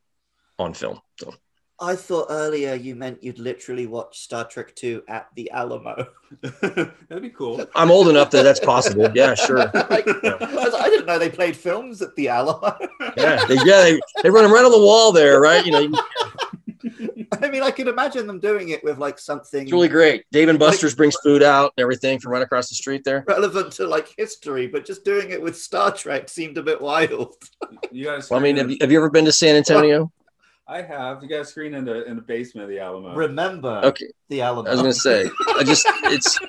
on 0.58 0.74
film. 0.74 1.00
So 1.20 1.34
I 1.82 1.96
thought 1.96 2.28
earlier 2.30 2.76
you 2.76 2.96
meant 2.96 3.24
you'd 3.24 3.40
literally 3.40 3.88
watch 3.88 4.20
Star 4.20 4.48
Trek 4.48 4.76
2 4.76 5.04
at 5.08 5.30
the 5.36 5.50
Alamo. 5.50 6.08
That'd 6.62 7.24
be 7.24 7.32
cool. 7.32 7.66
I'm 7.76 7.90
old 7.90 8.08
enough 8.08 8.30
that 8.32 8.44
that's 8.44 8.60
possible. 8.60 9.10
Yeah, 9.16 9.34
sure. 9.34 9.58
Like, 9.92 10.08
I, 10.08 10.30
like, 10.30 10.74
I 10.74 10.90
didn't 10.90 11.08
know 11.08 11.18
they 11.18 11.30
played 11.30 11.58
films 11.58 12.02
at 12.02 12.16
the 12.16 12.30
Alamo. 12.30 12.78
Yeah, 13.18 13.44
they, 13.46 13.56
yeah, 13.56 13.82
they, 13.82 14.00
they 14.24 14.30
run 14.30 14.44
them 14.44 14.54
right 14.54 14.64
on 14.64 14.72
the 14.72 14.80
wall 14.80 15.12
there, 15.12 15.42
right? 15.42 15.66
You 15.66 15.72
know, 15.72 16.02
I 17.42 17.50
mean, 17.50 17.64
I 17.64 17.72
could 17.72 17.88
imagine 17.88 18.28
them 18.28 18.40
doing 18.40 18.70
it 18.70 18.84
with 18.84 19.00
like 19.00 19.18
something 19.20 19.64
it's 19.64 19.72
really 19.72 19.88
great. 19.88 20.24
Dave 20.32 20.50
and 20.50 20.60
Buster's 20.60 20.96
brings 20.96 21.16
food 21.24 21.42
out 21.44 21.74
and 21.76 21.82
everything 21.82 22.20
from 22.20 22.32
right 22.32 22.42
across 22.42 22.70
the 22.70 22.76
street 22.76 23.04
there. 23.04 23.26
relevant 23.28 23.74
to 23.74 23.88
like 23.88 24.14
history, 24.18 24.68
but 24.68 24.86
just 24.86 25.04
doing 25.04 25.32
it 25.32 25.42
with 25.42 25.58
Star 25.58 25.92
Trek 25.92 26.30
seemed 26.30 26.58
a 26.58 26.64
bit 26.64 26.80
wild. 26.80 27.36
You 27.92 28.06
got 28.06 28.30
Well, 28.30 28.40
I 28.40 28.44
mean, 28.44 28.58
have 28.58 28.70
you, 28.70 28.78
have 28.82 28.92
you 28.92 28.98
ever 28.98 29.10
been 29.10 29.26
to 29.26 29.32
San 29.32 29.56
Antonio? 29.56 30.12
I 30.72 30.82
have. 30.84 31.22
You 31.22 31.28
got 31.28 31.42
a 31.42 31.46
screen 31.46 31.74
in 31.74 31.84
the 31.84 32.06
in 32.06 32.16
the 32.16 32.22
basement 32.22 32.64
of 32.64 32.70
the 32.70 32.80
Alamo. 32.80 33.14
Remember 33.14 33.82
Okay. 33.84 34.08
the 34.30 34.42
Alamo. 34.42 34.70
I 34.70 34.72
was 34.72 34.82
gonna 34.82 34.94
say, 34.94 35.30
I 35.58 35.64
just 35.66 35.86
it's 36.06 36.40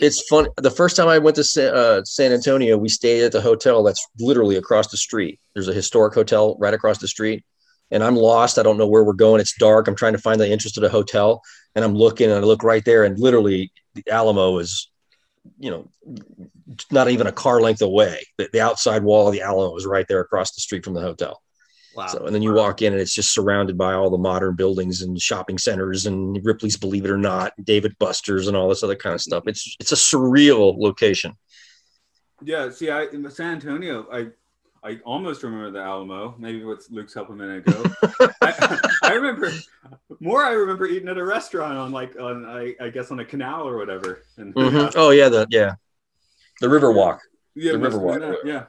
it's 0.00 0.26
fun. 0.28 0.48
The 0.56 0.70
first 0.70 0.96
time 0.96 1.06
I 1.06 1.18
went 1.18 1.36
to 1.36 1.44
Sa- 1.44 1.60
uh, 1.60 2.04
San 2.04 2.32
Antonio, 2.32 2.76
we 2.76 2.88
stayed 2.88 3.22
at 3.22 3.30
the 3.30 3.40
hotel 3.40 3.84
that's 3.84 4.04
literally 4.18 4.56
across 4.56 4.88
the 4.88 4.96
street. 4.96 5.38
There's 5.54 5.68
a 5.68 5.72
historic 5.72 6.12
hotel 6.12 6.56
right 6.58 6.74
across 6.74 6.98
the 6.98 7.06
street, 7.06 7.44
and 7.92 8.02
I'm 8.02 8.16
lost. 8.16 8.58
I 8.58 8.64
don't 8.64 8.78
know 8.78 8.88
where 8.88 9.04
we're 9.04 9.12
going. 9.12 9.40
It's 9.40 9.56
dark. 9.58 9.86
I'm 9.86 9.94
trying 9.94 10.14
to 10.14 10.18
find 10.18 10.40
the 10.40 10.48
entrance 10.48 10.72
to 10.72 10.80
the 10.80 10.88
hotel, 10.88 11.40
and 11.76 11.84
I'm 11.84 11.94
looking, 11.94 12.30
and 12.32 12.40
I 12.44 12.46
look 12.46 12.64
right 12.64 12.84
there, 12.84 13.04
and 13.04 13.16
literally 13.16 13.70
the 13.94 14.02
Alamo 14.10 14.58
is 14.58 14.90
you 15.58 15.70
know, 15.70 15.88
not 16.90 17.08
even 17.08 17.26
a 17.26 17.32
car 17.32 17.60
length 17.60 17.80
away. 17.80 18.22
The, 18.36 18.50
the 18.52 18.60
outside 18.60 19.02
wall 19.02 19.28
of 19.28 19.32
the 19.32 19.40
Alamo 19.40 19.76
is 19.76 19.86
right 19.86 20.04
there 20.08 20.20
across 20.20 20.52
the 20.54 20.60
street 20.60 20.84
from 20.84 20.94
the 20.94 21.00
hotel. 21.00 21.40
Wow. 21.98 22.06
So, 22.06 22.26
and 22.26 22.32
then 22.32 22.42
you 22.42 22.52
walk 22.52 22.80
in 22.80 22.92
and 22.92 23.02
it's 23.02 23.12
just 23.12 23.32
surrounded 23.32 23.76
by 23.76 23.92
all 23.92 24.08
the 24.08 24.18
modern 24.18 24.54
buildings 24.54 25.02
and 25.02 25.20
shopping 25.20 25.58
centers 25.58 26.06
and 26.06 26.38
Ripley's 26.46 26.76
Believe 26.76 27.04
It 27.04 27.10
or 27.10 27.18
Not, 27.18 27.54
Dave 27.64 27.84
and 27.84 27.98
Buster's 27.98 28.46
and 28.46 28.56
all 28.56 28.68
this 28.68 28.84
other 28.84 28.94
kind 28.94 29.14
of 29.14 29.20
stuff. 29.20 29.48
It's 29.48 29.74
it's 29.80 29.90
a 29.90 29.96
surreal 29.96 30.78
location. 30.78 31.36
Yeah, 32.40 32.70
see, 32.70 32.88
I 32.88 33.06
in 33.06 33.28
San 33.32 33.54
Antonio, 33.54 34.06
I 34.12 34.28
I 34.88 35.00
almost 35.04 35.42
remember 35.42 35.72
the 35.72 35.80
Alamo. 35.80 36.36
Maybe 36.38 36.62
with 36.62 36.86
Luke's 36.88 37.14
help 37.14 37.30
a 37.30 37.32
minute 37.32 37.66
ago. 37.66 37.82
I, 38.42 38.78
I 39.02 39.12
remember 39.14 39.50
more. 40.20 40.44
I 40.44 40.52
remember 40.52 40.86
eating 40.86 41.08
at 41.08 41.18
a 41.18 41.24
restaurant 41.24 41.76
on 41.78 41.90
like 41.90 42.16
on 42.16 42.46
I, 42.46 42.76
I 42.80 42.90
guess 42.90 43.10
on 43.10 43.18
a 43.18 43.24
canal 43.24 43.66
or 43.66 43.76
whatever. 43.76 44.22
And 44.36 44.54
Mhm. 44.54 44.92
Oh 44.96 45.10
yeah, 45.10 45.28
the 45.28 45.48
yeah, 45.50 45.72
the 46.60 46.68
River 46.68 46.92
Walk. 46.92 47.22
yeah, 47.56 47.72
the 47.72 47.80
have 47.80 47.92
Riverwalk, 47.92 48.36
yeah. 48.44 48.66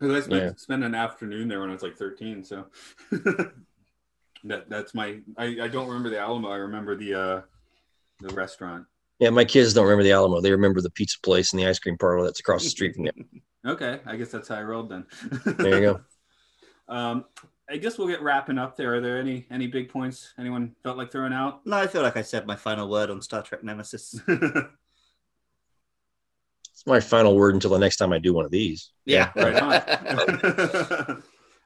'Cause 0.00 0.10
I 0.12 0.20
spent, 0.20 0.42
Yeah. 0.42 0.52
spent 0.56 0.82
an 0.84 0.94
afternoon 0.94 1.46
there 1.48 1.60
when 1.60 1.68
I 1.70 1.72
was 1.74 1.82
like 1.82 1.96
13. 1.96 2.42
So 2.44 2.66
that 4.44 4.68
that's 4.68 4.94
my. 4.94 5.18
I, 5.36 5.44
I 5.62 5.68
don't 5.68 5.86
remember 5.88 6.10
the 6.10 6.18
Alamo. 6.18 6.48
I 6.48 6.56
remember 6.56 6.96
the 6.96 7.14
uh 7.14 7.40
the 8.20 8.34
restaurant. 8.34 8.86
Yeah, 9.18 9.30
my 9.30 9.44
kids 9.44 9.74
don't 9.74 9.84
remember 9.84 10.02
the 10.04 10.12
Alamo. 10.12 10.40
They 10.40 10.50
remember 10.52 10.80
the 10.80 10.90
pizza 10.90 11.18
place 11.20 11.52
and 11.52 11.60
the 11.60 11.66
ice 11.66 11.78
cream 11.78 11.98
parlor 11.98 12.24
that's 12.24 12.40
across 12.40 12.64
the 12.64 12.70
street 12.70 12.94
from 12.94 13.04
there. 13.04 13.12
Okay, 13.66 14.00
I 14.06 14.16
guess 14.16 14.30
that's 14.30 14.48
how 14.48 14.54
I 14.54 14.62
rolled 14.62 14.88
then. 14.88 15.04
There 15.58 15.74
you 15.74 15.80
go. 15.82 16.00
Um, 16.88 17.26
I 17.68 17.76
guess 17.76 17.98
we'll 17.98 18.08
get 18.08 18.20
wrapping 18.22 18.58
up 18.58 18.74
there. 18.76 18.94
Are 18.96 19.00
there 19.00 19.18
any 19.20 19.46
any 19.50 19.66
big 19.68 19.90
points 19.90 20.32
anyone 20.38 20.74
felt 20.82 20.96
like 20.96 21.12
throwing 21.12 21.32
out? 21.34 21.64
no, 21.66 21.76
I 21.76 21.86
feel 21.86 22.00
like 22.02 22.16
I 22.16 22.22
said 22.22 22.46
my 22.46 22.56
final 22.56 22.88
word 22.90 23.10
on 23.10 23.20
Star 23.22 23.42
Trek 23.42 23.62
Nemesis. 23.62 24.18
It's 26.80 26.86
my 26.86 26.98
final 26.98 27.36
word 27.36 27.52
until 27.52 27.72
the 27.72 27.78
next 27.78 27.96
time 27.96 28.10
I 28.10 28.18
do 28.18 28.32
one 28.32 28.46
of 28.46 28.50
these. 28.50 28.92
Yeah. 29.04 29.30
right 29.36 29.54
on. 29.54 29.72
uh, 29.74 31.20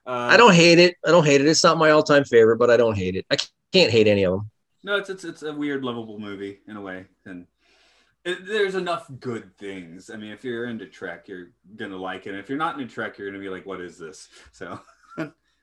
I 0.06 0.36
don't 0.36 0.54
hate 0.54 0.80
it. 0.80 0.96
I 1.06 1.12
don't 1.12 1.24
hate 1.24 1.40
it. 1.40 1.46
It's 1.46 1.62
not 1.62 1.78
my 1.78 1.90
all-time 1.90 2.24
favorite, 2.24 2.56
but 2.56 2.68
I 2.68 2.76
don't 2.76 2.96
hate 2.96 3.14
it. 3.14 3.24
I 3.30 3.36
can't 3.72 3.92
hate 3.92 4.08
any 4.08 4.24
of 4.24 4.32
them. 4.32 4.50
No, 4.82 4.96
it's 4.96 5.10
it's 5.10 5.22
it's 5.22 5.44
a 5.44 5.52
weird, 5.54 5.84
lovable 5.84 6.18
movie 6.18 6.58
in 6.66 6.76
a 6.76 6.80
way, 6.80 7.06
and 7.26 7.46
it, 8.24 8.44
there's 8.44 8.74
enough 8.74 9.06
good 9.20 9.56
things. 9.56 10.10
I 10.10 10.16
mean, 10.16 10.32
if 10.32 10.42
you're 10.42 10.66
into 10.66 10.86
Trek, 10.86 11.28
you're 11.28 11.52
gonna 11.76 11.96
like 11.96 12.26
it. 12.26 12.34
If 12.34 12.48
you're 12.48 12.58
not 12.58 12.78
into 12.78 12.92
Trek, 12.92 13.16
you're 13.16 13.30
gonna 13.30 13.42
be 13.42 13.48
like, 13.48 13.64
"What 13.64 13.80
is 13.80 13.96
this?" 13.96 14.28
So 14.50 14.80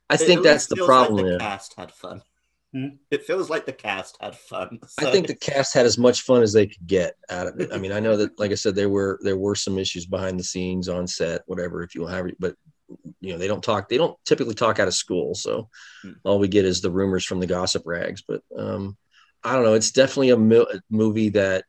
I 0.09 0.15
think 0.15 0.37
at 0.39 0.43
that's 0.43 0.69
least 0.71 0.79
the 0.79 0.85
problem. 0.85 1.17
Like 1.17 1.25
the 1.25 1.31
yeah. 1.33 1.37
cast 1.39 1.75
had 1.77 1.91
fun. 1.91 2.21
Hmm? 2.73 2.87
It 3.09 3.25
feels 3.25 3.49
like 3.49 3.65
the 3.65 3.73
cast 3.73 4.17
had 4.21 4.35
fun. 4.35 4.79
I 4.99 5.11
think 5.11 5.27
the 5.27 5.35
cast 5.35 5.73
had 5.73 5.85
as 5.85 5.97
much 5.97 6.21
fun 6.21 6.41
as 6.41 6.53
they 6.53 6.67
could 6.67 6.87
get 6.87 7.15
out 7.29 7.47
of 7.47 7.59
it. 7.59 7.71
I 7.73 7.77
mean, 7.77 7.91
I 7.91 7.99
know 7.99 8.15
that, 8.17 8.31
like 8.39 8.51
I 8.51 8.55
said, 8.55 8.75
there 8.75 8.89
were 8.89 9.19
there 9.23 9.37
were 9.37 9.55
some 9.55 9.77
issues 9.77 10.05
behind 10.05 10.39
the 10.39 10.43
scenes 10.43 10.87
on 10.87 11.05
set, 11.07 11.41
whatever, 11.47 11.83
if 11.83 11.93
you 11.95 12.01
will 12.01 12.07
have 12.07 12.27
it, 12.27 12.37
but 12.39 12.55
you 13.19 13.31
know, 13.33 13.37
they 13.37 13.47
don't 13.47 13.63
talk. 13.63 13.89
They 13.89 13.97
don't 13.97 14.17
typically 14.25 14.53
talk 14.53 14.79
out 14.79 14.87
of 14.87 14.93
school, 14.93 15.35
so 15.35 15.69
Hmm. 16.03 16.11
all 16.23 16.39
we 16.39 16.47
get 16.47 16.65
is 16.65 16.81
the 16.81 16.91
rumors 16.91 17.25
from 17.25 17.39
the 17.39 17.47
gossip 17.47 17.83
rags. 17.85 18.23
But 18.27 18.41
um, 18.57 18.97
I 19.43 19.53
don't 19.53 19.63
know. 19.63 19.73
It's 19.75 19.91
definitely 19.91 20.31
a, 20.31 20.37
mo- 20.37 20.67
a 20.73 20.79
movie 20.89 21.29
that 21.29 21.65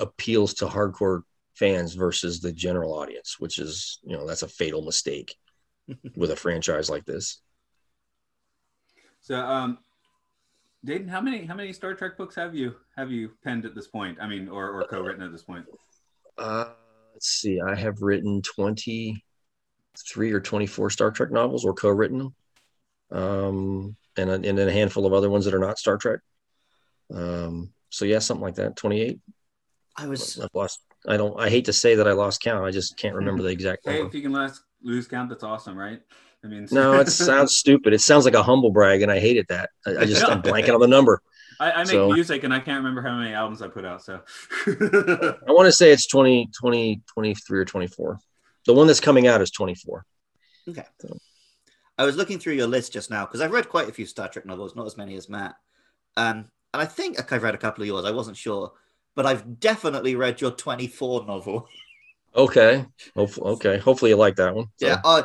appeals 0.00 0.54
to 0.54 0.66
hardcore 0.66 1.22
fans 1.54 1.94
versus 1.94 2.40
the 2.40 2.52
general 2.52 2.94
audience, 2.94 3.36
which 3.38 3.58
is 3.58 3.98
you 4.02 4.16
know 4.16 4.26
that's 4.26 4.42
a 4.42 4.48
fatal 4.48 4.82
mistake 4.82 5.34
with 6.16 6.30
a 6.30 6.36
franchise 6.36 6.88
like 6.90 7.04
this. 7.04 7.40
so 9.20 9.36
um, 9.36 9.78
Dayton, 10.84 11.08
how 11.08 11.20
many 11.20 11.44
how 11.44 11.54
many 11.54 11.72
Star 11.72 11.94
Trek 11.94 12.16
books 12.16 12.36
have 12.36 12.54
you 12.54 12.76
have 12.96 13.10
you 13.10 13.32
penned 13.42 13.64
at 13.64 13.74
this 13.74 13.88
point? 13.88 14.18
I 14.20 14.28
mean, 14.28 14.48
or 14.48 14.70
or 14.70 14.84
co-written 14.84 15.22
at 15.22 15.32
this 15.32 15.42
point? 15.42 15.64
Uh, 16.36 16.66
let's 17.12 17.28
see. 17.28 17.60
I 17.60 17.74
have 17.74 18.00
written 18.00 18.42
23 18.42 20.32
or 20.32 20.40
24 20.40 20.90
Star 20.90 21.10
Trek 21.10 21.32
novels 21.32 21.64
or 21.64 21.74
co-written 21.74 22.18
them. 22.18 22.34
Um, 23.10 23.96
and, 24.16 24.30
a, 24.30 24.34
and 24.34 24.56
then 24.58 24.68
a 24.68 24.72
handful 24.72 25.06
of 25.06 25.12
other 25.12 25.30
ones 25.30 25.44
that 25.46 25.54
are 25.54 25.58
not 25.58 25.78
Star 25.78 25.96
Trek. 25.96 26.20
Um, 27.12 27.72
so 27.90 28.04
yeah, 28.04 28.20
something 28.20 28.44
like 28.44 28.56
that. 28.56 28.76
28. 28.76 29.18
I 29.96 30.06
was 30.06 30.38
I've 30.38 30.48
lost. 30.54 30.80
I 31.08 31.16
don't, 31.16 31.38
I 31.40 31.48
hate 31.48 31.64
to 31.64 31.72
say 31.72 31.96
that 31.96 32.06
I 32.06 32.12
lost 32.12 32.40
count. 32.40 32.64
I 32.64 32.70
just 32.70 32.96
can't 32.96 33.14
remember 33.16 33.42
the 33.42 33.48
exact 33.48 33.84
Hey, 33.84 33.94
number. 33.94 34.08
if 34.08 34.14
you 34.14 34.22
can 34.22 34.32
last, 34.32 34.62
lose 34.82 35.08
count, 35.08 35.28
that's 35.28 35.42
awesome, 35.42 35.76
right? 35.76 36.00
I 36.44 36.46
mean, 36.46 36.68
No, 36.70 37.00
it 37.00 37.08
sounds 37.08 37.54
stupid. 37.54 37.92
It 37.92 38.00
sounds 38.00 38.24
like 38.24 38.34
a 38.34 38.42
humble 38.42 38.70
brag 38.70 39.02
and 39.02 39.10
I 39.10 39.18
hated 39.18 39.46
that. 39.48 39.70
I, 39.86 39.96
I 39.98 40.04
just, 40.04 40.24
I'm 40.24 40.42
blanking 40.42 40.74
on 40.74 40.80
the 40.80 40.86
number. 40.86 41.20
I, 41.60 41.72
I 41.72 41.78
make 41.78 41.88
so- 41.88 42.12
music 42.12 42.44
and 42.44 42.54
I 42.54 42.60
can't 42.60 42.78
remember 42.78 43.02
how 43.02 43.16
many 43.18 43.34
albums 43.34 43.62
I 43.62 43.68
put 43.68 43.84
out. 43.84 44.04
So 44.04 44.20
I 44.66 45.52
want 45.52 45.66
to 45.66 45.72
say 45.72 45.90
it's 45.90 46.06
20, 46.06 46.50
20, 46.58 47.02
23 47.12 47.58
or 47.58 47.64
24. 47.64 48.18
The 48.66 48.74
one 48.74 48.86
that's 48.86 49.00
coming 49.00 49.26
out 49.26 49.40
is 49.42 49.50
24. 49.50 50.04
Okay. 50.68 50.84
I 51.96 52.04
was 52.04 52.16
looking 52.16 52.38
through 52.38 52.52
your 52.52 52.66
list 52.66 52.92
just 52.92 53.10
now 53.10 53.24
because 53.24 53.40
I've 53.40 53.50
read 53.50 53.68
quite 53.68 53.88
a 53.88 53.92
few 53.92 54.06
Star 54.06 54.28
Trek 54.28 54.46
novels, 54.46 54.76
not 54.76 54.86
as 54.86 54.96
many 54.96 55.16
as 55.16 55.28
Matt. 55.28 55.56
Um, 56.16 56.48
and 56.72 56.82
I 56.82 56.84
think 56.84 57.32
I've 57.32 57.42
read 57.42 57.54
a 57.54 57.58
couple 57.58 57.82
of 57.82 57.88
yours. 57.88 58.04
I 58.04 58.10
wasn't 58.12 58.36
sure, 58.36 58.72
but 59.16 59.26
I've 59.26 59.58
definitely 59.58 60.14
read 60.14 60.40
your 60.40 60.50
24 60.52 61.24
novel. 61.26 61.66
Okay. 62.36 62.84
Hopefully, 63.16 63.50
okay. 63.52 63.78
Hopefully 63.78 64.10
you 64.12 64.16
like 64.16 64.36
that 64.36 64.54
one. 64.54 64.66
So- 64.76 64.86
Yeah. 64.86 65.00
Uh, 65.02 65.22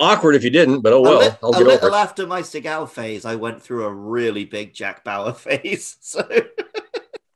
awkward 0.00 0.34
if 0.34 0.44
you 0.44 0.50
didn't, 0.50 0.80
but 0.82 0.92
oh 0.92 1.04
a, 1.04 1.16
well. 1.16 1.18
li- 1.18 1.36
I'll 1.42 1.54
a 1.54 1.58
get 1.58 1.68
over 1.68 1.86
little 1.86 1.94
it. 1.94 1.94
after 1.94 2.26
my 2.26 2.42
Seagal 2.42 2.90
phase, 2.90 3.24
I 3.24 3.36
went 3.36 3.62
through 3.62 3.84
a 3.84 3.92
really 3.94 4.44
big 4.44 4.74
Jack 4.74 5.04
Bauer 5.04 5.32
phase. 5.34 5.96
So 6.00 6.28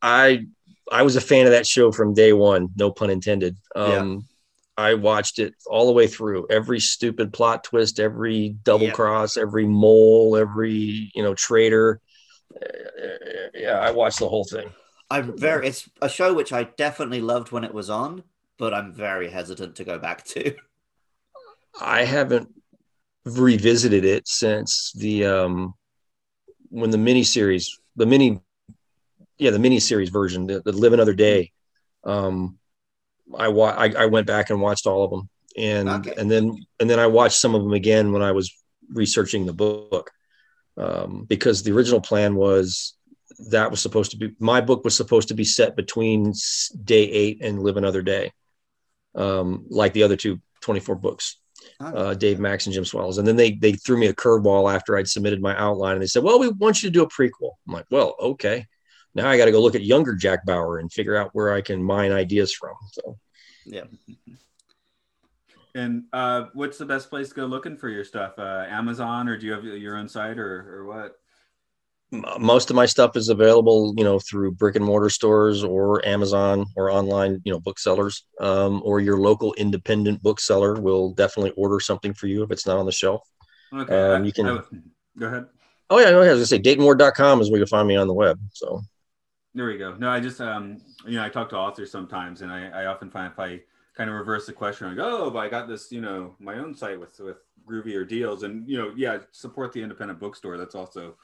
I 0.03 0.47
I 0.91 1.03
was 1.03 1.17
a 1.17 1.21
fan 1.21 1.47
of 1.47 1.53
that 1.53 1.67
show 1.67 1.93
from 1.93 2.15
day 2.15 2.33
one, 2.33 2.69
no 2.77 2.91
pun 2.91 3.11
intended. 3.11 3.57
Um, 3.75 4.27
I 4.77 4.95
watched 4.95 5.39
it 5.39 5.55
all 5.67 5.87
the 5.87 5.93
way 5.93 6.07
through. 6.07 6.47
Every 6.51 6.81
stupid 6.81 7.33
plot 7.33 7.65
twist, 7.65 8.01
every 8.01 8.51
double 8.65 8.87
Yep. 8.87 8.95
cross, 8.95 9.37
every 9.37 9.67
mole, 9.67 10.37
every 10.37 11.11
you 11.15 11.23
know 11.23 11.35
traitor. 11.35 12.01
Yeah, 13.55 13.79
I 13.79 13.91
watched 13.93 14.19
the 14.19 14.29
whole 14.29 14.45
thing. 14.45 14.69
I'm 15.11 15.37
very. 15.39 15.69
It's 15.69 15.89
a 16.03 16.09
show 16.09 16.35
which 16.35 16.53
I 16.53 16.65
definitely 16.65 17.21
loved 17.21 17.53
when 17.53 17.65
it 17.65 17.73
was 17.75 17.89
on, 17.91 18.25
but 18.59 18.75
I'm 18.75 18.93
very 18.93 19.31
hesitant 19.31 19.77
to 19.77 19.85
go 19.85 19.99
back 19.99 20.25
to. 20.27 20.55
I 21.81 22.05
haven't 22.05 22.49
revisited 23.25 24.05
it 24.05 24.29
since 24.29 24.93
the 24.95 25.27
um 25.27 25.75
when 26.69 26.91
the 26.91 26.99
miniseries, 26.99 27.69
the 27.97 28.07
mini, 28.07 28.41
yeah, 29.39 29.51
the 29.51 29.59
miniseries 29.59 30.11
version, 30.11 30.47
the, 30.47 30.61
the 30.63 30.73
Live 30.73 30.93
Another 30.93 31.15
Day. 31.15 31.53
Um, 32.03 32.59
I, 33.37 33.49
wa- 33.49 33.75
I 33.77 33.93
I 33.97 34.07
went 34.07 34.27
back 34.27 34.51
and 34.51 34.61
watched 34.61 34.87
all 34.87 35.05
of 35.05 35.11
them, 35.11 35.29
and 35.57 35.89
Okay. 35.89 36.15
and 36.17 36.31
then 36.31 36.57
and 36.81 36.91
then 36.91 36.99
I 36.99 37.07
watched 37.07 37.37
some 37.39 37.55
of 37.55 37.63
them 37.63 37.73
again 37.73 38.13
when 38.13 38.23
I 38.23 38.33
was 38.33 38.53
researching 38.93 39.47
the 39.47 39.53
book, 39.53 40.11
um, 40.77 41.25
because 41.29 41.63
the 41.63 41.73
original 41.73 42.01
plan 42.01 42.35
was 42.35 42.95
that 43.51 43.71
was 43.71 43.81
supposed 43.81 44.11
to 44.13 44.17
be 44.17 44.35
my 44.39 44.61
book 44.61 44.85
was 44.85 44.97
supposed 44.97 45.29
to 45.29 45.35
be 45.35 45.45
set 45.45 45.77
between 45.77 46.33
day 46.85 47.05
eight 47.05 47.39
and 47.43 47.63
Live 47.63 47.77
Another 47.77 48.03
Day, 48.03 48.33
um, 49.15 49.67
like 49.71 49.93
the 49.93 50.03
other 50.03 50.17
two 50.17 50.41
24 50.61 50.97
books 50.97 51.39
uh, 51.81 52.15
Dave 52.15 52.39
Mack's 52.39 52.67
and 52.67 52.75
Jim 52.75 52.85
Swallow's. 52.85 53.19
And 53.19 53.27
then 53.27 53.37
they 53.37 53.53
they 53.53 53.73
threw 53.73 53.99
me 53.99 54.07
a 54.07 54.15
curveball 54.15 54.73
after 54.73 54.97
I'd 54.97 55.09
submitted 55.09 55.41
my 55.41 55.57
outline, 55.59 55.95
and 55.95 56.03
they 56.03 56.07
said, 56.07 56.23
"Well, 56.23 56.39
we 56.39 56.49
want 56.49 56.83
you 56.83 56.89
to 56.89 56.93
do 56.93 57.03
a 57.03 57.09
prequel." 57.09 57.53
I'm 57.67 57.75
like, 57.75 57.87
"Well, 57.91 58.17
okay." 58.21 58.67
Now 59.15 59.29
I 59.29 59.37
got 59.37 59.45
to 59.45 59.53
go 59.53 59.63
look 59.63 59.77
at 59.77 59.85
younger 59.85 60.15
Jack 60.15 60.45
Bauer 60.45 60.79
and 60.79 60.93
figure 60.93 61.17
out 61.17 61.31
where 61.35 61.53
I 61.53 61.61
can 61.61 61.83
mine 61.83 62.13
ideas 62.13 62.53
from. 62.53 62.75
So 62.93 63.19
yeah. 63.65 63.85
And 65.77 66.05
uh, 66.13 66.47
what's 66.53 66.79
the 66.79 66.87
best 66.87 67.11
place 67.11 67.31
to 67.31 67.35
go 67.35 67.47
looking 67.47 67.77
for 67.77 67.89
your 67.89 68.05
stuff? 68.05 68.39
Uh, 68.39 68.65
Amazon, 68.69 69.29
or 69.29 69.37
do 69.37 69.45
you 69.45 69.53
have 69.53 69.65
your 69.65 69.97
own 69.97 70.09
site, 70.09 70.39
or, 70.39 70.73
or 70.73 70.85
what? 70.85 71.17
Most 72.39 72.71
of 72.71 72.77
my 72.77 72.87
stuff 72.87 73.17
is 73.17 73.29
available, 73.29 73.95
you 73.97 74.05
know, 74.05 74.19
through 74.19 74.53
brick 74.53 74.77
and 74.77 74.85
mortar 74.85 75.11
stores 75.11 75.65
or 75.65 76.05
Amazon 76.07 76.67
or 76.77 76.91
online, 76.91 77.41
you 77.45 77.53
know, 77.53 77.61
booksellers, 77.61 78.27
um, 78.41 78.83
or 78.85 79.01
your 79.01 79.19
local 79.19 79.53
independent 79.55 80.23
bookseller 80.23 80.75
will 80.81 81.13
definitely 81.13 81.53
order 81.57 81.81
something 81.81 82.15
for 82.15 82.27
you 82.27 82.43
if 82.43 82.51
it's 82.51 82.67
not 82.67 82.77
on 82.79 82.87
the 82.87 82.93
shelf. 82.93 83.23
Okay, 83.73 83.95
Um, 84.15 84.25
you 84.25 84.33
can- 84.33 84.47
I- 84.47 84.61
go 85.19 85.27
ahead. 85.27 85.47
Oh 85.91 85.99
yeah, 85.99 86.11
no, 86.11 86.23
yeah, 86.23 86.31
I 86.31 86.35
was 86.35 86.39
gonna 86.39 86.47
say 86.47 86.59
DaytonWard.com 86.61 87.41
is 87.41 87.51
where 87.51 87.59
you'll 87.59 87.67
find 87.67 87.87
me 87.87 87.97
on 87.97 88.07
the 88.07 88.15
web. 88.15 88.39
So 88.53 88.81
There 89.55 89.67
we 89.67 89.77
go. 89.79 89.95
No, 89.95 90.11
I 90.11 90.21
just 90.21 90.41
um, 90.41 90.81
you 91.07 91.17
know, 91.17 91.25
I 91.25 91.29
talk 91.29 91.49
to 91.51 91.57
authors 91.57 91.91
sometimes, 91.91 92.43
and 92.43 92.51
I, 92.51 92.83
I 92.83 92.87
often 92.87 93.11
find 93.11 93.31
if 93.33 93.39
I 93.39 93.63
kind 93.97 94.11
of 94.11 94.17
reverse 94.17 94.47
the 94.47 94.53
question, 94.53 94.89
I 94.89 94.95
go, 94.95 95.25
oh, 95.27 95.31
but 95.31 95.39
I 95.41 95.49
got 95.49 95.69
this, 95.69 95.93
you 95.93 96.01
know, 96.01 96.35
my 96.41 96.59
own 96.59 96.75
site 96.75 96.99
with 96.99 97.19
with 97.21 97.37
groovier 97.69 98.07
deals, 98.07 98.43
and 98.43 98.69
you 98.69 98.79
know, 98.79 98.93
yeah, 98.97 99.19
support 99.33 99.73
the 99.73 99.83
independent 99.83 100.19
bookstore. 100.19 100.57
That's 100.59 100.75
also 100.75 101.17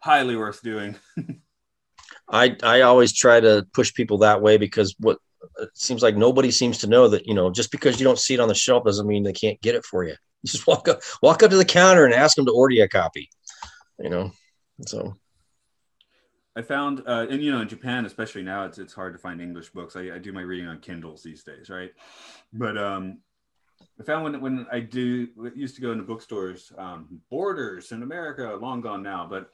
highly 0.00 0.36
worth 0.36 0.62
doing. 0.62 0.96
I 2.28 2.56
I 2.62 2.82
always 2.82 3.12
try 3.12 3.40
to 3.40 3.66
push 3.72 3.92
people 3.94 4.18
that 4.18 4.42
way 4.42 4.56
because 4.56 4.94
what 4.98 5.18
it 5.58 5.70
seems 5.74 6.02
like 6.02 6.16
nobody 6.16 6.50
seems 6.50 6.78
to 6.78 6.86
know 6.86 7.08
that 7.08 7.26
you 7.26 7.34
know 7.34 7.50
just 7.50 7.70
because 7.70 7.98
you 7.98 8.04
don't 8.04 8.18
see 8.18 8.34
it 8.34 8.40
on 8.40 8.48
the 8.48 8.54
shelf 8.54 8.84
doesn't 8.84 9.06
mean 9.06 9.22
they 9.22 9.32
can't 9.32 9.60
get 9.60 9.74
it 9.74 9.84
for 9.84 10.04
you. 10.04 10.10
You 10.10 10.16
just 10.46 10.66
walk 10.66 10.88
up 10.88 11.00
walk 11.22 11.42
up 11.42 11.50
to 11.50 11.56
the 11.56 11.64
counter 11.64 12.04
and 12.04 12.14
ask 12.14 12.36
them 12.36 12.46
to 12.46 12.52
order 12.52 12.74
you 12.74 12.84
a 12.84 12.88
copy. 12.88 13.28
You 13.98 14.10
know, 14.10 14.32
so 14.86 15.16
I 16.56 16.62
found, 16.62 17.02
uh, 17.06 17.26
and 17.30 17.42
you 17.42 17.52
know, 17.52 17.60
in 17.60 17.68
Japan, 17.68 18.04
especially 18.06 18.42
now, 18.42 18.64
it's 18.64 18.78
it's 18.78 18.92
hard 18.92 19.12
to 19.12 19.18
find 19.18 19.40
English 19.40 19.70
books. 19.70 19.96
I, 19.96 20.14
I 20.14 20.18
do 20.18 20.32
my 20.32 20.40
reading 20.40 20.66
on 20.66 20.78
Kindles 20.80 21.22
these 21.22 21.44
days, 21.44 21.70
right? 21.70 21.92
But 22.52 22.76
um, 22.76 23.18
I 24.00 24.02
found 24.02 24.24
when 24.24 24.40
when 24.40 24.66
I 24.72 24.80
do 24.80 25.28
used 25.54 25.76
to 25.76 25.80
go 25.80 25.92
into 25.92 26.04
bookstores, 26.04 26.72
um, 26.76 27.20
Borders 27.30 27.92
in 27.92 28.02
America, 28.02 28.58
long 28.60 28.80
gone 28.80 29.02
now. 29.02 29.26
But 29.30 29.50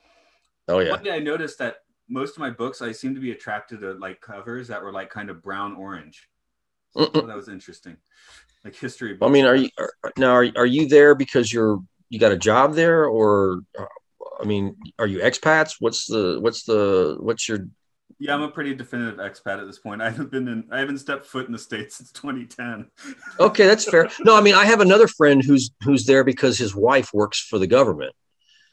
Oh 0.69 0.81
yeah. 0.81 0.91
one 0.91 1.03
day 1.03 1.13
I 1.13 1.21
noticed 1.21 1.59
that 1.59 1.77
most 2.09 2.33
of 2.33 2.39
my 2.39 2.51
books, 2.51 2.83
I 2.83 2.93
seem 2.93 3.15
to 3.15 3.21
be 3.21 3.33
attracted 3.33 3.81
to 3.81 3.93
like 3.95 4.21
covers 4.21 4.69
that 4.69 4.83
were 4.83 4.93
like 4.93 5.11
kind 5.11 5.31
of 5.31 5.43
brown 5.43 5.77
orange. 5.77 6.29
So 6.93 7.07
thought 7.07 7.27
that 7.27 7.37
was 7.37 7.49
interesting, 7.49 7.97
like 8.65 8.75
history. 8.75 9.19
I 9.21 9.29
mean, 9.29 9.45
are 9.45 9.57
you 9.57 9.69
are, 9.79 9.93
now? 10.17 10.33
Are, 10.33 10.49
are 10.57 10.67
you 10.67 10.89
there 10.89 11.15
because 11.15 11.53
you're 11.53 11.81
you 12.09 12.19
got 12.19 12.33
a 12.33 12.39
job 12.39 12.75
there, 12.75 13.05
or 13.05 13.61
uh, 13.79 13.85
I 14.41 14.45
mean, 14.45 14.77
are 14.99 15.07
you 15.07 15.19
expats? 15.19 15.75
What's 15.79 16.07
the 16.07 16.39
what's 16.41 16.65
the 16.65 17.17
what's 17.21 17.49
your 17.49 17.69
Yeah, 18.19 18.35
I'm 18.35 18.43
a 18.43 18.49
pretty 18.49 18.75
definitive 18.75 19.19
expat 19.19 19.61
at 19.61 19.67
this 19.67 19.79
point. 19.79 20.01
I 20.01 20.09
haven't 20.09 20.31
been 20.31 20.49
in, 20.49 20.65
I 20.71 20.79
haven't 20.79 20.99
stepped 20.99 21.27
foot 21.27 21.47
in 21.47 21.53
the 21.53 21.59
states 21.59 21.97
since 21.97 22.13
2010. 22.13 22.91
okay? 23.41 23.67
That's 23.67 23.85
fair. 23.85 24.09
No, 24.25 24.37
I 24.37 24.41
mean, 24.41 24.55
I 24.55 24.65
have 24.65 24.81
another 24.81 25.09
friend 25.09 25.43
who's 25.45 25.71
who's 25.83 26.07
there 26.07 26.25
because 26.25 26.57
his 26.57 26.75
wife 26.75 27.11
works 27.13 27.41
for 27.41 27.59
the 27.59 27.67
government, 27.67 28.15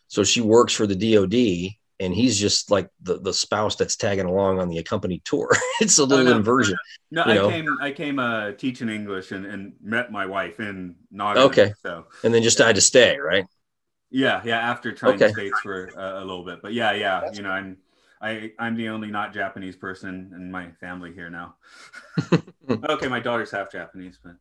so 0.07 0.23
she 0.23 0.39
works 0.39 0.73
for 0.73 0.87
the 0.87 0.95
DoD, 0.95 1.73
and 2.03 2.13
he's 2.13 2.39
just 2.39 2.71
like 2.71 2.89
the 3.01 3.19
the 3.19 3.33
spouse 3.33 3.75
that's 3.75 3.95
tagging 3.95 4.25
along 4.25 4.59
on 4.59 4.69
the 4.69 4.77
accompanied 4.77 5.23
tour. 5.25 5.49
it's 5.81 5.97
a 5.97 6.05
little 6.05 6.25
no. 6.25 6.37
inversion. 6.37 6.77
No, 7.11 7.23
You 7.23 7.31
I 7.31 7.35
know. 7.35 7.49
came, 7.49 7.67
I 7.81 7.91
came 7.91 8.19
uh, 8.19 8.51
teaching 8.53 8.89
English 8.89 9.31
and, 9.31 9.45
and 9.45 9.73
met 9.81 10.11
my 10.11 10.25
wife 10.25 10.59
in 10.59 10.95
Nottingham. 11.11 11.47
Okay. 11.47 11.73
So 11.81 12.05
and 12.23 12.33
then 12.33 12.43
just 12.43 12.57
had 12.57 12.75
to 12.75 12.81
stay, 12.81 13.17
right? 13.17 13.45
yeah, 14.11 14.41
yeah. 14.45 14.59
After 14.59 14.91
trying 14.91 15.15
Okay. 15.15 15.31
states 15.33 15.59
for 15.59 15.93
uh, 15.97 16.19
a 16.19 16.25
little 16.25 16.45
bit, 16.45 16.61
but 16.61 16.73
yeah, 16.73 16.91
yeah. 16.93 17.23
You 17.31 17.41
know, 17.41 17.49
I'm, 17.51 17.77
I, 18.23 18.53
I'm 18.57 18.77
the 18.77 18.87
only 18.87 19.11
not 19.11 19.33
Japanese 19.33 19.75
person 19.75 20.31
in 20.33 20.49
my 20.49 20.71
family 20.79 21.11
here 21.13 21.29
now. 21.29 21.55
okay, 22.89 23.09
my 23.09 23.19
daughter's 23.19 23.51
half 23.51 23.69
Japanese, 23.69 24.17
but 24.23 24.37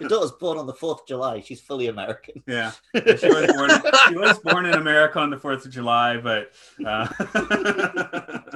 Your 0.00 0.08
daughter's 0.08 0.32
born 0.32 0.56
on 0.56 0.66
the 0.66 0.72
4th 0.72 1.02
of 1.02 1.06
July. 1.06 1.40
She's 1.40 1.60
fully 1.60 1.88
American. 1.88 2.42
yeah, 2.46 2.72
she 2.94 3.28
was 3.28 3.52
born. 3.52 3.70
She 4.08 4.16
was 4.16 4.38
born 4.38 4.64
in 4.64 4.74
America 4.74 5.18
on 5.18 5.28
the 5.28 5.36
Fourth 5.36 5.66
of 5.66 5.72
July, 5.72 6.16
but 6.16 6.52
uh, 6.86 7.06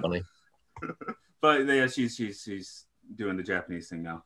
Funny. 0.01 0.22
But 1.43 1.66
yeah, 1.66 1.86
she's 1.86 2.16
she's 2.16 2.43
she's 2.43 2.86
doing 3.14 3.36
the 3.36 3.43
Japanese 3.43 3.90
thing 3.90 4.02
now. 4.02 4.24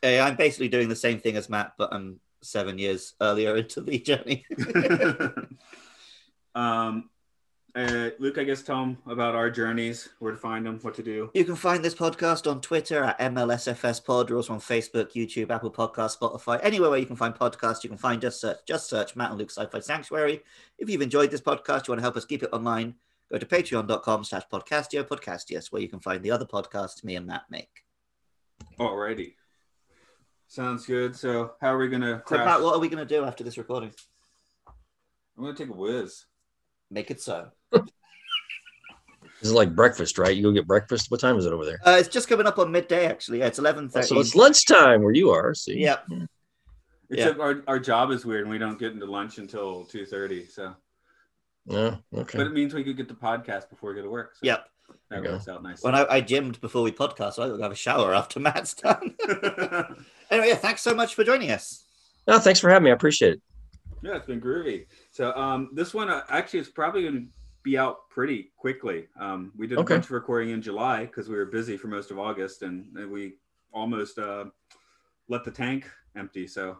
Hey, 0.00 0.18
I'm 0.20 0.36
basically 0.36 0.68
doing 0.68 0.88
the 0.88 0.96
same 0.96 1.20
thing 1.20 1.36
as 1.36 1.50
Matt, 1.50 1.74
but 1.76 1.92
I'm 1.92 2.18
seven 2.40 2.78
years 2.78 3.12
earlier 3.20 3.56
into 3.56 3.82
the 3.82 3.98
journey. 3.98 4.46
um, 6.54 7.10
uh, 7.76 8.10
Luke, 8.18 8.38
I 8.38 8.44
guess 8.44 8.62
tell 8.62 8.80
them 8.80 8.98
about 9.06 9.34
our 9.34 9.50
journeys, 9.50 10.08
where 10.18 10.32
to 10.32 10.38
find 10.38 10.64
them, 10.64 10.78
what 10.80 10.94
to 10.94 11.02
do. 11.02 11.30
You 11.34 11.44
can 11.44 11.56
find 11.56 11.84
this 11.84 11.94
podcast 11.94 12.50
on 12.50 12.62
Twitter 12.62 13.04
at 13.04 13.18
MLSFS 13.18 14.02
Pod, 14.02 14.30
or 14.30 14.36
also 14.36 14.54
on 14.54 14.60
Facebook, 14.60 15.12
YouTube, 15.12 15.50
Apple 15.50 15.70
Podcasts, 15.70 16.18
Spotify, 16.18 16.58
anywhere 16.62 16.88
where 16.88 16.98
you 16.98 17.04
can 17.04 17.16
find 17.16 17.34
podcasts. 17.34 17.84
You 17.84 17.90
can 17.90 17.98
find 17.98 18.20
just 18.22 18.40
search, 18.40 18.56
just 18.66 18.88
search 18.88 19.14
Matt 19.14 19.30
and 19.30 19.38
Luke 19.38 19.50
Sci-Fi 19.50 19.80
Sanctuary. 19.80 20.42
If 20.78 20.88
you've 20.88 21.02
enjoyed 21.02 21.30
this 21.30 21.42
podcast, 21.42 21.86
you 21.86 21.92
want 21.92 21.98
to 21.98 22.02
help 22.02 22.16
us 22.16 22.24
keep 22.24 22.42
it 22.42 22.48
online, 22.50 22.94
go 23.30 23.36
to 23.36 23.44
patreon.com 23.44 24.24
slash 24.24 24.44
podcastio 24.50 25.06
podcastius, 25.06 25.70
where 25.70 25.82
you 25.82 25.88
can 25.88 26.00
find 26.00 26.22
the 26.22 26.30
other 26.30 26.46
podcasts 26.46 27.04
me 27.04 27.16
and 27.16 27.26
Matt 27.26 27.42
make. 27.50 27.84
Alrighty, 28.80 29.34
sounds 30.48 30.86
good. 30.86 31.14
So, 31.14 31.52
how 31.60 31.74
are 31.74 31.78
we 31.78 31.88
gonna 31.88 32.22
So. 32.26 32.38
Matt, 32.38 32.62
what 32.62 32.74
are 32.74 32.80
we 32.80 32.88
going 32.88 33.06
to 33.06 33.14
do 33.14 33.24
after 33.24 33.44
this 33.44 33.58
recording? 33.58 33.92
I'm 35.36 35.44
gonna 35.44 35.54
take 35.54 35.68
a 35.68 35.74
whiz. 35.74 36.24
Make 36.90 37.10
it 37.10 37.20
so. 37.20 37.48
This 37.72 37.82
is 39.50 39.52
like 39.52 39.74
breakfast, 39.74 40.18
right? 40.18 40.34
You 40.34 40.42
go 40.44 40.52
get 40.52 40.66
breakfast. 40.66 41.10
What 41.10 41.20
time 41.20 41.36
is 41.36 41.44
it 41.44 41.52
over 41.52 41.64
there? 41.66 41.78
Uh, 41.84 41.96
it's 41.98 42.08
just 42.08 42.28
coming 42.28 42.46
up 42.46 42.58
on 42.58 42.72
midday, 42.72 43.06
actually. 43.06 43.40
Yeah, 43.40 43.46
it's 43.46 43.60
11.30. 43.60 44.04
So 44.04 44.18
it's 44.18 44.34
lunchtime 44.34 45.02
where 45.02 45.12
you 45.12 45.30
are. 45.30 45.54
See. 45.54 45.78
Yep. 45.78 46.06
Except 47.10 47.38
our, 47.38 47.62
our 47.68 47.78
job 47.78 48.10
is 48.10 48.24
weird, 48.24 48.42
and 48.42 48.50
we 48.50 48.58
don't 48.58 48.78
get 48.78 48.92
into 48.92 49.06
lunch 49.06 49.38
until 49.38 49.84
two 49.84 50.04
thirty. 50.06 50.46
So, 50.46 50.74
Yeah. 51.66 51.96
Okay. 52.14 52.38
but 52.38 52.46
it 52.48 52.52
means 52.52 52.74
we 52.74 52.82
could 52.82 52.96
get 52.96 53.08
the 53.08 53.14
podcast 53.14 53.68
before 53.70 53.90
we 53.90 53.96
go 53.96 54.02
to 54.02 54.10
work. 54.10 54.34
So 54.34 54.40
Yep. 54.42 54.64
that 54.88 54.94
There 55.10 55.24
you 55.24 55.30
works 55.32 55.48
out 55.48 55.62
nice. 55.62 55.82
When 55.84 55.94
I, 55.94 56.04
I 56.10 56.20
gymmed 56.20 56.60
before 56.60 56.82
we 56.82 56.90
podcast, 56.90 57.34
so 57.34 57.42
I 57.44 57.48
got 57.48 57.56
to 57.58 57.62
have 57.62 57.72
a 57.72 57.76
shower 57.76 58.12
after 58.14 58.40
Matt's 58.40 58.74
done. 58.74 59.14
anyway, 60.30 60.48
yeah, 60.48 60.54
thanks 60.56 60.80
so 60.82 60.94
much 60.94 61.14
for 61.14 61.22
joining 61.22 61.50
us. 61.52 61.84
No, 62.26 62.38
thanks 62.40 62.58
for 62.58 62.70
having 62.70 62.84
me. 62.84 62.90
I 62.90 62.94
appreciate 62.94 63.34
it. 63.34 63.42
Yeah, 64.02 64.16
it's 64.16 64.26
been 64.26 64.40
groovy. 64.40 64.86
So 65.16 65.34
um, 65.34 65.70
this 65.72 65.94
one 65.94 66.10
uh, 66.10 66.24
actually 66.28 66.58
is 66.58 66.68
probably 66.68 67.00
going 67.04 67.14
to 67.14 67.26
be 67.62 67.78
out 67.78 68.10
pretty 68.10 68.52
quickly. 68.58 69.06
Um, 69.18 69.50
we 69.56 69.66
did 69.66 69.78
a 69.78 69.82
bunch 69.82 70.04
of 70.04 70.10
recording 70.10 70.50
in 70.50 70.60
July 70.60 71.06
because 71.06 71.30
we 71.30 71.36
were 71.36 71.46
busy 71.46 71.78
for 71.78 71.88
most 71.88 72.10
of 72.10 72.18
August, 72.18 72.60
and, 72.60 72.94
and 72.94 73.10
we 73.10 73.36
almost 73.72 74.18
uh, 74.18 74.44
let 75.28 75.42
the 75.42 75.50
tank 75.50 75.90
empty. 76.16 76.46
So 76.46 76.76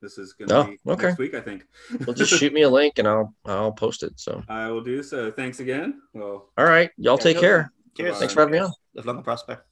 this 0.00 0.18
is 0.18 0.34
going 0.34 0.50
to 0.50 0.56
Oh, 0.56 0.64
be 0.66 0.78
okay. 0.86 1.06
next 1.08 1.18
week, 1.18 1.34
I 1.34 1.40
think. 1.40 1.66
Well, 2.06 2.14
just 2.14 2.32
shoot 2.32 2.52
me 2.52 2.62
a 2.62 2.70
link 2.70 3.00
and 3.00 3.08
I'll 3.08 3.34
I'll 3.44 3.72
post 3.72 4.04
it. 4.04 4.12
So, 4.20 4.40
I 4.48 4.68
will 4.68 4.82
do 4.84 5.02
so. 5.02 5.32
Thanks 5.32 5.58
again. 5.58 6.00
Well, 6.14 6.48
all 6.56 6.66
right, 6.66 6.90
y'all 6.96 7.18
take 7.18 7.40
care. 7.40 7.72
Cheers. 7.96 8.18
Thanks 8.18 8.34
for 8.34 8.42
having 8.42 8.52
me 8.52 8.58
on. 8.60 8.70
Live 8.94 9.06
long 9.06 9.16
and 9.16 9.24
prosper. 9.24 9.64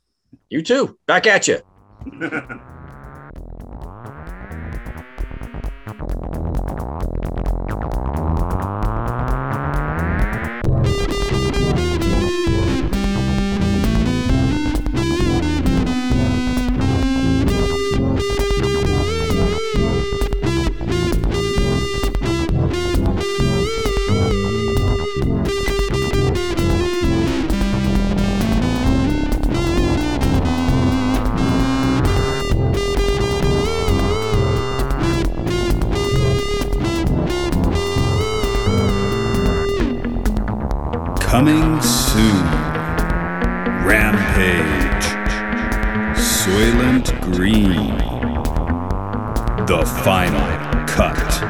You 0.51 0.62
too. 0.62 0.99
Back 1.07 1.28
at 1.28 1.47
you. 1.47 1.61
final 50.09 50.86
cut. 50.86 51.47